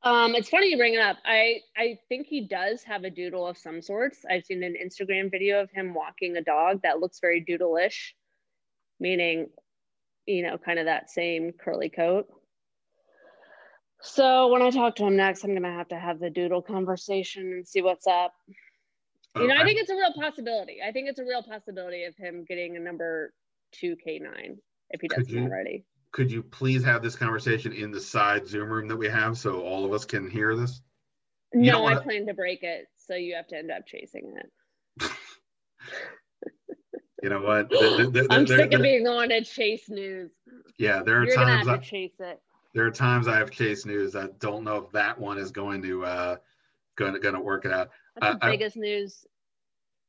um, 0.07 0.35
it's 0.35 0.47
funny 0.47 0.69
you 0.69 0.77
bring 0.77 0.93
it 0.93 1.01
up. 1.01 1.17
I 1.25 1.61
I 1.75 1.99
think 2.07 2.27
he 2.27 2.47
does 2.47 2.81
have 2.83 3.03
a 3.03 3.09
doodle 3.09 3.45
of 3.45 3.57
some 3.57 3.81
sorts. 3.81 4.19
I've 4.29 4.45
seen 4.45 4.63
an 4.63 4.75
Instagram 4.81 5.29
video 5.29 5.61
of 5.61 5.69
him 5.69 5.93
walking 5.93 6.37
a 6.37 6.41
dog 6.41 6.81
that 6.83 6.99
looks 6.99 7.19
very 7.19 7.41
doodle-ish, 7.41 8.15
meaning, 8.99 9.47
you 10.25 10.43
know, 10.43 10.57
kind 10.57 10.79
of 10.79 10.85
that 10.85 11.09
same 11.09 11.51
curly 11.51 11.89
coat. 11.89 12.27
So 14.01 14.47
when 14.47 14.61
I 14.61 14.69
talk 14.69 14.95
to 14.97 15.05
him 15.05 15.17
next, 15.17 15.43
I'm 15.43 15.53
gonna 15.53 15.73
have 15.73 15.89
to 15.89 15.99
have 15.99 16.19
the 16.19 16.29
doodle 16.29 16.61
conversation 16.61 17.51
and 17.51 17.67
see 17.67 17.81
what's 17.81 18.07
up. 18.07 18.33
You 19.35 19.47
know, 19.47 19.55
I 19.55 19.65
think 19.65 19.79
it's 19.79 19.89
a 19.89 19.95
real 19.95 20.13
possibility. 20.13 20.77
I 20.87 20.91
think 20.93 21.09
it's 21.09 21.19
a 21.19 21.25
real 21.25 21.43
possibility 21.43 22.05
of 22.05 22.15
him 22.15 22.45
getting 22.47 22.77
a 22.77 22.79
number 22.79 23.33
two 23.73 23.97
K 23.97 24.19
nine 24.19 24.57
if 24.89 25.01
he 25.01 25.09
doesn't 25.09 25.43
already. 25.43 25.83
Could 26.11 26.31
you 26.31 26.41
please 26.41 26.83
have 26.83 27.01
this 27.01 27.15
conversation 27.15 27.73
in 27.73 27.91
the 27.91 27.99
side 27.99 28.47
Zoom 28.47 28.69
room 28.69 28.87
that 28.87 28.97
we 28.97 29.07
have 29.07 29.37
so 29.37 29.61
all 29.61 29.85
of 29.85 29.93
us 29.93 30.05
can 30.05 30.29
hear 30.29 30.55
this? 30.55 30.81
You 31.53 31.71
no, 31.71 31.83
wanna... 31.83 31.99
I 31.99 32.03
plan 32.03 32.25
to 32.27 32.33
break 32.33 32.63
it, 32.63 32.87
so 32.95 33.15
you 33.15 33.35
have 33.35 33.47
to 33.47 33.57
end 33.57 33.71
up 33.71 33.85
chasing 33.85 34.33
it. 34.37 35.11
you 37.23 37.29
know 37.29 37.41
what? 37.41 37.71
I'm 38.31 38.47
sick 38.47 38.73
of 38.73 38.81
being 38.81 39.07
on 39.07 39.31
a 39.31 39.43
chase 39.43 39.89
news. 39.89 40.31
Yeah, 40.77 41.03
there 41.03 41.19
are 41.21 41.25
You're 41.25 41.35
times 41.35 41.67
to 41.67 41.79
chase 41.79 42.15
it 42.19 42.41
there 42.77 42.85
are 42.85 42.91
times 42.91 43.27
I 43.27 43.37
have 43.37 43.49
case 43.49 43.87
news. 43.87 44.15
I 44.15 44.27
don't 44.39 44.63
know 44.63 44.77
if 44.77 44.91
that 44.91 45.19
one 45.19 45.39
is 45.39 45.49
going 45.49 45.81
to 45.81 46.05
uh, 46.05 46.35
going 46.95 47.13
to 47.13 47.19
going 47.19 47.33
to 47.33 47.41
work 47.41 47.65
it 47.65 47.71
out. 47.71 47.89
That's 48.21 48.35
uh, 48.35 48.37
the 48.39 48.51
biggest 48.51 48.77
I, 48.77 48.81
news. 48.81 49.25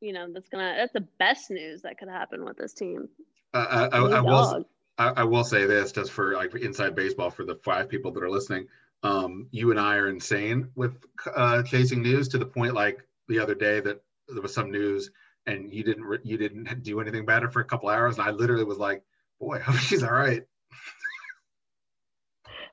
You 0.01 0.13
know, 0.13 0.31
that's 0.31 0.51
gonna 0.51 0.75
that's 0.77 0.93
the 0.93 1.09
best 1.19 1.51
news 1.51 1.83
that 1.83 1.99
could 1.99 2.11
happen 2.11 2.45
with 2.45 2.59
this 2.59 2.75
team. 2.75 3.09
Uh, 3.55 3.89
I, 3.91 3.97
I, 3.97 4.01
I 4.19 4.21
will. 4.21 4.69
I, 4.99 5.25
will 5.25 5.45
say 5.45 5.65
this 5.65 5.93
just 5.93 6.11
for 6.11 6.35
like 6.35 6.55
inside 6.57 6.97
baseball 6.97 7.31
for 7.31 7.45
the 7.45 7.55
five 7.57 7.89
people 7.89 8.11
that 8.13 8.23
are 8.23 8.31
listening. 8.31 8.67
Um, 9.05 9.47
you 9.53 9.71
and 9.71 9.79
I 9.79 9.95
are 9.97 10.09
insane 10.09 10.71
with 10.75 10.97
uh, 11.35 11.63
chasing 11.63 12.03
news 12.03 12.29
to 12.29 12.39
the 12.39 12.47
point 12.47 12.75
like 12.75 12.99
the 13.29 13.39
other 13.39 13.55
day 13.55 13.79
that 13.81 14.03
there 14.29 14.43
was 14.43 14.53
some 14.53 14.73
news 14.73 15.11
and 15.47 15.73
you 15.73 15.85
didn't 15.85 16.27
you 16.27 16.37
didn't 16.37 16.83
do 16.83 17.01
anything 17.01 17.21
about 17.21 17.45
it 17.45 17.53
for 17.53 17.61
a 17.61 17.65
couple 17.65 17.89
hours 17.89 18.19
and 18.19 18.27
I 18.27 18.33
literally 18.33 18.65
was 18.65 18.79
like, 18.79 19.03
boy, 19.41 19.57
I 19.57 19.61
hope 19.61 19.77
she's 19.81 20.03
all 20.03 20.13
right. 20.13 20.43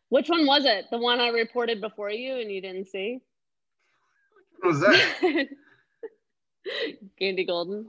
Which 0.09 0.29
one 0.29 0.45
was 0.47 0.65
it? 0.65 0.85
The 0.91 0.97
one 0.97 1.19
I 1.19 1.29
reported 1.29 1.81
before 1.81 2.09
you 2.09 2.37
and 2.37 2.51
you 2.51 2.61
didn't 2.61 2.85
see? 2.85 3.19
What 4.59 4.69
was 4.69 4.79
that? 4.81 5.47
Gandy 7.19 7.45
Golden. 7.45 7.87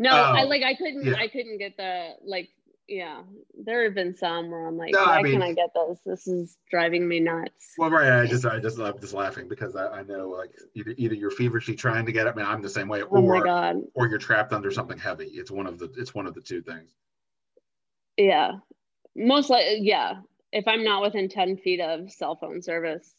No, 0.00 0.10
Oh, 0.10 0.14
I 0.14 0.44
like 0.44 0.62
I 0.62 0.74
couldn't 0.74 1.04
yeah. 1.04 1.14
I 1.16 1.28
couldn't 1.28 1.58
get 1.58 1.76
the 1.76 2.14
like 2.24 2.48
yeah. 2.88 3.22
There 3.64 3.84
have 3.84 3.94
been 3.94 4.14
some 4.16 4.50
where 4.50 4.66
I'm 4.66 4.76
like, 4.76 4.92
No, 4.92 5.04
I 5.04 5.16
why 5.16 5.22
mean- 5.22 5.32
can't 5.32 5.44
I 5.44 5.52
get 5.52 5.70
this? 5.74 5.98
This 6.06 6.26
is 6.26 6.56
driving 6.70 7.06
me 7.06 7.20
nuts. 7.20 7.74
Well, 7.76 7.90
right. 7.90 8.20
I 8.22 8.26
just, 8.26 8.44
I 8.46 8.58
just, 8.58 8.78
I'm 8.78 8.98
just 9.00 9.12
laughing 9.14 9.48
because 9.48 9.76
I, 9.76 9.86
I 9.88 10.02
know 10.02 10.28
like 10.28 10.50
either, 10.74 10.94
either 10.96 11.14
you're 11.14 11.30
feverishly 11.30 11.74
trying 11.76 12.06
to 12.06 12.12
get 12.12 12.26
it. 12.26 12.30
I 12.30 12.34
mean, 12.34 12.46
I'm 12.46 12.62
the 12.62 12.68
same 12.68 12.88
way, 12.88 13.02
Oh 13.02 13.20
my 13.22 13.38
or, 13.38 13.44
god. 13.44 13.76
or 13.94 14.08
you're 14.08 14.18
trapped 14.18 14.52
under 14.52 14.70
something 14.70 14.98
heavy. 14.98 15.26
It's 15.26 15.50
one 15.50 15.66
of 15.66 15.78
the, 15.78 15.92
it's 15.96 16.14
one 16.14 16.26
of 16.26 16.34
the 16.34 16.40
two 16.40 16.62
things. 16.62 16.94
Yeah. 18.16 18.52
Most 19.14 19.50
like 19.50 19.64
yeah. 19.80 20.20
If 20.52 20.66
I'm 20.66 20.82
not 20.82 21.02
within 21.02 21.28
10 21.28 21.58
feet 21.58 21.80
of 21.80 22.10
cell 22.10 22.36
phone 22.36 22.62
service, 22.62 23.14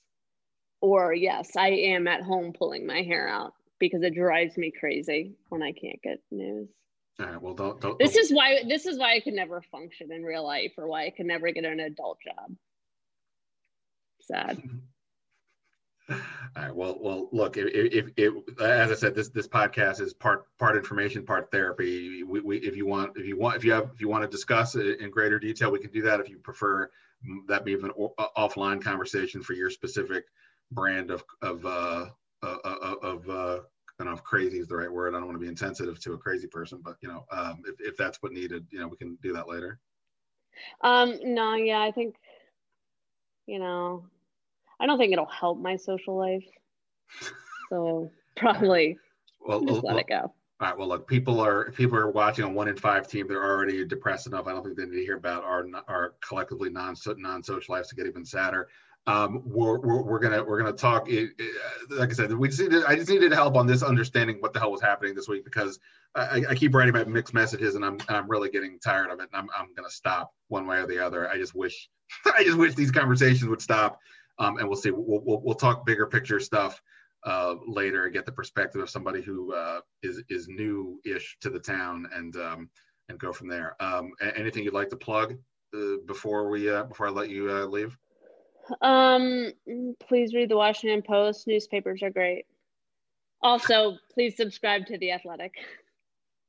or 0.82 1.14
yes, 1.14 1.56
I 1.56 1.70
am 1.70 2.08
at 2.08 2.24
home 2.24 2.54
pulling 2.58 2.88
my 2.88 3.04
hair 3.04 3.28
out 3.28 3.54
because 3.80 4.02
it 4.02 4.16
drives 4.16 4.58
me 4.58 4.72
crazy 4.72 5.34
when 5.50 5.62
I 5.62 5.72
can't 5.72 6.02
get 6.02 6.20
news. 6.32 6.70
All 7.20 7.26
right. 7.26 7.42
Well, 7.42 7.54
don't, 7.54 7.82
don't. 7.82 8.00
This 8.00 8.16
is 8.16 8.32
why 8.32 8.64
this 8.68 8.86
is 8.86 8.98
why 8.98 9.16
I 9.16 9.20
could 9.20 9.34
never 9.34 9.62
function 9.62 10.12
in 10.12 10.24
real 10.24 10.46
life 10.46 10.72
or 10.78 10.88
why 10.88 11.06
I 11.06 11.10
could 11.10 11.26
never 11.26 11.52
get 11.52 11.66
an 11.66 11.80
adult 11.80 12.20
job. 12.24 12.56
Sad. 14.22 14.62
All 16.10 16.18
right. 16.56 16.76
Well, 16.76 16.98
well, 17.00 17.30
look. 17.32 17.58
If, 17.58 17.68
if, 17.68 18.12
if, 18.18 18.60
as 18.60 18.92
I 18.92 18.96
said, 18.96 19.16
this 19.16 19.30
this 19.30 19.48
podcast 19.48 20.02
is 20.02 20.14
part 20.14 20.46
part 20.58 20.78
information, 20.78 21.26
part 21.26 21.52
therapy. 21.52 22.24
We, 22.24 22.40
we, 22.40 22.58
if 22.60 22.76
you 22.76 22.86
want, 22.86 23.18
if 23.18 23.26
you 23.26 23.38
want, 23.38 23.58
if 23.58 23.66
you 23.66 23.74
have, 23.74 23.92
if 23.94 24.02
you 24.02 24.08
want 24.08 24.24
to 24.24 24.30
discuss 24.30 24.76
it 24.76 25.00
in 25.00 25.12
greater 25.12 25.40
detail, 25.40 25.72
we 25.72 25.80
can 25.80 25.92
do 25.92 26.02
that. 26.04 26.20
If 26.20 26.30
you 26.30 26.38
prefer, 26.38 26.90
that 27.48 27.66
be 27.66 27.74
an 27.74 27.92
o- 28.00 28.14
offline 28.38 28.82
conversation 28.82 29.44
for 29.44 29.54
your 29.54 29.70
specific 29.70 30.24
brand 30.72 31.12
of 31.12 31.24
of 31.42 31.66
uh, 31.66 32.06
uh, 32.42 32.58
uh, 32.64 32.96
of 33.02 33.30
uh, 33.30 33.60
I 34.00 34.04
don't 34.04 34.14
know 34.14 34.18
if 34.18 34.24
crazy 34.24 34.60
is 34.60 34.68
the 34.68 34.78
right 34.78 34.92
word. 34.92 35.14
I 35.14 35.18
don't 35.18 35.28
want 35.28 35.36
to 35.36 35.42
be 35.44 35.50
insensitive 35.50 36.00
to 36.02 36.14
a 36.14 36.18
crazy 36.18 36.48
person, 36.48 36.80
but 36.84 36.96
you 37.02 37.10
know, 37.10 37.26
um, 37.32 37.62
if 37.66 37.76
if 37.80 37.98
that's 37.98 38.22
what 38.22 38.32
needed, 38.32 38.66
you 38.72 38.80
know, 38.80 38.88
we 38.88 38.98
can 38.98 39.18
do 39.22 39.34
that 39.34 39.50
later. 39.50 39.80
Um, 40.82 41.18
no, 41.24 41.56
yeah, 41.56 41.82
I 41.82 41.92
think, 41.92 42.16
you 43.46 43.60
know, 43.60 44.06
I 44.80 44.86
don't 44.86 44.98
think 44.98 45.14
it'll 45.14 45.26
help 45.26 45.60
my 45.60 45.76
social 45.76 46.18
life. 46.18 46.46
So 47.70 48.12
probably 48.38 48.98
Well, 49.42 49.62
just 49.62 49.84
well, 49.84 49.96
let 49.96 50.02
it 50.02 50.08
go. 50.08 50.34
All 50.62 50.68
right. 50.68 50.78
Well, 50.78 50.90
look, 50.90 51.08
people 51.08 51.40
are 51.40 51.66
if 51.66 51.76
people 51.76 51.98
are 51.98 52.12
watching 52.12 52.44
a 52.46 52.50
one 52.50 52.68
in 52.68 52.76
five 52.76 53.08
team. 53.08 53.28
They're 53.28 53.44
already 53.44 53.86
depressed 53.86 54.28
enough. 54.28 54.48
I 54.48 54.52
don't 54.52 54.64
think 54.64 54.78
they 54.78 54.86
need 54.86 54.98
to 54.98 55.04
hear 55.04 55.18
about 55.18 55.44
our 55.44 55.66
our 55.88 56.16
collectively 56.26 56.70
non 56.70 56.96
non 57.18 57.44
social 57.44 57.76
lives 57.76 57.90
to 57.90 57.96
get 57.96 58.08
even 58.08 58.26
sadder. 58.26 58.68
Um, 59.08 59.42
we're, 59.46 59.80
we're, 59.80 60.04
we're 60.04 60.20
gonna 60.20 60.44
we're 60.44 60.60
gonna 60.60 60.74
talk. 60.74 61.10
It, 61.10 61.32
it, 61.38 61.56
like 61.90 62.10
I 62.10 62.14
said, 62.14 62.34
we 62.34 62.48
just 62.50 62.62
needed 62.62 62.84
I 62.86 62.96
just 62.96 63.10
needed 63.10 63.32
help 63.32 63.56
on 63.56 63.66
this 63.66 63.82
understanding 63.82 64.38
what 64.40 64.54
the 64.54 64.60
hell 64.60 64.72
was 64.72 64.82
happening 64.82 65.16
this 65.16 65.28
week 65.28 65.44
because 65.44 65.80
I, 66.16 66.44
I 66.50 66.56
keep 66.56 66.74
writing 66.74 66.94
about 66.94 67.08
mixed 67.08 67.34
messages 67.34 67.76
and 67.76 67.84
I'm 67.84 67.94
and 67.94 68.18
I'm 68.18 68.30
really 68.30 68.50
getting 68.50 68.80
tired 68.80 69.10
of 69.10 69.20
it 69.20 69.30
and 69.32 69.36
I'm 69.42 69.50
I'm 69.58 69.74
gonna 69.76 69.90
stop 69.90 70.32
one 70.48 70.68
way 70.68 70.78
or 70.78 70.86
the 70.86 71.04
other. 71.04 71.30
I 71.30 71.38
just 71.38 71.56
wish 71.56 71.90
I 72.26 72.44
just 72.44 72.58
wish 72.58 72.76
these 72.76 72.92
conversations 72.92 73.48
would 73.50 73.62
stop. 73.62 74.00
Um, 74.38 74.58
and 74.58 74.68
we'll 74.68 74.78
see. 74.78 74.92
We'll, 74.92 75.22
we'll 75.26 75.42
we'll 75.42 75.56
talk 75.56 75.86
bigger 75.86 76.06
picture 76.06 76.40
stuff 76.40 76.82
uh, 77.26 77.56
later 77.68 78.06
and 78.06 78.14
get 78.14 78.26
the 78.26 78.32
perspective 78.32 78.82
of 78.82 78.90
somebody 78.90 79.22
who 79.22 79.54
uh, 79.54 79.82
is 80.04 80.22
is 80.30 80.48
new-ish 80.48 81.38
to 81.42 81.50
the 81.50 81.60
town 81.60 82.08
and 82.14 82.36
um, 82.38 82.70
and 83.10 83.20
go 83.20 83.34
from 83.34 83.48
there. 83.48 83.76
Um, 83.80 84.12
anything 84.36 84.64
you'd 84.64 84.74
like 84.74 84.90
to 84.90 84.96
plug 84.96 85.36
uh, 85.76 85.98
before 86.06 86.50
we 86.50 86.70
uh, 86.70 86.84
before 86.84 87.08
I 87.08 87.12
let 87.12 87.30
you 87.30 87.50
uh, 87.50 87.66
leave? 87.66 87.98
Um, 88.82 89.52
please 90.08 90.34
read 90.34 90.50
the 90.50 90.58
Washington 90.58 91.02
Post. 91.02 91.48
Newspapers 91.48 92.04
are 92.04 92.10
great. 92.10 92.46
Also, 93.42 93.98
please 94.14 94.36
subscribe 94.36 94.86
to 94.88 94.98
the 94.98 95.12
Athletic. 95.12 95.54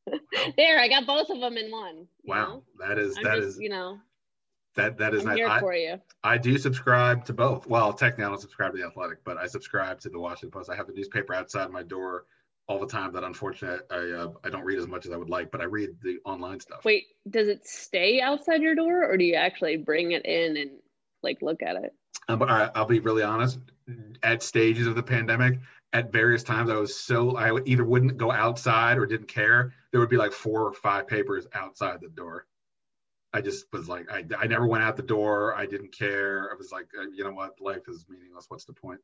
there, 0.56 0.78
I 0.78 0.88
got 0.88 1.06
both 1.06 1.30
of 1.30 1.40
them 1.40 1.56
in 1.56 1.70
one. 1.70 2.06
Wow, 2.24 2.62
know? 2.78 2.86
that 2.86 2.98
is 2.98 3.14
that 3.16 3.36
just, 3.36 3.48
is 3.48 3.58
you 3.60 3.68
know, 3.68 3.98
that 4.76 4.98
that 4.98 5.14
is 5.14 5.22
I'm 5.22 5.28
nice. 5.28 5.36
here 5.36 5.48
I, 5.48 5.60
for 5.60 5.74
you. 5.74 6.00
I 6.24 6.38
do 6.38 6.58
subscribe 6.58 7.24
to 7.26 7.32
both. 7.32 7.66
Well, 7.66 7.92
technically, 7.92 8.24
I 8.24 8.28
don't 8.28 8.40
subscribe 8.40 8.72
to 8.72 8.78
the 8.78 8.86
Athletic, 8.86 9.22
but 9.24 9.36
I 9.36 9.46
subscribe 9.46 10.00
to 10.00 10.08
the 10.08 10.18
Washington 10.18 10.50
Post. 10.50 10.70
I 10.70 10.76
have 10.76 10.86
the 10.86 10.92
newspaper 10.92 11.34
outside 11.34 11.70
my 11.70 11.82
door 11.82 12.24
all 12.66 12.80
the 12.80 12.86
time. 12.86 13.12
That 13.12 13.24
unfortunately 13.24 13.84
I 13.90 14.22
uh, 14.22 14.32
I 14.44 14.50
don't 14.50 14.64
read 14.64 14.78
as 14.78 14.88
much 14.88 15.06
as 15.06 15.12
I 15.12 15.16
would 15.16 15.30
like, 15.30 15.50
but 15.52 15.60
I 15.60 15.64
read 15.64 15.90
the 16.02 16.18
online 16.24 16.60
stuff. 16.60 16.84
Wait, 16.84 17.04
does 17.28 17.48
it 17.48 17.66
stay 17.66 18.20
outside 18.20 18.62
your 18.62 18.74
door, 18.74 19.04
or 19.04 19.16
do 19.16 19.24
you 19.24 19.34
actually 19.34 19.76
bring 19.76 20.12
it 20.12 20.24
in 20.24 20.56
and 20.56 20.70
like 21.22 21.42
look 21.42 21.62
at 21.62 21.76
it? 21.76 21.94
Um, 22.28 22.38
but 22.38 22.48
I, 22.50 22.70
I'll 22.74 22.86
be 22.86 23.00
really 23.00 23.22
honest. 23.22 23.58
At 24.22 24.42
stages 24.42 24.86
of 24.86 24.94
the 24.94 25.02
pandemic, 25.02 25.58
at 25.92 26.12
various 26.12 26.44
times, 26.44 26.70
I 26.70 26.76
was 26.76 26.94
so 26.98 27.36
I 27.36 27.60
either 27.64 27.84
wouldn't 27.84 28.16
go 28.16 28.30
outside 28.30 28.98
or 28.98 29.06
didn't 29.06 29.26
care. 29.26 29.72
There 29.90 30.00
would 30.00 30.10
be 30.10 30.16
like 30.16 30.32
four 30.32 30.62
or 30.62 30.72
five 30.72 31.08
papers 31.08 31.46
outside 31.54 32.00
the 32.00 32.08
door. 32.08 32.46
I 33.32 33.40
just 33.40 33.66
was 33.72 33.88
like, 33.88 34.10
I, 34.10 34.24
I 34.38 34.46
never 34.46 34.66
went 34.66 34.84
out 34.84 34.96
the 34.96 35.02
door. 35.02 35.54
I 35.54 35.66
didn't 35.66 35.92
care. 35.92 36.50
I 36.52 36.56
was 36.56 36.70
like, 36.72 36.86
uh, 36.98 37.06
you 37.12 37.24
know 37.24 37.32
what? 37.32 37.60
Life 37.60 37.88
is 37.88 38.06
meaningless. 38.08 38.46
What's 38.48 38.64
the 38.64 38.72
point? 38.72 39.00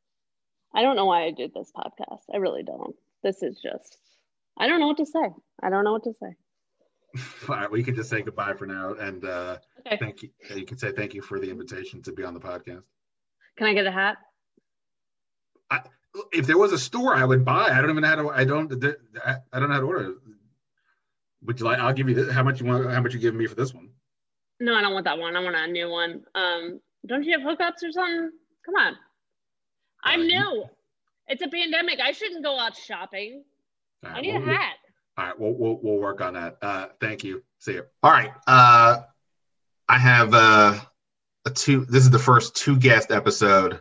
I 0.74 0.82
don't 0.82 0.96
know 0.96 1.07
why 1.07 1.24
I 1.24 1.30
did 1.30 1.52
this 1.54 1.72
podcast. 1.76 2.22
I 2.32 2.36
really 2.38 2.62
don't. 2.62 2.94
This 3.22 3.42
is 3.42 3.61
just, 3.61 3.98
I 4.59 4.66
don't 4.68 4.80
know 4.80 4.88
what 4.88 4.98
to 4.98 5.07
say. 5.07 5.30
I 5.62 5.70
don't 5.70 5.84
know 5.84 5.92
what 5.92 6.04
to 6.04 6.12
say. 6.20 6.34
All 7.48 7.57
right, 7.57 7.70
we 7.70 7.82
can 7.82 7.94
just 7.94 8.11
say 8.11 8.22
goodbye 8.22 8.54
for 8.54 8.66
now, 8.66 8.94
and 8.94 9.24
uh, 9.24 9.59
Okay. 9.86 9.96
thank 9.98 10.22
you. 10.22 10.30
You 10.54 10.66
can 10.66 10.76
say 10.76 10.90
thank 10.90 11.14
you 11.14 11.22
for 11.22 11.38
the 11.38 11.48
invitation 11.48 12.02
to 12.02 12.12
be 12.12 12.24
on 12.24 12.34
the 12.34 12.40
podcast. 12.40 12.82
Can 13.57 13.66
I 13.66 13.74
get 13.74 13.86
a 13.86 13.90
hat? 13.92 14.18
If 16.32 16.46
there 16.46 16.57
was 16.57 16.72
a 16.72 16.78
store, 16.78 17.14
I 17.14 17.24
would 17.26 17.44
buy. 17.44 17.68
I 17.70 17.80
don't 17.82 17.90
even 17.90 18.00
know 18.02 18.09
how 18.09 18.14
to. 18.16 18.28
I 18.30 18.44
don't. 18.44 18.72
I 19.22 19.36
I 19.52 19.61
don't 19.61 19.68
know 19.68 19.74
how 19.74 19.80
to 19.80 19.86
order. 19.86 20.14
Would 21.44 21.61
you 21.61 21.66
like? 21.66 21.78
I'll 21.78 21.92
give 21.92 22.09
you 22.09 22.14
this. 22.14 22.32
How 22.32 22.42
much 22.42 22.59
you 22.59 22.66
want? 22.66 22.90
How 22.90 23.02
much 23.02 23.12
you 23.12 23.20
giving 23.20 23.38
me 23.38 23.46
for 23.46 23.54
this 23.54 23.74
one? 23.74 23.90
No, 24.59 24.74
I 24.74 24.80
don't 24.80 24.94
want 24.94 25.04
that 25.04 25.18
one. 25.18 25.36
I 25.36 25.40
want 25.44 25.57
a 25.57 25.66
new 25.66 25.90
one. 25.90 26.22
Um, 26.34 26.80
don't 27.04 27.22
you 27.22 27.32
have 27.38 27.42
hookups 27.46 27.82
or 27.86 27.92
something? 27.92 28.30
Come 28.64 28.74
on. 28.76 28.96
I'm 30.04 30.20
Uh, 30.22 30.24
new. 30.24 30.64
It's 31.28 31.42
a 31.42 31.48
pandemic. 31.48 32.00
I 32.00 32.12
shouldn't 32.12 32.42
go 32.42 32.59
out 32.59 32.74
shopping. 32.76 33.44
All 34.02 34.11
I 34.11 34.14
right, 34.14 34.22
need 34.22 34.30
a 34.30 34.38
we'll- 34.38 34.46
we'll- 34.46 34.57
hat. 34.57 34.74
All 35.18 35.24
right, 35.26 35.38
we'll, 35.38 35.52
we'll 35.52 35.80
we'll 35.82 35.98
work 35.98 36.22
on 36.22 36.32
that. 36.32 36.57
Uh, 36.62 36.86
thank 36.98 37.24
you. 37.24 37.42
See 37.59 37.72
you. 37.74 37.84
All 38.02 38.11
right. 38.11 38.32
Uh, 38.46 39.02
I 39.86 39.98
have 39.98 40.32
uh, 40.32 40.78
a 41.47 41.51
two. 41.51 41.86
This 41.86 42.03
is 42.03 42.11
the 42.11 42.18
first 42.18 42.57
two 42.57 42.76
guest 42.76 43.11
episode 43.11 43.80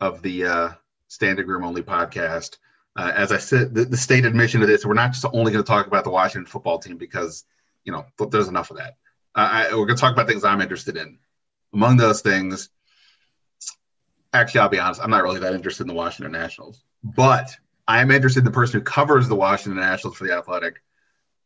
of 0.00 0.20
the 0.20 0.44
uh, 0.44 0.70
Standig 1.08 1.46
Room 1.46 1.64
Only 1.64 1.82
podcast. 1.82 2.58
Uh, 2.96 3.12
as 3.14 3.30
I 3.30 3.38
said, 3.38 3.74
the, 3.74 3.84
the 3.84 3.96
state 3.96 4.26
admission 4.26 4.60
of 4.60 4.68
this, 4.68 4.84
we're 4.84 4.94
not 4.94 5.12
just 5.12 5.24
only 5.32 5.52
going 5.52 5.64
to 5.64 5.68
talk 5.68 5.86
about 5.86 6.04
the 6.04 6.10
Washington 6.10 6.46
football 6.46 6.78
team 6.78 6.98
because 6.98 7.44
you 7.84 7.92
know 7.92 8.04
th- 8.18 8.30
there's 8.30 8.48
enough 8.48 8.70
of 8.70 8.78
that. 8.78 8.96
Uh, 9.34 9.48
I, 9.50 9.64
we're 9.70 9.86
going 9.86 9.96
to 9.96 10.00
talk 10.00 10.12
about 10.12 10.26
things 10.26 10.44
I'm 10.44 10.60
interested 10.60 10.96
in. 10.96 11.18
Among 11.72 11.96
those 11.96 12.22
things, 12.22 12.70
actually, 14.32 14.60
I'll 14.60 14.68
be 14.68 14.80
honest, 14.80 15.00
I'm 15.00 15.10
not 15.10 15.22
really 15.22 15.40
that 15.40 15.54
interested 15.54 15.84
in 15.84 15.88
the 15.88 15.94
Washington 15.94 16.32
Nationals, 16.32 16.82
but 17.04 17.50
I 17.86 18.00
am 18.00 18.10
interested 18.10 18.40
in 18.40 18.46
the 18.46 18.50
person 18.50 18.80
who 18.80 18.84
covers 18.84 19.28
the 19.28 19.36
Washington 19.36 19.80
Nationals 19.80 20.16
for 20.16 20.26
the 20.26 20.34
Athletic. 20.34 20.82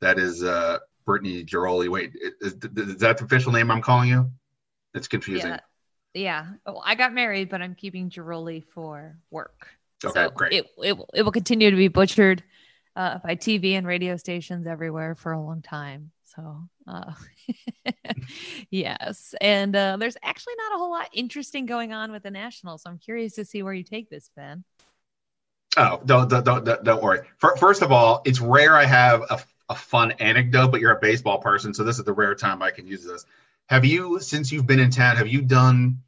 That 0.00 0.18
is 0.18 0.42
uh, 0.42 0.78
Brittany 1.04 1.44
Ghiroli. 1.44 1.90
Wait, 1.90 2.12
is, 2.40 2.54
is 2.54 2.96
that 2.98 3.18
the 3.18 3.24
official 3.24 3.52
name 3.52 3.70
I'm 3.70 3.82
calling 3.82 4.08
you? 4.08 4.30
It's 4.94 5.08
confusing. 5.08 5.50
Yeah. 5.50 5.60
Yeah. 6.12 6.46
Oh, 6.66 6.80
I 6.84 6.94
got 6.96 7.12
married, 7.12 7.48
but 7.50 7.62
I'm 7.62 7.74
keeping 7.74 8.10
Ghiroli 8.10 8.64
for 8.74 9.16
work. 9.30 9.68
Okay, 10.04 10.12
so 10.24 10.30
great. 10.30 10.52
It, 10.52 10.66
it, 10.82 10.96
will- 10.98 11.10
it 11.14 11.22
will 11.22 11.32
continue 11.32 11.70
to 11.70 11.76
be 11.76 11.88
butchered 11.88 12.42
uh, 12.96 13.18
by 13.18 13.36
TV 13.36 13.72
and 13.74 13.86
radio 13.86 14.16
stations 14.16 14.66
everywhere 14.66 15.14
for 15.14 15.32
a 15.32 15.40
long 15.40 15.62
time. 15.62 16.10
So, 16.24 16.68
uh, 16.86 17.12
yes. 18.70 19.34
And 19.40 19.74
uh, 19.74 19.96
there's 19.98 20.16
actually 20.22 20.54
not 20.58 20.74
a 20.74 20.78
whole 20.78 20.90
lot 20.90 21.08
interesting 21.12 21.66
going 21.66 21.92
on 21.92 22.12
with 22.12 22.22
the 22.22 22.30
Nationals. 22.30 22.82
So 22.82 22.90
I'm 22.90 22.98
curious 22.98 23.34
to 23.34 23.44
see 23.44 23.62
where 23.62 23.74
you 23.74 23.84
take 23.84 24.10
this, 24.10 24.30
Ben. 24.36 24.64
Oh, 25.76 26.00
don't 26.04 26.28
don't 26.28 26.44
don't, 26.44 26.64
don't- 26.84 27.02
worry. 27.02 27.20
Fir- 27.38 27.56
First 27.56 27.82
of 27.82 27.92
all, 27.92 28.22
it's 28.24 28.40
rare 28.40 28.74
I 28.76 28.84
have 28.84 29.22
a, 29.30 29.38
a 29.68 29.74
fun 29.74 30.10
anecdote, 30.12 30.68
but 30.72 30.80
you're 30.80 30.92
a 30.96 31.00
baseball 31.00 31.38
person, 31.38 31.72
so 31.72 31.84
this 31.84 31.98
is 31.98 32.04
the 32.04 32.12
rare 32.12 32.34
time 32.34 32.60
I 32.62 32.70
can 32.72 32.86
use 32.86 33.04
this. 33.04 33.24
Have 33.70 33.84
you, 33.84 34.18
since 34.18 34.50
you've 34.50 34.66
been 34.66 34.80
in 34.80 34.90
town, 34.90 35.16
have 35.16 35.28
you 35.28 35.42
done? 35.42 36.02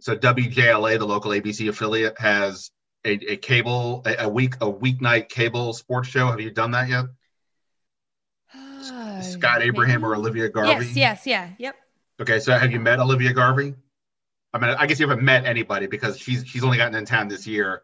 So 0.00 0.16
WJLA, 0.16 1.00
the 1.00 1.04
local 1.04 1.32
ABC 1.32 1.68
affiliate, 1.68 2.16
has 2.20 2.70
a, 3.04 3.32
a 3.32 3.36
cable 3.38 4.02
a, 4.06 4.26
a 4.26 4.28
week 4.28 4.54
a 4.60 4.72
weeknight 4.72 5.28
cable 5.28 5.72
sports 5.72 6.08
show. 6.08 6.28
Have 6.28 6.40
you 6.40 6.52
done 6.52 6.70
that 6.70 6.88
yet? 6.88 7.06
Uh, 8.54 9.20
Scott 9.20 9.62
Abraham 9.62 10.04
or 10.04 10.14
Olivia 10.14 10.48
Garvey? 10.48 10.86
Yes, 10.86 10.96
yes, 10.96 11.26
yeah, 11.26 11.50
yep. 11.58 11.74
Okay, 12.20 12.38
so 12.38 12.56
have 12.56 12.70
you 12.70 12.78
met 12.78 13.00
Olivia 13.00 13.32
Garvey? 13.32 13.74
I 14.54 14.58
mean, 14.60 14.70
I 14.70 14.86
guess 14.86 15.00
you 15.00 15.08
haven't 15.08 15.24
met 15.24 15.44
anybody 15.44 15.88
because 15.88 16.20
she's 16.20 16.46
she's 16.46 16.62
only 16.62 16.76
gotten 16.76 16.94
in 16.94 17.04
town 17.04 17.26
this 17.26 17.48
year, 17.48 17.82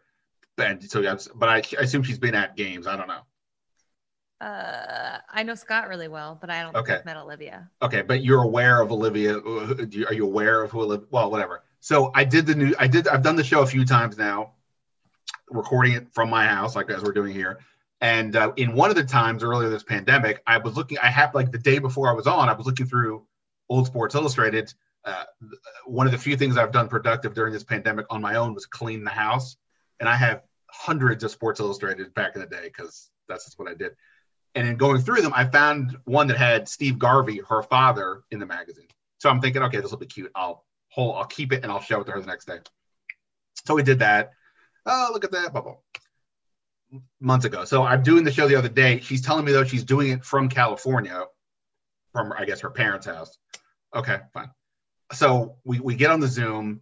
and 0.57 0.81
so 0.81 1.01
yeah, 1.01 1.17
but 1.35 1.49
I, 1.49 1.55
I 1.77 1.81
assume 1.81 2.03
she's 2.03 2.19
been 2.19 2.35
at 2.35 2.55
games. 2.55 2.87
I 2.87 2.95
don't 2.95 3.09
know. 3.09 3.21
Uh, 4.41 5.17
I 5.29 5.43
know 5.43 5.55
Scott 5.55 5.89
really 5.89 6.07
well, 6.07 6.37
but 6.39 6.49
I 6.49 6.61
don't 6.63 6.75
Okay. 6.75 6.93
think 6.93 6.99
I've 6.99 7.05
met 7.05 7.17
Olivia. 7.17 7.69
Okay, 7.81 8.01
but 8.01 8.23
you're 8.23 8.43
aware 8.43 8.81
of 8.81 8.91
Olivia. 8.91 9.37
Are 9.37 10.13
you 10.13 10.25
aware 10.25 10.63
of 10.63 10.71
who 10.71 10.81
Olivia? 10.81 11.07
Well, 11.11 11.29
whatever. 11.29 11.63
So 11.81 12.11
I 12.15 12.23
did 12.23 12.45
the 12.45 12.55
new. 12.55 12.73
I 12.79 12.87
did. 12.87 13.07
I've 13.07 13.21
done 13.21 13.35
the 13.35 13.43
show 13.43 13.61
a 13.61 13.65
few 13.65 13.85
times 13.85 14.17
now, 14.17 14.53
recording 15.49 15.93
it 15.93 16.13
from 16.13 16.29
my 16.29 16.45
house, 16.45 16.75
like 16.75 16.89
as 16.89 17.03
we're 17.03 17.11
doing 17.11 17.33
here. 17.33 17.59
And 18.01 18.35
uh, 18.37 18.53
in 18.55 18.73
one 18.73 18.89
of 18.89 18.95
the 18.95 19.03
times 19.03 19.43
earlier 19.43 19.69
this 19.69 19.83
pandemic, 19.83 20.41
I 20.47 20.57
was 20.57 20.77
looking. 20.77 20.97
I 20.99 21.07
had 21.07 21.33
like 21.35 21.51
the 21.51 21.57
day 21.57 21.79
before 21.79 22.09
I 22.09 22.13
was 22.13 22.27
on, 22.27 22.47
I 22.47 22.53
was 22.53 22.65
looking 22.65 22.85
through 22.85 23.25
old 23.67 23.87
Sports 23.87 24.15
Illustrated. 24.15 24.73
Uh, 25.03 25.25
one 25.85 26.05
of 26.05 26.11
the 26.13 26.17
few 26.17 26.37
things 26.37 26.57
I've 26.57 26.71
done 26.71 26.87
productive 26.87 27.33
during 27.33 27.51
this 27.51 27.63
pandemic 27.63 28.05
on 28.09 28.21
my 28.21 28.35
own 28.35 28.53
was 28.53 28.65
clean 28.65 29.03
the 29.03 29.09
house, 29.09 29.57
and 29.99 30.07
I 30.07 30.15
have 30.15 30.43
hundreds 30.69 31.23
of 31.25 31.31
Sports 31.31 31.59
Illustrated 31.59 32.13
back 32.13 32.35
in 32.35 32.41
the 32.41 32.47
day 32.47 32.63
because 32.63 33.09
that's 33.27 33.45
just 33.45 33.59
what 33.59 33.69
I 33.69 33.73
did. 33.73 33.91
And 34.55 34.67
in 34.67 34.77
going 34.77 35.01
through 35.01 35.21
them, 35.21 35.33
I 35.35 35.45
found 35.45 35.97
one 36.05 36.27
that 36.27 36.37
had 36.37 36.67
Steve 36.67 36.97
Garvey, 36.97 37.41
her 37.49 37.61
father, 37.61 38.23
in 38.31 38.39
the 38.39 38.45
magazine. 38.45 38.87
So 39.19 39.29
I'm 39.29 39.41
thinking, 39.41 39.61
okay, 39.63 39.79
this 39.79 39.91
will 39.91 39.97
be 39.97 40.05
cute. 40.05 40.31
I'll 40.35 40.65
hold, 40.89 41.17
I'll 41.17 41.25
keep 41.25 41.53
it 41.53 41.63
and 41.63 41.71
I'll 41.71 41.81
show 41.81 42.01
it 42.01 42.05
to 42.05 42.11
her 42.11 42.19
the 42.19 42.27
next 42.27 42.45
day. 42.45 42.59
So 43.65 43.75
we 43.75 43.83
did 43.83 43.99
that. 43.99 44.31
Oh, 44.85 45.09
look 45.13 45.23
at 45.23 45.31
that 45.31 45.53
bubble. 45.53 45.83
Months 47.19 47.45
ago. 47.45 47.65
So 47.65 47.83
I'm 47.83 48.01
doing 48.01 48.23
the 48.23 48.31
show 48.31 48.47
the 48.47 48.55
other 48.55 48.69
day. 48.69 48.99
She's 49.01 49.21
telling 49.21 49.45
me 49.45 49.51
though 49.51 49.65
she's 49.65 49.83
doing 49.83 50.11
it 50.11 50.25
from 50.25 50.49
California, 50.49 51.25
from 52.11 52.33
I 52.35 52.45
guess 52.45 52.61
her 52.61 52.71
parents' 52.71 53.05
house. 53.05 53.37
Okay, 53.93 54.17
fine. 54.33 54.49
So 55.13 55.57
we, 55.63 55.79
we 55.79 55.95
get 55.95 56.11
on 56.11 56.19
the 56.19 56.27
Zoom. 56.27 56.81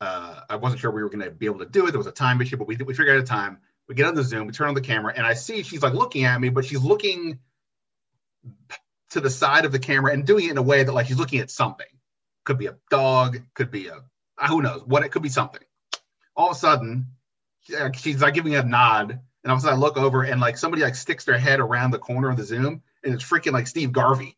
Uh, 0.00 0.40
I 0.48 0.56
wasn't 0.56 0.80
sure 0.80 0.90
we 0.90 1.02
were 1.02 1.10
going 1.10 1.24
to 1.24 1.30
be 1.30 1.46
able 1.46 1.58
to 1.60 1.66
do 1.66 1.86
it. 1.86 1.90
There 1.90 1.98
was 1.98 2.06
a 2.06 2.12
time 2.12 2.40
issue, 2.40 2.56
but 2.56 2.66
we 2.66 2.76
we 2.76 2.94
figured 2.94 3.16
out 3.16 3.22
a 3.22 3.26
time. 3.26 3.58
We 3.88 3.94
get 3.94 4.06
on 4.06 4.14
the 4.14 4.22
Zoom, 4.22 4.46
we 4.46 4.52
turn 4.52 4.68
on 4.68 4.74
the 4.74 4.80
camera, 4.80 5.12
and 5.16 5.26
I 5.26 5.34
see 5.34 5.62
she's 5.62 5.82
like 5.82 5.92
looking 5.92 6.24
at 6.24 6.40
me, 6.40 6.48
but 6.48 6.64
she's 6.64 6.82
looking 6.82 7.38
to 9.10 9.20
the 9.20 9.30
side 9.30 9.64
of 9.64 9.72
the 9.72 9.78
camera 9.78 10.12
and 10.12 10.26
doing 10.26 10.46
it 10.46 10.52
in 10.52 10.58
a 10.58 10.62
way 10.62 10.82
that 10.82 10.92
like 10.92 11.06
she's 11.06 11.18
looking 11.18 11.40
at 11.40 11.50
something. 11.50 11.86
Could 12.44 12.58
be 12.58 12.66
a 12.66 12.76
dog, 12.90 13.40
could 13.54 13.70
be 13.70 13.88
a 13.88 14.02
uh, 14.38 14.48
who 14.48 14.62
knows 14.62 14.82
what 14.86 15.04
it 15.04 15.10
could 15.10 15.22
be 15.22 15.28
something. 15.28 15.62
All 16.34 16.50
of 16.50 16.56
a 16.56 16.58
sudden, 16.58 17.06
uh, 17.78 17.92
she's 17.92 18.22
like 18.22 18.34
giving 18.34 18.54
a 18.54 18.62
nod, 18.64 19.10
and 19.10 19.20
all 19.50 19.52
of 19.52 19.58
a 19.58 19.62
sudden 19.62 19.78
I 19.78 19.80
look 19.80 19.96
over 19.96 20.22
and 20.22 20.40
like 20.40 20.56
somebody 20.56 20.82
like 20.82 20.94
sticks 20.94 21.24
their 21.24 21.38
head 21.38 21.60
around 21.60 21.90
the 21.90 21.98
corner 21.98 22.30
of 22.30 22.36
the 22.36 22.44
Zoom, 22.44 22.82
and 23.04 23.14
it's 23.14 23.22
freaking 23.22 23.52
like 23.52 23.66
Steve 23.66 23.92
Garvey. 23.92 24.36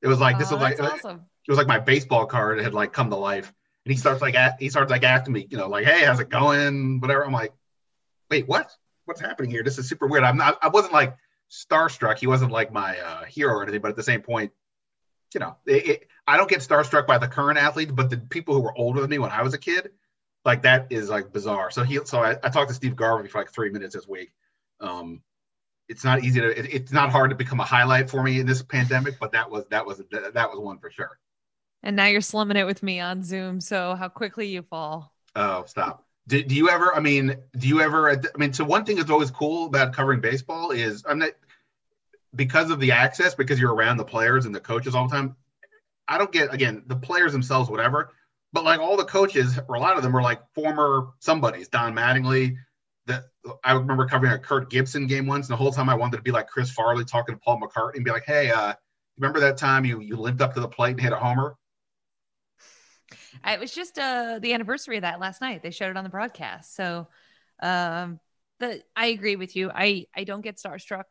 It 0.00 0.08
was 0.08 0.18
like 0.18 0.36
oh, 0.36 0.38
this 0.38 0.50
was 0.50 0.60
like 0.60 0.80
uh, 0.80 0.90
awesome. 0.94 1.26
it 1.46 1.50
was 1.50 1.58
like 1.58 1.68
my 1.68 1.78
baseball 1.78 2.26
card 2.26 2.60
had 2.60 2.74
like 2.74 2.92
come 2.92 3.10
to 3.10 3.16
life, 3.16 3.52
and 3.84 3.92
he 3.92 3.98
starts 3.98 4.20
like 4.20 4.34
at, 4.34 4.56
he 4.58 4.70
starts 4.70 4.90
like 4.90 5.04
asking 5.04 5.34
me, 5.34 5.46
you 5.48 5.58
know, 5.58 5.68
like, 5.68 5.84
hey, 5.84 6.04
how's 6.04 6.18
it 6.18 6.28
going? 6.28 7.00
Whatever. 7.00 7.24
I'm 7.24 7.32
like, 7.32 7.52
wait, 8.32 8.48
what? 8.48 8.74
What's 9.04 9.20
happening 9.20 9.50
here? 9.50 9.62
This 9.62 9.76
is 9.76 9.88
super 9.88 10.06
weird. 10.06 10.24
I'm 10.24 10.38
not. 10.38 10.58
I 10.62 10.68
wasn't 10.68 10.94
like 10.94 11.16
starstruck. 11.50 12.18
He 12.18 12.26
wasn't 12.26 12.50
like 12.50 12.72
my 12.72 12.98
uh, 12.98 13.24
hero 13.24 13.52
or 13.52 13.62
anything, 13.62 13.82
but 13.82 13.90
at 13.90 13.96
the 13.96 14.02
same 14.02 14.22
point, 14.22 14.52
you 15.34 15.40
know, 15.40 15.56
it, 15.66 15.86
it, 15.88 16.08
I 16.26 16.38
don't 16.38 16.48
get 16.48 16.60
starstruck 16.60 17.06
by 17.06 17.18
the 17.18 17.28
current 17.28 17.58
athletes, 17.58 17.92
but 17.92 18.08
the 18.08 18.16
people 18.16 18.54
who 18.54 18.60
were 18.60 18.76
older 18.76 19.02
than 19.02 19.10
me 19.10 19.18
when 19.18 19.30
I 19.30 19.42
was 19.42 19.52
a 19.52 19.58
kid, 19.58 19.90
like 20.46 20.62
that 20.62 20.86
is 20.90 21.10
like 21.10 21.30
bizarre. 21.30 21.70
So 21.70 21.84
he, 21.84 22.00
so 22.04 22.20
I, 22.20 22.36
I 22.42 22.48
talked 22.48 22.70
to 22.70 22.74
Steve 22.74 22.96
Garvey 22.96 23.28
for 23.28 23.38
like 23.38 23.52
three 23.52 23.68
minutes 23.68 23.94
this 23.94 24.08
week. 24.08 24.32
Um, 24.80 25.20
it's 25.88 26.04
not 26.04 26.24
easy 26.24 26.40
to, 26.40 26.58
it, 26.58 26.72
it's 26.72 26.92
not 26.92 27.10
hard 27.10 27.30
to 27.30 27.36
become 27.36 27.60
a 27.60 27.64
highlight 27.64 28.08
for 28.08 28.22
me 28.22 28.40
in 28.40 28.46
this 28.46 28.62
pandemic, 28.62 29.18
but 29.20 29.32
that 29.32 29.50
was 29.50 29.66
that 29.68 29.84
was 29.84 30.00
that 30.10 30.50
was 30.50 30.58
one 30.58 30.78
for 30.78 30.90
sure. 30.90 31.18
And 31.82 31.96
now 31.96 32.06
you're 32.06 32.22
slumming 32.22 32.56
it 32.56 32.64
with 32.64 32.82
me 32.82 33.00
on 33.00 33.22
Zoom. 33.24 33.60
So 33.60 33.94
how 33.94 34.08
quickly 34.08 34.46
you 34.46 34.62
fall. 34.62 35.12
Oh, 35.34 35.64
stop. 35.66 36.06
Do, 36.28 36.42
do 36.42 36.54
you 36.54 36.70
ever, 36.70 36.94
I 36.94 37.00
mean, 37.00 37.36
do 37.56 37.68
you 37.68 37.80
ever, 37.80 38.10
I 38.10 38.18
mean, 38.36 38.52
so 38.52 38.64
one 38.64 38.84
thing 38.84 38.96
that's 38.96 39.10
always 39.10 39.30
cool 39.30 39.66
about 39.66 39.92
covering 39.92 40.20
baseball 40.20 40.70
is 40.70 41.04
I'm 41.08 41.18
not, 41.18 41.30
because 42.34 42.70
of 42.70 42.80
the 42.80 42.92
access, 42.92 43.34
because 43.34 43.58
you're 43.60 43.74
around 43.74 43.96
the 43.96 44.04
players 44.04 44.46
and 44.46 44.54
the 44.54 44.60
coaches 44.60 44.94
all 44.94 45.08
the 45.08 45.14
time. 45.14 45.36
I 46.08 46.18
don't 46.18 46.32
get, 46.32 46.52
again, 46.54 46.82
the 46.86 46.96
players 46.96 47.32
themselves, 47.32 47.68
whatever, 47.68 48.12
but 48.52 48.64
like 48.64 48.80
all 48.80 48.96
the 48.96 49.04
coaches, 49.04 49.58
or 49.68 49.74
a 49.74 49.80
lot 49.80 49.96
of 49.96 50.02
them 50.02 50.16
are 50.16 50.22
like 50.22 50.40
former 50.54 51.08
somebodies, 51.20 51.68
Don 51.68 51.94
Mattingly. 51.94 52.56
That 53.06 53.24
I 53.64 53.72
remember 53.72 54.06
covering 54.06 54.32
a 54.32 54.38
Kirk 54.38 54.70
Gibson 54.70 55.06
game 55.06 55.26
once, 55.26 55.48
and 55.48 55.52
the 55.52 55.56
whole 55.56 55.72
time 55.72 55.88
I 55.88 55.94
wanted 55.94 56.18
to 56.18 56.22
be 56.22 56.30
like 56.30 56.48
Chris 56.48 56.70
Farley 56.70 57.04
talking 57.04 57.34
to 57.34 57.40
Paul 57.40 57.60
McCartney 57.60 57.96
and 57.96 58.04
be 58.04 58.12
like, 58.12 58.24
"Hey, 58.24 58.50
uh, 58.50 58.74
remember 59.18 59.40
that 59.40 59.56
time 59.56 59.84
you 59.84 60.00
you 60.00 60.16
limped 60.16 60.40
up 60.40 60.54
to 60.54 60.60
the 60.60 60.68
plate 60.68 60.92
and 60.92 61.00
hit 61.00 61.12
a 61.12 61.16
homer?" 61.16 61.56
It 63.46 63.60
was 63.60 63.72
just 63.72 63.98
uh, 63.98 64.38
the 64.40 64.52
anniversary 64.52 64.96
of 64.96 65.02
that 65.02 65.20
last 65.20 65.40
night. 65.40 65.62
They 65.62 65.70
showed 65.70 65.90
it 65.90 65.96
on 65.96 66.04
the 66.04 66.10
broadcast. 66.10 66.74
So, 66.74 67.08
um, 67.62 68.20
the 68.58 68.82
I 68.94 69.06
agree 69.06 69.36
with 69.36 69.56
you. 69.56 69.70
I 69.74 70.06
I 70.14 70.24
don't 70.24 70.42
get 70.42 70.56
starstruck, 70.56 71.04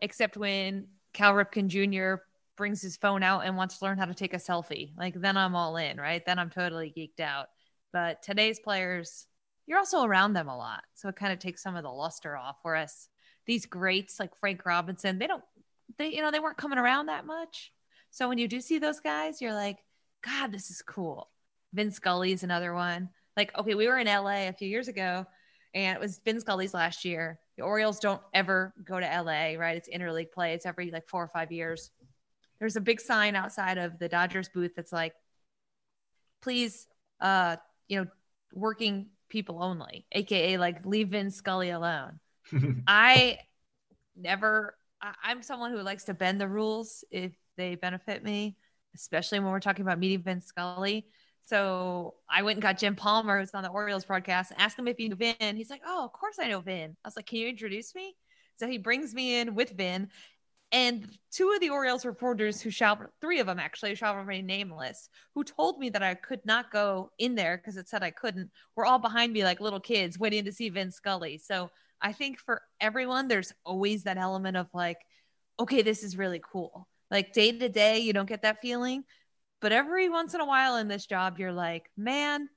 except 0.00 0.36
when 0.36 0.88
Cal 1.12 1.34
Ripken 1.34 1.68
Jr. 1.68 2.22
brings 2.56 2.80
his 2.80 2.96
phone 2.96 3.22
out 3.22 3.40
and 3.40 3.56
wants 3.56 3.78
to 3.78 3.84
learn 3.84 3.98
how 3.98 4.04
to 4.04 4.14
take 4.14 4.34
a 4.34 4.38
selfie. 4.38 4.92
Like 4.96 5.14
then 5.14 5.36
I'm 5.36 5.54
all 5.54 5.76
in, 5.76 5.98
right? 5.98 6.24
Then 6.24 6.38
I'm 6.38 6.50
totally 6.50 6.92
geeked 6.96 7.22
out. 7.22 7.46
But 7.92 8.22
today's 8.22 8.60
players, 8.60 9.26
you're 9.66 9.78
also 9.78 10.04
around 10.04 10.34
them 10.34 10.48
a 10.48 10.56
lot, 10.56 10.82
so 10.94 11.08
it 11.08 11.16
kind 11.16 11.32
of 11.32 11.38
takes 11.38 11.62
some 11.62 11.76
of 11.76 11.82
the 11.82 11.90
luster 11.90 12.36
off. 12.36 12.56
Whereas 12.62 13.08
these 13.46 13.66
greats 13.66 14.18
like 14.20 14.36
Frank 14.36 14.66
Robinson, 14.66 15.18
they 15.18 15.26
don't, 15.26 15.44
they 15.98 16.08
you 16.08 16.20
know 16.20 16.30
they 16.30 16.40
weren't 16.40 16.58
coming 16.58 16.78
around 16.78 17.06
that 17.06 17.26
much. 17.26 17.72
So 18.10 18.28
when 18.28 18.38
you 18.38 18.48
do 18.48 18.60
see 18.60 18.78
those 18.78 19.00
guys, 19.00 19.42
you're 19.42 19.54
like, 19.54 19.78
God, 20.24 20.52
this 20.52 20.70
is 20.70 20.82
cool. 20.82 21.28
Vin 21.72 21.90
Scully's 21.90 22.42
another 22.42 22.74
one. 22.74 23.08
Like, 23.36 23.56
okay, 23.58 23.74
we 23.74 23.86
were 23.86 23.98
in 23.98 24.06
LA 24.06 24.48
a 24.48 24.52
few 24.52 24.68
years 24.68 24.88
ago 24.88 25.26
and 25.74 25.94
it 25.94 26.00
was 26.00 26.20
Vin 26.24 26.40
Scully's 26.40 26.72
last 26.72 27.04
year. 27.04 27.38
The 27.56 27.62
Orioles 27.62 28.00
don't 28.00 28.22
ever 28.32 28.72
go 28.82 28.98
to 28.98 29.06
LA, 29.06 29.58
right? 29.58 29.76
It's 29.76 29.88
interleague 29.88 30.32
play. 30.32 30.54
It's 30.54 30.64
every 30.64 30.90
like 30.90 31.06
four 31.06 31.22
or 31.22 31.28
five 31.28 31.52
years. 31.52 31.90
There's 32.58 32.76
a 32.76 32.80
big 32.80 33.00
sign 33.00 33.36
outside 33.36 33.76
of 33.76 33.98
the 33.98 34.08
Dodgers 34.08 34.48
booth 34.48 34.74
that's 34.74 34.92
like, 34.92 35.12
please, 36.40 36.86
uh, 37.20 37.56
you 37.88 38.00
know, 38.00 38.06
working 38.54 39.08
people 39.28 39.62
only, 39.62 40.06
aka 40.12 40.56
like 40.56 40.86
leave 40.86 41.08
Vin 41.08 41.30
Scully 41.30 41.70
alone. 41.70 42.20
I 42.86 43.38
never 44.16 44.76
I, 45.00 45.12
I'm 45.24 45.42
someone 45.42 45.72
who 45.72 45.82
likes 45.82 46.04
to 46.04 46.14
bend 46.14 46.40
the 46.40 46.48
rules 46.48 47.04
if 47.10 47.32
they 47.56 47.74
benefit 47.74 48.24
me, 48.24 48.56
especially 48.94 49.40
when 49.40 49.50
we're 49.50 49.60
talking 49.60 49.84
about 49.84 49.98
meeting 49.98 50.22
Vin 50.22 50.40
Scully. 50.40 51.06
So 51.46 52.14
I 52.28 52.42
went 52.42 52.56
and 52.56 52.62
got 52.62 52.78
Jim 52.78 52.96
Palmer, 52.96 53.38
who's 53.38 53.54
on 53.54 53.62
the 53.62 53.70
Orioles 53.70 54.04
broadcast, 54.04 54.50
and 54.50 54.60
asked 54.60 54.78
him 54.78 54.88
if 54.88 54.96
he 54.96 55.08
knew 55.08 55.14
Vin. 55.14 55.56
He's 55.56 55.70
like, 55.70 55.82
Oh, 55.86 56.04
of 56.04 56.12
course 56.12 56.36
I 56.40 56.48
know 56.48 56.60
Vin. 56.60 56.96
I 57.04 57.08
was 57.08 57.16
like, 57.16 57.26
Can 57.26 57.38
you 57.38 57.48
introduce 57.48 57.94
me? 57.94 58.14
So 58.58 58.66
he 58.66 58.78
brings 58.78 59.14
me 59.14 59.40
in 59.40 59.54
with 59.54 59.70
Vin. 59.70 60.08
And 60.72 61.08
two 61.30 61.52
of 61.52 61.60
the 61.60 61.70
Orioles 61.70 62.04
reporters 62.04 62.60
who 62.60 62.70
shall, 62.70 62.98
three 63.20 63.38
of 63.38 63.46
them 63.46 63.60
actually, 63.60 63.94
shall 63.94 64.16
remain 64.16 64.46
nameless, 64.46 65.08
who 65.34 65.44
told 65.44 65.78
me 65.78 65.88
that 65.90 66.02
I 66.02 66.14
could 66.14 66.44
not 66.44 66.72
go 66.72 67.10
in 67.18 67.36
there 67.36 67.56
because 67.56 67.76
it 67.76 67.88
said 67.88 68.02
I 68.02 68.10
couldn't, 68.10 68.50
were 68.74 68.84
all 68.84 68.98
behind 68.98 69.32
me 69.32 69.44
like 69.44 69.60
little 69.60 69.78
kids 69.78 70.18
waiting 70.18 70.44
to 70.44 70.52
see 70.52 70.68
Vin 70.68 70.90
Scully. 70.90 71.38
So 71.38 71.70
I 72.02 72.12
think 72.12 72.38
for 72.40 72.62
everyone, 72.80 73.28
there's 73.28 73.52
always 73.64 74.02
that 74.02 74.18
element 74.18 74.56
of 74.56 74.66
like, 74.74 74.98
okay, 75.60 75.82
this 75.82 76.02
is 76.02 76.18
really 76.18 76.42
cool. 76.44 76.88
Like 77.10 77.32
day 77.32 77.52
to 77.52 77.68
day, 77.68 78.00
you 78.00 78.12
don't 78.12 78.28
get 78.28 78.42
that 78.42 78.60
feeling. 78.60 79.04
But 79.60 79.72
every 79.72 80.08
once 80.08 80.34
in 80.34 80.40
a 80.40 80.46
while 80.46 80.76
in 80.76 80.88
this 80.88 81.06
job, 81.06 81.38
you're 81.38 81.52
like, 81.52 81.90
man, 81.96 82.48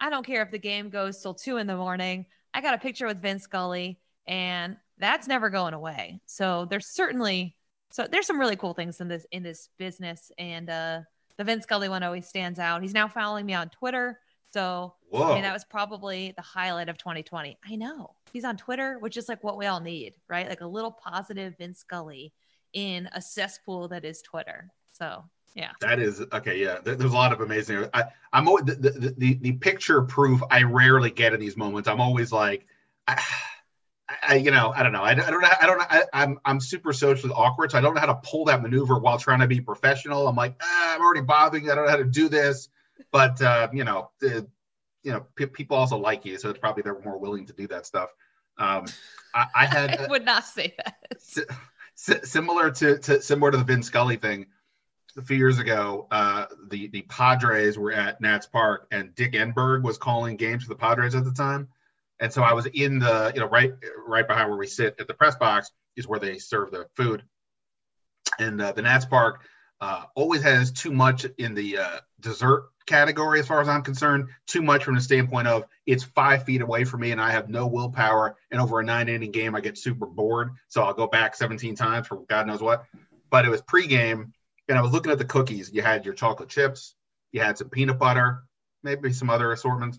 I 0.00 0.10
don't 0.10 0.26
care 0.26 0.42
if 0.42 0.50
the 0.50 0.58
game 0.58 0.90
goes 0.90 1.20
till 1.20 1.34
two 1.34 1.56
in 1.56 1.66
the 1.66 1.76
morning. 1.76 2.26
I 2.54 2.60
got 2.60 2.74
a 2.74 2.78
picture 2.78 3.06
with 3.06 3.20
Vin 3.20 3.38
Scully, 3.38 3.98
and 4.26 4.76
that's 4.98 5.28
never 5.28 5.50
going 5.50 5.74
away. 5.74 6.20
So 6.26 6.66
there's 6.66 6.86
certainly 6.86 7.56
so 7.90 8.06
there's 8.10 8.26
some 8.26 8.38
really 8.38 8.56
cool 8.56 8.74
things 8.74 9.00
in 9.00 9.08
this 9.08 9.26
in 9.30 9.42
this 9.42 9.68
business, 9.78 10.30
and 10.38 10.68
uh, 10.68 11.00
the 11.36 11.44
Vin 11.44 11.62
Scully 11.62 11.88
one 11.88 12.02
always 12.02 12.26
stands 12.26 12.58
out. 12.58 12.82
He's 12.82 12.94
now 12.94 13.08
following 13.08 13.46
me 13.46 13.54
on 13.54 13.68
Twitter. 13.70 14.20
So 14.52 14.94
Whoa. 15.10 15.30
I 15.30 15.34
mean, 15.34 15.42
that 15.42 15.52
was 15.52 15.64
probably 15.64 16.32
the 16.36 16.42
highlight 16.42 16.88
of 16.88 16.98
2020. 16.98 17.58
I 17.64 17.76
know 17.76 18.14
he's 18.32 18.44
on 18.44 18.56
Twitter, 18.56 18.98
which 19.00 19.16
is 19.16 19.28
like 19.28 19.44
what 19.44 19.58
we 19.58 19.66
all 19.66 19.80
need, 19.80 20.14
right? 20.28 20.48
Like 20.48 20.60
a 20.60 20.66
little 20.66 20.92
positive 20.92 21.56
Vin 21.58 21.74
Scully 21.74 22.32
in 22.72 23.08
a 23.12 23.20
cesspool 23.20 23.88
that 23.88 24.04
is 24.04 24.22
Twitter. 24.22 24.70
So 24.92 25.24
yeah 25.56 25.72
that 25.80 25.98
is 25.98 26.22
okay 26.32 26.62
yeah 26.62 26.78
there's 26.84 27.00
a 27.00 27.08
lot 27.08 27.32
of 27.32 27.40
amazing 27.40 27.88
I, 27.92 28.04
i'm 28.32 28.46
always 28.46 28.64
the, 28.66 28.74
the, 28.74 29.14
the, 29.16 29.34
the 29.40 29.52
picture 29.52 30.02
proof 30.02 30.40
i 30.50 30.62
rarely 30.62 31.10
get 31.10 31.32
in 31.32 31.40
these 31.40 31.56
moments 31.56 31.88
i'm 31.88 32.00
always 32.00 32.30
like 32.30 32.66
I, 33.08 33.20
I, 34.22 34.34
you 34.36 34.50
know, 34.52 34.72
I 34.74 34.82
don't 34.84 34.92
know. 34.92 35.02
I, 35.02 35.10
I 35.10 35.14
don't 35.14 35.40
know. 35.40 35.48
I 35.60 35.66
don't 35.66 35.78
know. 35.78 35.84
I, 35.90 35.98
am 35.98 36.06
I'm, 36.12 36.38
I'm 36.44 36.60
super 36.60 36.92
socially 36.92 37.32
awkward, 37.32 37.72
so 37.72 37.78
I 37.78 37.80
don't 37.80 37.94
know 37.94 38.00
how 38.00 38.06
to 38.06 38.20
pull 38.22 38.44
that 38.44 38.62
maneuver 38.62 38.98
while 38.98 39.18
trying 39.18 39.40
to 39.40 39.48
be 39.48 39.60
professional. 39.60 40.28
I'm 40.28 40.36
like, 40.36 40.54
ah, 40.62 40.94
I'm 40.94 41.00
already 41.00 41.22
bothering. 41.22 41.70
I 41.70 41.74
don't 41.74 41.86
know 41.86 41.90
how 41.90 41.96
to 41.96 42.04
do 42.04 42.28
this, 42.28 42.68
but 43.10 43.40
uh, 43.42 43.68
you 43.72 43.82
know, 43.84 44.10
the, 44.20 44.46
you 45.02 45.12
know, 45.12 45.26
p- 45.34 45.46
people 45.46 45.76
also 45.76 45.96
like 45.96 46.24
you, 46.24 46.38
so 46.38 46.50
it's 46.50 46.58
probably 46.58 46.82
they're 46.82 47.00
more 47.00 47.18
willing 47.18 47.46
to 47.46 47.52
do 47.52 47.66
that 47.68 47.84
stuff. 47.84 48.10
Um, 48.58 48.84
I, 49.34 49.46
I 49.54 49.66
had. 49.66 49.98
I 49.98 50.06
would 50.06 50.24
not 50.24 50.44
say 50.44 50.74
that. 50.76 52.24
similar 52.24 52.70
to, 52.70 52.98
to 52.98 53.22
similar 53.22 53.50
to 53.50 53.56
the 53.56 53.64
Vin 53.64 53.82
Scully 53.82 54.16
thing 54.16 54.46
a 55.16 55.22
few 55.22 55.36
years 55.36 55.58
ago, 55.58 56.06
uh, 56.10 56.46
the 56.68 56.88
the 56.88 57.02
Padres 57.02 57.78
were 57.78 57.92
at 57.92 58.20
Nats 58.20 58.46
Park, 58.46 58.86
and 58.90 59.14
Dick 59.14 59.32
Enberg 59.32 59.82
was 59.82 59.98
calling 59.98 60.36
games 60.36 60.64
for 60.64 60.70
the 60.70 60.76
Padres 60.76 61.14
at 61.14 61.24
the 61.24 61.32
time, 61.32 61.68
and 62.20 62.32
so 62.32 62.42
I 62.42 62.52
was 62.52 62.66
in 62.66 62.98
the 62.98 63.32
you 63.34 63.40
know 63.40 63.48
right 63.48 63.72
right 64.06 64.26
behind 64.26 64.48
where 64.50 64.58
we 64.58 64.66
sit 64.66 64.96
at 64.98 65.08
the 65.08 65.14
press 65.14 65.36
box 65.36 65.70
is 65.96 66.06
where 66.06 66.20
they 66.20 66.38
serve 66.38 66.70
the 66.70 66.86
food, 66.94 67.22
and 68.38 68.60
uh, 68.60 68.72
the 68.72 68.82
Nats 68.82 69.06
Park 69.06 69.42
Uh, 69.78 70.04
always 70.14 70.42
has 70.42 70.72
too 70.72 70.90
much 70.90 71.26
in 71.36 71.54
the 71.54 71.76
uh, 71.76 72.00
dessert 72.20 72.70
category, 72.86 73.40
as 73.40 73.46
far 73.46 73.60
as 73.60 73.68
I'm 73.68 73.82
concerned. 73.82 74.28
Too 74.46 74.62
much 74.62 74.84
from 74.84 74.94
the 74.94 75.02
standpoint 75.02 75.48
of 75.48 75.64
it's 75.84 76.02
five 76.02 76.44
feet 76.44 76.62
away 76.62 76.84
from 76.84 77.00
me, 77.00 77.10
and 77.10 77.20
I 77.20 77.30
have 77.30 77.50
no 77.50 77.66
willpower. 77.66 78.36
And 78.50 78.58
over 78.58 78.80
a 78.80 78.84
nine 78.84 79.08
inning 79.10 79.32
game, 79.32 79.54
I 79.54 79.60
get 79.60 79.76
super 79.76 80.06
bored, 80.06 80.52
so 80.68 80.82
I'll 80.82 80.94
go 80.94 81.06
back 81.06 81.34
17 81.34 81.74
times 81.74 82.06
for 82.06 82.24
God 82.26 82.46
knows 82.46 82.62
what. 82.62 82.86
But 83.28 83.44
it 83.44 83.50
was 83.50 83.60
pregame, 83.60 84.32
and 84.68 84.78
I 84.78 84.82
was 84.82 84.92
looking 84.92 85.12
at 85.12 85.18
the 85.18 85.24
cookies. 85.24 85.70
You 85.72 85.82
had 85.82 86.04
your 86.04 86.14
chocolate 86.14 86.48
chips, 86.48 86.94
you 87.32 87.40
had 87.40 87.58
some 87.58 87.68
peanut 87.68 87.98
butter, 87.98 88.44
maybe 88.82 89.12
some 89.12 89.30
other 89.30 89.52
assortments. 89.52 89.98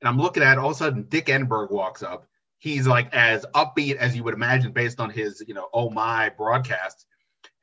And 0.00 0.08
I'm 0.08 0.18
looking 0.18 0.42
at 0.42 0.58
all 0.58 0.70
of 0.70 0.72
a 0.72 0.78
sudden 0.78 1.04
Dick 1.04 1.26
Enberg 1.26 1.70
walks 1.70 2.02
up. 2.02 2.26
He's 2.58 2.86
like 2.86 3.12
as 3.14 3.44
upbeat 3.54 3.96
as 3.96 4.16
you 4.16 4.24
would 4.24 4.34
imagine 4.34 4.72
based 4.72 5.00
on 5.00 5.10
his, 5.10 5.42
you 5.46 5.54
know, 5.54 5.68
oh 5.72 5.90
my 5.90 6.30
broadcasts. 6.30 7.06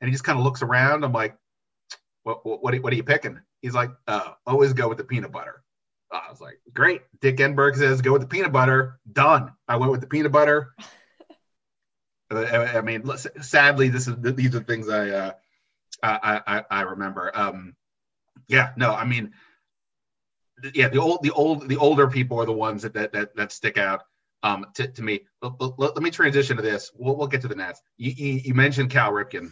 And 0.00 0.08
he 0.08 0.12
just 0.12 0.24
kind 0.24 0.38
of 0.38 0.44
looks 0.44 0.62
around. 0.62 1.04
I'm 1.04 1.12
like, 1.12 1.36
what, 2.24 2.44
what, 2.44 2.62
what, 2.62 2.92
are 2.92 2.96
you 2.96 3.02
picking? 3.02 3.40
He's 3.60 3.74
like, 3.74 3.90
uh, 4.06 4.32
always 4.46 4.72
go 4.72 4.88
with 4.88 4.98
the 4.98 5.04
peanut 5.04 5.32
butter. 5.32 5.62
I 6.10 6.30
was 6.30 6.40
like, 6.40 6.60
great. 6.72 7.02
Dick 7.20 7.36
Enberg 7.38 7.76
says, 7.76 8.02
go 8.02 8.12
with 8.12 8.22
the 8.22 8.28
peanut 8.28 8.52
butter. 8.52 8.98
Done. 9.10 9.52
I 9.66 9.76
went 9.76 9.92
with 9.92 10.00
the 10.00 10.06
peanut 10.06 10.32
butter. 10.32 10.74
I, 12.30 12.78
I 12.78 12.80
mean, 12.80 13.04
sadly, 13.40 13.88
this 13.88 14.08
is 14.08 14.14
these 14.18 14.54
are 14.54 14.60
things 14.60 14.88
I 14.88 15.10
uh, 15.10 15.32
I, 16.02 16.40
I, 16.46 16.64
I 16.70 16.80
remember. 16.82 17.30
Um, 17.34 17.74
yeah, 18.48 18.72
no, 18.76 18.94
I 18.94 19.04
mean, 19.04 19.32
yeah, 20.74 20.88
the 20.88 20.98
old, 20.98 21.22
the 21.22 21.30
old, 21.30 21.68
the 21.68 21.76
older 21.76 22.08
people 22.08 22.40
are 22.40 22.46
the 22.46 22.52
ones 22.52 22.82
that 22.82 22.94
that 22.94 23.12
that, 23.12 23.36
that 23.36 23.52
stick 23.52 23.78
out 23.78 24.02
um, 24.42 24.66
to, 24.74 24.88
to 24.88 25.02
me. 25.02 25.20
Let, 25.40 25.52
let, 25.60 25.78
let, 25.78 26.02
me 26.02 26.10
transition 26.10 26.56
to 26.56 26.62
this. 26.62 26.90
We'll, 26.94 27.16
we'll 27.16 27.28
get 27.28 27.42
to 27.42 27.48
the 27.48 27.54
Nats. 27.54 27.80
You, 27.96 28.12
you, 28.16 28.40
you 28.44 28.54
mentioned 28.54 28.90
Cal 28.90 29.12
Ripken. 29.12 29.50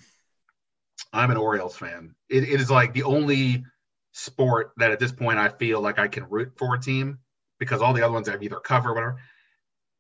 I'm 1.13 1.31
an 1.31 1.37
Orioles 1.37 1.77
fan. 1.77 2.15
It, 2.29 2.45
it 2.45 2.61
is 2.61 2.71
like 2.71 2.93
the 2.93 3.05
only 3.05 3.65
sport 4.13 4.73
that 4.77 4.91
at 4.91 4.99
this 4.99 5.13
point 5.13 5.39
I 5.39 5.49
feel 5.49 5.81
like 5.81 5.99
I 5.99 6.09
can 6.09 6.29
root 6.29 6.53
for 6.57 6.75
a 6.75 6.81
team 6.81 7.19
because 7.59 7.81
all 7.81 7.93
the 7.93 8.03
other 8.03 8.13
ones 8.13 8.29
I've 8.29 8.43
either 8.43 8.61
covered 8.61 8.91
or 8.91 8.95
whatever. 8.95 9.17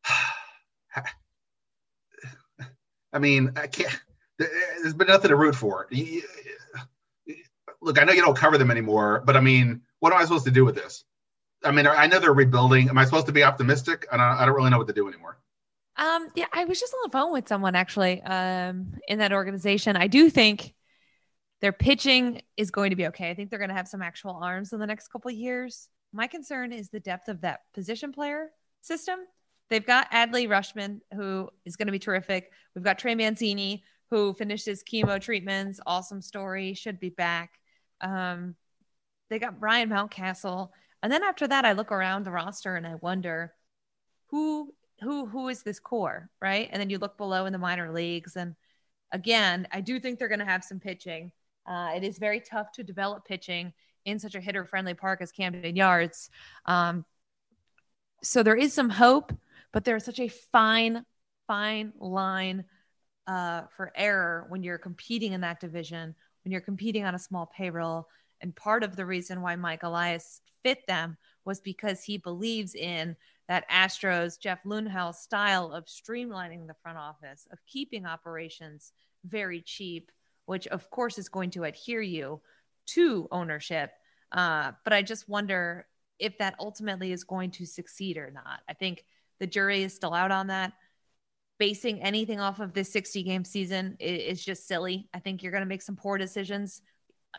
I 3.13 3.19
mean, 3.19 3.53
I 3.57 3.67
can't. 3.67 4.01
There's 4.41 4.95
been 4.95 5.09
nothing 5.09 5.29
to 5.29 5.37
root 5.37 5.55
for. 5.55 5.89
Look, 7.83 8.01
I 8.01 8.05
know 8.05 8.13
you 8.13 8.23
don't 8.23 8.37
cover 8.37 8.59
them 8.59 8.71
anymore, 8.71 9.23
but 9.25 9.37
I 9.37 9.41
mean, 9.41 9.83
what 10.01 10.13
am 10.13 10.19
I 10.19 10.23
supposed 10.25 10.45
to 10.47 10.51
do 10.51 10.65
with 10.65 10.75
this? 10.75 11.05
I 11.63 11.71
mean, 11.71 11.87
I 11.87 12.07
know 12.07 12.19
they're 12.19 12.33
rebuilding. 12.33 12.89
Am 12.89 12.97
I 12.97 13.05
supposed 13.05 13.27
to 13.27 13.33
be 13.33 13.43
optimistic? 13.43 14.07
I 14.11 14.17
don't, 14.17 14.27
I 14.27 14.47
don't 14.47 14.55
really 14.55 14.71
know 14.71 14.79
what 14.79 14.87
to 14.87 14.95
do 14.95 15.09
anymore. 15.09 15.39
Um, 15.97 16.29
yeah, 16.35 16.47
I 16.53 16.65
was 16.65 16.81
just 16.81 16.95
on 16.95 17.01
the 17.05 17.11
phone 17.11 17.33
with 17.33 17.49
someone 17.49 17.75
actually 17.75 18.23
um, 18.23 18.95
in 19.07 19.19
that 19.19 19.33
organization. 19.33 19.97
I 19.97 20.07
do 20.07 20.31
think 20.31 20.75
their 21.61 21.73
pitching 21.73 22.41
is 22.57 22.71
going 22.71 22.91
to 22.91 22.97
be 22.97 23.09
okay. 23.09 23.29
I 23.29 23.35
think 23.35 23.51
they're 23.51 23.59
going 23.59 23.69
to 23.69 23.77
have 23.77 23.89
some 23.89 24.01
actual 24.01 24.39
arms 24.43 24.73
in 24.73 24.81
the 24.81 24.87
next 24.87 25.09
couple 25.09 25.31
of 25.31 25.37
years. 25.37 25.89
My 26.13 26.27
concern 26.27 26.73
is 26.73 26.89
the 26.89 27.01
depth 27.01 27.29
of 27.29 27.43
that 27.43 27.61
position 27.75 28.13
player 28.13 28.51
system. 28.81 29.19
They've 29.69 29.85
got 29.85 30.11
Adley 30.11 30.49
Rutschman, 30.49 31.01
who 31.15 31.51
is 31.67 31.77
going 31.77 31.87
to 31.87 31.93
be 31.93 31.99
terrific. 31.99 32.51
We've 32.75 32.85
got 32.85 32.99
Trey 32.99 33.15
Mancini, 33.15 33.85
who 34.11 34.35
finished 34.35 34.67
his 34.67 34.83
chemo 34.83 35.21
treatments. 35.21 35.81
Awesome 35.87 36.21
story. 36.21 36.75
Should 36.75 36.99
be 36.99 37.11
back. 37.11 37.61
Um, 38.01 38.57
they 39.29 39.39
got 39.39 39.61
Ryan 39.61 39.91
Mountcastle. 39.91 40.71
And 41.03 41.13
then 41.13 41.23
after 41.23 41.47
that, 41.49 41.65
I 41.65 41.73
look 41.73 41.93
around 41.93 42.25
the 42.25 42.31
roster 42.31 42.77
and 42.77 42.87
I 42.87 42.97
wonder 42.97 43.55
who 44.27 44.75
who 45.01 45.27
who 45.27 45.49
is 45.49 45.63
this 45.63 45.81
core, 45.81 46.29
right? 46.41 46.69
And 46.71 46.81
then 46.81 46.91
you 46.91 46.99
look 46.99 47.17
below 47.17 47.47
in 47.47 47.53
the 47.53 47.59
minor 47.59 47.93
leagues, 47.93 48.37
and 48.37 48.55
again, 49.13 49.67
I 49.73 49.81
do 49.81 49.99
think 49.99 50.19
they're 50.19 50.29
going 50.29 50.41
to 50.41 50.45
have 50.45 50.63
some 50.63 50.79
pitching. 50.79 51.33
Uh, 51.67 51.93
it 51.97 52.05
is 52.05 52.19
very 52.19 52.41
tough 52.41 52.73
to 52.73 52.83
develop 52.83 53.25
pitching 53.25 53.73
in 54.05 54.19
such 54.19 54.35
a 54.35 54.41
hitter-friendly 54.41 54.95
park 54.95 55.21
as 55.23 55.33
Camden 55.33 55.77
Yards. 55.77 56.31
Um, 56.67 57.05
so 58.23 58.43
there 58.43 58.57
is 58.57 58.73
some 58.73 58.91
hope, 58.91 59.33
but 59.73 59.85
there's 59.85 60.05
such 60.05 60.21
a 60.21 60.29
fine, 60.29 61.05
fine 61.47 61.93
line 61.99 62.65
uh, 63.31 63.63
for 63.77 63.93
error 63.95 64.47
when 64.49 64.65
you're 64.65 64.77
competing 64.77 65.35
in 65.35 65.41
that 65.41 65.61
division, 65.61 66.13
when 66.43 66.51
you're 66.51 66.61
competing 66.61 67.05
on 67.05 67.15
a 67.15 67.19
small 67.19 67.47
payroll, 67.57 68.09
and 68.41 68.57
part 68.57 68.83
of 68.83 68.97
the 68.97 69.07
reason 69.07 69.41
why 69.41 69.55
Mike 69.55 69.85
Elias 69.85 70.41
fit 70.65 70.85
them 70.89 71.17
was 71.45 71.61
because 71.61 72.03
he 72.03 72.19
believes 72.19 72.75
in 72.75 73.15
that 73.47 73.71
Astros 73.71 74.41
Jeff 74.41 74.59
Luhnow 74.65 75.15
style 75.15 75.71
of 75.71 75.85
streamlining 75.85 76.67
the 76.67 76.75
front 76.83 76.99
office, 76.99 77.47
of 77.53 77.59
keeping 77.69 78.05
operations 78.05 78.93
very 79.25 79.63
cheap, 79.63 80.11
which 80.47 80.67
of 80.67 80.91
course 80.91 81.17
is 81.17 81.29
going 81.29 81.51
to 81.51 81.63
adhere 81.63 82.03
you 82.03 82.41
to 82.87 83.29
ownership. 83.31 83.93
Uh, 84.33 84.73
but 84.83 84.93
I 84.93 85.03
just 85.03 85.29
wonder 85.29 85.87
if 86.19 86.37
that 86.39 86.57
ultimately 86.59 87.13
is 87.13 87.23
going 87.23 87.53
to 87.53 87.67
succeed 87.67 88.17
or 88.17 88.33
not. 88.33 88.61
I 88.69 88.75
think 88.75 89.05
the 89.39 89.47
jury 89.47 89.85
is 89.85 89.95
still 89.95 90.15
out 90.15 90.33
on 90.33 90.49
that. 90.49 90.73
Basing 91.61 92.03
anything 92.03 92.41
off 92.41 92.59
of 92.59 92.73
this 92.73 92.91
60 92.91 93.23
game 93.23 93.45
season 93.45 93.97
is 94.01 94.43
just 94.43 94.67
silly. 94.67 95.11
I 95.13 95.19
think 95.19 95.43
you're 95.43 95.53
going 95.53 95.63
to 95.63 95.69
make 95.69 95.83
some 95.83 95.95
poor 95.95 96.17
decisions 96.17 96.81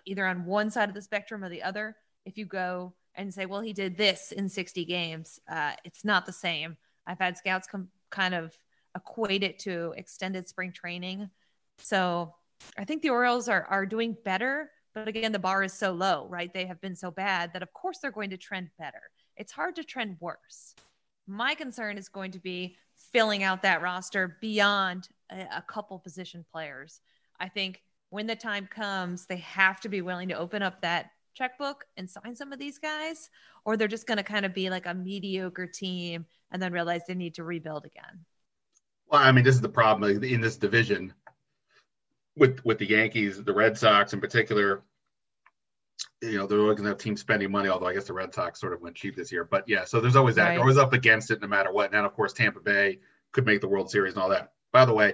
either 0.06 0.28
on 0.28 0.46
one 0.46 0.70
side 0.70 0.90
of 0.90 0.96
the 0.96 1.02
spectrum 1.02 1.44
or 1.44 1.50
the 1.50 1.64
other. 1.64 1.96
If 2.24 2.38
you 2.38 2.46
go 2.46 2.94
and 3.16 3.34
say, 3.34 3.48
well, 3.48 3.62
he 3.62 3.74
did 3.74 3.98
this 3.98 4.32
in 4.32 4.48
60 4.48 4.86
games, 4.86 5.40
uh, 5.52 5.72
it's 5.84 6.06
not 6.06 6.28
the 6.28 6.32
same. 6.32 6.78
I've 7.08 7.18
had 7.18 7.36
scouts 7.36 7.68
come 7.68 7.88
kind 8.12 8.36
of 8.36 8.56
equate 8.96 9.42
it 9.42 9.58
to 9.60 9.94
extended 9.98 10.48
spring 10.48 10.72
training. 10.72 11.28
So 11.80 12.36
I 12.78 12.86
think 12.86 13.02
the 13.02 13.10
Orioles 13.10 13.50
are, 13.50 13.66
are 13.72 13.88
doing 13.88 14.16
better. 14.24 14.70
But 14.94 15.08
again, 15.08 15.32
the 15.32 15.40
bar 15.40 15.64
is 15.64 15.74
so 15.74 15.94
low, 15.94 16.28
right? 16.30 16.54
They 16.54 16.68
have 16.68 16.80
been 16.80 16.96
so 16.96 17.10
bad 17.10 17.54
that, 17.54 17.64
of 17.64 17.74
course, 17.74 17.98
they're 18.00 18.12
going 18.12 18.30
to 18.30 18.38
trend 18.38 18.70
better. 18.78 19.02
It's 19.36 19.52
hard 19.52 19.78
to 19.78 19.84
trend 19.84 20.18
worse. 20.20 20.76
My 21.26 21.56
concern 21.56 21.98
is 21.98 22.08
going 22.08 22.32
to 22.32 22.40
be 22.40 22.78
filling 23.14 23.44
out 23.44 23.62
that 23.62 23.82
roster 23.82 24.38
beyond 24.42 25.10
a, 25.32 25.42
a 25.58 25.64
couple 25.68 26.00
position 26.00 26.46
players. 26.52 27.02
I 27.40 27.50
think 27.50 27.82
when 28.10 28.28
the 28.28 28.36
time 28.36 28.68
comes, 28.68 29.26
they 29.26 29.38
have 29.38 29.80
to 29.82 29.90
be 29.90 30.02
willing 30.02 30.30
to 30.30 30.38
open 30.38 30.62
up 30.62 30.82
that 30.82 31.12
checkbook 31.34 31.86
and 31.98 32.10
sign 32.10 32.36
some 32.36 32.52
of 32.52 32.60
these 32.60 32.78
guys, 32.78 33.30
or 33.66 33.78
they're 33.78 33.88
just 33.88 34.08
going 34.08 34.18
to 34.18 34.24
kind 34.24 34.46
of 34.46 34.54
be 34.54 34.70
like 34.70 34.86
a 34.86 34.94
mediocre 34.94 35.68
team 35.68 36.26
and 36.52 36.62
then 36.62 36.74
realize 36.74 37.02
they 37.08 37.16
need 37.16 37.36
to 37.36 37.44
rebuild 37.44 37.86
again. 37.86 38.26
Well, 39.08 39.22
I 39.22 39.32
mean, 39.32 39.44
this 39.44 39.56
is 39.56 39.62
the 39.62 39.70
problem 39.70 40.24
in 40.24 40.42
this 40.42 40.58
division 40.58 41.14
with 42.36 42.64
with 42.64 42.78
the 42.78 42.90
Yankees, 42.90 43.44
the 43.44 43.54
Red 43.54 43.78
Sox 43.78 44.14
in 44.14 44.22
particular. 44.22 44.84
You 46.22 46.38
know, 46.38 46.48
they're 46.48 46.60
always 46.60 46.76
going 46.76 46.86
to 46.86 46.90
have 46.90 46.98
teams 46.98 47.20
spending 47.20 47.52
money, 47.52 47.70
although 47.70 47.88
I 47.88 47.94
guess 47.94 48.06
the 48.06 48.14
Red 48.14 48.34
Sox 48.34 48.60
sort 48.60 48.74
of 48.74 48.82
went 48.82 48.96
cheap 48.96 49.16
this 49.16 49.32
year. 49.32 49.44
But 49.44 49.68
yeah, 49.68 49.86
so 49.86 50.00
there's 50.00 50.16
always 50.16 50.36
that. 50.36 50.46
Right. 50.46 50.54
You're 50.54 50.62
always 50.62 50.78
up 50.78 50.94
against 50.94 51.32
it 51.32 51.42
no 51.42 51.48
matter 51.48 51.72
what. 51.72 51.94
And 51.94 52.06
of 52.06 52.14
course, 52.14 52.34
Tampa 52.34 52.60
Bay 52.60 53.00
could 53.32 53.46
make 53.46 53.62
the 53.62 53.68
World 53.68 53.90
Series 53.90 54.14
and 54.14 54.22
all 54.22 54.30
that. 54.30 54.54
By 54.72 54.86
the 54.86 54.94
way, 54.94 55.14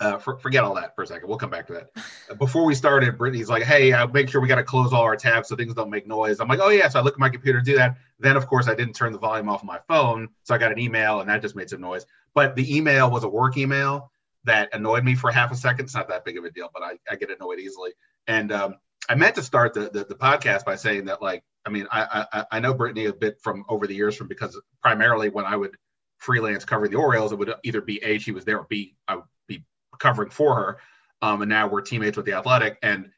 uh, 0.00 0.18
for, 0.18 0.38
forget 0.38 0.64
all 0.64 0.74
that 0.74 0.94
for 0.94 1.02
a 1.02 1.06
second. 1.06 1.28
We'll 1.28 1.38
come 1.38 1.50
back 1.50 1.66
to 1.68 1.72
that. 1.74 2.38
Before 2.38 2.64
we 2.64 2.74
started, 2.74 3.16
Brittany's 3.16 3.48
like, 3.48 3.62
"Hey, 3.62 3.92
uh, 3.92 4.06
make 4.08 4.28
sure 4.28 4.40
we 4.40 4.48
got 4.48 4.56
to 4.56 4.64
close 4.64 4.92
all 4.92 5.02
our 5.02 5.16
tabs 5.16 5.48
so 5.48 5.56
things 5.56 5.74
don't 5.74 5.90
make 5.90 6.06
noise." 6.06 6.40
I'm 6.40 6.48
like, 6.48 6.60
"Oh 6.60 6.68
yeah." 6.68 6.88
So 6.88 6.98
I 6.98 7.02
look 7.02 7.14
at 7.14 7.20
my 7.20 7.28
computer 7.28 7.60
to 7.60 7.64
do 7.64 7.76
that. 7.76 7.96
Then, 8.18 8.36
of 8.36 8.46
course, 8.46 8.68
I 8.68 8.74
didn't 8.74 8.94
turn 8.94 9.12
the 9.12 9.18
volume 9.18 9.48
off 9.48 9.64
my 9.64 9.78
phone, 9.88 10.28
so 10.42 10.54
I 10.54 10.58
got 10.58 10.72
an 10.72 10.78
email, 10.78 11.20
and 11.20 11.28
that 11.28 11.42
just 11.42 11.56
made 11.56 11.70
some 11.70 11.80
noise. 11.80 12.06
But 12.34 12.56
the 12.56 12.76
email 12.76 13.10
was 13.10 13.24
a 13.24 13.28
work 13.28 13.56
email 13.56 14.10
that 14.44 14.72
annoyed 14.72 15.04
me 15.04 15.14
for 15.14 15.30
half 15.30 15.50
a 15.52 15.56
second. 15.56 15.86
It's 15.86 15.94
not 15.94 16.08
that 16.08 16.24
big 16.24 16.38
of 16.38 16.44
a 16.44 16.50
deal, 16.50 16.70
but 16.72 16.82
I, 16.82 16.92
I 17.10 17.16
get 17.16 17.30
annoyed 17.30 17.58
easily. 17.58 17.92
And 18.26 18.52
um, 18.52 18.76
I 19.08 19.14
meant 19.14 19.36
to 19.36 19.42
start 19.42 19.74
the, 19.74 19.90
the, 19.90 20.04
the 20.04 20.14
podcast 20.14 20.64
by 20.64 20.76
saying 20.76 21.06
that, 21.06 21.22
like, 21.22 21.42
I 21.64 21.70
mean, 21.70 21.86
I, 21.90 22.26
I 22.32 22.44
I 22.52 22.60
know 22.60 22.74
Brittany 22.74 23.06
a 23.06 23.12
bit 23.12 23.40
from 23.42 23.64
over 23.68 23.86
the 23.86 23.94
years 23.94 24.16
from 24.16 24.28
because 24.28 24.60
primarily 24.82 25.28
when 25.28 25.44
I 25.44 25.56
would 25.56 25.76
freelance 26.18 26.64
covering 26.64 26.90
the 26.90 26.98
Orioles, 26.98 27.32
it 27.32 27.38
would 27.38 27.52
either 27.64 27.80
be 27.80 28.02
a 28.02 28.18
she 28.18 28.32
was 28.32 28.44
there, 28.44 28.58
or 28.58 28.66
b 28.68 28.96
I 29.06 29.16
would 29.16 29.24
be 29.46 29.64
covering 29.98 30.30
for 30.30 30.54
her. 30.54 30.78
Um, 31.20 31.42
and 31.42 31.48
now 31.48 31.68
we're 31.68 31.80
teammates 31.80 32.16
with 32.16 32.26
the 32.26 32.34
Athletic. 32.34 32.78
And 32.82 33.10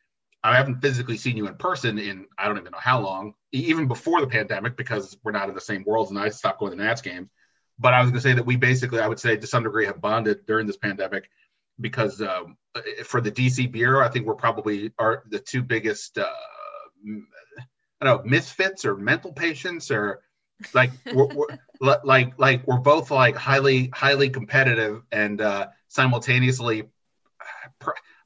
I 0.42 0.56
haven't 0.56 0.80
physically 0.80 1.16
seen 1.18 1.36
you 1.36 1.46
in 1.46 1.54
person 1.56 1.98
in 1.98 2.26
I 2.38 2.48
don't 2.48 2.58
even 2.58 2.72
know 2.72 2.78
how 2.78 3.00
long, 3.00 3.34
even 3.52 3.88
before 3.88 4.20
the 4.20 4.26
pandemic, 4.26 4.76
because 4.76 5.16
we're 5.22 5.32
not 5.32 5.48
in 5.48 5.54
the 5.54 5.60
same 5.60 5.84
worlds 5.86 6.10
and 6.10 6.18
I 6.18 6.30
stopped 6.30 6.60
going 6.60 6.76
to 6.76 6.82
Nats 6.82 7.02
games. 7.02 7.28
But 7.78 7.94
I 7.94 8.00
was 8.00 8.10
going 8.10 8.20
to 8.22 8.28
say 8.28 8.34
that 8.34 8.46
we 8.46 8.56
basically, 8.56 9.00
I 9.00 9.08
would 9.08 9.20
say, 9.20 9.36
to 9.36 9.46
some 9.46 9.62
degree, 9.62 9.86
have 9.86 10.00
bonded 10.00 10.46
during 10.46 10.66
this 10.66 10.76
pandemic 10.76 11.30
because 11.80 12.20
um, 12.20 12.56
for 13.04 13.20
the 13.20 13.30
DC 13.30 13.70
Bureau, 13.70 14.04
I 14.04 14.08
think 14.08 14.26
we're 14.26 14.34
probably 14.34 14.92
are 14.98 15.24
the 15.28 15.38
two 15.38 15.62
biggest, 15.62 16.18
uh, 16.18 16.26
I 18.00 18.04
don't 18.04 18.24
know, 18.24 18.30
misfits 18.30 18.84
or 18.84 18.96
mental 18.96 19.32
patients 19.32 19.90
or 19.90 20.22
like 20.74 20.90
we're, 21.14 21.26
we're 21.26 21.46
like 22.04 22.38
like 22.38 22.66
we're 22.66 22.78
both 22.78 23.10
like 23.10 23.36
highly 23.36 23.90
highly 23.94 24.30
competitive 24.30 25.02
and 25.10 25.40
uh, 25.40 25.68
simultaneously 25.88 26.84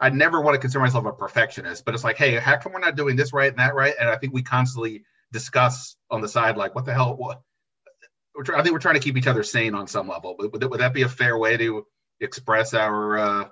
I 0.00 0.10
never 0.10 0.40
want 0.40 0.54
to 0.54 0.58
consider 0.58 0.80
myself 0.80 1.06
a 1.06 1.12
perfectionist, 1.12 1.84
but 1.84 1.94
it's 1.94 2.04
like, 2.04 2.16
hey, 2.16 2.34
how 2.36 2.56
come 2.56 2.72
we're 2.72 2.80
not 2.80 2.96
doing 2.96 3.16
this 3.16 3.32
right 3.32 3.48
and 3.48 3.58
that 3.58 3.74
right? 3.74 3.94
And 3.98 4.08
I 4.08 4.16
think 4.16 4.34
we 4.34 4.42
constantly 4.42 5.04
discuss 5.32 5.96
on 6.10 6.20
the 6.20 6.28
side, 6.28 6.56
like, 6.56 6.74
what 6.74 6.84
the 6.84 6.92
hell? 6.92 7.16
What? 7.16 7.40
I 8.36 8.62
think 8.62 8.72
we're 8.72 8.80
trying 8.80 8.96
to 8.96 9.00
keep 9.00 9.16
each 9.16 9.28
other 9.28 9.44
sane 9.44 9.74
on 9.74 9.86
some 9.86 10.08
level. 10.08 10.36
Would, 10.38 10.62
would 10.62 10.80
that 10.80 10.92
be 10.92 11.02
a 11.02 11.08
fair 11.08 11.38
way 11.38 11.56
to 11.56 11.86
express 12.20 12.74
our, 12.74 13.18
uh, 13.18 13.48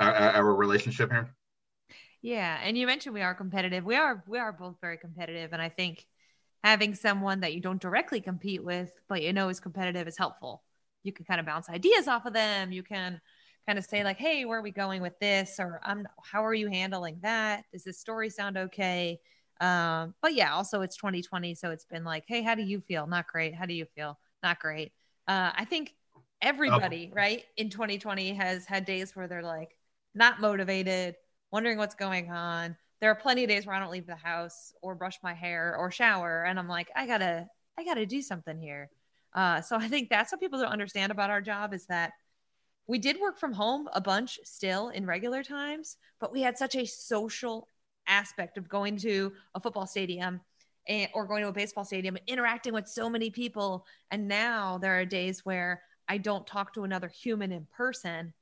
our, 0.00 0.14
our 0.14 0.54
relationship 0.54 1.10
here? 1.10 1.34
Yeah, 2.22 2.58
and 2.62 2.76
you 2.76 2.86
mentioned 2.86 3.14
we 3.14 3.22
are 3.22 3.34
competitive. 3.34 3.84
We 3.84 3.96
are 3.96 4.22
we 4.26 4.38
are 4.38 4.52
both 4.52 4.76
very 4.80 4.98
competitive, 4.98 5.52
and 5.52 5.62
I 5.62 5.68
think 5.68 6.06
having 6.64 6.94
someone 6.94 7.40
that 7.40 7.54
you 7.54 7.60
don't 7.60 7.80
directly 7.80 8.20
compete 8.20 8.64
with, 8.64 8.90
but 9.08 9.22
you 9.22 9.32
know 9.32 9.48
is 9.48 9.60
competitive, 9.60 10.08
is 10.08 10.18
helpful. 10.18 10.62
You 11.04 11.12
can 11.12 11.24
kind 11.24 11.38
of 11.40 11.46
bounce 11.46 11.68
ideas 11.68 12.08
off 12.08 12.26
of 12.26 12.32
them. 12.32 12.72
You 12.72 12.82
can 12.82 13.20
kind 13.66 13.78
of 13.78 13.84
say 13.84 14.02
like, 14.02 14.18
"Hey, 14.18 14.44
where 14.44 14.58
are 14.58 14.62
we 14.62 14.72
going 14.72 15.02
with 15.02 15.18
this?" 15.20 15.56
or 15.60 15.80
"I'm 15.84 16.06
how 16.24 16.44
are 16.44 16.54
you 16.54 16.68
handling 16.68 17.18
that? 17.22 17.64
Does 17.72 17.84
this 17.84 17.98
story 18.00 18.30
sound 18.30 18.56
okay?" 18.56 19.20
Um, 19.60 20.14
but 20.20 20.34
yeah, 20.34 20.54
also 20.54 20.82
it's 20.82 20.96
2020, 20.96 21.54
so 21.54 21.70
it's 21.70 21.84
been 21.84 22.04
like, 22.04 22.24
"Hey, 22.26 22.42
how 22.42 22.54
do 22.54 22.62
you 22.62 22.80
feel? 22.80 23.06
Not 23.06 23.26
great. 23.28 23.54
How 23.54 23.66
do 23.66 23.74
you 23.74 23.86
feel? 23.94 24.18
Not 24.42 24.58
great." 24.60 24.92
Uh, 25.28 25.52
I 25.54 25.64
think 25.64 25.94
everybody, 26.42 27.10
right, 27.14 27.44
in 27.56 27.70
2020 27.70 28.34
has 28.34 28.66
had 28.66 28.84
days 28.84 29.14
where 29.14 29.28
they're 29.28 29.42
like 29.42 29.76
not 30.14 30.40
motivated, 30.40 31.16
wondering 31.50 31.78
what's 31.78 31.94
going 31.94 32.30
on. 32.30 32.76
There 33.00 33.10
are 33.10 33.14
plenty 33.14 33.44
of 33.44 33.50
days 33.50 33.66
where 33.66 33.76
I 33.76 33.80
don't 33.80 33.90
leave 33.90 34.06
the 34.06 34.16
house 34.16 34.72
or 34.82 34.94
brush 34.94 35.18
my 35.22 35.34
hair 35.34 35.76
or 35.76 35.90
shower, 35.90 36.44
and 36.44 36.58
I'm 36.58 36.68
like, 36.68 36.90
I 36.96 37.06
gotta, 37.06 37.48
I 37.78 37.84
gotta 37.84 38.06
do 38.06 38.22
something 38.22 38.58
here. 38.58 38.90
Uh, 39.34 39.60
so 39.60 39.76
I 39.76 39.88
think 39.88 40.08
that's 40.08 40.32
what 40.32 40.40
people 40.40 40.58
don't 40.58 40.72
understand 40.72 41.12
about 41.12 41.30
our 41.30 41.42
job 41.42 41.74
is 41.74 41.86
that 41.86 42.12
we 42.86 42.98
did 42.98 43.20
work 43.20 43.38
from 43.38 43.52
home 43.52 43.88
a 43.92 44.00
bunch 44.00 44.38
still 44.44 44.88
in 44.90 45.06
regular 45.06 45.42
times, 45.42 45.96
but 46.20 46.32
we 46.32 46.40
had 46.40 46.56
such 46.56 46.76
a 46.76 46.86
social 46.86 47.68
aspect 48.06 48.56
of 48.58 48.68
going 48.68 48.96
to 48.98 49.32
a 49.54 49.60
football 49.60 49.86
stadium 49.86 50.40
and, 50.88 51.08
or 51.14 51.26
going 51.26 51.42
to 51.42 51.48
a 51.48 51.52
baseball 51.52 51.84
stadium 51.84 52.16
interacting 52.26 52.72
with 52.72 52.88
so 52.88 53.10
many 53.10 53.28
people. 53.30 53.84
And 54.10 54.28
now 54.28 54.78
there 54.78 54.98
are 54.98 55.04
days 55.04 55.44
where 55.44 55.82
I 56.08 56.18
don't 56.18 56.46
talk 56.46 56.74
to 56.74 56.84
another 56.84 57.08
human 57.08 57.52
in 57.52 57.66
person. 57.76 58.32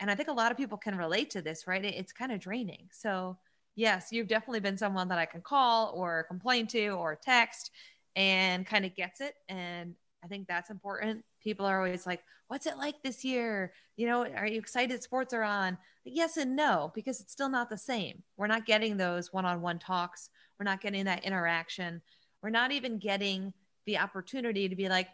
And 0.00 0.10
I 0.10 0.14
think 0.14 0.28
a 0.28 0.32
lot 0.32 0.52
of 0.52 0.58
people 0.58 0.78
can 0.78 0.96
relate 0.96 1.30
to 1.30 1.42
this, 1.42 1.66
right? 1.66 1.84
It's 1.84 2.12
kind 2.12 2.32
of 2.32 2.40
draining. 2.40 2.88
So, 2.92 3.38
yes, 3.74 4.08
you've 4.10 4.28
definitely 4.28 4.60
been 4.60 4.76
someone 4.76 5.08
that 5.08 5.18
I 5.18 5.26
can 5.26 5.40
call 5.40 5.92
or 5.94 6.24
complain 6.24 6.66
to 6.68 6.88
or 6.88 7.18
text 7.22 7.70
and 8.14 8.66
kind 8.66 8.84
of 8.84 8.94
gets 8.94 9.20
it. 9.20 9.34
And 9.48 9.94
I 10.22 10.28
think 10.28 10.46
that's 10.46 10.70
important. 10.70 11.24
People 11.42 11.66
are 11.66 11.78
always 11.78 12.06
like, 12.06 12.22
What's 12.48 12.66
it 12.66 12.78
like 12.78 13.02
this 13.02 13.24
year? 13.24 13.72
You 13.96 14.06
know, 14.06 14.24
are 14.24 14.46
you 14.46 14.58
excited 14.58 15.02
sports 15.02 15.34
are 15.34 15.42
on? 15.42 15.76
Yes 16.04 16.36
and 16.36 16.54
no, 16.54 16.92
because 16.94 17.20
it's 17.20 17.32
still 17.32 17.48
not 17.48 17.68
the 17.68 17.78
same. 17.78 18.22
We're 18.36 18.46
not 18.46 18.66
getting 18.66 18.96
those 18.96 19.32
one 19.32 19.44
on 19.44 19.60
one 19.60 19.80
talks. 19.80 20.30
We're 20.58 20.64
not 20.64 20.80
getting 20.80 21.06
that 21.06 21.24
interaction. 21.24 22.00
We're 22.42 22.50
not 22.50 22.70
even 22.70 22.98
getting 22.98 23.52
the 23.86 23.98
opportunity 23.98 24.68
to 24.68 24.76
be 24.76 24.88
like, 24.88 25.08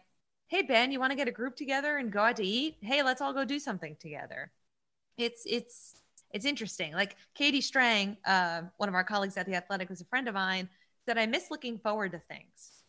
hey 0.47 0.61
ben 0.61 0.91
you 0.91 0.99
want 0.99 1.11
to 1.11 1.15
get 1.15 1.27
a 1.27 1.31
group 1.31 1.55
together 1.55 1.97
and 1.97 2.11
go 2.11 2.19
out 2.19 2.35
to 2.35 2.45
eat 2.45 2.77
hey 2.81 3.03
let's 3.03 3.21
all 3.21 3.33
go 3.33 3.45
do 3.45 3.59
something 3.59 3.95
together 3.99 4.51
it's 5.17 5.43
it's 5.45 6.01
it's 6.31 6.45
interesting 6.45 6.93
like 6.93 7.15
katie 7.35 7.61
strang 7.61 8.17
uh, 8.25 8.61
one 8.77 8.89
of 8.89 8.95
our 8.95 9.03
colleagues 9.03 9.37
at 9.37 9.45
the 9.45 9.55
athletic 9.55 9.87
who's 9.87 10.01
a 10.01 10.05
friend 10.05 10.27
of 10.27 10.33
mine 10.33 10.67
said 11.05 11.17
i 11.17 11.25
miss 11.25 11.51
looking 11.51 11.77
forward 11.77 12.11
to 12.11 12.19
things 12.29 12.83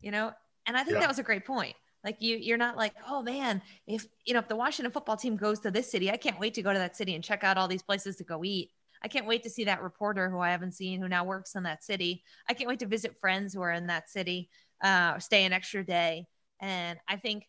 you 0.00 0.10
know 0.10 0.32
and 0.66 0.76
i 0.76 0.82
think 0.82 0.94
yeah. 0.94 1.00
that 1.00 1.08
was 1.08 1.18
a 1.18 1.22
great 1.22 1.44
point 1.44 1.74
like 2.04 2.16
you 2.20 2.36
you're 2.36 2.58
not 2.58 2.76
like 2.76 2.94
oh 3.08 3.22
man 3.22 3.62
if 3.86 4.06
you 4.24 4.34
know 4.34 4.40
if 4.40 4.48
the 4.48 4.56
washington 4.56 4.92
football 4.92 5.16
team 5.16 5.36
goes 5.36 5.60
to 5.60 5.70
this 5.70 5.90
city 5.90 6.10
i 6.10 6.16
can't 6.16 6.38
wait 6.40 6.54
to 6.54 6.62
go 6.62 6.72
to 6.72 6.78
that 6.78 6.96
city 6.96 7.14
and 7.14 7.24
check 7.24 7.44
out 7.44 7.56
all 7.56 7.68
these 7.68 7.82
places 7.82 8.16
to 8.16 8.24
go 8.24 8.44
eat 8.44 8.70
I 9.04 9.08
can't 9.08 9.26
wait 9.26 9.42
to 9.42 9.50
see 9.50 9.64
that 9.64 9.82
reporter 9.82 10.30
who 10.30 10.38
I 10.38 10.50
haven't 10.50 10.72
seen 10.72 11.00
who 11.00 11.08
now 11.08 11.24
works 11.24 11.54
in 11.54 11.64
that 11.64 11.82
city. 11.82 12.22
I 12.48 12.54
can't 12.54 12.68
wait 12.68 12.78
to 12.80 12.86
visit 12.86 13.18
friends 13.20 13.52
who 13.52 13.60
are 13.60 13.72
in 13.72 13.88
that 13.88 14.08
city, 14.08 14.48
uh, 14.82 15.18
stay 15.18 15.44
an 15.44 15.52
extra 15.52 15.84
day. 15.84 16.26
And 16.62 16.98
I 17.08 17.16
think 17.16 17.48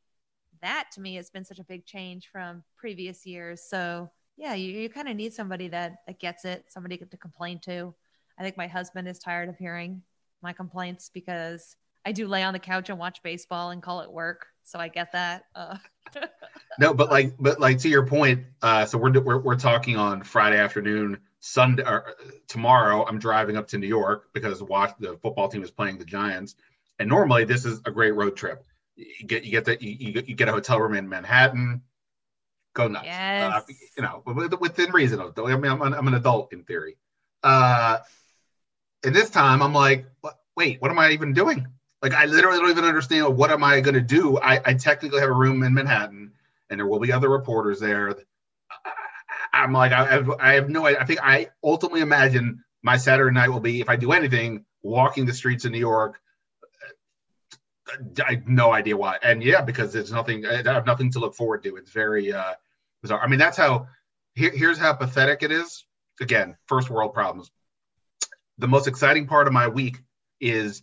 that 0.62 0.86
to 0.94 1.02
me 1.02 1.16
has 1.16 1.30
been 1.30 1.46
such 1.46 1.60
a 1.60 1.64
big 1.64 1.86
change 1.86 2.30
from 2.32 2.64
previous 2.78 3.26
years. 3.26 3.62
So 3.62 4.10
yeah, 4.36 4.56
you, 4.56 4.72
you 4.72 4.90
kind 4.90 5.08
of 5.08 5.16
need 5.16 5.34
somebody 5.34 5.68
that 5.70 5.98
that 6.08 6.20
gets 6.20 6.44
it, 6.44 6.66
somebody 6.68 6.98
to 6.98 7.18
complain 7.18 7.60
to. 7.66 7.94
I 8.40 8.44
think 8.44 8.58
my 8.58 8.68
husband 8.68 9.08
is 9.08 9.20
tired 9.20 9.48
of 9.48 9.58
hearing 9.58 10.02
my 10.42 10.52
complaints 10.52 11.12
because 11.14 11.76
I 12.06 12.12
do 12.12 12.28
lay 12.28 12.44
on 12.44 12.54
the 12.54 12.60
couch 12.60 12.90
and 12.90 12.98
watch 12.98 13.22
baseball 13.24 13.70
and 13.70 13.82
call 13.82 14.02
it 14.02 14.12
work. 14.12 14.48
So 14.64 14.80
I 14.80 14.88
get 14.88 15.12
that. 15.12 15.46
Uh. 15.54 15.78
no, 16.80 16.94
but 16.94 17.12
like, 17.12 17.36
but 17.40 17.60
like 17.60 17.78
to 17.80 17.90
your 17.90 18.06
point. 18.06 18.44
Uh, 18.62 18.86
so 18.86 18.98
we're, 18.98 19.20
we're 19.20 19.40
we're 19.40 19.56
talking 19.56 19.96
on 19.96 20.24
Friday 20.24 20.58
afternoon. 20.58 21.20
Sunday 21.40 21.84
or 21.84 22.16
tomorrow, 22.48 23.06
I'm 23.06 23.20
driving 23.20 23.58
up 23.58 23.68
to 23.68 23.78
New 23.78 23.88
York 23.88 24.30
because 24.34 24.64
watch 24.64 24.94
the 25.00 25.18
football 25.22 25.50
team 25.50 25.62
is 25.62 25.70
playing 25.70 25.98
the 25.98 26.06
Giants. 26.06 26.56
And 27.00 27.10
normally, 27.10 27.44
this 27.44 27.66
is 27.66 27.82
a 27.86 27.92
great 27.92 28.16
road 28.16 28.38
trip 28.38 28.64
you 28.96 29.26
get 29.26 29.44
you 29.44 29.52
get 29.52 29.66
that 29.66 29.82
you, 29.82 30.24
you 30.26 30.36
get 30.36 30.48
a 30.48 30.52
hotel 30.52 30.80
room 30.80 30.96
in 30.96 31.10
Manhattan. 31.10 31.82
Go 32.74 32.88
nuts. 32.88 33.06
Yes. 33.06 33.54
Uh, 33.54 33.62
you 33.98 34.04
know, 34.04 34.24
within 34.60 34.92
reason. 34.92 35.20
I 35.22 35.56
mean, 35.56 35.72
I'm, 35.72 35.82
I'm 35.82 36.08
an 36.08 36.16
adult 36.16 36.54
in 36.54 36.64
theory. 36.64 36.98
Uh, 37.44 38.00
and 39.04 39.16
this 39.16 39.30
time, 39.30 39.62
I'm 39.62 39.74
like, 39.74 40.08
wait, 40.56 40.82
what 40.82 40.90
am 40.90 40.98
I 40.98 41.12
even 41.12 41.34
doing? 41.34 41.68
Like, 42.02 42.14
I 42.14 42.26
literally 42.26 42.58
don't 42.58 42.72
even 42.72 42.86
understand 42.86 43.38
what 43.38 43.52
am 43.52 43.64
I 43.64 43.80
going 43.82 43.94
to 43.94 44.02
do. 44.02 44.40
I, 44.40 44.60
I 44.66 44.74
technically 44.74 45.20
have 45.20 45.30
a 45.30 45.34
room 45.34 45.62
in 45.64 45.74
Manhattan, 45.74 46.32
and 46.70 46.80
there 46.80 46.88
will 46.88 47.00
be 47.00 47.12
other 47.12 47.30
reporters 47.30 47.80
there. 47.80 48.16
I, 49.54 49.64
am 49.64 49.74
like, 49.74 49.92
I 49.92 50.06
have, 50.06 50.32
I 50.40 50.54
have 50.54 50.70
no 50.70 50.86
idea. 50.86 51.00
I 51.00 51.06
think 51.06 51.20
I 51.22 51.50
ultimately 51.64 52.02
imagine 52.02 52.64
my 52.82 52.98
Saturday 52.98 53.34
night 53.34 53.50
will 53.50 53.60
be, 53.60 53.82
if 53.82 53.90
I 53.90 53.98
do 53.98 54.12
anything, 54.14 54.66
walking 54.82 55.26
the 55.26 55.34
streets 55.34 55.66
of 55.66 55.72
New 55.72 55.80
York, 55.80 56.20
I 58.26 58.34
have 58.36 58.48
no 58.48 58.72
idea 58.72 58.96
why. 58.96 59.18
And 59.22 59.44
yeah, 59.44 59.62
because 59.62 59.94
there's 59.94 60.12
nothing. 60.12 60.46
I 60.46 60.64
have 60.64 60.86
nothing 60.86 61.12
to 61.12 61.20
look 61.20 61.36
forward 61.36 61.64
to. 61.64 61.76
It's 61.76 61.92
very 61.92 62.34
uh, 62.34 62.54
bizarre. 63.02 63.22
I 63.22 63.28
mean, 63.28 63.40
that's 63.40 63.58
how. 63.58 63.88
Here, 64.36 64.52
here's 64.52 64.80
how 64.80 64.94
pathetic 64.94 65.44
it 65.44 65.52
is. 65.52 65.86
Again, 66.20 66.56
first 66.68 66.90
world 66.90 67.14
problems. 67.14 67.52
The 68.58 68.68
most 68.68 68.88
exciting 68.88 69.28
part 69.28 69.48
of 69.48 69.54
my 69.54 69.68
week 69.68 69.98
is 70.40 70.82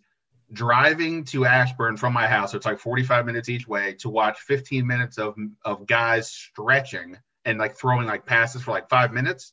driving 0.53 1.25
to 1.25 1.47
Ashburn 1.47 1.97
from 1.97 2.13
my 2.13 2.27
house. 2.27 2.55
It's 2.55 2.67
like 2.67 2.79
45 2.79 3.27
minutes 3.27 3.49
each 3.49 3.67
way 3.67 3.95
to 4.01 4.09
watch 4.09 4.39
15 4.41 4.87
minutes 4.87 5.19
of 5.19 5.37
of 5.65 5.87
guys 5.87 6.31
stretching 6.31 7.17
and 7.45 7.59
like 7.59 7.77
throwing 7.77 8.07
like 8.07 8.27
passes 8.27 8.63
for 8.63 8.73
like 8.73 8.89
five 8.89 9.13
minutes. 9.13 9.53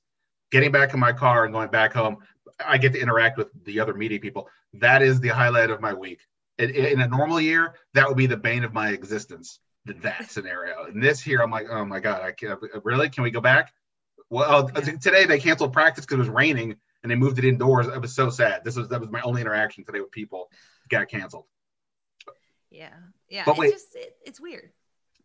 Getting 0.52 0.72
back 0.72 0.94
in 0.94 1.00
my 1.00 1.14
car 1.14 1.46
and 1.46 1.54
going 1.54 1.70
back 1.70 1.94
home, 1.94 2.18
I 2.64 2.78
get 2.78 2.94
to 2.94 3.00
interact 3.00 3.38
with 3.38 3.50
the 3.66 3.80
other 3.80 3.94
media 3.94 4.20
people. 4.20 4.50
That 4.74 5.02
is 5.02 5.20
the 5.20 5.30
highlight 5.30 5.70
of 5.70 5.82
my 5.82 5.94
week 5.94 6.20
in, 6.58 6.70
in 6.70 7.02
a 7.02 7.08
normal 7.08 7.40
year, 7.40 7.76
that 7.94 8.08
would 8.08 8.18
be 8.18 8.28
the 8.28 8.38
bane 8.38 8.64
of 8.64 8.74
my 8.74 8.90
existence. 8.90 9.60
That 9.86 10.30
scenario. 10.30 10.86
And 10.86 11.02
this 11.02 11.22
here, 11.22 11.42
I'm 11.42 11.52
like, 11.52 11.68
oh 11.70 11.86
my 11.86 12.02
god, 12.02 12.22
I 12.22 12.32
can't 12.32 12.62
uh, 12.62 12.82
really. 12.84 13.10
Can 13.10 13.24
we 13.24 13.32
go 13.32 13.40
back? 13.40 13.72
Well, 14.30 14.70
uh, 14.76 14.82
yeah. 14.86 14.98
today 14.98 15.26
they 15.26 15.40
canceled 15.40 15.72
practice 15.72 16.06
because 16.06 16.16
it 16.16 16.20
was 16.20 16.30
raining 16.30 16.76
and 17.04 17.12
they 17.12 17.16
moved 17.16 17.40
it 17.40 17.46
indoors. 17.46 17.88
It 17.88 18.02
was 18.02 18.14
so 18.14 18.30
sad. 18.30 18.66
This 18.66 18.76
was 18.76 18.90
that 18.90 19.00
was 19.00 19.10
my 19.10 19.22
only 19.22 19.42
interaction 19.42 19.86
today 19.86 20.02
with 20.02 20.12
people. 20.12 20.50
It 20.86 20.90
got 20.90 21.08
canceled. 21.08 21.46
Yeah, 22.70 22.90
yeah. 23.30 23.44
But 23.46 23.58
wait, 23.58 23.72
just, 23.72 23.96
it, 23.96 24.18
it's 24.26 24.42
weird. 24.42 24.72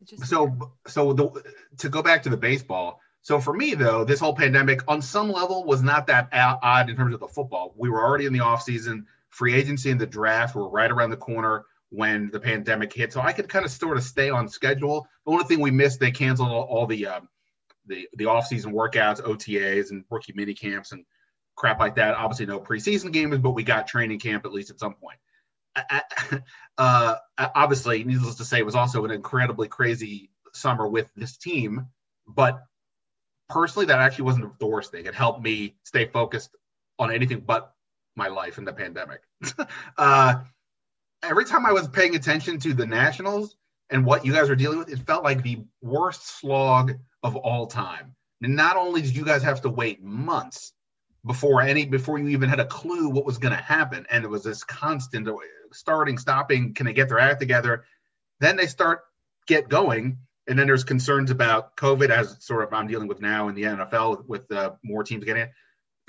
It's 0.00 0.12
just 0.12 0.26
so 0.26 0.44
weird. 0.44 0.70
so 0.86 1.12
the, 1.12 1.42
to 1.78 1.88
go 1.88 2.02
back 2.02 2.22
to 2.22 2.28
the 2.28 2.36
baseball. 2.36 3.00
So 3.22 3.40
for 3.40 3.52
me 3.52 3.74
though, 3.74 4.04
this 4.04 4.20
whole 4.20 4.34
pandemic 4.34 4.82
on 4.88 5.02
some 5.02 5.30
level 5.30 5.64
was 5.64 5.82
not 5.82 6.06
that 6.08 6.28
odd 6.32 6.90
in 6.90 6.96
terms 6.96 7.14
of 7.14 7.20
the 7.20 7.28
football. 7.28 7.72
We 7.76 7.88
were 7.88 8.00
already 8.00 8.26
in 8.26 8.32
the 8.32 8.40
off 8.40 8.62
season 8.62 9.06
free 9.32 9.54
agency 9.54 9.90
and 9.90 10.00
the 10.00 10.06
draft 10.06 10.54
were 10.54 10.68
right 10.68 10.90
around 10.90 11.10
the 11.10 11.16
corner 11.16 11.64
when 11.90 12.30
the 12.30 12.40
pandemic 12.40 12.92
hit. 12.92 13.12
So 13.12 13.20
I 13.20 13.32
could 13.32 13.48
kind 13.48 13.64
of 13.64 13.70
sort 13.70 13.96
of 13.96 14.04
stay 14.04 14.30
on 14.30 14.48
schedule. 14.48 15.06
The 15.26 15.32
only 15.32 15.44
thing 15.44 15.60
we 15.60 15.70
missed, 15.70 16.00
they 16.00 16.10
canceled 16.10 16.50
all, 16.50 16.62
all 16.62 16.86
the 16.86 17.06
um, 17.06 17.28
the 17.86 18.08
the 18.14 18.26
off-season 18.26 18.72
workouts, 18.72 19.20
OTAs, 19.22 19.90
and 19.90 20.04
rookie 20.10 20.32
mini 20.34 20.54
camps 20.54 20.92
and 20.92 21.04
crap 21.56 21.80
like 21.80 21.96
that. 21.96 22.14
Obviously, 22.14 22.46
no 22.46 22.60
preseason 22.60 23.12
games, 23.12 23.38
but 23.38 23.50
we 23.50 23.64
got 23.64 23.86
training 23.86 24.20
camp 24.20 24.44
at 24.44 24.52
least 24.52 24.70
at 24.70 24.80
some 24.80 24.94
point. 24.94 25.18
uh, 26.78 27.16
obviously, 27.38 28.04
needless 28.04 28.36
to 28.36 28.44
say, 28.44 28.58
it 28.58 28.66
was 28.66 28.74
also 28.74 29.04
an 29.04 29.10
incredibly 29.10 29.68
crazy 29.68 30.30
summer 30.52 30.86
with 30.86 31.10
this 31.16 31.36
team. 31.36 31.86
But 32.26 32.62
personally, 33.48 33.86
that 33.86 33.98
actually 33.98 34.24
wasn't 34.24 34.58
the 34.58 34.66
worst 34.66 34.92
thing. 34.92 35.06
It 35.06 35.14
helped 35.14 35.42
me 35.42 35.76
stay 35.82 36.06
focused 36.06 36.54
on 36.98 37.12
anything 37.12 37.40
but 37.40 37.74
my 38.16 38.28
life 38.28 38.58
in 38.58 38.64
the 38.64 38.72
pandemic. 38.72 39.20
uh, 39.98 40.40
every 41.22 41.44
time 41.44 41.66
I 41.66 41.72
was 41.72 41.88
paying 41.88 42.14
attention 42.14 42.58
to 42.60 42.74
the 42.74 42.86
Nationals 42.86 43.56
and 43.90 44.04
what 44.04 44.24
you 44.24 44.32
guys 44.32 44.48
were 44.48 44.56
dealing 44.56 44.78
with, 44.78 44.90
it 44.90 44.98
felt 45.00 45.24
like 45.24 45.42
the 45.42 45.62
worst 45.80 46.40
slog 46.40 46.92
of 47.22 47.36
all 47.36 47.66
time. 47.66 48.14
And 48.42 48.56
not 48.56 48.76
only 48.76 49.02
did 49.02 49.14
you 49.14 49.24
guys 49.24 49.42
have 49.42 49.62
to 49.62 49.68
wait 49.68 50.02
months 50.02 50.72
before 51.24 51.62
any 51.62 51.86
before 51.86 52.18
you 52.18 52.28
even 52.28 52.48
had 52.48 52.58
a 52.58 52.66
clue 52.66 53.08
what 53.08 53.24
was 53.24 53.38
going 53.38 53.54
to 53.54 53.62
happen, 53.62 54.06
and 54.10 54.24
it 54.24 54.28
was 54.28 54.42
this 54.42 54.64
constant 54.64 55.28
starting, 55.72 56.18
stopping, 56.18 56.74
can 56.74 56.86
they 56.86 56.92
get 56.92 57.08
their 57.08 57.20
act 57.20 57.38
together? 57.40 57.84
Then 58.40 58.56
they 58.56 58.66
start 58.66 59.02
get 59.46 59.68
going, 59.68 60.18
and 60.48 60.58
then 60.58 60.66
there's 60.66 60.82
concerns 60.82 61.30
about 61.30 61.76
COVID, 61.76 62.10
as 62.10 62.44
sort 62.44 62.64
of 62.64 62.74
I'm 62.74 62.88
dealing 62.88 63.06
with 63.06 63.20
now 63.20 63.48
in 63.48 63.54
the 63.54 63.62
NFL 63.62 64.26
with 64.26 64.50
uh, 64.50 64.72
more 64.82 65.04
teams 65.04 65.24
getting 65.24 65.44
it. 65.44 65.52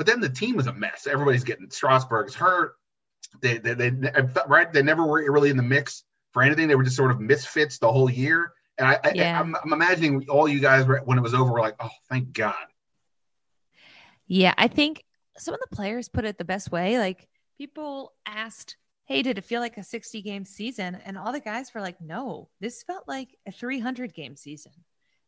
But 0.03 0.11
then 0.11 0.19
the 0.19 0.27
team 0.27 0.57
was 0.57 0.67
a 0.67 0.73
mess. 0.73 1.07
Everybody's 1.07 1.45
getting 1.45 1.69
Strasburg's 1.69 2.35
hurt. 2.35 2.75
They, 3.39 3.57
they, 3.57 3.73
they 3.73 3.89
right. 4.47 4.73
They 4.73 4.83
never 4.83 5.05
were 5.05 5.31
really 5.31 5.49
in 5.49 5.55
the 5.55 5.63
mix 5.63 6.03
for 6.33 6.43
anything. 6.43 6.67
They 6.67 6.75
were 6.75 6.83
just 6.83 6.97
sort 6.97 7.09
of 7.09 7.21
misfits 7.21 7.77
the 7.77 7.89
whole 7.89 8.09
year. 8.09 8.51
And 8.77 8.85
I, 8.85 8.99
yeah. 9.15 9.37
I 9.37 9.39
am 9.39 9.55
I'm, 9.55 9.61
I'm 9.63 9.71
imagining 9.71 10.25
all 10.27 10.45
you 10.45 10.59
guys 10.59 10.85
were, 10.85 10.99
when 11.05 11.17
it 11.17 11.21
was 11.21 11.33
over 11.33 11.53
were 11.53 11.61
like, 11.61 11.75
oh, 11.79 11.87
thank 12.09 12.33
God. 12.33 12.53
Yeah, 14.27 14.53
I 14.57 14.67
think 14.67 15.05
some 15.37 15.53
of 15.53 15.61
the 15.61 15.73
players 15.73 16.09
put 16.09 16.25
it 16.25 16.37
the 16.37 16.43
best 16.43 16.69
way. 16.69 16.99
Like 16.99 17.29
people 17.57 18.11
asked, 18.25 18.75
Hey, 19.05 19.21
did 19.21 19.37
it 19.37 19.45
feel 19.45 19.61
like 19.61 19.77
a 19.77 19.85
60 19.85 20.21
game 20.21 20.43
season? 20.43 20.97
And 21.05 21.17
all 21.17 21.31
the 21.31 21.39
guys 21.39 21.73
were 21.73 21.79
like, 21.79 22.01
No, 22.01 22.49
this 22.59 22.83
felt 22.83 23.07
like 23.07 23.37
a 23.47 23.53
300 23.53 24.13
game 24.13 24.35
season. 24.35 24.73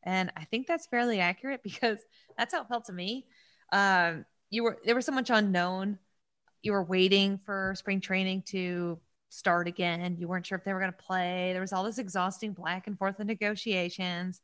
And 0.04 0.34
I 0.36 0.44
think 0.44 0.68
that's 0.68 0.86
fairly 0.88 1.22
accurate 1.22 1.62
because 1.64 2.00
that's 2.38 2.54
how 2.54 2.64
it 2.64 2.68
felt 2.68 2.88
to 2.88 2.94
me. 2.94 3.28
Um, 3.72 4.26
you 4.50 4.64
were 4.64 4.78
there 4.86 4.96
was 4.96 5.06
so 5.06 5.12
much 5.12 5.30
unknown. 5.30 6.00
You 6.62 6.72
were 6.72 6.84
waiting 6.84 7.40
for 7.46 7.74
spring 7.78 8.02
training 8.02 8.44
to 8.48 9.00
start 9.30 9.68
again. 9.68 10.18
You 10.20 10.28
weren't 10.28 10.46
sure 10.46 10.58
if 10.58 10.64
they 10.64 10.74
were 10.74 10.80
going 10.80 10.92
to 10.92 10.98
play. 10.98 11.52
There 11.52 11.62
was 11.62 11.74
all 11.74 11.84
this 11.84 11.98
exhausting 11.98 12.54
back 12.54 12.88
and 12.88 12.98
forth 12.98 13.20
of 13.20 13.28
negotiations. 13.28 14.42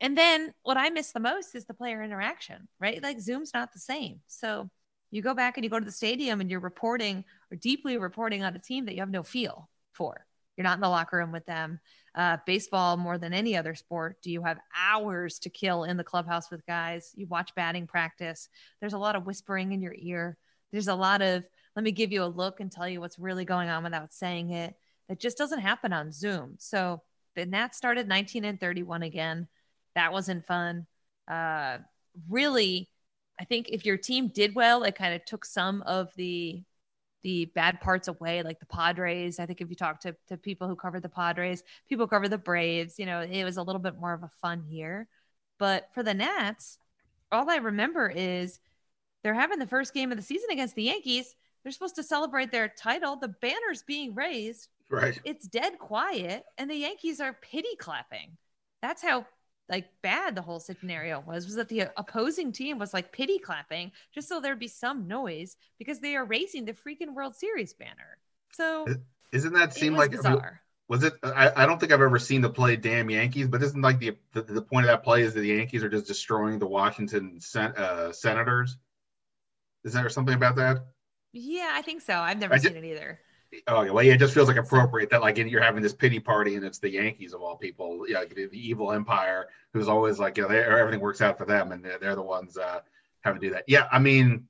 And 0.00 0.16
then 0.16 0.52
what 0.62 0.76
I 0.76 0.90
miss 0.90 1.12
the 1.12 1.20
most 1.20 1.54
is 1.54 1.64
the 1.64 1.74
player 1.74 2.02
interaction, 2.02 2.68
right? 2.80 3.02
Like 3.02 3.20
Zoom's 3.20 3.54
not 3.54 3.72
the 3.72 3.78
same. 3.78 4.20
So 4.26 4.68
you 5.10 5.22
go 5.22 5.34
back 5.34 5.56
and 5.56 5.64
you 5.64 5.70
go 5.70 5.78
to 5.78 5.84
the 5.84 5.92
stadium 5.92 6.40
and 6.40 6.50
you're 6.50 6.60
reporting 6.60 7.24
or 7.50 7.56
deeply 7.56 7.96
reporting 7.98 8.42
on 8.42 8.54
a 8.54 8.58
team 8.58 8.86
that 8.86 8.94
you 8.94 9.00
have 9.00 9.10
no 9.10 9.22
feel 9.22 9.68
for. 9.92 10.26
You're 10.56 10.64
not 10.64 10.76
in 10.76 10.80
the 10.80 10.88
locker 10.88 11.16
room 11.16 11.32
with 11.32 11.46
them. 11.46 11.80
Uh, 12.14 12.36
baseball, 12.46 12.96
more 12.96 13.18
than 13.18 13.32
any 13.32 13.56
other 13.56 13.74
sport, 13.74 14.22
do 14.22 14.30
you 14.30 14.42
have 14.42 14.60
hours 14.76 15.38
to 15.40 15.50
kill 15.50 15.84
in 15.84 15.96
the 15.96 16.04
clubhouse 16.04 16.50
with 16.50 16.64
guys? 16.66 17.12
You 17.16 17.26
watch 17.26 17.54
batting 17.56 17.86
practice. 17.86 18.48
There's 18.80 18.92
a 18.92 18.98
lot 18.98 19.16
of 19.16 19.26
whispering 19.26 19.72
in 19.72 19.82
your 19.82 19.94
ear. 19.98 20.36
There's 20.70 20.88
a 20.88 20.94
lot 20.94 21.22
of, 21.22 21.44
let 21.74 21.84
me 21.84 21.90
give 21.90 22.12
you 22.12 22.22
a 22.22 22.26
look 22.26 22.60
and 22.60 22.70
tell 22.70 22.88
you 22.88 23.00
what's 23.00 23.18
really 23.18 23.44
going 23.44 23.68
on 23.68 23.82
without 23.82 24.14
saying 24.14 24.50
it. 24.50 24.74
That 25.08 25.20
just 25.20 25.36
doesn't 25.36 25.60
happen 25.60 25.92
on 25.92 26.12
Zoom. 26.12 26.54
So 26.58 27.02
the 27.34 27.46
Nats 27.46 27.76
started 27.76 28.08
19 28.08 28.44
and 28.44 28.60
31 28.60 29.02
again. 29.02 29.48
That 29.94 30.12
wasn't 30.12 30.46
fun. 30.46 30.86
Uh, 31.28 31.78
really, 32.28 32.88
I 33.40 33.44
think 33.44 33.68
if 33.70 33.84
your 33.84 33.96
team 33.96 34.28
did 34.28 34.54
well, 34.54 34.84
it 34.84 34.94
kind 34.94 35.14
of 35.14 35.24
took 35.24 35.44
some 35.44 35.82
of 35.82 36.14
the 36.16 36.62
the 37.24 37.46
bad 37.46 37.80
parts 37.80 38.06
away, 38.06 38.42
like 38.42 38.60
the 38.60 38.66
Padres. 38.66 39.40
I 39.40 39.46
think 39.46 39.60
if 39.60 39.70
you 39.70 39.74
talk 39.74 39.98
to, 40.00 40.14
to 40.28 40.36
people 40.36 40.68
who 40.68 40.76
covered 40.76 41.02
the 41.02 41.08
Padres, 41.08 41.64
people 41.88 42.06
cover 42.06 42.28
the 42.28 42.38
Braves, 42.38 42.98
you 42.98 43.06
know, 43.06 43.20
it 43.20 43.42
was 43.44 43.56
a 43.56 43.62
little 43.62 43.80
bit 43.80 43.98
more 43.98 44.12
of 44.12 44.22
a 44.22 44.30
fun 44.40 44.64
year. 44.68 45.08
But 45.58 45.88
for 45.94 46.02
the 46.02 46.14
Nats, 46.14 46.78
all 47.32 47.50
I 47.50 47.56
remember 47.56 48.12
is 48.14 48.60
they're 49.22 49.34
having 49.34 49.58
the 49.58 49.66
first 49.66 49.94
game 49.94 50.12
of 50.12 50.18
the 50.18 50.22
season 50.22 50.50
against 50.50 50.76
the 50.76 50.82
Yankees. 50.84 51.34
They're 51.62 51.72
supposed 51.72 51.96
to 51.96 52.02
celebrate 52.02 52.52
their 52.52 52.68
title. 52.68 53.16
The 53.16 53.28
banner's 53.28 53.82
being 53.82 54.14
raised. 54.14 54.68
Right. 54.90 55.18
It's 55.24 55.48
dead 55.48 55.78
quiet, 55.78 56.44
and 56.58 56.70
the 56.70 56.76
Yankees 56.76 57.20
are 57.20 57.32
pity 57.32 57.74
clapping. 57.78 58.36
That's 58.82 59.02
how 59.02 59.24
like 59.68 59.86
bad 60.02 60.34
the 60.34 60.42
whole 60.42 60.60
scenario 60.60 61.20
was 61.26 61.46
was 61.46 61.54
that 61.54 61.68
the 61.68 61.90
opposing 61.96 62.52
team 62.52 62.78
was 62.78 62.92
like 62.92 63.12
pity 63.12 63.38
clapping 63.38 63.92
just 64.14 64.28
so 64.28 64.40
there'd 64.40 64.58
be 64.58 64.68
some 64.68 65.08
noise 65.08 65.56
because 65.78 66.00
they 66.00 66.16
are 66.16 66.24
raising 66.24 66.64
the 66.64 66.72
freaking 66.74 67.14
World 67.14 67.34
Series 67.34 67.72
banner. 67.72 68.18
So 68.52 68.86
isn't 69.32 69.52
that 69.54 69.72
seem 69.72 69.94
like 69.96 70.10
bizarre. 70.10 70.60
was 70.88 71.02
it 71.02 71.14
I, 71.22 71.50
I 71.56 71.66
don't 71.66 71.80
think 71.80 71.92
I've 71.92 72.00
ever 72.00 72.18
seen 72.18 72.42
the 72.42 72.50
play 72.50 72.76
damn 72.76 73.08
Yankees, 73.10 73.48
but 73.48 73.62
isn't 73.62 73.80
like 73.80 73.98
the, 73.98 74.16
the, 74.32 74.42
the 74.42 74.62
point 74.62 74.84
of 74.84 74.90
that 74.90 75.02
play 75.02 75.22
is 75.22 75.34
that 75.34 75.40
the 75.40 75.48
Yankees 75.48 75.82
are 75.82 75.88
just 75.88 76.06
destroying 76.06 76.58
the 76.58 76.66
Washington 76.66 77.40
sen- 77.40 77.74
uh, 77.76 78.12
Senators? 78.12 78.76
Is 79.82 79.94
there 79.94 80.08
something 80.08 80.34
about 80.34 80.56
that? 80.56 80.84
Yeah, 81.32 81.70
I 81.72 81.82
think 81.82 82.02
so. 82.02 82.14
I've 82.14 82.38
never 82.38 82.54
I 82.54 82.58
seen 82.58 82.74
did- 82.74 82.84
it 82.84 82.92
either. 82.92 83.18
Oh, 83.66 83.92
well, 83.92 84.04
yeah, 84.04 84.14
it 84.14 84.18
just 84.18 84.34
feels 84.34 84.48
like 84.48 84.56
appropriate 84.56 85.10
that 85.10 85.20
like 85.20 85.38
you're 85.38 85.62
having 85.62 85.82
this 85.82 85.92
pity 85.92 86.20
party 86.20 86.56
and 86.56 86.64
it's 86.64 86.78
the 86.78 86.90
Yankees 86.90 87.32
of 87.32 87.42
all 87.42 87.56
people, 87.56 88.04
yeah, 88.08 88.18
like 88.18 88.34
the, 88.34 88.48
evil 88.52 88.92
empire 88.92 89.48
who's 89.72 89.88
always 89.88 90.18
like, 90.18 90.36
you 90.36 90.42
know, 90.42 90.54
everything 90.54 91.00
works 91.00 91.20
out 91.20 91.38
for 91.38 91.44
them 91.44 91.72
and 91.72 91.84
they're, 91.84 91.98
they're 91.98 92.14
the 92.14 92.22
ones 92.22 92.56
uh, 92.56 92.80
having 93.20 93.40
to 93.40 93.48
do 93.48 93.52
that. 93.54 93.64
Yeah, 93.66 93.86
I 93.90 93.98
mean, 93.98 94.48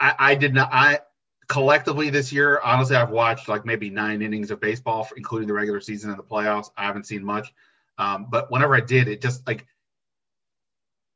I, 0.00 0.14
I 0.18 0.34
did 0.34 0.54
not. 0.54 0.68
I 0.72 1.00
collectively 1.48 2.10
this 2.10 2.32
year, 2.32 2.60
honestly, 2.64 2.96
I've 2.96 3.10
watched 3.10 3.48
like 3.48 3.64
maybe 3.64 3.90
nine 3.90 4.22
innings 4.22 4.50
of 4.50 4.60
baseball, 4.60 5.08
including 5.16 5.48
the 5.48 5.54
regular 5.54 5.80
season 5.80 6.10
and 6.10 6.18
the 6.18 6.24
playoffs. 6.24 6.70
I 6.76 6.84
haven't 6.84 7.06
seen 7.06 7.24
much, 7.24 7.52
um, 7.98 8.26
but 8.30 8.50
whenever 8.50 8.74
I 8.74 8.80
did, 8.80 9.08
it 9.08 9.22
just 9.22 9.46
like 9.46 9.66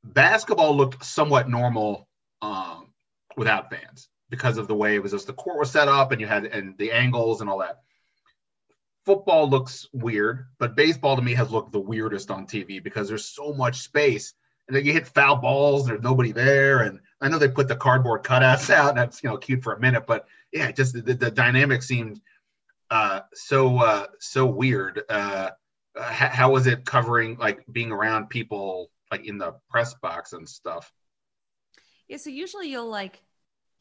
basketball 0.04 0.76
looked 0.76 1.04
somewhat 1.04 1.48
normal 1.48 2.08
um, 2.40 2.88
without 3.36 3.70
fans 3.70 4.08
because 4.32 4.56
of 4.56 4.66
the 4.66 4.74
way 4.74 4.94
it 4.94 5.02
was 5.02 5.12
just 5.12 5.26
the 5.26 5.32
court 5.34 5.58
was 5.58 5.70
set 5.70 5.88
up 5.88 6.10
and 6.10 6.20
you 6.20 6.26
had 6.26 6.46
and 6.46 6.76
the 6.78 6.90
angles 6.90 7.40
and 7.40 7.50
all 7.50 7.58
that. 7.58 7.82
Football 9.04 9.50
looks 9.50 9.86
weird, 9.92 10.46
but 10.58 10.74
baseball 10.74 11.16
to 11.16 11.22
me 11.22 11.34
has 11.34 11.50
looked 11.50 11.72
the 11.72 11.78
weirdest 11.78 12.30
on 12.30 12.46
TV 12.46 12.82
because 12.82 13.08
there's 13.08 13.26
so 13.26 13.52
much 13.52 13.80
space. 13.80 14.32
And 14.66 14.76
then 14.76 14.86
you 14.86 14.92
hit 14.92 15.06
foul 15.06 15.36
balls, 15.36 15.86
there's 15.86 16.02
nobody 16.02 16.32
there. 16.32 16.80
And 16.80 16.98
I 17.20 17.28
know 17.28 17.38
they 17.38 17.48
put 17.48 17.68
the 17.68 17.76
cardboard 17.76 18.22
cutouts 18.22 18.70
out, 18.74 18.90
and 18.90 18.98
that's 18.98 19.22
you 19.22 19.28
know 19.28 19.36
cute 19.36 19.62
for 19.62 19.74
a 19.74 19.80
minute, 19.80 20.06
but 20.06 20.26
yeah, 20.50 20.70
just 20.72 20.94
the, 20.94 21.14
the 21.14 21.30
dynamic 21.30 21.82
seemed 21.82 22.20
uh, 22.90 23.20
so 23.34 23.78
uh, 23.78 24.06
so 24.18 24.46
weird. 24.46 25.02
Uh, 25.08 25.50
how, 25.96 26.28
how 26.28 26.52
was 26.52 26.66
it 26.66 26.86
covering 26.86 27.36
like 27.36 27.64
being 27.70 27.92
around 27.92 28.30
people 28.30 28.90
like 29.10 29.26
in 29.26 29.36
the 29.36 29.54
press 29.68 29.94
box 29.94 30.32
and 30.32 30.48
stuff? 30.48 30.90
Yeah, 32.08 32.16
so 32.16 32.30
usually 32.30 32.68
you'll 32.68 32.88
like 32.88 33.22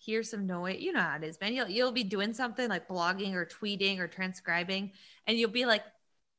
hear 0.02 0.24
some 0.24 0.48
noise. 0.48 0.80
You 0.80 0.94
know 0.94 1.02
how 1.02 1.18
it 1.18 1.24
is, 1.24 1.40
man. 1.40 1.54
You'll 1.54 1.70
you'll 1.70 1.92
be 1.92 2.04
doing 2.04 2.34
something 2.34 2.68
like 2.68 2.88
blogging 2.88 3.34
or 3.34 3.46
tweeting 3.46 4.00
or 4.00 4.08
transcribing, 4.08 4.92
and 5.28 5.38
you'll 5.38 5.52
be 5.52 5.66
like 5.66 5.84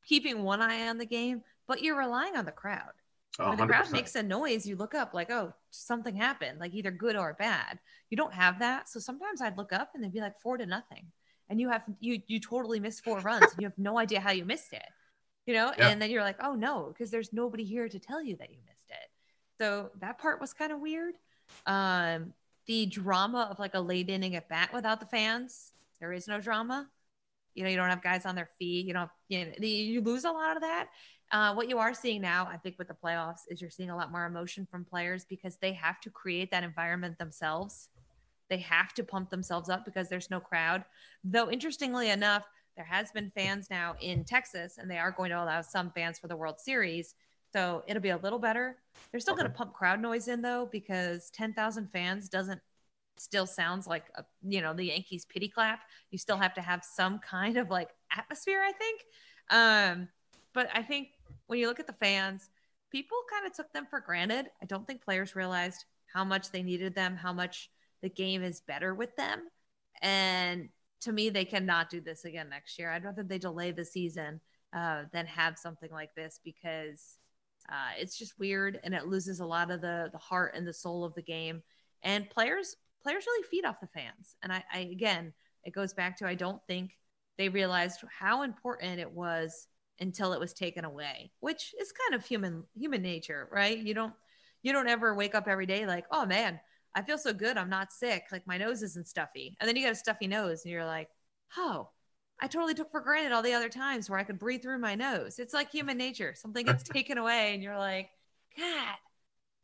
keeping 0.07 0.43
one 0.43 0.61
eye 0.61 0.89
on 0.89 0.99
the 0.99 1.07
game, 1.07 1.43
but 1.69 1.83
you're 1.83 1.99
relying 1.99 2.37
on 2.37 2.45
the 2.45 2.53
crowd. 2.53 2.93
Oh, 3.39 3.49
When 3.49 3.59
the 3.59 3.67
crowd 3.67 3.91
makes 3.91 4.15
a 4.15 4.23
noise, 4.23 4.67
you 4.67 4.77
look 4.77 4.95
up 4.95 5.15
like, 5.15 5.31
oh, 5.31 5.55
something 5.71 6.15
happened, 6.15 6.59
like 6.59 6.75
either 6.75 6.91
good 6.91 7.17
or 7.17 7.33
bad. 7.33 7.79
You 8.11 8.17
don't 8.17 8.35
have 8.35 8.59
that, 8.59 8.89
so 8.91 9.01
sometimes 9.01 9.41
I'd 9.41 9.57
look 9.57 9.73
up 9.73 9.93
and 9.95 10.05
they'd 10.05 10.13
be 10.13 10.21
like 10.21 10.39
four 10.41 10.59
to 10.59 10.67
nothing, 10.67 11.07
and 11.49 11.61
you 11.61 11.69
have 11.71 11.83
you 12.01 12.21
you 12.27 12.41
totally 12.41 12.81
missed 12.81 13.05
four 13.05 13.21
runs, 13.21 13.53
and 13.53 13.61
you 13.61 13.67
have 13.67 13.79
no 13.79 13.99
idea 13.99 14.21
how 14.21 14.33
you 14.33 14.45
missed 14.45 14.73
it, 14.73 14.85
you 15.47 15.55
know. 15.55 15.73
Yeah. 15.79 15.89
And 15.89 16.03
then 16.03 16.11
you're 16.11 16.23
like, 16.23 16.43
oh 16.43 16.55
no, 16.55 16.89
because 16.93 17.11
there's 17.11 17.33
nobody 17.33 17.65
here 17.65 17.89
to 17.89 17.99
tell 17.99 18.23
you 18.23 18.37
that 18.37 18.51
you 18.51 18.59
missed 18.67 18.91
it. 18.91 19.09
So 19.61 19.91
that 20.01 20.19
part 20.19 20.41
was 20.41 20.53
kind 20.53 20.73
of 20.73 20.81
weird. 20.81 21.15
Um, 21.67 22.35
the 22.67 22.87
drama 22.87 23.49
of 23.51 23.59
like 23.59 23.75
a 23.75 23.81
late 23.81 24.09
inning 24.09 24.37
at 24.37 24.49
bat 24.49 24.71
without 24.73 25.01
the 25.01 25.07
fans, 25.07 25.73
there 26.01 26.13
is 26.13 26.29
no 26.29 26.41
drama. 26.41 26.89
You 27.55 27.65
know, 27.65 27.71
you 27.71 27.77
don't 27.77 27.91
have 27.91 28.03
guys 28.03 28.25
on 28.25 28.35
their 28.35 28.49
feet. 28.59 28.87
You 28.87 28.95
don't, 28.95 29.11
you 29.29 29.45
know, 29.45 29.53
you 29.61 30.01
lose 30.01 30.25
a 30.25 30.31
lot 30.31 30.57
of 30.57 30.63
that. 30.63 30.89
Uh, 31.31 31.55
what 31.55 31.69
you 31.69 31.79
are 31.79 31.95
seeing 31.95 32.21
now, 32.21 32.47
I 32.47 32.59
think, 32.59 32.79
with 32.79 32.89
the 32.89 32.95
playoffs, 32.95 33.41
is 33.49 33.61
you're 33.61 33.71
seeing 33.71 33.91
a 33.91 33.97
lot 33.97 34.13
more 34.13 34.27
emotion 34.27 34.67
from 34.71 34.85
players 34.85 35.25
because 35.25 35.57
they 35.57 35.73
have 35.73 36.01
to 36.03 36.11
create 36.11 36.51
that 36.51 36.63
environment 36.63 37.19
themselves. 37.19 37.89
They 38.51 38.59
have 38.59 38.93
to 38.95 39.05
pump 39.05 39.31
themselves 39.31 39.71
up 39.71 39.85
because 39.85 40.09
there's 40.09 40.31
no 40.31 40.41
crowd. 40.41 40.85
Though, 41.25 41.51
interestingly 41.51 42.11
enough, 42.11 42.47
there 42.77 42.85
has 42.85 43.11
been 43.13 43.33
fans 43.35 43.69
now 43.71 43.97
in 44.01 44.25
Texas, 44.25 44.77
and 44.79 44.91
they 44.91 44.99
are 44.99 45.11
going 45.11 45.31
to 45.31 45.43
allow 45.43 45.63
some 45.63 45.91
fans 45.91 46.19
for 46.19 46.29
the 46.29 46.37
World 46.37 46.61
Series. 46.61 47.15
So 47.53 47.83
it'll 47.87 48.03
be 48.03 48.11
a 48.11 48.17
little 48.17 48.39
better. 48.39 48.77
They're 49.11 49.21
still 49.21 49.35
going 49.35 49.47
to 49.47 49.53
pump 49.53 49.75
crowd 49.75 50.01
noise 50.01 50.29
in 50.29 50.43
though, 50.43 50.69
because 50.71 51.31
10,000 51.31 51.89
fans 51.93 52.29
doesn't 52.29 52.61
still 53.19 53.47
sounds 53.47 53.87
like 53.87 54.05
a, 54.17 54.25
you 54.43 54.61
know 54.61 54.73
the 54.73 54.85
Yankees 54.85 55.25
pity 55.25 55.49
clap. 55.49 55.81
You 56.11 56.19
still 56.19 56.39
have 56.39 56.55
to 56.55 56.61
have 56.61 56.85
some 56.85 57.19
kind 57.19 57.57
of 57.57 57.71
like 57.71 57.91
atmosphere, 58.17 58.63
I 58.67 58.73
think. 58.73 59.01
Um, 59.51 60.09
but 60.55 60.69
I 60.75 60.83
think 60.83 61.09
when 61.47 61.59
you 61.59 61.67
look 61.67 61.81
at 61.81 61.87
the 61.87 61.93
fans, 61.95 62.51
people 62.91 63.19
kind 63.31 63.47
of 63.47 63.53
took 63.53 63.73
them 63.73 63.87
for 63.89 64.01
granted. 64.01 64.47
I 64.63 64.67
don't 64.67 64.87
think 64.87 65.05
players 65.05 65.37
realized 65.37 65.85
how 66.13 66.25
much 66.25 66.51
they 66.51 66.63
needed 66.63 66.95
them, 66.95 67.17
how 67.17 67.33
much 67.33 67.71
the 68.03 68.09
game 68.09 68.43
is 68.43 68.61
better 68.61 68.95
with 68.95 69.15
them. 69.17 69.49
And 70.03 70.69
to 71.03 71.13
me, 71.13 71.31
they 71.31 71.45
cannot 71.45 71.91
do 71.91 72.01
this 72.01 72.25
again 72.25 72.49
next 72.49 72.79
year. 72.79 72.91
I'd 72.91 73.05
rather 73.05 73.23
they 73.23 73.39
delay 73.39 73.73
the 73.73 73.85
season 73.85 74.41
uh, 74.73 75.05
than 75.13 75.27
have 75.27 75.59
something 75.59 75.91
like 75.91 76.15
this 76.15 76.41
because 76.45 77.19
uh, 77.69 77.93
it's 77.99 78.19
just 78.19 78.39
weird 78.39 78.81
and 78.83 78.95
it 78.95 79.07
loses 79.07 79.41
a 79.41 79.47
lot 79.47 79.71
of 79.71 79.81
the 79.81 80.09
the 80.13 80.19
heart 80.19 80.55
and 80.55 80.67
the 80.67 80.73
soul 80.73 81.05
of 81.05 81.15
the 81.15 81.23
game. 81.23 81.63
And 82.03 82.29
players 82.29 82.77
players 83.03 83.25
really 83.27 83.47
feed 83.49 83.65
off 83.65 83.81
the 83.81 83.87
fans. 83.89 84.37
And 84.43 84.53
I, 84.53 84.65
I 84.73 84.79
again, 84.81 85.33
it 85.65 85.73
goes 85.73 85.95
back 85.95 86.17
to 86.19 86.27
I 86.27 86.35
don't 86.35 86.61
think 86.67 86.97
they 87.39 87.49
realized 87.49 88.01
how 88.09 88.43
important 88.43 89.01
it 89.01 89.11
was 89.11 89.69
until 90.01 90.33
it 90.33 90.41
was 90.41 90.53
taken 90.53 90.85
away, 90.85 91.33
which 91.41 91.75
is 91.81 91.93
kind 91.93 92.15
of 92.15 92.27
human 92.27 92.65
human 92.75 93.03
nature, 93.03 93.49
right? 93.53 93.79
You 93.79 93.95
don't 93.95 94.15
you 94.63 94.73
don't 94.73 94.89
ever 94.89 95.15
wake 95.15 95.35
up 95.35 95.49
every 95.49 95.67
day 95.67 95.87
like, 95.87 96.07
oh 96.11 96.27
man, 96.27 96.61
I 96.95 97.03
feel 97.03 97.19
so 97.19 97.33
good, 97.33 97.57
I'm 97.57 97.71
not 97.71 97.93
sick, 97.93 98.25
like 98.33 98.47
my 98.47 98.59
nose 98.59 98.83
isn't 98.83 99.09
stuffy, 99.09 99.57
and 99.61 99.69
then 99.69 99.77
you 99.77 99.85
got 99.85 99.93
a 99.93 99.97
stuffy 99.97 100.27
nose, 100.27 100.65
and 100.65 100.73
you're 100.73 100.85
like, 100.85 101.09
oh, 101.57 101.89
I 102.43 102.49
totally 102.49 102.75
took 102.75 102.91
for 102.91 103.01
granted 103.01 103.31
all 103.31 103.41
the 103.41 103.55
other 103.55 103.69
times 103.69 104.11
where 104.11 104.19
I 104.19 104.25
could 104.25 104.41
breathe 104.41 104.63
through 104.63 104.81
my 104.81 104.97
nose. 104.97 105.39
It's 105.39 105.55
like 105.55 105.71
human 105.71 105.97
nature. 105.97 106.35
Something 106.37 106.67
gets 106.67 106.83
taken 106.89 107.17
away, 107.17 107.55
and 107.55 107.63
you're 107.63 107.79
like, 107.79 108.11
God, 108.59 108.97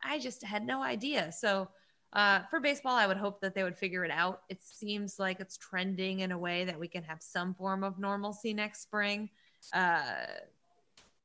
I 0.03 0.21
just 0.21 0.45
had 0.45 0.65
no 0.65 0.81
idea. 0.81 1.33
So 1.33 1.69
uh, 2.13 2.43
for 2.49 2.61
baseball, 2.61 2.95
I 2.95 3.09
would 3.09 3.17
hope 3.17 3.41
that 3.41 3.57
they 3.57 3.65
would 3.65 3.77
figure 3.77 4.05
it 4.05 4.13
out. 4.13 4.43
It 4.49 4.63
seems 4.63 5.19
like 5.19 5.41
it's 5.41 5.57
trending 5.57 6.21
in 6.21 6.31
a 6.31 6.39
way 6.39 6.65
that 6.67 6.79
we 6.79 6.87
can 6.87 7.03
have 7.03 7.21
some 7.21 7.53
form 7.53 7.83
of 7.83 7.99
normalcy 7.99 8.55
next 8.55 8.83
spring. 8.83 9.29
Uh, 9.73 10.27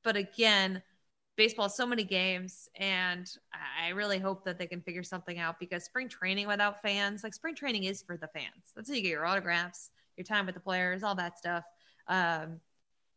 but 0.03 0.15
again, 0.15 0.81
baseball 1.35 1.69
so 1.69 1.85
many 1.85 2.03
games, 2.03 2.67
and 2.77 3.29
I 3.79 3.89
really 3.89 4.17
hope 4.17 4.43
that 4.45 4.57
they 4.57 4.65
can 4.65 4.81
figure 4.81 5.03
something 5.03 5.37
out 5.37 5.59
because 5.59 5.83
spring 5.85 6.09
training 6.09 6.47
without 6.47 6.81
fans, 6.81 7.23
like 7.23 7.35
spring 7.35 7.53
training 7.53 7.83
is 7.83 8.01
for 8.01 8.17
the 8.17 8.27
fans. 8.27 8.73
That's 8.75 8.89
how 8.89 8.95
you 8.95 9.03
get 9.03 9.09
your 9.09 9.27
autographs, 9.27 9.91
your 10.17 10.25
time 10.25 10.45
with 10.45 10.55
the 10.55 10.61
players, 10.61 11.03
all 11.03 11.15
that 11.15 11.37
stuff. 11.37 11.63
Um, 12.07 12.59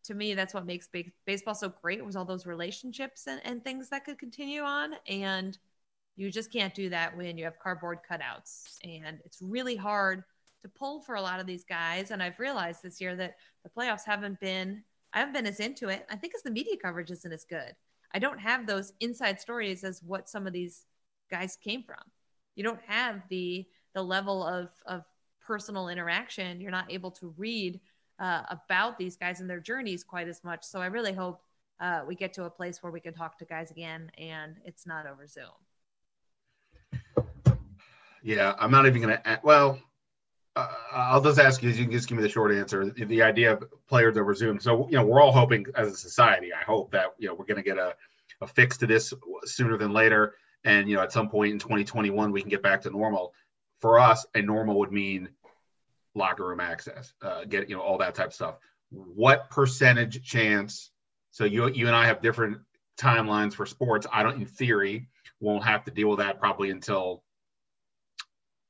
to 0.04 0.14
me, 0.14 0.34
that's 0.34 0.54
what 0.54 0.66
makes 0.66 0.88
ba- 0.88 1.04
baseball 1.26 1.54
so 1.54 1.68
great 1.82 2.04
was 2.04 2.16
all 2.16 2.24
those 2.24 2.46
relationships 2.46 3.26
and, 3.26 3.40
and 3.44 3.62
things 3.62 3.88
that 3.90 4.04
could 4.04 4.18
continue 4.18 4.62
on. 4.62 4.94
And 5.08 5.58
you 6.16 6.30
just 6.30 6.52
can't 6.52 6.74
do 6.74 6.88
that 6.90 7.16
when 7.16 7.36
you 7.36 7.44
have 7.44 7.58
cardboard 7.58 7.98
cutouts. 8.08 8.78
And 8.84 9.18
it's 9.24 9.42
really 9.42 9.76
hard 9.76 10.22
to 10.62 10.68
pull 10.68 11.00
for 11.00 11.16
a 11.16 11.20
lot 11.20 11.40
of 11.40 11.46
these 11.46 11.64
guys. 11.64 12.10
And 12.10 12.22
I've 12.22 12.38
realized 12.38 12.82
this 12.82 13.00
year 13.00 13.16
that 13.16 13.36
the 13.64 13.70
playoffs 13.70 14.04
haven't 14.06 14.40
been, 14.40 14.82
I 15.12 15.18
haven't 15.18 15.34
been 15.34 15.46
as 15.46 15.60
into 15.60 15.88
it. 15.88 16.06
I 16.10 16.16
think 16.16 16.34
as 16.34 16.42
the 16.42 16.50
media 16.50 16.76
coverage 16.80 17.10
isn't 17.10 17.32
as 17.32 17.44
good. 17.44 17.74
I 18.14 18.18
don't 18.18 18.38
have 18.38 18.66
those 18.66 18.92
inside 19.00 19.40
stories 19.40 19.84
as 19.84 20.02
what 20.02 20.28
some 20.28 20.46
of 20.46 20.52
these 20.52 20.86
guys 21.30 21.58
came 21.62 21.82
from. 21.82 22.02
You 22.54 22.64
don't 22.64 22.80
have 22.86 23.22
the 23.28 23.66
the 23.94 24.02
level 24.02 24.42
of 24.46 24.70
of 24.86 25.04
personal 25.46 25.88
interaction. 25.88 26.60
You're 26.60 26.70
not 26.70 26.90
able 26.90 27.10
to 27.12 27.32
read 27.36 27.80
uh, 28.18 28.42
about 28.50 28.98
these 28.98 29.16
guys 29.16 29.40
and 29.40 29.48
their 29.48 29.60
journeys 29.60 30.02
quite 30.02 30.28
as 30.28 30.42
much. 30.42 30.64
So 30.64 30.80
I 30.80 30.86
really 30.86 31.12
hope 31.12 31.42
uh, 31.80 32.02
we 32.06 32.14
get 32.14 32.32
to 32.34 32.44
a 32.44 32.50
place 32.50 32.82
where 32.82 32.90
we 32.90 33.00
can 33.00 33.12
talk 33.12 33.38
to 33.38 33.44
guys 33.44 33.70
again 33.70 34.10
and 34.18 34.56
it's 34.64 34.86
not 34.86 35.06
over 35.06 35.26
Zoom. 35.26 35.44
Yeah, 38.22 38.54
I'm 38.58 38.72
not 38.72 38.86
even 38.86 39.02
going 39.02 39.16
to. 39.16 39.40
Well, 39.44 39.78
uh, 40.56 40.68
I'll 40.92 41.20
just 41.20 41.38
ask 41.38 41.62
you. 41.62 41.70
You 41.70 41.84
can 41.84 41.92
just 41.92 42.08
give 42.08 42.16
me 42.16 42.22
the 42.22 42.28
short 42.28 42.52
answer. 42.52 42.90
The 42.90 43.22
idea 43.22 43.52
of 43.52 43.64
players 43.86 44.16
over 44.16 44.34
Zoom. 44.34 44.58
So 44.58 44.88
you 44.88 44.96
know, 44.96 45.04
we're 45.04 45.20
all 45.20 45.30
hoping 45.30 45.66
as 45.76 45.92
a 45.92 45.96
society. 45.96 46.50
I 46.52 46.64
hope 46.64 46.90
that 46.90 47.14
you 47.18 47.28
know 47.28 47.34
we're 47.34 47.44
going 47.44 47.58
to 47.58 47.62
get 47.62 47.78
a, 47.78 47.94
a 48.40 48.46
fix 48.48 48.76
to 48.78 48.86
this 48.86 49.12
sooner 49.44 49.76
than 49.76 49.92
later, 49.92 50.34
and 50.64 50.88
you 50.88 50.96
know, 50.96 51.02
at 51.02 51.12
some 51.12 51.28
point 51.28 51.52
in 51.52 51.58
2021 51.60 52.32
we 52.32 52.40
can 52.40 52.50
get 52.50 52.62
back 52.62 52.80
to 52.82 52.90
normal. 52.90 53.32
For 53.80 53.98
us, 53.98 54.26
a 54.34 54.42
normal 54.42 54.78
would 54.80 54.92
mean 54.92 55.28
locker 56.14 56.46
room 56.46 56.60
access, 56.60 57.12
uh, 57.22 57.44
get 57.44 57.68
you 57.68 57.76
know 57.76 57.82
all 57.82 57.98
that 57.98 58.14
type 58.14 58.28
of 58.28 58.34
stuff. 58.34 58.56
What 58.90 59.50
percentage 59.50 60.24
chance? 60.24 60.90
So 61.30 61.44
you 61.44 61.68
you 61.68 61.86
and 61.86 61.96
I 61.96 62.06
have 62.06 62.22
different 62.22 62.58
timelines 62.96 63.54
for 63.54 63.66
sports. 63.66 64.06
I 64.12 64.22
don't, 64.22 64.36
in 64.36 64.46
theory, 64.46 65.08
won't 65.40 65.64
have 65.64 65.84
to 65.84 65.90
deal 65.90 66.08
with 66.08 66.18
that 66.18 66.40
probably 66.40 66.70
until 66.70 67.22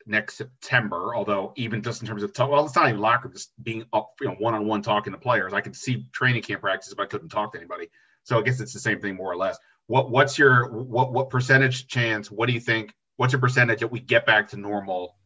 next 0.06 0.36
September. 0.36 1.14
Although 1.14 1.52
even 1.56 1.82
just 1.82 2.02
in 2.02 2.08
terms 2.08 2.22
of 2.22 2.32
talk, 2.32 2.50
well, 2.50 2.64
it's 2.64 2.76
not 2.76 2.88
even 2.88 3.00
locker, 3.00 3.28
just 3.28 3.50
being 3.62 3.84
up, 3.92 4.14
you 4.20 4.28
know, 4.28 4.34
one 4.38 4.54
on 4.54 4.66
one 4.66 4.82
talking 4.82 5.12
to 5.12 5.18
players. 5.18 5.52
I 5.52 5.60
could 5.60 5.76
see 5.76 6.06
training 6.12 6.42
camp 6.42 6.62
practice, 6.62 6.92
but 6.94 7.04
I 7.04 7.06
couldn't 7.06 7.28
talk 7.28 7.52
to 7.52 7.58
anybody. 7.58 7.88
So 8.24 8.38
I 8.38 8.42
guess 8.42 8.60
it's 8.60 8.72
the 8.72 8.80
same 8.80 9.00
thing 9.00 9.16
more 9.16 9.30
or 9.30 9.36
less. 9.36 9.58
What 9.86 10.10
what's 10.10 10.38
your 10.38 10.68
what 10.68 11.12
what 11.12 11.30
percentage 11.30 11.86
chance? 11.86 12.30
What 12.30 12.46
do 12.46 12.52
you 12.52 12.60
think? 12.60 12.92
What's 13.16 13.32
your 13.32 13.40
percentage 13.40 13.80
that 13.80 13.90
we 13.90 14.00
get 14.00 14.26
back 14.26 14.48
to 14.48 14.56
normal 14.56 15.16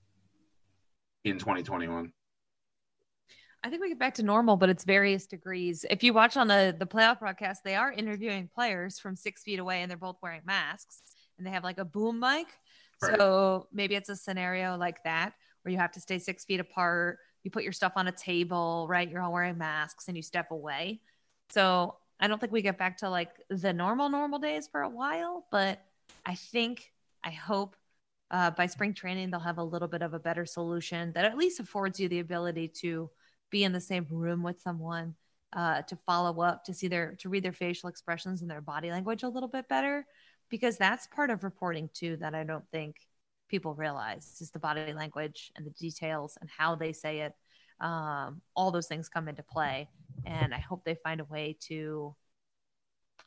in 1.25 1.39
2021? 1.39 2.13
I 3.63 3.69
think 3.69 3.83
we 3.83 3.89
get 3.89 3.99
back 3.99 4.15
to 4.15 4.23
normal, 4.23 4.57
but 4.57 4.71
it's 4.71 4.85
various 4.85 5.27
degrees. 5.27 5.85
If 5.91 6.03
you 6.03 6.15
watch 6.15 6.37
on 6.37 6.49
the 6.49 6.75
the 6.79 6.87
playoff 6.87 7.21
broadcast, 7.21 7.63
they 7.63 7.75
are 7.75 7.93
interviewing 7.93 8.49
players 8.55 8.99
from 8.99 9.17
six 9.17 9.43
feet 9.43 9.59
away, 9.59 9.83
and 9.83 9.91
they're 9.91 9.99
both 9.99 10.17
wearing 10.23 10.43
masks, 10.47 11.03
and 11.37 11.47
they 11.47 11.51
have 11.51 11.65
like 11.65 11.79
a 11.79 11.85
boom 11.85 12.21
mic. 12.21 12.47
Right. 13.03 13.19
So 13.19 13.69
maybe 13.73 13.97
it's 13.97 14.09
a 14.09 14.17
scenario 14.17 14.77
like 14.77 15.03
that 15.05 15.35
where 15.63 15.73
you 15.73 15.79
have 15.79 15.93
to 15.93 16.01
stay 16.01 16.19
six 16.19 16.45
feet 16.45 16.61
apart. 16.61 17.19
You 17.43 17.51
put 17.51 17.65
your 17.65 17.73
stuff 17.73 17.93
on 17.97 18.09
a 18.09 18.13
table, 18.13 18.87
right? 18.89 19.11
You're 19.11 19.21
all 19.21 19.33
wearing 19.33 19.59
masks, 19.59 20.09
and 20.09 20.17
you 20.17 20.23
step 20.23 20.53
away. 20.53 21.01
So 21.51 21.97
I 22.19 22.29
don't 22.29 22.39
think 22.39 22.53
we 22.53 22.63
get 22.63 22.79
back 22.79 22.99
to 22.99 23.11
like 23.11 23.31
the 23.51 23.75
normal 23.75 24.09
normal 24.09 24.39
days 24.39 24.69
for 24.69 24.83
a 24.83 24.89
while, 24.89 25.45
but 25.51 25.83
I 26.25 26.35
think 26.35 26.93
I 27.23 27.31
hope 27.31 27.77
uh, 28.31 28.51
by 28.53 28.67
spring 28.67 28.95
training 28.95 29.31
they'll 29.31 29.41
have 29.41 29.59
a 29.59 29.63
little 29.63 29.89
bit 29.89 30.03
of 30.03 30.15
a 30.15 30.19
better 30.19 30.47
solution 30.47 31.13
that 31.13 31.25
at 31.25 31.37
least 31.37 31.61
affords 31.61 31.99
you 31.99 32.09
the 32.09 32.21
ability 32.21 32.69
to 32.69 33.11
be 33.51 33.65
in 33.65 33.73
the 33.73 33.81
same 33.81 34.07
room 34.11 34.43
with 34.43 34.61
someone 34.61 35.15
uh, 35.53 35.83
to 35.83 35.97
follow 36.07 36.43
up 36.43 36.65
to 36.65 36.73
see 36.73 36.89
their 36.89 37.17
to 37.17 37.29
read 37.29 37.43
their 37.43 37.53
facial 37.53 37.89
expressions 37.89 38.41
and 38.41 38.51
their 38.51 38.61
body 38.61 38.91
language 38.91 39.23
a 39.23 39.29
little 39.29 39.49
bit 39.49 39.69
better. 39.69 40.07
Because 40.49 40.77
that's 40.77 41.07
part 41.09 41.31
of 41.31 41.45
reporting 41.45 41.89
too 41.93 42.17
that 42.17 42.35
i 42.35 42.43
don't 42.43 42.69
think 42.73 42.97
people 43.49 43.75
realize 43.75 44.39
is 44.41 44.51
the 44.51 44.59
body 44.59 44.93
language 44.93 45.51
and 45.57 45.67
the 45.67 45.71
details 45.71 46.39
and 46.41 46.49
how 46.57 46.75
they 46.77 46.93
say 46.93 47.21
it. 47.21 47.35
Um, 47.81 48.43
all 48.55 48.71
those 48.71 48.87
things 48.87 49.09
come 49.09 49.29
into 49.29 49.43
play. 49.43 49.89
And 50.25 50.55
i 50.55 50.59
hope 50.59 50.85
they 50.85 50.97
find 51.03 51.21
a 51.21 51.25
way 51.25 51.57
to 51.69 52.15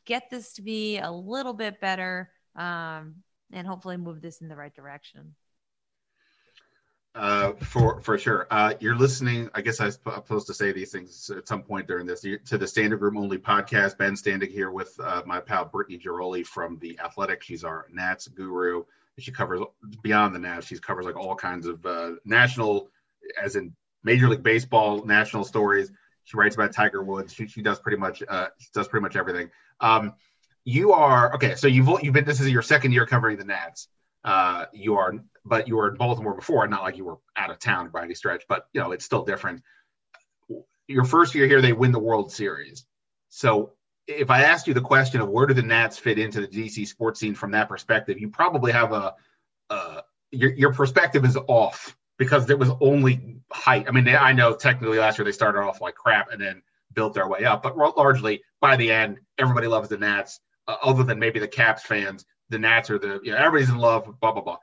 get 0.06 0.30
this 0.30 0.54
to 0.54 0.62
be 0.62 0.97
a 0.97 1.12
little 1.12 1.54
bit 1.54 1.80
better 1.80 2.30
um, 2.56 3.16
and 3.54 3.68
hopefully 3.68 3.97
move 3.97 4.22
this 4.22 4.41
in 4.41 4.47
the 4.47 4.56
right 4.56 4.74
direction 4.74 5.36
uh, 7.16 7.54
for 7.54 8.01
for 8.01 8.18
sure. 8.18 8.47
Uh, 8.49 8.74
you're 8.80 8.95
listening. 8.95 9.49
I 9.54 9.62
guess 9.62 9.80
I'm 9.80 9.91
supposed 9.91 10.47
to 10.47 10.54
say 10.54 10.72
these 10.72 10.91
things 10.91 11.30
at 11.30 11.47
some 11.47 11.62
point 11.62 11.88
during 11.88 12.06
this 12.06 12.22
to 12.22 12.58
the 12.58 12.66
Standig 12.66 13.01
Room 13.01 13.18
Only 13.18 13.38
podcast. 13.38 13.97
Ben 13.97 14.14
Standig 14.14 14.51
here 14.51 14.72
with 14.72 14.99
uh, 14.99 15.22
my 15.26 15.39
pal 15.39 15.66
Brittany 15.66 15.99
Ghiroli 15.99 16.45
from 16.45 16.80
the 16.80 16.99
Athletic. 16.99 17.43
She's 17.43 17.64
our 17.64 17.86
Nats 17.91 18.28
guru. 18.28 18.84
She 19.20 19.32
covers 19.32 19.62
beyond 20.01 20.34
the 20.34 20.39
Nats. 20.39 20.66
She 20.66 20.78
covers 20.80 21.06
like 21.06 21.16
all 21.16 21.36
kinds 21.36 21.68
of 21.68 21.86
uh, 21.86 22.14
national, 22.26 22.89
as 23.41 23.56
in 23.56 23.76
Major 24.04 24.28
League 24.28 24.43
Baseball 24.43 25.06
national 25.06 25.43
stories. 25.43 25.91
She 26.24 26.36
writes 26.36 26.56
about 26.56 26.74
Tiger 26.74 27.04
Woods. 27.04 27.34
She, 27.34 27.47
she 27.47 27.62
does 27.62 27.80
pretty 27.80 27.97
much 27.97 28.24
uh, 28.28 28.47
does 28.74 28.88
pretty 28.88 29.04
much 29.04 29.16
everything. 29.16 29.51
Um, 29.80 30.14
you 30.66 30.93
are 30.93 31.34
okay. 31.36 31.55
So 31.55 31.68
you've 31.68 31.89
you've 32.01 32.14
been 32.14 32.26
this 32.26 32.39
is 32.39 32.49
your 32.49 32.61
second 32.61 32.93
year 32.93 33.05
covering 33.05 33.38
the 33.38 33.45
Nats. 33.45 33.88
Uh, 34.24 34.66
you 34.74 34.95
are 34.95 35.14
but 35.45 35.68
you 35.68 35.76
were 35.76 35.89
in 35.89 35.95
Baltimore 35.95 36.34
before, 36.34 36.68
not 36.68 36.84
like 36.84 36.97
you 36.97 37.05
were 37.05 37.18
out 37.36 37.51
of 37.51 37.59
town 37.59 37.89
by 37.89 38.03
any 38.03 38.14
stretch, 38.14 38.43
but 38.47 38.68
you 38.74 38.82
know, 38.82 38.91
it's 38.91 39.05
still 39.05 39.24
different. 39.24 39.61
Your 40.88 41.03
first 41.03 41.36
year 41.36 41.47
here, 41.47 41.61
they 41.61 41.74
win 41.74 41.91
the 41.91 41.99
World 41.99 42.32
Series. 42.32 42.86
So 43.30 43.74
if 44.07 44.30
I 44.30 44.43
asked 44.43 44.68
you 44.68 44.74
the 44.74 44.82
question 44.82 45.22
of 45.22 45.30
where 45.30 45.45
do 45.45 45.53
the 45.53 45.61
Nats 45.61 45.97
fit 45.97 46.20
into 46.20 46.41
the 46.41 46.47
DC 46.47 46.88
sports 46.88 47.20
scene 47.20 47.36
from 47.36 47.51
that 47.51 47.70
perspective, 47.70 48.20
you 48.20 48.30
probably 48.30 48.72
have 48.72 48.91
a, 48.91 49.16
uh, 49.70 50.01
your, 50.32 50.53
your 50.53 50.74
perspective 50.74 51.26
is 51.26 51.38
off 51.47 51.95
because 52.18 52.45
there 52.45 52.57
was 52.57 52.70
only 52.82 53.38
height. 53.51 53.86
I 53.88 53.91
mean, 53.91 54.05
they, 54.05 54.16
I 54.16 54.34
know 54.34 54.55
technically 54.55 54.99
last 54.99 55.18
year 55.18 55.26
they 55.26 55.32
started 55.32 55.59
off 55.59 55.82
like 55.82 55.95
crap 55.95 56.32
and 56.32 56.41
then 56.41 56.61
built 56.93 57.14
their 57.14 57.28
way 57.28 57.43
up, 57.45 57.64
but 57.64 57.78
largely 57.97 58.43
by 58.61 58.76
the 58.76 58.91
end, 58.91 59.20
everybody 59.38 59.68
loves 59.68 59.89
the 59.89 59.97
Nats, 59.97 60.39
uh, 60.68 60.78
other 60.84 61.03
than 61.03 61.20
maybe 61.20 61.39
the 61.39 61.47
Caps 61.47 61.84
fans. 61.84 62.26
The 62.49 62.59
Nats 62.59 62.89
are 62.89 62.99
the, 62.99 63.20
you 63.24 63.32
know, 63.32 63.38
everybody's 63.38 63.70
in 63.70 63.78
love, 63.78 64.05
blah, 64.20 64.32
blah, 64.32 64.41
blah 64.41 64.57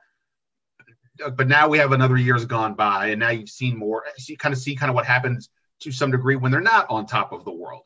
but 1.29 1.47
now 1.47 1.67
we 1.67 1.77
have 1.77 1.91
another 1.91 2.17
year's 2.17 2.45
gone 2.45 2.73
by, 2.73 3.07
and 3.07 3.19
now 3.19 3.29
you've 3.29 3.49
seen 3.49 3.77
more. 3.77 4.03
So 4.17 4.31
You 4.31 4.37
kind 4.37 4.53
of 4.53 4.59
see 4.59 4.75
kind 4.75 4.89
of 4.89 4.95
what 4.95 5.05
happens 5.05 5.49
to 5.81 5.91
some 5.91 6.11
degree 6.11 6.35
when 6.35 6.51
they're 6.51 6.61
not 6.61 6.87
on 6.89 7.05
top 7.05 7.31
of 7.31 7.45
the 7.45 7.51
world. 7.51 7.83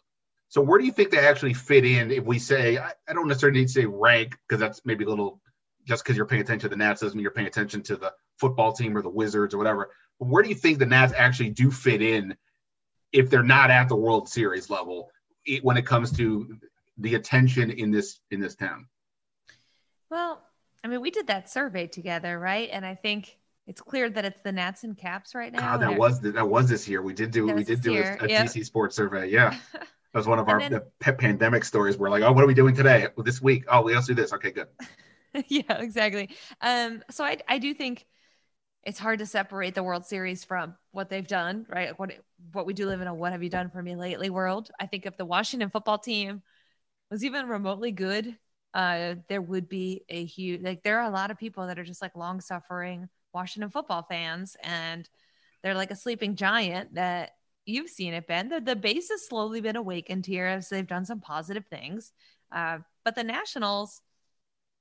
So 0.50 0.62
where 0.62 0.80
do 0.80 0.86
you 0.86 0.92
think 0.92 1.12
they 1.12 1.26
actually 1.26 1.54
fit 1.54 1.86
in? 1.86 2.12
If 2.12 2.24
we 2.24 2.40
say, 2.40 2.78
I, 2.78 2.92
I 3.08 3.14
don't 3.14 3.28
necessarily 3.28 3.60
need 3.60 3.68
to 3.68 3.74
say 3.74 3.86
rank 3.86 4.38
because 4.48 4.60
that's 4.60 4.82
maybe 4.86 5.04
a 5.04 5.10
little 5.10 5.42
just 5.86 6.04
because 6.04 6.16
you're 6.16 6.26
paying 6.26 6.42
attention 6.42 6.70
to 6.70 6.70
the 6.70 6.78
Nats 6.78 7.02
doesn't 7.02 7.16
mean 7.16 7.24
you're 7.24 7.32
paying 7.32 7.48
attention 7.48 7.82
to 7.84 7.96
the 7.96 8.14
football 8.40 8.74
team 8.74 8.98
or 8.98 9.02
the 9.02 9.10
Wizards 9.10 9.54
or 9.54 9.58
whatever. 9.58 9.90
But 10.20 10.30
where 10.30 10.44
do 10.44 10.50
you 10.50 10.56
think 10.56 10.80
the 10.80 10.86
Nats 10.86 11.14
actually 11.16 11.50
do 11.50 11.72
fit 11.72 12.02
in 12.02 12.36
if 13.12 13.30
they're 13.30 13.44
not 13.44 13.70
at 13.70 13.90
the 13.90 13.96
World 13.96 14.30
Series 14.30 14.70
level 14.70 15.10
when 15.62 15.78
it 15.78 15.86
comes 15.86 16.12
to 16.14 16.58
the 16.98 17.16
attention 17.16 17.72
in 17.72 17.92
this 17.92 18.20
in 18.32 18.40
this 18.40 18.56
town? 18.56 18.88
Well, 20.10 20.42
I 20.84 20.88
mean, 20.88 21.02
we 21.02 21.12
did 21.12 21.28
that 21.28 21.50
survey 21.50 21.88
together, 21.88 22.40
right? 22.40 22.70
And 22.72 22.86
I 22.86 22.96
think 22.96 23.38
it's 23.68 23.82
clear 23.82 24.10
that 24.10 24.26
it's 24.26 24.42
the 24.42 24.52
Nats 24.52 24.84
and 24.84 24.96
Caps 24.96 25.34
right 25.34 25.52
now. 25.52 25.60
God, 25.60 25.82
that 25.82 25.98
was 25.98 26.22
that 26.22 26.48
was 26.48 26.70
this 26.70 26.88
year. 26.88 27.02
We 27.02 27.14
did 27.14 27.32
do 27.32 27.48
we 27.48 27.64
did 27.64 27.82
do 27.82 27.94
year. 27.94 28.18
a, 28.22 28.26
a 28.26 28.30
yep. 28.30 28.46
DC 28.46 28.66
Sports 28.66 28.96
survey. 28.96 29.30
Yeah, 29.30 29.58
that 29.74 29.88
was 30.14 30.28
one 30.28 30.40
of 30.40 30.48
our 30.48 30.60
then, 30.60 30.82
pandemic 31.00 31.64
stories. 31.64 31.98
We're 31.98 32.10
like, 32.10 32.24
oh, 32.24 32.32
what 32.32 32.44
are 32.44 32.48
we 32.48 32.54
doing 32.54 32.76
today? 32.76 33.08
This 33.18 33.42
week? 33.42 33.66
Oh, 33.68 33.82
let's 33.82 34.08
do 34.08 34.14
this. 34.14 34.32
Okay, 34.34 34.52
good. 34.52 34.68
yeah, 35.48 35.80
exactly. 35.80 36.30
Um, 36.62 37.02
so 37.10 37.24
I 37.24 37.38
I 37.48 37.58
do 37.58 37.74
think 37.74 38.06
it's 38.84 39.00
hard 39.00 39.18
to 39.20 39.26
separate 39.26 39.74
the 39.74 39.82
World 39.82 40.06
Series 40.06 40.44
from 40.44 40.76
what 40.92 41.10
they've 41.10 41.28
done, 41.28 41.66
right? 41.68 41.98
What 41.98 42.14
what 42.52 42.68
we 42.68 42.74
do 42.74 42.86
live 42.86 43.02
in 43.02 43.08
a 43.08 43.14
what 43.14 43.32
have 43.32 43.42
you 43.42 43.50
done 43.50 43.72
for 43.72 43.82
me 43.82 43.96
lately 43.96 44.30
world. 44.30 44.70
I 44.80 44.86
think 44.86 45.08
of 45.08 45.18
the 45.18 45.26
Washington 45.26 45.72
football 45.72 45.98
team 45.98 46.44
was 47.12 47.24
even 47.24 47.48
remotely 47.48 47.92
good 47.92 48.36
uh, 48.74 49.16
there 49.30 49.42
would 49.42 49.70
be 49.70 50.04
a 50.10 50.26
huge 50.26 50.62
like 50.62 50.84
there 50.84 51.00
are 51.00 51.10
a 51.10 51.14
lot 51.14 51.32
of 51.32 51.38
people 51.38 51.66
that 51.66 51.80
are 51.80 51.84
just 51.86 52.02
like 52.02 52.14
long 52.16 52.42
suffering 52.42 53.08
Washington 53.36 53.70
football 53.70 54.02
fans, 54.02 54.56
and 54.64 55.08
they're 55.62 55.76
like 55.76 55.92
a 55.92 55.96
sleeping 55.96 56.36
giant 56.36 56.96
that 56.96 57.32
you've 57.66 57.90
seen 57.90 58.14
it, 58.14 58.26
Ben. 58.26 58.50
The, 58.50 58.62
the 58.62 58.76
base 58.76 59.10
has 59.10 59.28
slowly 59.28 59.62
been 59.62 59.76
awakened 59.76 60.26
here 60.26 60.48
as 60.48 60.70
they've 60.70 60.88
done 60.88 61.06
some 61.06 61.20
positive 61.20 61.66
things. 61.66 62.14
Uh, 62.52 62.80
but 63.04 63.14
the 63.14 63.24
Nationals 63.24 64.02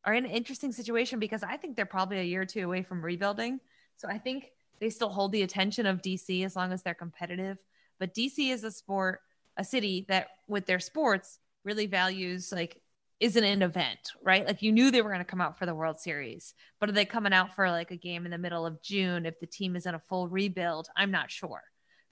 are 0.05 0.15
in 0.15 0.25
an 0.25 0.31
interesting 0.31 0.73
situation 0.73 1.19
because 1.19 1.43
I 1.43 1.57
think 1.57 1.77
they're 1.77 1.87
probably 1.87 2.21
a 2.21 2.25
year 2.25 2.43
or 2.43 2.47
two 2.47 2.65
away 2.65 2.83
from 2.83 3.05
rebuilding. 3.05 3.59
So 3.97 4.09
I 4.09 4.19
think 4.19 4.53
they 4.81 4.91
still 4.91 5.09
hold 5.09 5.33
the 5.33 5.43
attention 5.43 5.87
of 5.87 6.03
DC 6.03 6.45
as 6.45 6.57
long 6.57 6.73
as 6.73 6.83
they're 6.83 6.95
competitive. 6.95 7.59
But 7.99 8.15
DC 8.15 8.53
is 8.53 8.65
a 8.65 8.71
sport, 8.71 9.21
a 9.57 9.65
city 9.65 10.05
that 10.09 10.29
with 10.47 10.67
their 10.67 10.81
sports 10.81 11.39
really 11.65 11.87
values 11.87 12.53
like 12.53 12.81
isn't 13.21 13.45
an 13.45 13.63
event, 13.63 14.13
right? 14.23 14.47
Like 14.47 14.63
you 14.63 14.73
knew 14.73 14.91
they 14.91 15.03
were 15.03 15.11
going 15.11 15.21
to 15.21 15.25
come 15.25 15.41
out 15.41 15.59
for 15.59 15.67
the 15.67 15.75
World 15.75 16.01
Series, 16.01 16.55
but 16.81 16.89
are 16.89 16.93
they 16.93 17.05
coming 17.05 17.33
out 17.33 17.55
for 17.55 17.71
like 17.71 17.91
a 17.91 17.97
game 17.97 18.25
in 18.25 18.31
the 18.31 18.39
middle 18.39 18.67
of 18.67 18.83
June 18.83 19.25
if 19.25 19.39
the 19.41 19.47
team 19.47 19.77
is 19.77 19.87
in 19.87 19.95
a 19.95 20.01
full 20.01 20.29
rebuild? 20.29 20.89
I'm 20.97 21.11
not 21.11 21.31
sure. 21.31 21.63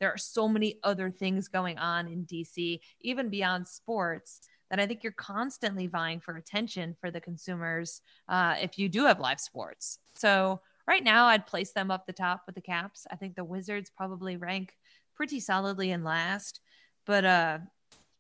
There 0.00 0.10
are 0.10 0.18
so 0.18 0.48
many 0.48 0.78
other 0.82 1.10
things 1.10 1.48
going 1.48 1.78
on 1.78 2.08
in 2.08 2.24
DC, 2.24 2.80
even 3.02 3.28
beyond 3.28 3.68
sports, 3.68 4.40
that 4.70 4.80
I 4.80 4.86
think 4.86 5.02
you're 5.02 5.12
constantly 5.12 5.86
vying 5.86 6.18
for 6.18 6.36
attention 6.36 6.96
for 6.98 7.10
the 7.10 7.20
consumers 7.20 8.00
uh, 8.28 8.56
if 8.60 8.78
you 8.78 8.88
do 8.88 9.04
have 9.04 9.20
live 9.20 9.38
sports. 9.38 9.98
So 10.14 10.62
right 10.88 11.04
now, 11.04 11.26
I'd 11.26 11.46
place 11.46 11.72
them 11.72 11.90
up 11.90 12.06
the 12.06 12.14
top 12.14 12.44
with 12.46 12.54
the 12.54 12.62
Caps. 12.62 13.06
I 13.10 13.16
think 13.16 13.36
the 13.36 13.44
Wizards 13.44 13.92
probably 13.94 14.38
rank 14.38 14.72
pretty 15.14 15.40
solidly 15.40 15.90
in 15.90 16.04
last, 16.04 16.60
but 17.04 17.24
uh, 17.24 17.58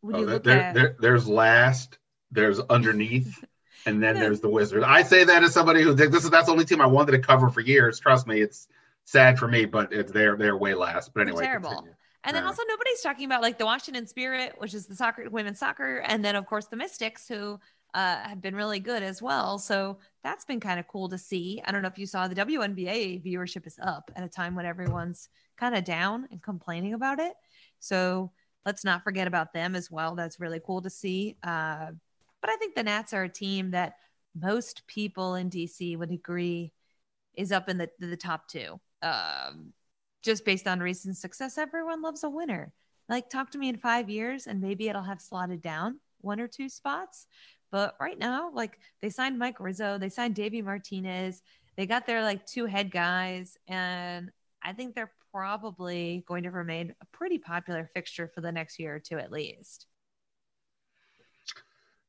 when 0.02 0.14
Oh, 0.16 0.18
you 0.20 0.26
there, 0.26 0.34
look 0.34 0.44
there- 0.44 0.60
at 0.60 0.74
there- 0.74 0.96
there's 1.00 1.26
last, 1.28 1.98
there's 2.30 2.60
underneath, 2.60 3.42
and 3.86 4.02
then 4.02 4.16
there's 4.20 4.40
the 4.40 4.48
Wizards. 4.50 4.84
I 4.86 5.02
say 5.02 5.24
that 5.24 5.42
as 5.42 5.54
somebody 5.54 5.82
who 5.82 5.94
this 5.94 6.24
is 6.24 6.30
that's 6.30 6.46
the 6.46 6.52
only 6.52 6.64
team 6.64 6.80
I 6.80 6.86
wanted 6.86 7.12
to 7.12 7.18
cover 7.18 7.48
for 7.48 7.60
years. 7.60 7.98
Trust 7.98 8.26
me, 8.26 8.40
it's 8.40 8.68
sad 9.04 9.38
for 9.38 9.48
me, 9.48 9.64
but 9.64 9.92
it's 9.92 10.12
they're 10.12 10.36
they're 10.36 10.56
way 10.56 10.74
last. 10.74 11.12
But 11.14 11.20
They're 11.20 11.28
anyway, 11.28 11.44
terrible. 11.44 11.70
continue. 11.70 11.94
And 12.24 12.36
then 12.36 12.44
also 12.44 12.62
nobody's 12.68 13.00
talking 13.00 13.24
about 13.24 13.42
like 13.42 13.58
the 13.58 13.64
Washington 13.64 14.06
Spirit, 14.06 14.54
which 14.58 14.74
is 14.74 14.86
the 14.86 14.94
soccer 14.94 15.28
women's 15.28 15.58
soccer, 15.58 15.98
and 15.98 16.24
then 16.24 16.36
of 16.36 16.46
course 16.46 16.66
the 16.66 16.76
Mystics, 16.76 17.26
who 17.26 17.58
uh, 17.94 18.22
have 18.22 18.40
been 18.40 18.54
really 18.54 18.78
good 18.80 19.02
as 19.02 19.20
well. 19.20 19.58
So 19.58 19.98
that's 20.22 20.44
been 20.44 20.60
kind 20.60 20.78
of 20.78 20.86
cool 20.86 21.08
to 21.08 21.18
see. 21.18 21.60
I 21.64 21.72
don't 21.72 21.82
know 21.82 21.88
if 21.88 21.98
you 21.98 22.06
saw 22.06 22.28
the 22.28 22.34
WNBA 22.36 23.24
viewership 23.26 23.66
is 23.66 23.78
up 23.82 24.10
at 24.16 24.22
a 24.24 24.28
time 24.28 24.54
when 24.54 24.66
everyone's 24.66 25.28
kind 25.56 25.74
of 25.74 25.82
down 25.84 26.28
and 26.30 26.40
complaining 26.40 26.94
about 26.94 27.18
it. 27.18 27.34
So 27.80 28.30
let's 28.64 28.84
not 28.84 29.02
forget 29.02 29.26
about 29.26 29.52
them 29.52 29.74
as 29.74 29.90
well. 29.90 30.14
That's 30.14 30.40
really 30.40 30.60
cool 30.64 30.82
to 30.82 30.90
see. 30.90 31.36
Uh, 31.42 31.92
but 32.40 32.50
I 32.50 32.56
think 32.56 32.74
the 32.74 32.82
Nats 32.82 33.12
are 33.12 33.24
a 33.24 33.28
team 33.28 33.70
that 33.72 33.94
most 34.38 34.86
people 34.86 35.34
in 35.34 35.50
DC 35.50 35.96
would 35.98 36.10
agree 36.10 36.72
is 37.34 37.52
up 37.52 37.68
in 37.68 37.78
the 37.78 37.88
the 37.98 38.16
top 38.16 38.48
two. 38.48 38.80
Um, 39.02 39.72
just 40.22 40.44
based 40.44 40.68
on 40.68 40.80
recent 40.80 41.16
success, 41.16 41.58
everyone 41.58 42.02
loves 42.02 42.24
a 42.24 42.30
winner. 42.30 42.72
Like, 43.08 43.28
talk 43.28 43.50
to 43.50 43.58
me 43.58 43.68
in 43.68 43.76
five 43.76 44.08
years, 44.08 44.46
and 44.46 44.60
maybe 44.60 44.88
it'll 44.88 45.02
have 45.02 45.20
slotted 45.20 45.60
down 45.60 45.98
one 46.20 46.40
or 46.40 46.46
two 46.46 46.68
spots. 46.68 47.26
But 47.70 47.96
right 48.00 48.18
now, 48.18 48.50
like 48.52 48.78
they 49.00 49.08
signed 49.08 49.38
Mike 49.38 49.58
Rizzo, 49.58 49.98
they 49.98 50.08
signed 50.08 50.34
Davey 50.34 50.62
Martinez, 50.62 51.42
they 51.76 51.86
got 51.86 52.06
their 52.06 52.22
like 52.22 52.46
two 52.46 52.66
head 52.66 52.90
guys, 52.90 53.56
and 53.66 54.30
I 54.62 54.72
think 54.72 54.94
they're 54.94 55.12
probably 55.32 56.24
going 56.26 56.44
to 56.44 56.50
remain 56.50 56.94
a 57.00 57.06
pretty 57.16 57.38
popular 57.38 57.88
fixture 57.94 58.30
for 58.34 58.40
the 58.40 58.52
next 58.52 58.78
year 58.78 58.96
or 58.96 59.00
two 59.00 59.18
at 59.18 59.32
least. 59.32 59.86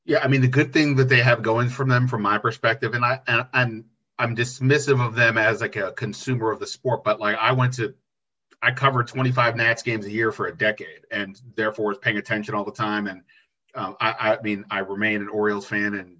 Yeah, 0.05 0.19
I 0.19 0.27
mean 0.27 0.41
the 0.41 0.47
good 0.49 0.73
thing 0.73 0.95
that 0.97 1.07
they 1.07 1.21
have 1.21 1.41
going 1.41 1.69
from 1.69 1.87
them, 1.87 2.07
from 2.07 2.21
my 2.21 2.37
perspective, 2.37 2.93
and 2.93 3.05
I 3.05 3.21
and 3.25 3.47
I'm 3.53 3.85
I'm 4.19 4.35
dismissive 4.35 5.05
of 5.05 5.15
them 5.15 5.37
as 5.37 5.61
like 5.61 5.75
a 5.75 5.91
consumer 5.93 6.51
of 6.51 6.59
the 6.59 6.67
sport, 6.67 7.03
but 7.03 7.19
like 7.19 7.37
I 7.37 7.53
went 7.53 7.73
to, 7.75 7.95
I 8.61 8.71
covered 8.71 9.07
25 9.07 9.55
Nats 9.55 9.81
games 9.81 10.05
a 10.05 10.11
year 10.11 10.31
for 10.31 10.47
a 10.47 10.55
decade, 10.55 11.05
and 11.09 11.39
therefore 11.55 11.87
was 11.87 11.97
paying 11.99 12.17
attention 12.17 12.53
all 12.53 12.65
the 12.65 12.71
time. 12.71 13.07
And 13.07 13.23
um, 13.75 13.95
I, 13.99 14.35
I 14.37 14.41
mean, 14.41 14.65
I 14.69 14.79
remain 14.79 15.21
an 15.21 15.29
Orioles 15.29 15.65
fan, 15.65 15.93
and 15.95 16.17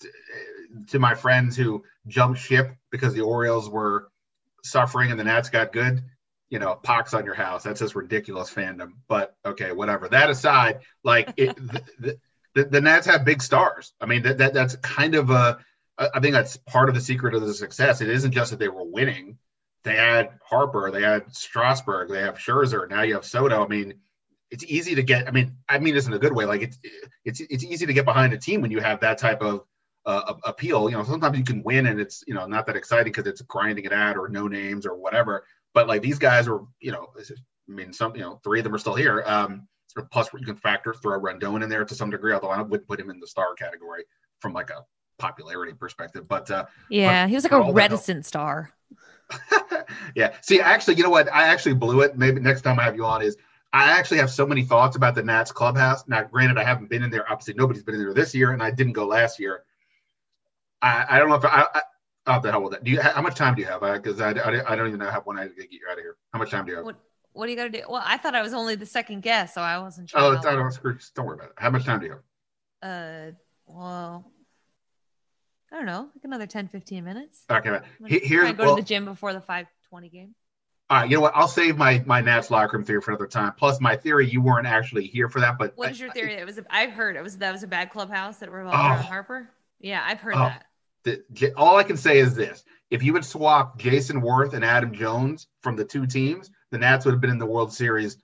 t- 0.00 0.08
to 0.88 0.98
my 0.98 1.14
friends 1.14 1.56
who 1.56 1.84
jumped 2.06 2.40
ship 2.40 2.74
because 2.90 3.14
the 3.14 3.20
Orioles 3.20 3.68
were 3.68 4.10
suffering 4.70 5.10
and 5.10 5.18
the 5.18 5.24
Nats 5.24 5.50
got 5.50 5.72
good, 5.72 6.02
you 6.50 6.58
know, 6.58 6.74
pox 6.74 7.14
on 7.14 7.24
your 7.24 7.34
house. 7.34 7.62
That's 7.62 7.80
just 7.80 7.94
ridiculous 7.94 8.52
fandom. 8.52 8.92
But 9.08 9.36
okay, 9.44 9.72
whatever. 9.72 10.08
That 10.08 10.30
aside, 10.30 10.80
like 11.04 11.32
it, 11.36 11.56
the, 11.98 12.18
the, 12.54 12.64
the, 12.64 12.80
Nats 12.80 13.06
have 13.06 13.24
big 13.24 13.42
stars. 13.42 13.92
I 14.00 14.06
mean, 14.06 14.22
that, 14.22 14.38
that 14.38 14.54
that's 14.54 14.76
kind 14.76 15.14
of 15.14 15.30
a. 15.30 15.58
I 15.98 16.08
I 16.14 16.20
think 16.20 16.32
that's 16.32 16.56
part 16.56 16.88
of 16.88 16.94
the 16.94 17.00
secret 17.00 17.34
of 17.34 17.42
the 17.42 17.54
success. 17.54 18.00
It 18.00 18.08
isn't 18.08 18.32
just 18.32 18.50
that 18.50 18.58
they 18.58 18.68
were 18.68 18.84
winning. 18.84 19.38
They 19.84 19.96
had 19.96 20.30
Harper, 20.44 20.90
they 20.90 21.02
had 21.02 21.34
Strasburg, 21.34 22.10
they 22.10 22.20
have 22.20 22.36
Scherzer. 22.36 22.88
Now 22.88 23.02
you 23.02 23.14
have 23.14 23.24
Soto. 23.24 23.64
I 23.64 23.68
mean, 23.68 23.94
it's 24.50 24.64
easy 24.64 24.94
to 24.96 25.02
get. 25.02 25.28
I 25.28 25.30
mean, 25.30 25.56
I 25.68 25.78
mean 25.78 25.94
this 25.94 26.06
in 26.06 26.12
a 26.12 26.18
good 26.18 26.32
way. 26.32 26.44
Like 26.44 26.62
it's 26.62 26.78
it's 27.24 27.40
it's 27.40 27.64
easy 27.64 27.86
to 27.86 27.92
get 27.92 28.04
behind 28.04 28.32
a 28.32 28.38
team 28.38 28.60
when 28.60 28.70
you 28.70 28.80
have 28.80 29.00
that 29.00 29.18
type 29.18 29.42
of 29.42 29.64
uh, 30.08 30.34
appeal. 30.44 30.88
You 30.88 30.96
know, 30.96 31.04
sometimes 31.04 31.36
you 31.36 31.44
can 31.44 31.62
win 31.62 31.86
and 31.86 32.00
it's 32.00 32.24
you 32.26 32.34
know 32.34 32.46
not 32.46 32.66
that 32.66 32.76
exciting 32.76 33.12
because 33.12 33.26
it's 33.26 33.42
grinding 33.42 33.84
it 33.84 33.92
out 33.92 34.16
or 34.16 34.28
no 34.28 34.48
names 34.48 34.86
or 34.86 34.96
whatever. 34.96 35.44
But 35.74 35.86
like 35.86 36.00
these 36.00 36.18
guys 36.18 36.48
are, 36.48 36.62
you 36.80 36.92
know, 36.92 37.08
I 37.18 37.22
mean, 37.70 37.92
some 37.92 38.16
you 38.16 38.22
know 38.22 38.40
three 38.42 38.60
of 38.60 38.64
them 38.64 38.74
are 38.74 38.78
still 38.78 38.94
here. 38.94 39.22
Um, 39.26 39.68
plus 40.10 40.28
you 40.32 40.46
can 40.46 40.56
factor 40.56 40.94
throw 40.94 41.20
Rendon 41.20 41.62
in 41.62 41.68
there 41.68 41.84
to 41.84 41.94
some 41.94 42.08
degree, 42.08 42.32
although 42.32 42.48
I 42.48 42.62
wouldn't 42.62 42.88
put 42.88 42.98
him 42.98 43.10
in 43.10 43.20
the 43.20 43.26
star 43.26 43.54
category 43.54 44.04
from 44.40 44.54
like 44.54 44.70
a 44.70 44.82
popularity 45.18 45.74
perspective. 45.74 46.26
But 46.26 46.50
uh, 46.50 46.64
Yeah, 46.88 47.26
he 47.26 47.34
was 47.34 47.44
like 47.44 47.52
a 47.52 47.70
reticent 47.70 48.24
star. 48.24 48.72
yeah. 50.14 50.36
See, 50.40 50.58
actually, 50.58 50.94
you 50.94 51.02
know 51.02 51.10
what? 51.10 51.30
I 51.30 51.48
actually 51.48 51.74
blew 51.74 52.00
it. 52.00 52.16
Maybe 52.16 52.40
next 52.40 52.62
time 52.62 52.80
I 52.80 52.84
have 52.84 52.96
you 52.96 53.04
on 53.04 53.20
is 53.20 53.36
I 53.74 53.90
actually 53.90 54.18
have 54.18 54.30
so 54.30 54.46
many 54.46 54.64
thoughts 54.64 54.96
about 54.96 55.14
the 55.14 55.22
Nats 55.22 55.52
clubhouse. 55.52 56.08
Now, 56.08 56.22
granted, 56.22 56.56
I 56.56 56.64
haven't 56.64 56.88
been 56.88 57.02
in 57.02 57.10
there. 57.10 57.30
Obviously, 57.30 57.52
nobody's 57.54 57.82
been 57.82 57.96
in 57.96 58.00
there 58.00 58.14
this 58.14 58.34
year, 58.34 58.52
and 58.52 58.62
I 58.62 58.70
didn't 58.70 58.94
go 58.94 59.06
last 59.06 59.38
year. 59.38 59.64
I, 60.82 61.06
I 61.10 61.18
don't 61.18 61.28
know 61.28 61.34
if 61.36 61.44
I, 61.44 61.66
I 62.26 62.38
the 62.40 62.50
hell 62.50 62.62
with 62.62 62.72
that. 62.72 62.84
Do 62.84 62.90
you? 62.90 63.00
How 63.00 63.22
much 63.22 63.36
time 63.36 63.54
do 63.54 63.62
you 63.62 63.68
have? 63.68 63.80
Because 63.80 64.20
I, 64.20 64.30
I, 64.32 64.72
I 64.72 64.76
don't 64.76 64.86
even 64.88 64.98
know 64.98 65.10
how 65.10 65.20
when 65.22 65.38
I 65.38 65.48
get 65.48 65.72
you 65.72 65.80
out 65.90 65.98
of 65.98 66.04
here. 66.04 66.16
How 66.32 66.38
much 66.38 66.50
time 66.50 66.64
do 66.66 66.70
you 66.72 66.76
have? 66.76 66.84
What 66.86 66.96
what 67.32 67.46
do 67.46 67.50
you 67.52 67.56
got 67.56 67.64
to 67.64 67.70
do? 67.70 67.82
Well, 67.88 68.02
I 68.04 68.16
thought 68.18 68.34
I 68.34 68.42
was 68.42 68.52
only 68.52 68.74
the 68.74 68.86
second 68.86 69.22
guest, 69.22 69.54
so 69.54 69.60
I 69.60 69.78
wasn't 69.78 70.10
sure. 70.10 70.20
Oh, 70.20 70.36
I 70.36 70.40
don't, 70.54 70.72
screw- 70.72 70.98
don't 71.14 71.26
worry 71.26 71.36
about 71.36 71.48
it. 71.50 71.54
How 71.56 71.70
much 71.70 71.84
time 71.84 72.00
do 72.00 72.06
you 72.06 72.12
have? 72.12 72.20
Uh, 72.82 73.32
well, 73.66 74.30
I 75.72 75.76
don't 75.76 75.86
know, 75.86 76.08
like 76.14 76.24
another 76.24 76.46
10, 76.46 76.68
15 76.68 77.04
minutes. 77.04 77.44
Okay. 77.50 77.68
I'm 77.70 77.82
He- 78.06 78.18
Here's 78.20 78.40
try 78.40 78.48
and 78.50 78.58
go 78.58 78.64
well, 78.64 78.76
to 78.76 78.82
the 78.82 78.86
gym 78.88 79.04
before 79.04 79.32
the 79.32 79.40
five 79.40 79.66
twenty 79.88 80.08
game. 80.08 80.34
all 80.90 80.98
right. 81.00 81.10
You 81.10 81.16
know 81.16 81.20
what? 81.22 81.32
I'll 81.36 81.48
save 81.48 81.76
my 81.76 82.02
my 82.06 82.20
Nats 82.20 82.50
locker 82.50 82.76
room 82.76 82.84
theory 82.84 83.00
for 83.00 83.10
another 83.12 83.26
time. 83.26 83.52
Plus, 83.56 83.80
my 83.80 83.96
theory 83.96 84.28
you 84.28 84.40
weren't 84.42 84.66
actually 84.66 85.06
here 85.06 85.28
for 85.28 85.40
that, 85.40 85.58
but 85.58 85.72
What 85.76 85.90
is 85.92 86.00
your 86.00 86.12
theory? 86.12 86.34
It 86.34 86.44
was. 86.46 86.58
A, 86.58 86.64
I've 86.70 86.90
heard 86.90 87.16
it 87.16 87.22
was 87.22 87.38
that 87.38 87.52
was 87.52 87.62
a 87.62 87.68
bad 87.68 87.90
clubhouse 87.90 88.38
that 88.38 88.50
revolved 88.50 88.76
Oh. 88.76 88.80
around 88.86 89.02
Harper. 89.04 89.50
Yeah, 89.80 90.02
I've 90.04 90.20
heard 90.20 90.34
Oh. 90.34 90.38
that. 90.40 90.64
All 91.56 91.76
I 91.76 91.82
can 91.82 91.96
say 91.96 92.18
is 92.18 92.34
this: 92.34 92.64
if 92.90 93.02
you 93.02 93.12
would 93.12 93.24
swap 93.24 93.78
Jayson 93.78 94.22
Werth 94.22 94.54
and 94.54 94.64
Adam 94.64 94.92
Jones 94.92 95.46
from 95.62 95.76
the 95.76 95.84
two 95.84 96.06
teams, 96.06 96.50
the 96.70 96.78
Nats 96.78 97.04
would 97.04 97.12
have 97.12 97.20
been 97.20 97.30
in 97.30 97.38
the 97.38 97.46
World 97.46 97.72
Series. 97.72 98.16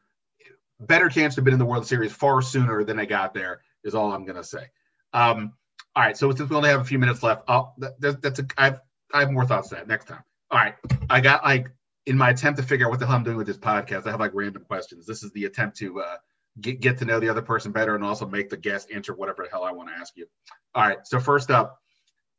Better 0.80 1.08
chance 1.08 1.34
to 1.34 1.40
have 1.40 1.44
been 1.44 1.54
in 1.54 1.60
the 1.60 1.66
World 1.66 1.86
Series 1.86 2.12
far 2.12 2.42
sooner 2.42 2.84
than 2.84 2.96
they 2.96 3.06
got 3.06 3.34
there. 3.34 3.60
Is 3.84 3.94
all 3.94 4.12
I'm 4.12 4.24
going 4.24 4.36
to 4.36 4.44
say. 4.44 4.70
Um, 5.12 5.52
all 5.94 6.02
right, 6.02 6.16
so 6.16 6.30
since 6.32 6.50
we 6.50 6.56
only 6.56 6.70
have 6.70 6.80
a 6.80 6.84
few 6.84 6.98
minutes 6.98 7.22
left, 7.22 7.44
I'll, 7.46 7.74
that, 7.78 8.00
that, 8.00 8.22
that's 8.22 8.38
a, 8.40 8.46
I 8.58 8.64
have 8.64 8.80
I 9.12 9.20
have 9.20 9.30
more 9.30 9.46
thoughts 9.46 9.72
on 9.72 9.78
that 9.78 9.88
next 9.88 10.06
time. 10.06 10.24
All 10.50 10.58
right, 10.58 10.74
I 11.08 11.20
got 11.20 11.44
like 11.44 11.70
in 12.06 12.18
my 12.18 12.30
attempt 12.30 12.58
to 12.60 12.66
figure 12.66 12.86
out 12.86 12.90
what 12.90 13.00
the 13.00 13.06
hell 13.06 13.14
I'm 13.14 13.24
doing 13.24 13.36
with 13.36 13.46
this 13.46 13.56
podcast, 13.56 14.06
I 14.06 14.10
have 14.10 14.20
like 14.20 14.34
random 14.34 14.64
questions. 14.64 15.06
This 15.06 15.22
is 15.22 15.30
the 15.32 15.44
attempt 15.44 15.76
to 15.78 16.00
uh, 16.00 16.16
get 16.60 16.80
get 16.80 16.98
to 16.98 17.04
know 17.04 17.20
the 17.20 17.28
other 17.28 17.42
person 17.42 17.72
better 17.72 17.94
and 17.94 18.04
also 18.04 18.26
make 18.26 18.50
the 18.50 18.56
guest 18.56 18.90
answer 18.92 19.14
whatever 19.14 19.44
the 19.44 19.50
hell 19.50 19.64
I 19.64 19.72
want 19.72 19.88
to 19.90 19.94
ask 19.94 20.16
you. 20.16 20.26
All 20.74 20.86
right, 20.86 20.98
so 21.04 21.20
first 21.20 21.50
up. 21.50 21.80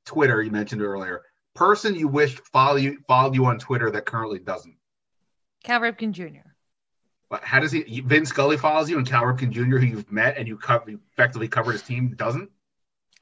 Twitter 0.06 0.42
you 0.42 0.52
mentioned 0.52 0.82
earlier. 0.82 1.24
Person 1.54 1.96
you 1.96 2.08
wished 2.08 2.40
follow 2.52 2.76
you 2.76 3.00
followed 3.08 3.36
you 3.36 3.46
on 3.46 3.58
Twitter 3.60 3.90
that 3.92 4.06
currently 4.06 4.40
doesn't. 4.40 4.76
Cal 5.64 5.80
Ripken 5.80 6.12
Jr. 6.12 6.48
But 7.30 7.44
how 7.44 7.60
does 7.60 7.72
he? 7.72 8.02
Vin 8.02 8.26
Scully 8.26 8.58
follows 8.58 8.90
you, 8.90 8.98
and 8.98 9.08
Cal 9.08 9.24
Ripken 9.24 9.50
Jr., 9.52 9.78
who 9.78 9.86
you've 9.86 10.12
met 10.12 10.38
and 10.38 10.48
you 10.48 10.58
cover, 10.58 10.92
you 10.92 11.00
effectively 11.12 11.48
covered 11.48 11.72
his 11.74 11.82
team, 11.82 12.14
doesn't. 12.16 12.50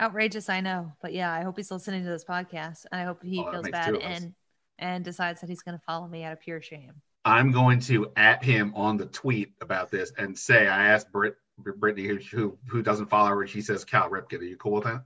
Outrageous, 0.02 0.50
I 0.50 0.60
know, 0.60 0.92
but 1.02 1.14
yeah, 1.14 1.32
I 1.32 1.44
hope 1.44 1.56
he's 1.56 1.72
listening 1.72 2.04
to 2.04 2.10
this 2.10 2.26
podcast, 2.26 2.86
and 2.92 3.00
I 3.00 3.06
hope 3.06 3.24
he 3.24 3.40
Oh, 3.40 3.50
feels 3.52 3.70
bad 3.70 3.90
two 3.90 3.96
of 3.98 4.02
us. 4.02 4.20
and 4.22 4.34
and 4.80 5.06
decides 5.06 5.40
that 5.42 5.50
he's 5.50 5.62
going 5.62 5.78
to 5.78 5.84
follow 5.86 6.08
me 6.08 6.24
out 6.24 6.34
of 6.34 6.42
pure 6.42 6.62
shame. 6.62 6.94
I'm 7.24 7.52
going 7.52 7.80
to 7.82 8.12
at 8.18 8.44
him 8.44 8.74
on 8.76 8.98
the 8.98 9.06
tweet 9.06 9.54
about 9.62 9.92
this 9.92 10.12
and 10.18 10.38
say 10.38 10.68
I 10.68 10.88
asked 10.88 11.12
Brit, 11.12 11.36
Brittany 11.60 12.08
who, 12.08 12.18
who 12.18 12.58
who 12.68 12.82
doesn't 12.82 13.06
follow 13.10 13.30
her, 13.30 13.42
and 13.42 13.50
she 13.50 13.62
says 13.62 13.86
Cal 13.86 14.10
Ripken. 14.10 14.40
Are 14.42 14.44
you 14.44 14.58
cool 14.58 14.74
with 14.74 14.84
that? 14.86 15.04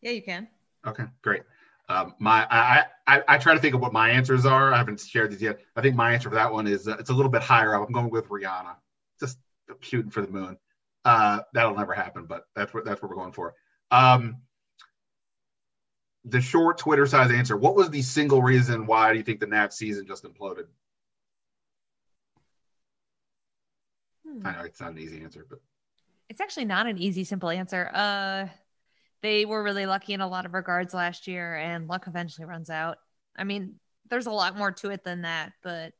Yeah, 0.00 0.12
you 0.12 0.22
can. 0.22 0.46
Okay, 0.86 1.04
great. 1.22 1.42
Um, 1.88 2.14
my 2.18 2.46
I, 2.50 2.84
I 3.06 3.22
I 3.28 3.38
try 3.38 3.54
to 3.54 3.60
think 3.60 3.74
of 3.74 3.80
what 3.80 3.92
my 3.92 4.10
answers 4.10 4.44
are. 4.44 4.72
I 4.72 4.78
haven't 4.78 5.00
shared 5.00 5.30
these 5.30 5.42
yet. 5.42 5.60
I 5.76 5.80
think 5.80 5.94
my 5.94 6.12
answer 6.12 6.28
for 6.28 6.34
that 6.34 6.52
one 6.52 6.66
is 6.66 6.88
uh, 6.88 6.96
it's 6.98 7.10
a 7.10 7.14
little 7.14 7.30
bit 7.30 7.42
higher 7.42 7.74
up. 7.74 7.86
I'm 7.86 7.92
going 7.92 8.10
with 8.10 8.28
Rihanna. 8.28 8.76
Just 9.20 9.38
shooting 9.80 10.10
for 10.10 10.20
the 10.22 10.28
moon. 10.28 10.58
Uh, 11.04 11.40
that'll 11.54 11.76
never 11.76 11.92
happen, 11.94 12.26
but 12.26 12.46
that's 12.56 12.74
what 12.74 12.84
that's 12.84 13.00
what 13.02 13.10
we're 13.10 13.16
going 13.16 13.32
for. 13.32 13.54
Um, 13.92 14.38
the 16.24 16.40
short 16.40 16.78
Twitter 16.78 17.06
size 17.06 17.30
answer. 17.30 17.56
What 17.56 17.76
was 17.76 17.90
the 17.90 18.02
single 18.02 18.42
reason 18.42 18.86
why 18.86 19.12
do 19.12 19.18
you 19.18 19.24
think 19.24 19.38
the 19.38 19.46
Nats 19.46 19.76
season 19.76 20.06
just 20.06 20.24
imploded? 20.24 20.64
Hmm. 24.26 24.46
I 24.46 24.52
know 24.52 24.62
it's 24.62 24.80
not 24.80 24.90
an 24.90 24.98
easy 24.98 25.22
answer, 25.22 25.46
but 25.48 25.60
It's 26.28 26.40
actually 26.40 26.64
not 26.64 26.86
an 26.86 26.98
easy, 26.98 27.22
simple 27.22 27.48
answer. 27.50 27.90
Uh, 27.94 28.48
they 29.26 29.44
were 29.44 29.64
really 29.64 29.86
lucky 29.86 30.12
in 30.12 30.20
a 30.20 30.28
lot 30.28 30.46
of 30.46 30.54
regards 30.54 30.94
last 30.94 31.26
year, 31.26 31.56
and 31.56 31.88
luck 31.88 32.04
eventually 32.06 32.46
runs 32.46 32.70
out. 32.70 32.98
I 33.36 33.42
mean, 33.42 33.74
there's 34.08 34.26
a 34.26 34.30
lot 34.30 34.56
more 34.56 34.70
to 34.70 34.90
it 34.90 35.02
than 35.02 35.22
that, 35.22 35.52
but 35.64 35.94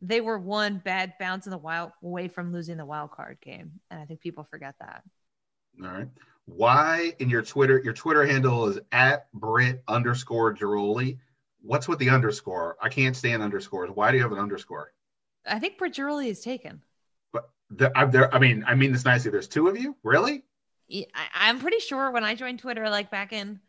they 0.00 0.20
were 0.20 0.38
one 0.38 0.80
bad 0.84 1.14
bounce 1.18 1.46
in 1.46 1.50
the 1.50 1.58
wild 1.58 1.90
away 2.04 2.28
from 2.28 2.52
losing 2.52 2.76
the 2.76 2.86
wild 2.86 3.10
card 3.10 3.38
game, 3.42 3.72
and 3.90 4.00
I 4.00 4.04
think 4.04 4.20
people 4.20 4.46
forget 4.48 4.76
that. 4.78 5.02
All 5.82 5.90
right. 5.90 6.08
Why 6.44 7.14
in 7.18 7.28
your 7.28 7.42
Twitter, 7.42 7.80
your 7.82 7.92
Twitter 7.92 8.24
handle 8.24 8.68
is 8.68 8.78
at 8.92 9.26
Brit 9.32 9.82
underscore 9.88 10.54
Ghiroli. 10.54 11.18
What's 11.62 11.88
with 11.88 11.98
the 11.98 12.10
underscore? 12.10 12.76
I 12.80 12.88
can't 12.88 13.16
stand 13.16 13.42
underscores. 13.42 13.90
Why 13.90 14.12
do 14.12 14.18
you 14.18 14.22
have 14.22 14.30
an 14.30 14.38
underscore? 14.38 14.92
I 15.44 15.58
think 15.58 15.78
Britt 15.78 15.94
Ghiroli 15.94 16.28
is 16.28 16.42
taken. 16.42 16.80
But 17.32 17.50
the, 17.70 17.90
I, 17.98 18.04
there, 18.04 18.32
I 18.32 18.38
mean, 18.38 18.62
I 18.68 18.76
mean 18.76 18.92
this 18.92 19.04
nicely. 19.04 19.32
There's 19.32 19.48
two 19.48 19.66
of 19.66 19.76
you, 19.76 19.96
really? 20.04 20.44
I, 20.90 21.26
I'm 21.34 21.58
pretty 21.58 21.80
sure 21.80 22.10
when 22.10 22.24
I 22.24 22.34
joined 22.34 22.58
Twitter, 22.60 22.88
like 22.88 23.10
back 23.10 23.32
in 23.32 23.60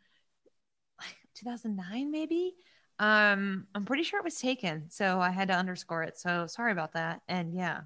like 1.00 1.16
2009, 1.36 2.12
maybe. 2.12 2.56
Um, 3.00 3.68
I'm 3.76 3.86
pretty 3.86 4.04
sure 4.04 4.20
it 4.20 4.26
was 4.26 4.40
taken, 4.40 4.90
so 4.90 5.20
I 5.20 5.30
had 5.30 5.50
to 5.50 5.54
underscore 5.56 6.04
it. 6.04 6.18
So 6.18 6.48
sorry 6.48 6.72
about 6.72 6.94
that. 6.94 7.22
And 7.28 7.54
yeah, 7.54 7.82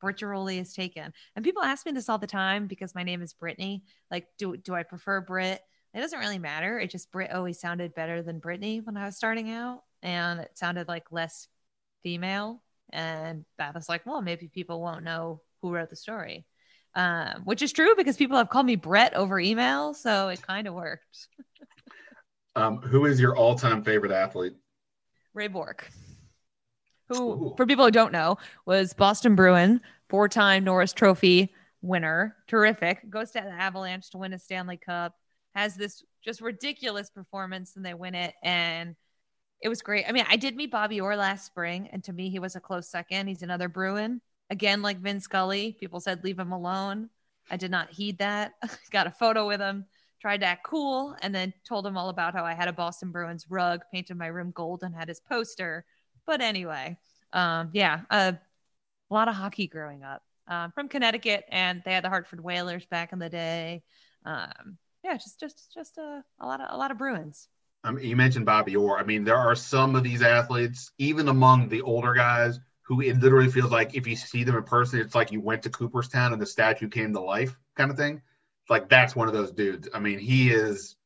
Britt 0.00 0.18
Ghiroli 0.18 0.60
is 0.60 0.72
taken. 0.72 1.12
And 1.36 1.44
people 1.44 1.62
ask 1.62 1.84
me 1.84 1.92
this 1.92 2.08
all 2.08 2.18
the 2.18 2.26
time 2.26 2.66
because 2.66 2.94
my 2.94 3.02
name 3.02 3.22
is 3.22 3.34
Brittany. 3.34 3.84
Like, 4.10 4.26
do 4.38 4.56
do 4.56 4.74
I 4.74 4.82
prefer 4.82 5.20
Brit? 5.20 5.60
It 5.94 6.00
doesn't 6.00 6.18
really 6.18 6.38
matter. 6.38 6.78
It 6.78 6.90
just 6.90 7.10
Brit 7.12 7.32
always 7.32 7.60
sounded 7.60 7.94
better 7.94 8.22
than 8.22 8.38
Brittany 8.38 8.80
when 8.80 8.96
I 8.96 9.06
was 9.06 9.16
starting 9.16 9.50
out, 9.50 9.82
and 10.02 10.40
it 10.40 10.56
sounded 10.56 10.88
like 10.88 11.10
less 11.10 11.48
female. 12.02 12.62
And 12.90 13.44
that 13.58 13.74
was 13.74 13.88
like, 13.88 14.06
well, 14.06 14.22
maybe 14.22 14.48
people 14.48 14.80
won't 14.80 15.04
know 15.04 15.42
who 15.60 15.74
wrote 15.74 15.90
the 15.90 15.96
story, 15.96 16.46
um, 16.98 17.42
which 17.44 17.62
is 17.62 17.72
true 17.72 17.94
because 17.96 18.16
people 18.16 18.36
have 18.36 18.50
called 18.50 18.66
me 18.66 18.74
Brett 18.76 19.14
over 19.14 19.38
email, 19.38 19.94
so 19.94 20.28
it 20.28 20.42
kind 20.42 20.66
of 20.66 20.74
worked. 20.74 21.28
Um, 22.56 22.78
who 22.78 23.06
is 23.06 23.20
your 23.20 23.36
all-time 23.36 23.84
favorite 23.84 24.10
athlete? 24.10 24.54
Ray 25.32 25.46
Bourque, 25.46 25.88
who, 27.08 27.22
Ooh. 27.22 27.54
for 27.56 27.66
people 27.66 27.84
who 27.84 27.92
don't 27.92 28.10
know, 28.10 28.36
was 28.66 28.94
Boston 28.94 29.36
Bruin, 29.36 29.80
four-time 30.10 30.64
Norris 30.64 30.92
Trophy 30.92 31.54
winner, 31.82 32.34
terrific. 32.48 33.08
Goes 33.08 33.30
to 33.30 33.42
the 33.42 33.50
Avalanche 33.50 34.10
to 34.10 34.18
win 34.18 34.32
a 34.32 34.38
Stanley 34.38 34.76
Cup. 34.76 35.14
Has 35.54 35.76
this 35.76 36.02
just 36.24 36.40
ridiculous 36.40 37.10
performance, 37.10 37.76
and 37.76 37.86
they 37.86 37.94
win 37.94 38.16
it. 38.16 38.34
And 38.42 38.96
it 39.62 39.68
was 39.68 39.82
great. 39.82 40.04
I 40.08 40.12
mean, 40.12 40.26
I 40.28 40.34
did 40.34 40.56
meet 40.56 40.72
Bobby 40.72 41.00
Orr 41.00 41.16
last 41.16 41.46
spring, 41.46 41.88
and 41.92 42.02
to 42.04 42.12
me, 42.12 42.28
he 42.28 42.40
was 42.40 42.56
a 42.56 42.60
close 42.60 42.90
second. 42.90 43.28
He's 43.28 43.42
another 43.42 43.68
Bruin. 43.68 44.20
Again, 44.50 44.82
like 44.82 44.98
Vin 44.98 45.20
Scully, 45.20 45.76
people 45.78 46.00
said 46.00 46.24
leave 46.24 46.38
him 46.38 46.52
alone. 46.52 47.10
I 47.50 47.56
did 47.56 47.70
not 47.70 47.90
heed 47.90 48.18
that. 48.18 48.54
Got 48.90 49.06
a 49.06 49.10
photo 49.10 49.46
with 49.46 49.60
him, 49.60 49.86
tried 50.20 50.40
to 50.40 50.46
act 50.46 50.64
cool, 50.64 51.16
and 51.22 51.34
then 51.34 51.52
told 51.66 51.86
him 51.86 51.96
all 51.96 52.08
about 52.08 52.34
how 52.34 52.44
I 52.44 52.54
had 52.54 52.68
a 52.68 52.72
Boston 52.72 53.10
Bruins 53.10 53.46
rug, 53.48 53.82
painted 53.92 54.16
my 54.16 54.26
room 54.26 54.52
gold, 54.54 54.82
and 54.82 54.94
had 54.94 55.08
his 55.08 55.20
poster. 55.20 55.84
But 56.26 56.40
anyway, 56.40 56.98
um, 57.32 57.70
yeah, 57.72 58.00
uh, 58.10 58.32
a 59.10 59.14
lot 59.14 59.28
of 59.28 59.34
hockey 59.34 59.66
growing 59.66 60.02
up. 60.02 60.22
Um, 60.46 60.72
from 60.72 60.88
Connecticut, 60.88 61.44
and 61.50 61.82
they 61.84 61.92
had 61.92 62.02
the 62.02 62.08
Hartford 62.08 62.42
Whalers 62.42 62.86
back 62.86 63.12
in 63.12 63.18
the 63.18 63.28
day. 63.28 63.82
Um, 64.24 64.78
yeah, 65.04 65.14
just 65.14 65.38
just 65.38 65.74
just 65.74 65.98
a, 65.98 66.24
a 66.40 66.46
lot 66.46 66.62
of 66.62 66.68
a 66.70 66.76
lot 66.76 66.90
of 66.90 66.96
Bruins. 66.96 67.48
Mean, 67.84 68.04
you 68.04 68.16
mentioned 68.16 68.46
Bobby 68.46 68.74
Orr. 68.74 68.98
I 68.98 69.04
mean, 69.04 69.24
there 69.24 69.36
are 69.36 69.54
some 69.54 69.94
of 69.94 70.02
these 70.02 70.22
athletes, 70.22 70.90
even 70.98 71.28
among 71.28 71.68
the 71.68 71.82
older 71.82 72.12
guys, 72.12 72.58
who 72.88 73.02
it 73.02 73.20
literally 73.20 73.50
feels 73.50 73.70
like 73.70 73.94
if 73.94 74.06
you 74.06 74.16
see 74.16 74.44
them 74.44 74.56
in 74.56 74.62
person, 74.64 74.98
it's 74.98 75.14
like 75.14 75.30
you 75.30 75.40
went 75.42 75.62
to 75.62 75.70
Cooperstown 75.70 76.32
and 76.32 76.40
the 76.40 76.46
statue 76.46 76.88
came 76.88 77.12
to 77.12 77.20
life, 77.20 77.54
kind 77.76 77.90
of 77.90 77.98
thing. 77.98 78.22
Like 78.70 78.88
that's 78.88 79.14
one 79.14 79.28
of 79.28 79.34
those 79.34 79.52
dudes. 79.52 79.88
I 79.94 79.98
mean, 79.98 80.18
he 80.18 80.50
is 80.50 80.96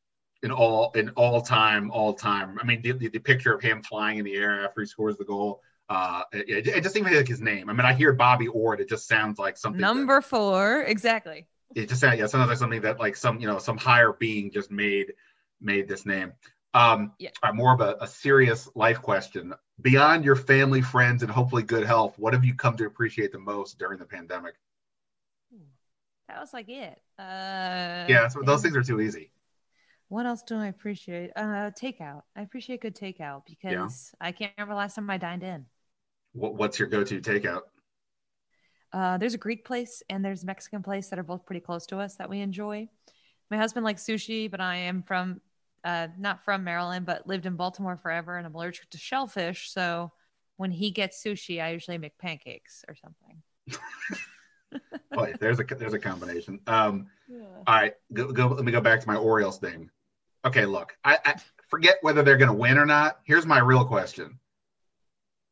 an 0.44 0.52
all 0.52 0.92
an 0.94 1.10
all 1.16 1.40
time, 1.42 1.90
all 1.90 2.14
time. 2.14 2.56
I 2.60 2.64
mean, 2.64 2.82
the, 2.82 2.92
the, 2.92 3.08
the 3.08 3.18
picture 3.18 3.52
of 3.52 3.60
him 3.60 3.82
flying 3.82 4.18
in 4.18 4.24
the 4.24 4.34
air 4.36 4.64
after 4.64 4.80
he 4.80 4.86
scores 4.86 5.16
the 5.16 5.24
goal. 5.24 5.60
Uh, 5.88 6.22
it, 6.32 6.68
it 6.68 6.82
doesn't 6.84 6.98
even 7.00 7.12
like 7.14 7.26
his 7.28 7.40
name. 7.40 7.68
I 7.68 7.72
mean, 7.72 7.84
I 7.84 7.92
hear 7.92 8.12
Bobby 8.12 8.46
Orr, 8.48 8.74
it 8.74 8.88
just 8.88 9.08
sounds 9.08 9.38
like 9.40 9.58
something. 9.58 9.80
that- 9.80 9.86
Number 9.88 10.20
four, 10.20 10.82
exactly. 10.86 11.46
it 11.74 11.88
just 11.88 12.00
sounds 12.00 12.18
yeah, 12.18 12.24
it 12.24 12.28
sounds 12.30 12.48
like 12.48 12.58
something 12.58 12.80
that 12.82 13.00
like 13.00 13.16
some 13.16 13.40
you 13.40 13.46
know 13.48 13.58
some 13.58 13.76
higher 13.76 14.12
being 14.12 14.52
just 14.52 14.70
made 14.70 15.12
made 15.60 15.88
this 15.88 16.06
name. 16.06 16.32
Um, 16.74 17.12
Yeah. 17.18 17.30
right, 17.42 17.54
more 17.54 17.74
of 17.74 17.80
a, 17.80 17.96
a 18.00 18.06
serious 18.06 18.68
life 18.74 19.00
question. 19.02 19.52
Beyond 19.80 20.24
your 20.24 20.36
family, 20.36 20.80
friends, 20.80 21.22
and 21.22 21.30
hopefully 21.30 21.62
good 21.62 21.84
health, 21.84 22.18
what 22.18 22.32
have 22.32 22.44
you 22.44 22.54
come 22.54 22.76
to 22.76 22.86
appreciate 22.86 23.32
the 23.32 23.38
most 23.38 23.78
during 23.78 23.98
the 23.98 24.06
pandemic? 24.06 24.54
That 26.28 26.40
was 26.40 26.52
like 26.54 26.68
it. 26.68 26.98
Uh, 27.18 28.08
yeah, 28.08 28.28
so 28.28 28.40
those 28.42 28.62
things 28.62 28.76
are 28.76 28.82
too 28.82 29.00
easy. 29.00 29.30
What 30.08 30.24
else 30.26 30.42
do 30.42 30.56
I 30.56 30.66
appreciate? 30.68 31.30
Uh, 31.36 31.70
takeout. 31.70 32.22
I 32.36 32.42
appreciate 32.42 32.80
good 32.80 32.96
takeout 32.96 33.42
because 33.46 34.14
I 34.20 34.32
can't 34.32 34.52
remember 34.56 34.74
the 34.74 34.78
last 34.78 34.94
time 34.94 35.10
I 35.10 35.18
dined 35.18 35.42
in. 35.42 35.66
What, 36.32 36.54
what's 36.54 36.78
your 36.78 36.88
go-to 36.88 37.20
takeout? 37.20 37.62
Uh, 38.92 39.16
there's 39.18 39.34
a 39.34 39.38
Greek 39.38 39.64
place 39.64 40.02
and 40.10 40.24
there's 40.24 40.42
a 40.42 40.46
Mexican 40.46 40.82
place 40.82 41.08
that 41.08 41.18
are 41.18 41.22
both 41.22 41.46
pretty 41.46 41.60
close 41.60 41.86
to 41.86 41.98
us 41.98 42.16
that 42.16 42.28
we 42.28 42.40
enjoy. 42.40 42.88
My 43.50 43.56
husband 43.56 43.84
likes 43.84 44.04
sushi, 44.04 44.50
but 44.50 44.60
I 44.60 44.76
am 44.76 45.02
from 45.02 45.40
uh, 45.84 46.08
not 46.18 46.44
from 46.44 46.64
Maryland, 46.64 47.06
but 47.06 47.26
lived 47.26 47.46
in 47.46 47.56
Baltimore 47.56 47.96
forever, 47.96 48.36
and 48.36 48.46
I'm 48.46 48.54
allergic 48.54 48.90
to 48.90 48.98
shellfish. 48.98 49.70
So 49.70 50.12
when 50.56 50.70
he 50.70 50.90
gets 50.90 51.22
sushi, 51.22 51.62
I 51.62 51.70
usually 51.70 51.98
make 51.98 52.18
pancakes 52.18 52.84
or 52.88 52.94
something. 52.94 53.42
Oh, 55.16 55.26
there's 55.40 55.60
a 55.60 55.64
there's 55.64 55.92
a 55.92 55.98
combination. 55.98 56.60
Um, 56.66 57.06
all 57.66 57.74
right, 57.74 57.94
go, 58.12 58.32
go. 58.32 58.48
Let 58.48 58.64
me 58.64 58.72
go 58.72 58.80
back 58.80 59.00
to 59.00 59.06
my 59.06 59.16
Orioles 59.16 59.58
thing. 59.58 59.90
Okay, 60.44 60.64
look, 60.64 60.96
I, 61.04 61.18
I 61.24 61.34
forget 61.68 61.96
whether 62.00 62.22
they're 62.22 62.38
going 62.38 62.48
to 62.48 62.54
win 62.54 62.78
or 62.78 62.86
not. 62.86 63.18
Here's 63.24 63.46
my 63.46 63.58
real 63.58 63.84
question: 63.84 64.38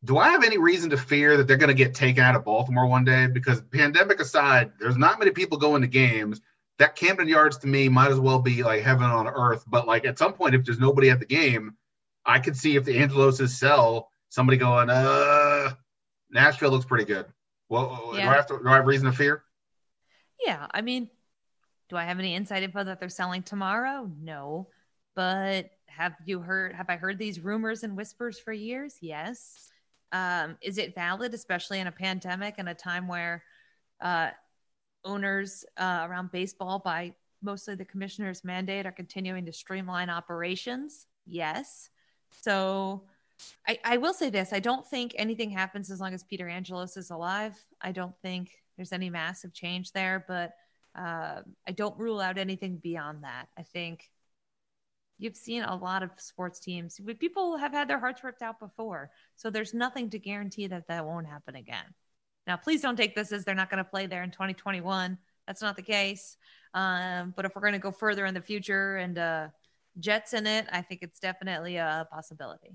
Do 0.05 0.19
I 0.19 0.31
have 0.31 0.44
any 0.44 0.59
reason 0.59 0.90
to 0.90 0.97
fear 0.97 1.36
that 1.36 1.47
they're 1.47 1.57
going 1.57 1.69
to 1.69 1.74
get 1.74 1.94
taken 1.94 2.24
out 2.24 2.36
of 2.36 2.44
Baltimore 2.44 2.86
one 2.86 3.05
day? 3.05 3.27
Because 3.27 3.61
pandemic 3.61 4.20
aside, 4.20 4.73
there's 4.81 4.97
not 4.97 5.19
many 5.19 5.31
people 5.31 5.59
going 5.59 5.82
to 5.82 5.89
games. 5.89 6.40
That 6.81 6.97
Camden 6.97 7.28
Yards 7.28 7.59
to 7.59 7.66
me 7.66 7.90
might 7.90 8.11
as 8.11 8.19
well 8.19 8.40
be 8.40 8.62
like 8.62 8.82
heaven 8.82 9.05
on 9.05 9.28
earth. 9.28 9.65
But 9.66 9.86
like 9.86 10.07
at 10.07 10.19
some 10.19 10.32
point, 10.32 10.55
if 10.55 10.65
there's 10.65 10.78
nobody 10.78 11.11
at 11.11 11.20
the 11.20 11.27
game, 11.27 11.77
I 12.24 12.39
could 12.39 12.57
see 12.57 12.74
if 12.74 12.86
the 12.86 12.97
Angeloses 12.97 13.51
sell 13.51 14.09
somebody 14.31 14.57
going, 14.57 14.89
uh, 14.89 15.74
Nashville 16.31 16.70
looks 16.70 16.86
pretty 16.86 17.05
good. 17.05 17.27
Well, 17.69 18.12
do 18.12 18.19
I 18.19 18.23
have 18.23 18.47
to? 18.47 18.59
Do 18.59 18.66
I 18.66 18.77
have 18.77 18.86
reason 18.86 19.11
to 19.11 19.12
fear? 19.12 19.43
Yeah, 20.44 20.66
I 20.70 20.81
mean, 20.81 21.11
do 21.90 21.97
I 21.97 22.05
have 22.05 22.19
any 22.19 22.35
inside 22.35 22.62
info 22.62 22.82
that 22.82 22.98
they're 22.98 23.11
selling 23.11 23.43
tomorrow? 23.43 24.11
No, 24.19 24.69
but 25.15 25.70
have 25.86 26.15
you 26.24 26.40
heard? 26.40 26.74
Have 26.74 26.89
I 26.89 26.97
heard 26.97 27.19
these 27.19 27.40
rumors 27.40 27.82
and 27.82 27.94
whispers 27.94 28.39
for 28.39 28.55
years? 28.55 28.97
Yes. 29.02 29.70
Um, 30.12 30.57
is 30.62 30.78
it 30.78 30.94
valid, 30.94 31.35
especially 31.35 31.78
in 31.78 31.86
a 31.86 31.93
pandemic 31.93 32.55
and 32.57 32.70
a 32.70 32.74
time 32.74 33.07
where 33.07 33.44
uh, 34.01 34.31
owners 35.05 35.64
uh, 35.77 36.06
around 36.09 36.31
baseball, 36.32 36.78
by 36.78 37.14
mostly 37.43 37.74
the 37.74 37.85
commissioner's 37.85 38.44
mandate, 38.44 38.86
are 38.86 38.93
continuing 38.93 39.47
to 39.47 39.52
streamline 39.52 40.10
operations? 40.10 41.06
Yes. 41.27 41.90
So 42.31 43.05
I, 43.66 43.78
I 43.85 43.97
will 43.97 44.14
say 44.14 44.31
this 44.31 44.52
I 44.52 44.60
don't 44.60 44.86
think 44.86 45.14
anything 45.16 45.51
happens 45.51 45.90
as 45.90 46.01
long 46.01 46.14
as 46.14 46.22
Peter 46.22 46.48
Angelos 46.48 46.97
is 46.97 47.10
alive. 47.10 47.56
I 47.81 47.93
don't 47.93 48.16
think 48.22 48.51
there's 48.77 48.93
any 48.93 49.10
massive 49.10 49.52
change 49.52 49.93
there, 49.93 50.24
but 50.27 50.52
uh, 50.94 51.43
I 51.66 51.72
don't 51.72 51.98
rule 51.98 52.20
out 52.20 52.39
anything 52.39 52.77
beyond 52.77 53.24
that. 53.24 53.48
I 53.59 53.62
think 53.62 54.10
you've 55.18 55.36
seen 55.36 55.62
a 55.62 55.77
lot 55.77 56.02
of 56.02 56.10
sports 56.16 56.60
teams, 56.60 56.98
people 57.18 57.59
have 57.59 57.72
had 57.72 57.89
their 57.89 57.98
hearts 57.98 58.24
ripped 58.24 58.43
out 58.43 58.59
before. 58.59 59.10
So 59.36 59.51
there's 59.51 59.74
nothing 59.74 60.09
to 60.10 60.18
guarantee 60.18 60.66
that 60.68 60.89
that 60.89 61.05
won't 61.05 61.27
happen 61.27 61.56
again. 61.56 61.85
Now, 62.51 62.56
please 62.56 62.82
don't 62.82 62.97
take 62.97 63.14
this 63.14 63.31
as 63.31 63.44
they're 63.44 63.55
not 63.55 63.70
going 63.70 63.78
to 63.78 63.89
play 63.89 64.06
there 64.09 64.24
in 64.24 64.32
2021. 64.32 65.16
That's 65.47 65.62
not 65.62 65.77
the 65.77 65.82
case. 65.82 66.36
Um, 66.74 67.32
but 67.36 67.44
if 67.44 67.55
we're 67.55 67.60
going 67.60 67.74
to 67.74 67.78
go 67.78 67.93
further 67.93 68.27
in 68.27 68.35
the 68.35 68.40
future 68.40 68.97
and 68.97 69.16
uh, 69.16 69.48
Jets 70.01 70.32
in 70.32 70.48
it, 70.48 70.66
I 70.72 70.82
think 70.82 71.02
it's 71.05 71.20
definitely 71.20 71.77
a 71.77 72.09
possibility. 72.10 72.74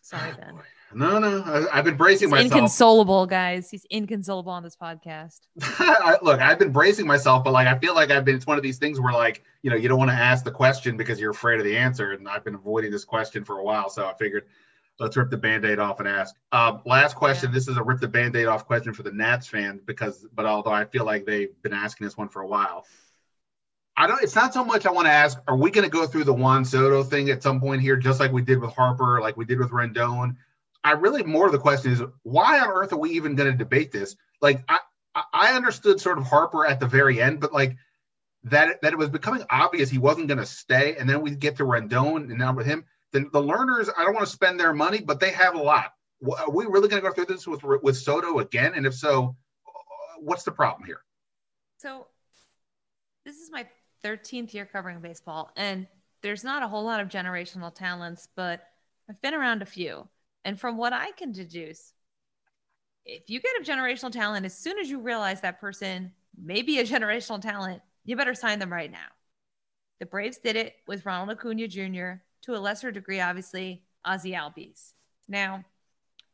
Sorry, 0.00 0.32
Ben. 0.40 0.58
No, 0.92 1.20
no, 1.20 1.40
I, 1.42 1.78
I've 1.78 1.84
been 1.84 1.96
bracing 1.96 2.30
He's 2.30 2.32
myself. 2.32 2.52
inconsolable, 2.52 3.26
guys. 3.26 3.70
He's 3.70 3.86
inconsolable 3.90 4.50
on 4.50 4.64
this 4.64 4.74
podcast. 4.74 5.42
I, 5.62 6.18
look, 6.20 6.40
I've 6.40 6.58
been 6.58 6.72
bracing 6.72 7.06
myself, 7.06 7.44
but 7.44 7.52
like 7.52 7.68
I 7.68 7.78
feel 7.78 7.94
like 7.94 8.10
I've 8.10 8.24
been. 8.24 8.34
It's 8.34 8.46
one 8.46 8.56
of 8.56 8.64
these 8.64 8.78
things 8.78 9.00
where 9.00 9.12
like 9.12 9.44
you 9.62 9.70
know 9.70 9.76
you 9.76 9.88
don't 9.88 9.98
want 9.98 10.10
to 10.10 10.16
ask 10.16 10.44
the 10.44 10.50
question 10.50 10.96
because 10.96 11.20
you're 11.20 11.30
afraid 11.30 11.60
of 11.60 11.64
the 11.64 11.76
answer, 11.76 12.10
and 12.10 12.28
I've 12.28 12.44
been 12.44 12.56
avoiding 12.56 12.90
this 12.90 13.04
question 13.04 13.44
for 13.44 13.60
a 13.60 13.62
while. 13.62 13.88
So 13.88 14.04
I 14.04 14.14
figured 14.14 14.46
let's 14.98 15.16
rip 15.16 15.30
the 15.30 15.36
band-aid 15.36 15.78
off 15.78 16.00
and 16.00 16.08
ask. 16.08 16.34
Uh, 16.50 16.78
last 16.84 17.16
question. 17.16 17.50
Yeah. 17.50 17.54
This 17.54 17.68
is 17.68 17.76
a 17.76 17.82
rip 17.82 18.00
the 18.00 18.08
band-aid 18.08 18.46
off 18.46 18.66
question 18.66 18.92
for 18.94 19.02
the 19.02 19.12
Nats 19.12 19.46
fans 19.46 19.82
because, 19.84 20.26
but 20.34 20.46
although 20.46 20.72
I 20.72 20.84
feel 20.84 21.04
like 21.04 21.26
they've 21.26 21.50
been 21.62 21.72
asking 21.72 22.06
this 22.06 22.16
one 22.16 22.28
for 22.28 22.42
a 22.42 22.46
while. 22.46 22.86
I 23.96 24.06
don't. 24.06 24.22
It's 24.22 24.34
not 24.34 24.54
so 24.54 24.64
much 24.64 24.86
I 24.86 24.90
want 24.90 25.06
to 25.06 25.12
ask. 25.12 25.38
Are 25.46 25.56
we 25.56 25.70
going 25.70 25.84
to 25.84 25.90
go 25.90 26.06
through 26.06 26.24
the 26.24 26.32
Juan 26.32 26.64
Soto 26.64 27.02
thing 27.02 27.28
at 27.28 27.42
some 27.42 27.60
point 27.60 27.82
here, 27.82 27.96
just 27.96 28.20
like 28.20 28.32
we 28.32 28.40
did 28.40 28.58
with 28.58 28.72
Harper, 28.72 29.20
like 29.20 29.36
we 29.36 29.44
did 29.44 29.58
with 29.58 29.70
Rendon? 29.70 30.36
I 30.82 30.92
really 30.92 31.22
more 31.22 31.46
of 31.46 31.52
the 31.52 31.58
question 31.58 31.92
is 31.92 32.02
why 32.22 32.58
on 32.58 32.68
earth 32.68 32.92
are 32.92 32.98
we 32.98 33.10
even 33.10 33.36
going 33.36 33.50
to 33.50 33.56
debate 33.56 33.92
this? 33.92 34.16
Like 34.40 34.64
I, 34.68 34.78
I- 35.14 35.24
I 35.32 35.52
understood 35.56 36.00
sort 36.00 36.16
of 36.16 36.24
Harper 36.24 36.66
at 36.66 36.80
the 36.80 36.86
very 36.86 37.20
end, 37.20 37.40
but 37.40 37.52
like 37.52 37.76
that 38.44 38.80
that 38.80 38.92
it 38.94 38.98
was 38.98 39.10
becoming 39.10 39.44
obvious 39.50 39.90
he 39.90 39.98
wasn't 39.98 40.28
going 40.28 40.38
to 40.38 40.46
stay, 40.46 40.96
and 40.96 41.08
then 41.08 41.20
we 41.20 41.32
get 41.32 41.56
to 41.56 41.64
Rendon, 41.64 42.30
and 42.30 42.38
now 42.38 42.54
with 42.54 42.66
him, 42.66 42.86
then 43.12 43.28
the 43.32 43.40
Lerners 43.40 43.88
I 43.96 44.04
don't 44.04 44.14
want 44.14 44.26
to 44.26 44.32
spend 44.32 44.58
their 44.58 44.72
money, 44.72 45.00
but 45.00 45.20
they 45.20 45.30
have 45.30 45.54
a 45.54 45.62
lot. 45.62 45.94
Are 46.38 46.50
we 46.50 46.66
really 46.66 46.88
going 46.88 47.02
to 47.02 47.08
go 47.08 47.14
through 47.14 47.26
this 47.26 47.46
with 47.46 47.62
with 47.82 47.96
Soto 47.96 48.38
again? 48.38 48.72
And 48.74 48.86
if 48.86 48.94
so, 48.94 49.36
uh, 49.66 50.20
what's 50.20 50.44
the 50.44 50.52
problem 50.52 50.86
here? 50.86 51.02
So 51.78 52.06
this 53.24 53.36
is 53.36 53.50
my 53.50 53.66
13th 54.04 54.54
year 54.54 54.66
covering 54.66 55.00
baseball, 55.00 55.50
and 55.56 55.86
there's 56.22 56.44
not 56.44 56.62
a 56.62 56.68
whole 56.68 56.84
lot 56.84 57.00
of 57.00 57.08
generational 57.08 57.74
talents, 57.74 58.28
but 58.34 58.60
I've 59.08 59.20
been 59.20 59.34
around 59.34 59.62
a 59.62 59.66
few. 59.66 60.08
And 60.44 60.58
from 60.58 60.76
what 60.76 60.92
I 60.92 61.10
can 61.12 61.32
deduce, 61.32 61.92
if 63.04 63.28
you 63.28 63.40
get 63.40 63.60
a 63.60 63.64
generational 63.64 64.12
talent, 64.12 64.46
as 64.46 64.56
soon 64.56 64.78
as 64.78 64.88
you 64.88 65.00
realize 65.00 65.40
that 65.40 65.60
person 65.60 66.12
may 66.40 66.62
be 66.62 66.78
a 66.78 66.84
generational 66.86 67.40
talent, 67.40 67.82
you 68.04 68.16
better 68.16 68.34
sign 68.34 68.58
them 68.58 68.72
right 68.72 68.90
now. 68.90 68.98
The 70.00 70.06
Braves 70.06 70.38
did 70.38 70.56
it 70.56 70.74
with 70.86 71.06
Ronald 71.06 71.30
Acuna 71.30 71.68
Jr., 71.68 72.14
to 72.42 72.54
a 72.54 72.58
lesser 72.58 72.90
degree, 72.90 73.20
obviously, 73.20 73.82
Ozzie 74.04 74.32
Albies. 74.32 74.92
Now, 75.28 75.64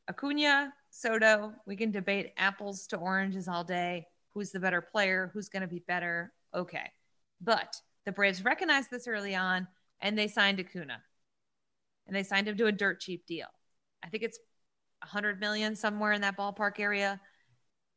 Acuna, 0.09 0.73
Soto, 0.91 1.53
we 1.67 1.77
can 1.77 1.91
debate 1.91 2.33
apples 2.37 2.87
to 2.89 2.97
oranges 2.97 3.47
all 3.47 3.65
day. 3.65 4.07
Who's 4.33 4.51
the 4.51 4.61
better 4.61 4.81
player? 4.81 5.31
Who's 5.33 5.49
going 5.49 5.63
to 5.63 5.69
be 5.69 5.81
better? 5.81 6.33
Okay. 6.55 6.91
But 7.41 7.77
the 8.05 8.13
Braves 8.13 8.45
recognized 8.45 8.91
this 8.91 9.07
early 9.07 9.35
on 9.35 9.69
and 10.01 10.19
they 10.19 10.29
signed 10.29 10.61
Acuna. 10.61 11.03
And 12.07 12.17
they 12.17 12.23
signed 12.23 12.49
him 12.49 12.57
to 12.57 12.67
a 12.67 12.73
dirt 12.73 13.01
cheap 13.01 13.27
deal. 13.27 13.49
I 14.03 14.09
think 14.09 14.23
it's 14.23 14.39
100 15.01 15.41
million 15.41 15.77
somewhere 15.77 16.13
in 16.13 16.23
that 16.23 16.39
ballpark 16.39 16.81
area. 16.81 17.21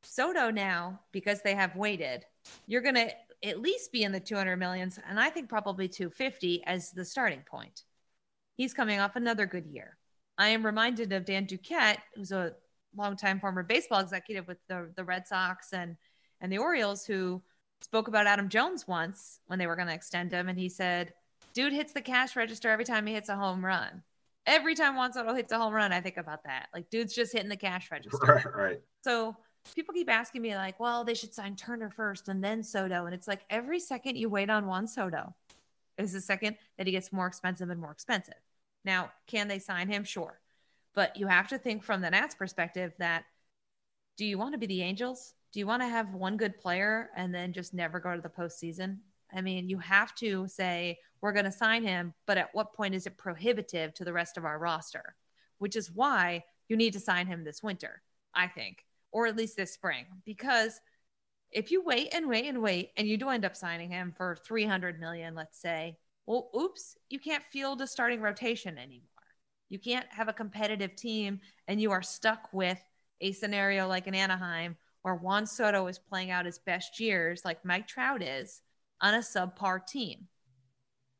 Soto 0.03 0.49
now, 0.49 0.99
because 1.11 1.41
they 1.41 1.55
have 1.55 1.75
waited, 1.75 2.25
you're 2.67 2.81
going 2.81 2.95
to 2.95 3.09
at 3.43 3.61
least 3.61 3.91
be 3.91 4.03
in 4.03 4.11
the 4.11 4.19
200 4.19 4.57
millions, 4.57 4.99
and 5.07 5.19
I 5.19 5.29
think 5.29 5.49
probably 5.49 5.87
250 5.87 6.63
as 6.65 6.91
the 6.91 7.05
starting 7.05 7.43
point. 7.49 7.83
He's 8.61 8.75
coming 8.75 8.99
off 8.99 9.15
another 9.15 9.47
good 9.47 9.65
year. 9.65 9.97
I 10.37 10.49
am 10.49 10.63
reminded 10.63 11.11
of 11.13 11.25
Dan 11.25 11.47
Duquette, 11.47 11.97
who's 12.13 12.31
a 12.31 12.53
longtime 12.95 13.39
former 13.39 13.63
baseball 13.63 14.01
executive 14.01 14.47
with 14.47 14.59
the, 14.67 14.91
the 14.95 15.03
Red 15.03 15.27
Sox 15.27 15.73
and, 15.73 15.97
and 16.41 16.53
the 16.53 16.59
Orioles, 16.59 17.03
who 17.03 17.41
spoke 17.81 18.07
about 18.07 18.27
Adam 18.27 18.49
Jones 18.49 18.87
once 18.87 19.39
when 19.47 19.57
they 19.57 19.65
were 19.65 19.75
going 19.75 19.87
to 19.87 19.95
extend 19.95 20.31
him. 20.31 20.47
And 20.47 20.59
he 20.59 20.69
said, 20.69 21.11
Dude 21.55 21.73
hits 21.73 21.91
the 21.91 22.01
cash 22.01 22.35
register 22.35 22.69
every 22.69 22.85
time 22.85 23.07
he 23.07 23.15
hits 23.15 23.29
a 23.29 23.35
home 23.35 23.65
run. 23.65 24.03
Every 24.45 24.75
time 24.75 24.95
Juan 24.95 25.11
Soto 25.11 25.33
hits 25.33 25.51
a 25.51 25.57
home 25.57 25.73
run, 25.73 25.91
I 25.91 25.99
think 25.99 26.17
about 26.17 26.43
that. 26.43 26.67
Like, 26.71 26.87
dude's 26.91 27.15
just 27.15 27.33
hitting 27.33 27.49
the 27.49 27.57
cash 27.57 27.89
register. 27.89 28.43
Right, 28.45 28.55
right. 28.55 28.81
So 29.03 29.35
people 29.73 29.95
keep 29.95 30.07
asking 30.07 30.43
me, 30.43 30.55
like, 30.55 30.79
well, 30.79 31.03
they 31.03 31.15
should 31.15 31.33
sign 31.33 31.55
Turner 31.55 31.89
first 31.89 32.27
and 32.27 32.43
then 32.43 32.61
Soto. 32.61 33.07
And 33.07 33.15
it's 33.15 33.27
like 33.27 33.41
every 33.49 33.79
second 33.79 34.17
you 34.17 34.29
wait 34.29 34.51
on 34.51 34.67
Juan 34.67 34.85
Soto 34.85 35.33
is 35.97 36.13
the 36.13 36.21
second 36.21 36.57
that 36.77 36.85
he 36.85 36.93
gets 36.93 37.11
more 37.11 37.25
expensive 37.25 37.71
and 37.71 37.81
more 37.81 37.91
expensive. 37.91 38.35
Now, 38.83 39.11
can 39.27 39.47
they 39.47 39.59
sign 39.59 39.87
him? 39.87 40.03
Sure. 40.03 40.39
But 40.93 41.17
you 41.17 41.27
have 41.27 41.47
to 41.49 41.57
think 41.57 41.83
from 41.83 42.01
the 42.01 42.09
Nats 42.09 42.35
perspective 42.35 42.93
that 42.99 43.23
do 44.17 44.25
you 44.25 44.37
want 44.37 44.53
to 44.53 44.57
be 44.57 44.67
the 44.67 44.81
Angels? 44.81 45.33
Do 45.53 45.59
you 45.59 45.67
want 45.67 45.81
to 45.81 45.87
have 45.87 46.13
one 46.13 46.37
good 46.37 46.57
player 46.57 47.09
and 47.15 47.33
then 47.33 47.53
just 47.53 47.73
never 47.73 47.99
go 47.99 48.15
to 48.15 48.21
the 48.21 48.29
postseason? 48.29 48.97
I 49.33 49.41
mean, 49.41 49.69
you 49.69 49.77
have 49.79 50.13
to 50.15 50.47
say, 50.47 50.99
we're 51.21 51.31
going 51.31 51.45
to 51.45 51.51
sign 51.51 51.83
him, 51.83 52.13
but 52.25 52.37
at 52.37 52.53
what 52.53 52.73
point 52.73 52.95
is 52.95 53.05
it 53.05 53.17
prohibitive 53.17 53.93
to 53.95 54.03
the 54.03 54.13
rest 54.13 54.37
of 54.37 54.45
our 54.45 54.59
roster? 54.59 55.15
Which 55.59 55.75
is 55.75 55.91
why 55.91 56.43
you 56.67 56.75
need 56.75 56.93
to 56.93 56.99
sign 56.99 57.27
him 57.27 57.43
this 57.43 57.61
winter, 57.61 58.01
I 58.33 58.47
think, 58.47 58.85
or 59.11 59.27
at 59.27 59.37
least 59.37 59.55
this 59.55 59.73
spring. 59.73 60.05
Because 60.25 60.79
if 61.51 61.71
you 61.71 61.83
wait 61.83 62.13
and 62.13 62.27
wait 62.27 62.45
and 62.45 62.61
wait 62.61 62.91
and 62.97 63.07
you 63.07 63.17
do 63.17 63.29
end 63.29 63.45
up 63.45 63.55
signing 63.55 63.91
him 63.91 64.13
for 64.15 64.37
300 64.45 64.99
million, 64.99 65.35
let's 65.35 65.59
say, 65.59 65.97
well, 66.31 66.49
oops, 66.55 66.95
you 67.09 67.19
can't 67.19 67.43
field 67.43 67.81
a 67.81 67.87
starting 67.87 68.21
rotation 68.21 68.77
anymore. 68.77 69.01
You 69.67 69.79
can't 69.79 70.05
have 70.09 70.29
a 70.29 70.33
competitive 70.33 70.95
team 70.95 71.41
and 71.67 71.81
you 71.81 71.91
are 71.91 72.01
stuck 72.01 72.47
with 72.53 72.81
a 73.19 73.33
scenario 73.33 73.85
like 73.85 74.07
in 74.07 74.15
Anaheim 74.15 74.77
where 75.01 75.15
Juan 75.15 75.45
Soto 75.45 75.87
is 75.87 75.99
playing 75.99 76.31
out 76.31 76.45
his 76.45 76.59
best 76.59 77.01
years, 77.01 77.41
like 77.43 77.65
Mike 77.65 77.85
Trout 77.85 78.23
is, 78.23 78.61
on 79.01 79.13
a 79.13 79.17
subpar 79.17 79.85
team. 79.85 80.29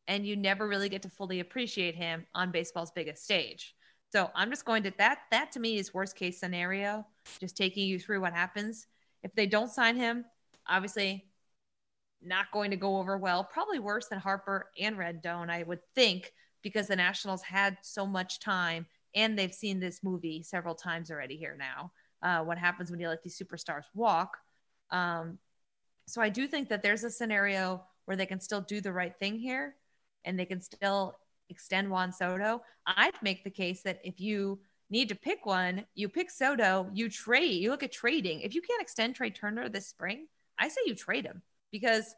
And 0.07 0.25
you 0.25 0.37
never 0.37 0.65
really 0.65 0.87
get 0.87 1.01
to 1.01 1.09
fully 1.09 1.41
appreciate 1.41 1.95
him 1.95 2.25
on 2.33 2.51
baseball's 2.51 2.91
biggest 2.91 3.25
stage. 3.25 3.75
So 4.13 4.31
I'm 4.33 4.49
just 4.49 4.63
going 4.63 4.83
to 4.83 4.93
that 4.97 5.19
that 5.31 5.51
to 5.53 5.59
me 5.59 5.77
is 5.77 5.93
worst 5.93 6.15
case 6.15 6.39
scenario, 6.39 7.05
just 7.41 7.57
taking 7.57 7.85
you 7.85 7.99
through 7.99 8.21
what 8.21 8.31
happens. 8.31 8.87
If 9.23 9.35
they 9.35 9.45
don't 9.45 9.69
sign 9.69 9.97
him, 9.97 10.23
obviously 10.69 11.30
not 12.23 12.51
going 12.51 12.71
to 12.71 12.77
go 12.77 12.97
over 12.97 13.17
well, 13.17 13.43
probably 13.43 13.79
worse 13.79 14.07
than 14.07 14.19
Harper 14.19 14.69
and 14.79 14.97
Rendon, 14.97 15.49
I 15.49 15.63
would 15.63 15.79
think, 15.95 16.33
because 16.61 16.87
the 16.87 16.95
Nationals 16.95 17.41
had 17.41 17.77
so 17.81 18.05
much 18.05 18.39
time 18.39 18.85
and 19.15 19.37
they've 19.37 19.53
seen 19.53 19.79
this 19.79 20.03
movie 20.03 20.43
several 20.43 20.75
times 20.75 21.11
already 21.11 21.35
here 21.35 21.57
now. 21.57 21.91
Uh, 22.21 22.43
what 22.43 22.57
happens 22.57 22.91
when 22.91 22.99
you 22.99 23.09
let 23.09 23.23
these 23.23 23.37
superstars 23.37 23.85
walk? 23.93 24.37
Um, 24.91 25.37
so 26.07 26.21
I 26.21 26.29
do 26.29 26.47
think 26.47 26.69
that 26.69 26.83
there's 26.83 27.03
a 27.03 27.09
scenario 27.09 27.83
where 28.05 28.17
they 28.17 28.25
can 28.25 28.39
still 28.39 28.61
do 28.61 28.81
the 28.81 28.93
right 28.93 29.13
thing 29.19 29.39
here 29.39 29.75
and 30.23 30.37
they 30.37 30.45
can 30.45 30.61
still 30.61 31.17
extend 31.49 31.89
Juan 31.89 32.13
Soto. 32.13 32.61
I'd 32.85 33.21
make 33.21 33.43
the 33.43 33.49
case 33.49 33.81
that 33.83 33.99
if 34.03 34.19
you 34.19 34.59
need 34.89 35.09
to 35.09 35.15
pick 35.15 35.45
one, 35.45 35.85
you 35.95 36.09
pick 36.09 36.29
Soto, 36.29 36.89
you 36.93 37.09
trade, 37.09 37.61
you 37.61 37.69
look 37.69 37.83
at 37.83 37.91
trading. 37.91 38.41
If 38.41 38.53
you 38.53 38.61
can't 38.61 38.81
extend 38.81 39.15
Trea 39.15 39.31
Turner 39.31 39.69
this 39.69 39.87
spring, 39.87 40.27
I 40.59 40.67
say 40.67 40.81
you 40.85 40.95
trade 40.95 41.25
him 41.25 41.41
because 41.71 42.15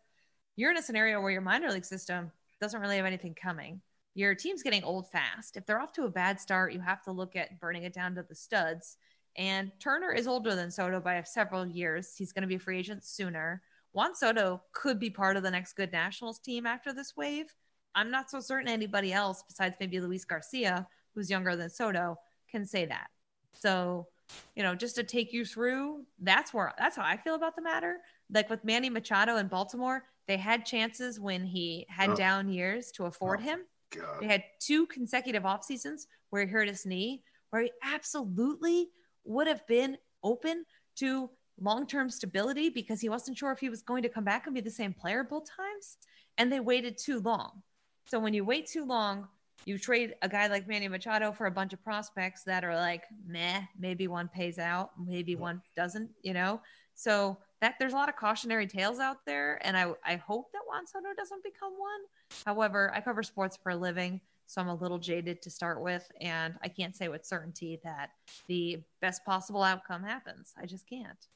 you're 0.56 0.72
in 0.72 0.78
a 0.78 0.82
scenario 0.82 1.22
where 1.22 1.32
your 1.32 1.42
minor 1.42 1.72
league 1.72 1.86
system 1.86 2.32
doesn't 2.62 2.80
really 2.80 2.98
have 2.98 3.06
anything 3.06 3.36
coming. 3.36 3.82
Your 4.16 4.36
team's 4.36 4.64
getting 4.64 4.84
old 4.84 5.10
fast. 5.10 5.58
If 5.58 5.66
they're 5.66 5.82
off 5.82 5.94
to 5.94 6.04
a 6.04 6.10
bad 6.10 6.40
start, 6.40 6.74
you 6.74 6.80
have 6.80 7.02
to 7.04 7.12
look 7.12 7.36
at 7.36 7.60
burning 7.60 7.84
it 7.84 7.94
down 7.94 8.14
to 8.16 8.24
the 8.24 8.36
studs. 8.36 8.98
And 9.36 9.72
Turner 9.80 10.12
is 10.12 10.28
older 10.28 10.56
than 10.56 10.70
Soto 10.70 11.00
by 11.00 11.22
several 11.24 11.66
years. 11.66 12.16
He's 12.16 12.32
going 12.32 12.44
to 12.44 12.48
be 12.48 12.56
a 12.56 12.60
free 12.60 12.78
agent 12.78 13.04
sooner. 13.04 13.64
Juan 13.94 14.16
Soto 14.16 14.62
could 14.72 15.00
be 15.00 15.10
part 15.10 15.38
of 15.38 15.44
the 15.44 15.52
next 15.52 15.74
good 15.74 15.92
Nationals 15.92 16.40
team 16.40 16.68
after 16.68 16.94
this 16.94 17.16
wave. 17.18 17.54
I'm 17.96 18.12
not 18.12 18.30
so 18.30 18.40
certain 18.40 18.68
anybody 18.68 19.14
else 19.14 19.44
besides 19.48 19.76
maybe 19.80 20.00
Luis 20.00 20.26
Garcia, 20.26 20.88
who's 21.14 21.30
younger 21.30 21.56
than 21.56 21.70
Soto, 21.70 22.18
can 22.50 22.66
say 22.66 22.86
that. 22.86 23.08
So, 23.54 24.08
you 24.56 24.64
know, 24.64 24.76
just 24.76 24.96
to 24.96 25.04
take 25.04 25.34
you 25.34 25.46
through, 25.46 26.06
that's 26.20 26.54
where 26.54 26.74
that's 26.78 26.96
how 26.96 27.04
I 27.04 27.18
feel 27.18 27.36
about 27.36 27.56
the 27.56 27.62
matter. 27.62 27.98
Like 28.34 28.50
with 28.50 28.64
Manny 28.64 28.90
Machado 28.90 29.38
in 29.38 29.48
Baltimore, 29.48 30.04
they 30.28 30.38
had 30.38 30.66
chances 30.66 31.20
when 31.20 31.46
he 31.46 31.86
had 31.90 32.12
oh. 32.12 32.16
down 32.16 32.50
years 32.50 32.92
to 32.94 33.06
afford 33.06 33.40
oh, 33.42 33.44
him. 33.44 33.60
God. 33.96 34.22
They 34.22 34.28
had 34.28 34.44
two 34.60 34.88
consecutive 34.88 35.46
off 35.46 35.64
seasons 35.64 36.08
where 36.30 36.46
he 36.46 36.52
hurt 36.52 36.68
his 36.68 36.86
knee, 36.86 37.24
where 37.52 37.64
he 37.64 37.72
absolutely 37.84 38.90
would 39.26 39.48
have 39.48 39.66
been 39.68 39.98
open 40.24 40.66
to 40.96 41.30
long 41.60 41.86
term 41.86 42.10
stability 42.10 42.70
because 42.70 43.00
he 43.02 43.10
wasn't 43.10 43.38
sure 43.38 43.52
if 43.52 43.60
he 43.60 43.70
was 43.70 43.82
going 43.82 44.04
to 44.04 44.10
come 44.10 44.24
back 44.24 44.46
and 44.46 44.56
be 44.56 44.62
the 44.62 44.72
same 44.72 44.94
player 44.94 45.24
both 45.24 45.46
times. 45.56 45.98
And 46.38 46.52
they 46.52 46.60
waited 46.60 46.98
too 46.98 47.20
long. 47.20 47.62
So 48.06 48.20
when 48.20 48.34
you 48.34 48.44
wait 48.44 48.68
too 48.68 48.86
long, 48.86 49.28
you 49.66 49.78
trade 49.78 50.16
a 50.22 50.28
guy 50.28 50.48
like 50.48 50.68
Manny 50.68 50.88
Machado 50.88 51.32
for 51.32 51.46
a 51.46 51.52
bunch 51.52 51.74
of 51.74 51.84
prospects 51.84 52.44
that 52.44 52.64
are 52.64 52.76
like, 52.76 53.04
meh, 53.26 53.62
maybe 53.80 54.08
one 54.08 54.28
pays 54.28 54.60
out, 54.60 54.92
maybe 55.00 55.36
one 55.36 55.62
doesn't, 55.76 56.10
you 56.22 56.34
know? 56.34 56.60
So 56.96 57.38
that 57.64 57.76
there's 57.80 57.94
a 57.94 57.96
lot 57.96 58.10
of 58.10 58.18
cautionary 58.18 58.68
tales 58.68 59.00
out 59.00 59.26
there. 59.26 59.58
And 59.66 59.78
I, 59.78 59.94
I 60.06 60.18
hope 60.18 60.52
that 60.52 60.60
Juan 60.68 60.86
Soto 60.86 61.08
doesn't 61.16 61.42
become 61.46 61.72
one. 61.78 62.02
However, 62.46 62.92
I 62.94 63.00
cover 63.00 63.24
sports 63.24 63.58
for 63.64 63.70
a 63.70 63.76
living. 63.76 64.20
So 64.48 64.60
I'm 64.60 64.68
a 64.68 64.76
little 64.76 65.00
jaded 65.00 65.42
to 65.44 65.50
start 65.50 65.82
with. 65.82 66.12
And 66.20 66.56
I 66.62 66.68
can't 66.68 66.94
say 66.94 67.08
with 67.08 67.26
certainty 67.26 67.80
that 67.86 68.10
the 68.48 68.82
best 69.00 69.24
possible 69.24 69.64
outcome 69.64 70.04
happens. 70.04 70.52
I 70.62 70.66
just 70.66 70.90
can't. 70.90 71.28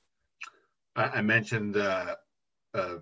I 0.98 1.22
mentioned 1.22 1.78
uh, 1.78 2.16
uh, 2.74 2.95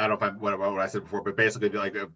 I 0.00 0.08
don't 0.08 0.20
know 0.20 0.26
if 0.26 0.32
I 0.32 0.36
what, 0.36 0.58
what 0.58 0.80
I 0.80 0.86
said 0.86 1.02
before, 1.02 1.22
but 1.22 1.36
basically 1.36 1.68
like 1.70 1.94
uh, 1.96 2.06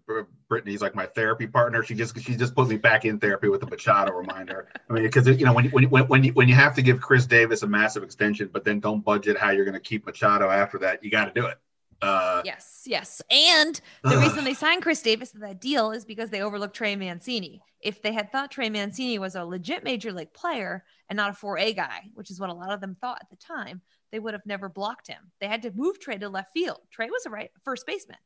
Brittany's 0.49 0.81
like 0.81 0.95
my 0.95 1.07
therapy 1.07 1.47
partner. 1.47 1.83
She 1.83 1.95
just 1.95 2.19
she 2.21 2.35
just 2.35 2.55
put 2.55 2.69
me 2.69 2.77
back 2.77 3.05
in 3.05 3.19
therapy 3.19 3.49
with 3.49 3.61
the 3.61 3.67
Machado 3.67 4.13
reminder. 4.13 4.69
I 4.89 4.93
mean, 4.93 5.05
because 5.05 5.27
you 5.29 5.45
know 5.45 5.53
when 5.53 5.67
when 5.67 5.85
when 5.91 6.05
when 6.05 6.25
you, 6.25 6.33
when 6.33 6.49
you 6.49 6.55
have 6.55 6.75
to 6.77 6.83
give 6.83 7.01
Chris 7.01 7.27
Davis 7.27 7.63
a 7.63 7.67
massive 7.67 8.03
extension, 8.03 8.49
but 8.53 8.65
then 8.65 8.81
don't 8.81 9.05
budget 9.05 9.39
how 9.39 9.51
you're 9.51 9.65
going 9.65 9.75
to 9.75 9.81
keep 9.81 10.07
Machado 10.07 10.49
after 10.49 10.79
that, 10.79 11.05
you 11.05 11.11
got 11.11 11.27
to 11.27 11.41
do 11.41 11.47
it. 11.47 11.59
Uh, 12.03 12.43
yes, 12.45 12.83
yes. 12.87 13.23
And 13.31 13.81
the 14.03 14.19
reason 14.19 14.45
they 14.45 14.55
signed 14.55 14.83
Chris 14.83 15.01
Davis 15.01 15.33
to 15.33 15.39
that 15.39 15.61
deal 15.61 15.91
is 15.91 16.05
because 16.05 16.31
they 16.31 16.43
overlooked 16.43 16.77
Trey 16.77 16.97
Mancini. 16.97 17.63
If 17.81 18.03
they 18.03 18.13
had 18.13 18.31
thought 18.31 18.51
Trey 18.51 18.71
Mancini 18.71 19.19
was 19.19 19.35
a 19.35 19.45
legit 19.45 19.85
major 19.85 20.13
league 20.13 20.33
player 20.33 20.85
and 21.09 21.17
not 21.17 21.31
a 21.31 21.33
4A 21.33 21.77
guy, 21.77 22.11
which 22.15 22.31
is 22.31 22.41
what 22.41 22.51
a 22.51 22.55
lot 22.55 22.73
of 22.73 22.81
them 22.81 22.97
thought 23.01 23.19
at 23.21 23.31
the 23.31 23.37
time, 23.37 23.81
they 24.15 24.21
would 24.21 24.33
have 24.33 24.47
never 24.47 24.69
blocked 24.69 25.09
him. 25.09 25.33
They 25.41 25.49
had 25.49 25.63
to 25.63 25.73
move 25.73 25.99
Trey 25.99 26.17
to 26.19 26.29
left 26.29 26.53
field. 26.55 26.79
Trey 26.93 27.11
was 27.11 27.27
a 27.27 27.31
right 27.31 27.51
first 27.65 27.85
baseman. 27.85 28.19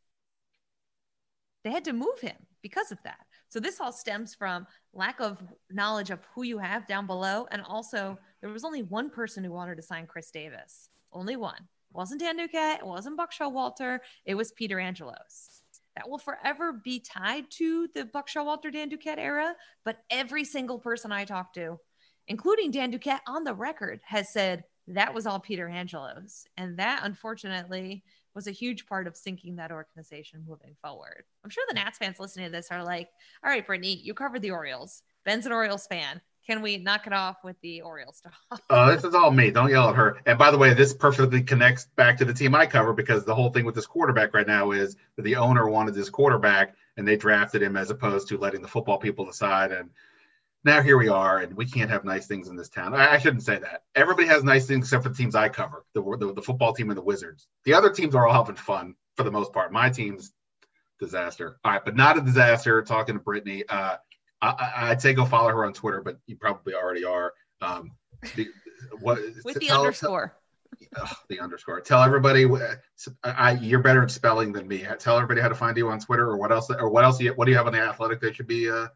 They 1.64 1.70
had 1.70 1.86
to 1.86 1.94
move 1.94 2.20
him 2.20 2.36
because 2.60 2.92
of 2.92 2.98
that. 3.04 3.20
So 3.48 3.58
this 3.58 3.80
all 3.80 3.90
stems 3.90 4.34
from 4.34 4.66
lack 4.92 5.18
of 5.18 5.42
knowledge 5.70 6.10
of 6.10 6.20
who 6.34 6.42
you 6.42 6.58
have 6.58 6.86
down 6.86 7.06
below. 7.06 7.46
And 7.50 7.62
also, 7.62 8.18
there 8.42 8.50
was 8.50 8.64
only 8.64 8.82
one 8.82 9.08
person 9.08 9.42
who 9.42 9.50
wanted 9.50 9.76
to 9.76 9.82
sign 9.82 10.06
Chris 10.06 10.30
Davis. 10.30 10.90
Only 11.10 11.36
one. 11.36 11.56
It 11.56 11.96
wasn't 11.96 12.20
Dan 12.20 12.38
Duquette. 12.38 12.80
It 12.80 12.86
wasn't 12.86 13.16
Buck 13.16 13.32
Showalter. 13.32 14.00
It 14.26 14.34
was 14.34 14.52
Peter 14.52 14.78
Angelos. 14.78 15.62
That 15.96 16.06
will 16.06 16.18
forever 16.18 16.74
be 16.84 17.00
tied 17.00 17.50
to 17.52 17.88
the 17.94 18.04
Buck 18.04 18.28
Showalter 18.28 18.70
Dan 18.70 18.90
Duquette 18.90 19.16
era. 19.16 19.54
But 19.86 20.00
every 20.10 20.44
single 20.44 20.80
person 20.80 21.12
I 21.12 21.24
talked 21.24 21.54
to, 21.54 21.78
including 22.26 22.72
Dan 22.72 22.92
Duquette 22.92 23.22
on 23.26 23.42
the 23.42 23.54
record, 23.54 24.00
has 24.04 24.34
said 24.34 24.64
that 24.88 25.14
was 25.14 25.26
all 25.26 25.38
Peter 25.38 25.68
Angelos. 25.68 26.46
And 26.56 26.78
that 26.78 27.00
unfortunately 27.04 28.02
was 28.34 28.46
a 28.46 28.52
huge 28.52 28.86
part 28.86 29.06
of 29.06 29.16
sinking 29.16 29.56
that 29.56 29.72
organization 29.72 30.44
moving 30.46 30.76
forward. 30.82 31.24
I'm 31.44 31.50
sure 31.50 31.64
the 31.68 31.74
Nats 31.74 31.98
fans 31.98 32.20
listening 32.20 32.46
to 32.46 32.52
this 32.52 32.68
are 32.70 32.84
like, 32.84 33.08
all 33.44 33.50
right, 33.50 33.66
Brittany, 33.66 34.00
you 34.02 34.14
covered 34.14 34.42
the 34.42 34.50
Orioles. 34.50 35.02
Ben's 35.24 35.46
an 35.46 35.52
Orioles 35.52 35.86
fan. 35.86 36.20
Can 36.46 36.62
we 36.62 36.78
knock 36.78 37.06
it 37.06 37.12
off 37.12 37.38
with 37.44 37.60
the 37.60 37.82
Orioles 37.82 38.18
stuff? 38.18 38.38
Uh, 38.70 38.94
this 38.94 39.04
is 39.04 39.14
all 39.14 39.30
me. 39.30 39.50
Don't 39.50 39.70
yell 39.70 39.88
at 39.88 39.96
her. 39.96 40.18
And 40.26 40.38
by 40.38 40.50
the 40.50 40.58
way, 40.58 40.74
this 40.74 40.94
perfectly 40.94 41.42
connects 41.42 41.86
back 41.96 42.18
to 42.18 42.24
the 42.24 42.34
team 42.34 42.54
I 42.54 42.66
cover 42.66 42.92
because 42.92 43.24
the 43.24 43.34
whole 43.34 43.50
thing 43.50 43.64
with 43.64 43.74
this 43.74 43.86
quarterback 43.86 44.34
right 44.34 44.46
now 44.46 44.72
is 44.72 44.96
that 45.16 45.22
the 45.22 45.36
owner 45.36 45.68
wanted 45.68 45.94
this 45.94 46.10
quarterback 46.10 46.74
and 46.96 47.08
they 47.08 47.16
drafted 47.16 47.62
him 47.62 47.76
as 47.76 47.90
opposed 47.90 48.28
to 48.28 48.38
letting 48.38 48.60
the 48.60 48.68
football 48.68 48.98
people 48.98 49.24
decide. 49.24 49.72
And 49.72 49.90
now 50.68 50.82
here 50.82 50.98
we 50.98 51.08
are, 51.08 51.38
and 51.38 51.56
we 51.56 51.66
can't 51.66 51.90
have 51.90 52.04
nice 52.04 52.26
things 52.26 52.48
in 52.48 52.56
this 52.56 52.68
town. 52.68 52.94
I, 52.94 53.14
I 53.14 53.18
shouldn't 53.18 53.42
say 53.42 53.58
that. 53.58 53.82
Everybody 53.94 54.28
has 54.28 54.44
nice 54.44 54.66
things 54.66 54.86
except 54.86 55.02
for 55.02 55.08
the 55.08 55.14
teams 55.14 55.34
I 55.34 55.48
cover, 55.48 55.84
the, 55.94 56.02
the, 56.02 56.34
the 56.34 56.42
football 56.42 56.72
team 56.72 56.90
and 56.90 56.96
the 56.96 57.02
Wizards. 57.02 57.48
The 57.64 57.74
other 57.74 57.90
teams 57.90 58.14
are 58.14 58.26
all 58.26 58.44
having 58.44 58.56
fun 58.56 58.94
for 59.16 59.24
the 59.24 59.30
most 59.30 59.52
part. 59.52 59.72
My 59.72 59.90
team's 59.90 60.32
disaster. 61.00 61.58
All 61.64 61.72
right, 61.72 61.84
but 61.84 61.96
not 61.96 62.18
a 62.18 62.20
disaster. 62.20 62.82
Talking 62.82 63.16
to 63.16 63.20
Brittany, 63.20 63.64
uh, 63.68 63.96
I, 64.40 64.90
would 64.90 65.00
say 65.00 65.14
go 65.14 65.24
follow 65.24 65.48
her 65.48 65.64
on 65.64 65.72
Twitter, 65.72 66.02
but 66.02 66.18
you 66.26 66.36
probably 66.36 66.74
already 66.74 67.04
are. 67.04 67.32
Um, 67.60 67.92
the, 68.36 68.48
what 69.00 69.18
with 69.44 69.58
the 69.58 69.66
tell, 69.66 69.80
underscore. 69.80 70.34
Tell, 70.94 71.08
the 71.28 71.40
underscore. 71.40 71.80
Tell 71.80 72.02
everybody. 72.02 72.46
I, 73.24 73.52
you're 73.52 73.82
better 73.82 74.02
at 74.02 74.10
spelling 74.10 74.52
than 74.52 74.68
me. 74.68 74.86
Tell 74.98 75.16
everybody 75.16 75.40
how 75.40 75.48
to 75.48 75.54
find 75.54 75.76
you 75.76 75.88
on 75.88 75.98
Twitter, 75.98 76.28
or 76.28 76.36
what 76.36 76.52
else, 76.52 76.70
or 76.70 76.88
what 76.88 77.04
else? 77.04 77.20
You, 77.20 77.32
what 77.32 77.46
do 77.46 77.50
you 77.50 77.56
have 77.56 77.66
on 77.66 77.72
the 77.72 77.80
Athletic 77.80 78.20
they 78.20 78.32
should 78.32 78.46
be 78.46 78.70
uh, 78.70 78.88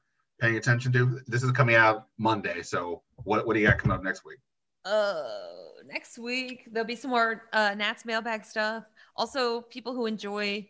paying 0.43 0.57
attention 0.57 0.93
to? 0.93 1.21
This 1.29 1.45
is 1.45 1.53
coming 1.53 1.77
out 1.77 2.09
Monday, 2.19 2.63
so 2.63 3.03
what 3.23 3.47
what 3.47 3.55
do 3.55 3.61
you 3.61 3.67
got 3.69 3.79
coming 3.79 3.97
up 3.97 4.03
next 4.03 4.25
week? 4.25 4.39
Uh, 4.85 5.23
next 5.87 6.19
week 6.19 6.69
there'll 6.73 6.87
be 6.87 6.97
some 6.97 7.13
more 7.13 7.45
uh, 7.53 7.75
Nats 7.77 8.05
mailbag 8.05 8.45
stuff. 8.45 8.85
Also, 9.17 9.61
people 9.61 9.95
who 9.95 10.07
enjoy 10.07 10.69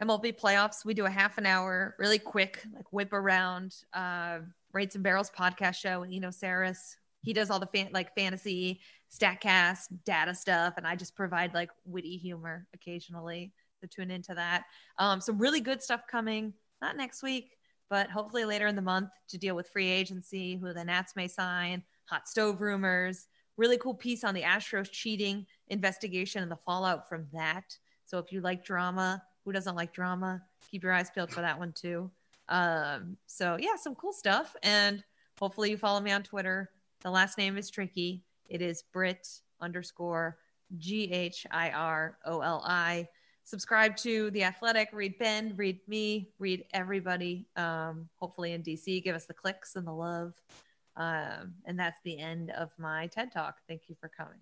MLB 0.00 0.40
playoffs, 0.40 0.86
we 0.86 0.94
do 0.94 1.04
a 1.04 1.10
half 1.10 1.36
an 1.36 1.44
hour, 1.44 1.94
really 1.98 2.18
quick, 2.18 2.64
like 2.74 2.90
whip 2.92 3.12
around, 3.12 3.76
uh, 3.92 4.38
Rates 4.72 4.94
and 4.94 5.04
Barrels 5.04 5.30
podcast 5.30 5.74
show. 5.74 6.02
And 6.02 6.14
Eno 6.14 6.30
Sarris, 6.30 6.96
he 7.20 7.34
does 7.34 7.50
all 7.50 7.60
the 7.60 7.66
fan, 7.66 7.90
like 7.92 8.14
fantasy, 8.14 8.80
statcast, 9.14 9.88
data 10.06 10.34
stuff. 10.34 10.74
And 10.78 10.86
I 10.86 10.96
just 10.96 11.14
provide 11.14 11.52
like 11.52 11.70
witty 11.84 12.16
humor 12.16 12.66
occasionally 12.72 13.52
to 13.82 13.86
tune 13.86 14.10
into 14.10 14.34
that. 14.34 14.64
Um, 14.96 15.20
some 15.20 15.36
really 15.36 15.60
good 15.60 15.82
stuff 15.82 16.02
coming, 16.10 16.54
not 16.80 16.96
next 16.96 17.22
week, 17.22 17.58
but 17.90 18.08
hopefully 18.08 18.44
later 18.44 18.68
in 18.68 18.76
the 18.76 18.82
month 18.82 19.10
to 19.28 19.36
deal 19.36 19.56
with 19.56 19.68
free 19.68 19.88
agency, 19.88 20.56
who 20.56 20.72
the 20.72 20.84
Nats 20.84 21.16
may 21.16 21.28
sign, 21.28 21.82
hot 22.04 22.28
stove 22.28 22.60
rumors, 22.60 23.26
really 23.56 23.76
cool 23.76 23.94
piece 23.94 24.24
on 24.24 24.32
the 24.32 24.42
Astros 24.42 24.90
cheating 24.90 25.44
investigation 25.68 26.42
and 26.42 26.50
the 26.50 26.56
fallout 26.56 27.08
from 27.08 27.26
that. 27.32 27.76
So 28.06 28.18
if 28.18 28.32
you 28.32 28.40
like 28.40 28.64
drama, 28.64 29.22
who 29.44 29.52
doesn't 29.52 29.76
like 29.76 29.92
drama? 29.92 30.42
Keep 30.70 30.84
your 30.84 30.92
eyes 30.92 31.10
peeled 31.10 31.32
for 31.32 31.40
that 31.40 31.58
one 31.58 31.72
too. 31.72 32.10
Um, 32.48 33.16
so 33.26 33.56
yeah, 33.60 33.76
some 33.76 33.94
cool 33.96 34.12
stuff. 34.12 34.54
And 34.62 35.04
hopefully 35.38 35.70
you 35.70 35.76
follow 35.76 36.00
me 36.00 36.12
on 36.12 36.22
Twitter. 36.22 36.70
The 37.00 37.10
last 37.10 37.38
name 37.38 37.58
is 37.58 37.70
tricky. 37.70 38.22
It 38.48 38.62
is 38.62 38.84
Brit 38.92 39.28
underscore 39.60 40.38
G 40.78 41.10
H 41.12 41.46
I 41.50 41.70
R 41.70 42.18
O 42.24 42.40
L 42.40 42.62
I. 42.64 43.08
Subscribe 43.50 43.96
to 43.96 44.30
The 44.30 44.44
Athletic, 44.44 44.90
read 44.92 45.18
Ben, 45.18 45.54
read 45.56 45.80
me, 45.88 46.28
read 46.38 46.66
everybody. 46.72 47.48
Um, 47.56 48.08
hopefully 48.14 48.52
in 48.52 48.62
DC, 48.62 49.02
give 49.02 49.16
us 49.16 49.26
the 49.26 49.34
clicks 49.34 49.74
and 49.74 49.84
the 49.84 49.92
love. 49.92 50.34
Um, 50.96 51.54
and 51.64 51.76
that's 51.76 51.98
the 52.04 52.16
end 52.16 52.50
of 52.50 52.70
my 52.78 53.08
TED 53.08 53.32
Talk. 53.32 53.56
Thank 53.66 53.88
you 53.88 53.96
for 54.00 54.08
coming. 54.08 54.38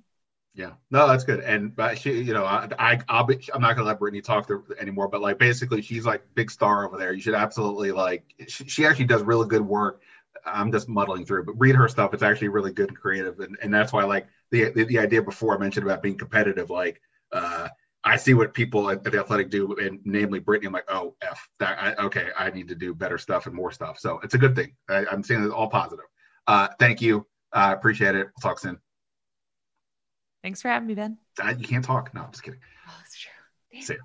Yeah, 0.52 0.72
no, 0.90 1.08
that's 1.08 1.24
good. 1.24 1.40
And 1.40 1.74
but 1.74 1.96
she, 1.96 2.20
you 2.20 2.34
know, 2.34 2.44
I, 2.44 2.68
I 2.78 3.00
I'll 3.08 3.24
be, 3.24 3.40
I'm 3.54 3.62
not 3.62 3.76
gonna 3.76 3.88
let 3.88 3.98
Brittany 3.98 4.20
talk 4.20 4.46
to 4.48 4.62
anymore. 4.78 5.08
But 5.08 5.22
like, 5.22 5.38
basically, 5.38 5.80
she's 5.80 6.04
like 6.04 6.22
big 6.34 6.50
star 6.50 6.86
over 6.86 6.98
there. 6.98 7.14
You 7.14 7.22
should 7.22 7.34
absolutely 7.34 7.92
like. 7.92 8.24
She, 8.46 8.68
she 8.68 8.84
actually 8.84 9.06
does 9.06 9.22
really 9.22 9.48
good 9.48 9.62
work. 9.62 10.02
I'm 10.44 10.70
just 10.70 10.86
muddling 10.86 11.24
through, 11.24 11.46
but 11.46 11.58
read 11.58 11.76
her 11.76 11.88
stuff. 11.88 12.12
It's 12.12 12.22
actually 12.22 12.48
really 12.48 12.72
good 12.74 12.88
and 12.88 12.98
creative, 12.98 13.40
and, 13.40 13.56
and 13.62 13.72
that's 13.72 13.90
why 13.90 14.04
like 14.04 14.26
the, 14.50 14.70
the, 14.72 14.84
the 14.84 14.98
idea 14.98 15.22
before 15.22 15.56
I 15.56 15.58
mentioned 15.58 15.86
about 15.86 16.02
being 16.02 16.18
competitive. 16.18 16.68
Like, 16.68 17.00
uh, 17.32 17.68
I 18.08 18.16
see 18.16 18.32
what 18.32 18.54
people 18.54 18.88
at, 18.88 19.06
at 19.06 19.12
the 19.12 19.18
Athletic 19.18 19.50
do, 19.50 19.76
and 19.76 20.00
namely 20.02 20.38
Brittany. 20.38 20.68
I'm 20.68 20.72
like, 20.72 20.90
oh 20.90 21.14
f 21.20 21.46
that. 21.58 21.78
I, 21.78 22.04
okay, 22.04 22.28
I 22.38 22.50
need 22.50 22.68
to 22.68 22.74
do 22.74 22.94
better 22.94 23.18
stuff 23.18 23.46
and 23.46 23.54
more 23.54 23.70
stuff. 23.70 23.98
So 23.98 24.18
it's 24.22 24.32
a 24.32 24.38
good 24.38 24.56
thing. 24.56 24.74
I, 24.88 25.04
am 25.12 25.22
saying 25.22 25.44
it's 25.44 25.52
all 25.52 25.68
positive. 25.68 26.06
Uh, 26.46 26.68
thank 26.78 27.02
you. 27.02 27.26
I 27.52 27.70
uh, 27.70 27.74
appreciate 27.74 28.14
it. 28.14 28.26
We'll 28.26 28.50
talk 28.50 28.60
soon. 28.60 28.78
Thanks 30.42 30.62
for 30.62 30.68
having 30.68 30.88
me, 30.88 30.94
Ben. 30.94 31.18
Uh, 31.42 31.52
you 31.58 31.66
can't 31.66 31.84
talk. 31.84 32.14
No, 32.14 32.22
I'm 32.22 32.30
just 32.30 32.42
kidding. 32.42 32.60
Oh, 32.88 32.94
that's 32.98 33.18
true. 33.18 33.30
Damn. 33.72 33.82
See 33.82 33.96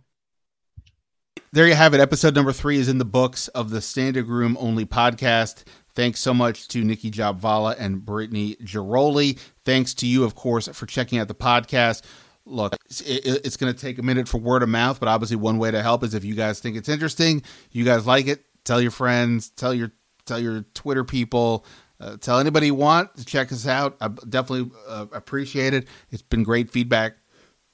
There 1.53 1.67
you 1.67 1.75
have 1.75 1.93
it. 1.93 2.01
Episode 2.01 2.35
number 2.35 2.51
three 2.51 2.79
is 2.79 2.89
in 2.89 2.97
the 2.97 3.05
books 3.05 3.47
of 3.49 3.69
the 3.69 3.79
Standig 3.79 4.27
Room 4.27 4.57
Only 4.59 4.85
podcast. 4.85 5.63
Thanks 5.95 6.19
so 6.19 6.33
much 6.33 6.67
to 6.69 6.83
Nicki 6.83 7.09
Jhabvala 7.09 7.75
and 7.79 8.03
Brittany 8.03 8.57
Ghiroli. 8.63 9.39
Thanks 9.63 9.93
to 9.95 10.07
you, 10.07 10.25
of 10.25 10.35
course, 10.35 10.67
for 10.67 10.87
checking 10.87 11.19
out 11.19 11.29
the 11.29 11.35
podcast. 11.35 12.01
Look, 12.45 12.75
it's 12.89 13.55
going 13.55 13.73
to 13.73 13.79
take 13.79 13.99
a 13.99 14.03
minute 14.03 14.27
for 14.27 14.37
word 14.37 14.63
of 14.63 14.69
mouth, 14.69 14.99
but 14.99 15.07
obviously, 15.07 15.37
one 15.37 15.57
way 15.57 15.71
to 15.71 15.81
help 15.81 16.03
is 16.03 16.13
if 16.13 16.25
you 16.25 16.35
guys 16.35 16.59
think 16.59 16.75
it's 16.75 16.89
interesting, 16.89 17.41
you 17.71 17.85
guys 17.85 18.05
like 18.05 18.27
it, 18.27 18.43
tell 18.65 18.81
your 18.81 18.91
friends, 18.91 19.49
tell 19.49 19.73
your 19.73 19.91
tell 20.25 20.39
your 20.39 20.61
Twitter 20.73 21.03
people, 21.05 21.65
uh, 21.99 22.17
tell 22.17 22.39
anybody 22.39 22.67
you 22.67 22.75
want 22.75 23.15
to 23.15 23.25
check 23.25 23.51
us 23.51 23.65
out. 23.65 23.95
I 24.01 24.09
definitely 24.09 24.71
uh, 24.87 25.05
appreciate 25.13 25.73
it. 25.73 25.87
It's 26.11 26.21
been 26.21 26.43
great 26.43 26.69
feedback 26.69 27.15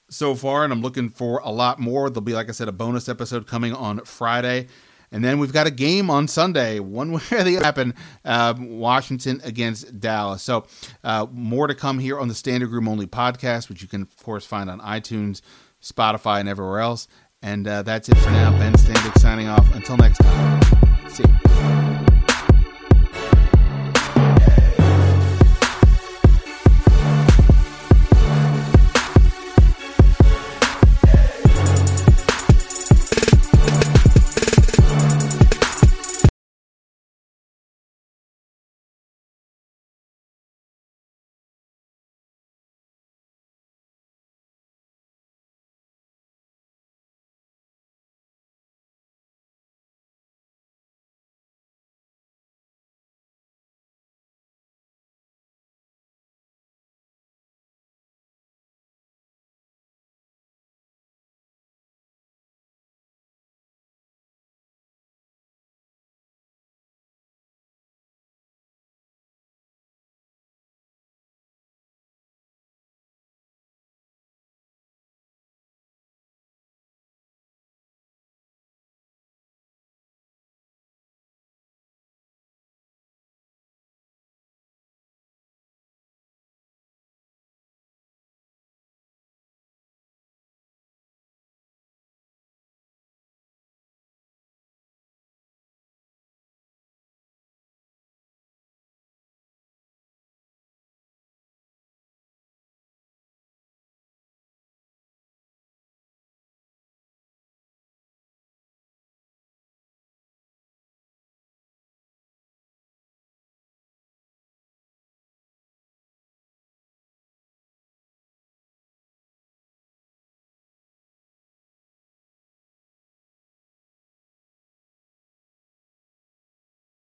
so 0.08 0.34
far, 0.34 0.64
and 0.64 0.72
I'm 0.72 0.82
looking 0.82 1.08
for 1.08 1.38
a 1.38 1.50
lot 1.50 1.78
more. 1.78 2.10
There'll 2.10 2.20
be, 2.20 2.34
like 2.34 2.48
I 2.48 2.52
said, 2.52 2.68
a 2.68 2.72
bonus 2.72 3.08
episode 3.08 3.46
coming 3.46 3.74
on 3.74 4.04
Friday. 4.04 4.68
And 5.12 5.24
then 5.24 5.38
we've 5.38 5.52
got 5.52 5.66
a 5.66 5.70
game 5.70 6.10
on 6.10 6.28
Sunday, 6.28 6.78
one 6.78 7.12
way 7.12 7.20
or 7.32 7.42
the 7.42 7.56
other 7.56 7.64
happen, 7.64 7.94
um, 8.24 8.78
Washington 8.78 9.40
against 9.44 9.98
Dallas. 10.00 10.42
So 10.42 10.66
uh, 11.02 11.26
more 11.30 11.66
to 11.66 11.74
come 11.74 11.98
here 11.98 12.18
on 12.18 12.28
the 12.28 12.34
Standig 12.34 12.70
Room 12.70 12.88
Only 12.88 13.06
podcast, 13.06 13.68
which 13.68 13.82
you 13.82 13.88
can, 13.88 14.02
of 14.02 14.16
course, 14.18 14.44
find 14.44 14.70
on 14.70 14.80
iTunes, 14.80 15.40
Spotify, 15.82 16.40
and 16.40 16.48
everywhere 16.48 16.80
else. 16.80 17.08
And 17.42 17.66
uh, 17.66 17.82
that's 17.82 18.08
it 18.08 18.18
for 18.18 18.30
now. 18.30 18.50
Ben 18.58 18.74
Standig 18.74 19.18
signing 19.18 19.48
off. 19.48 19.74
Until 19.74 19.96
next 19.96 20.18
time. 20.18 21.08
See 21.08 21.24
you. 21.24 21.99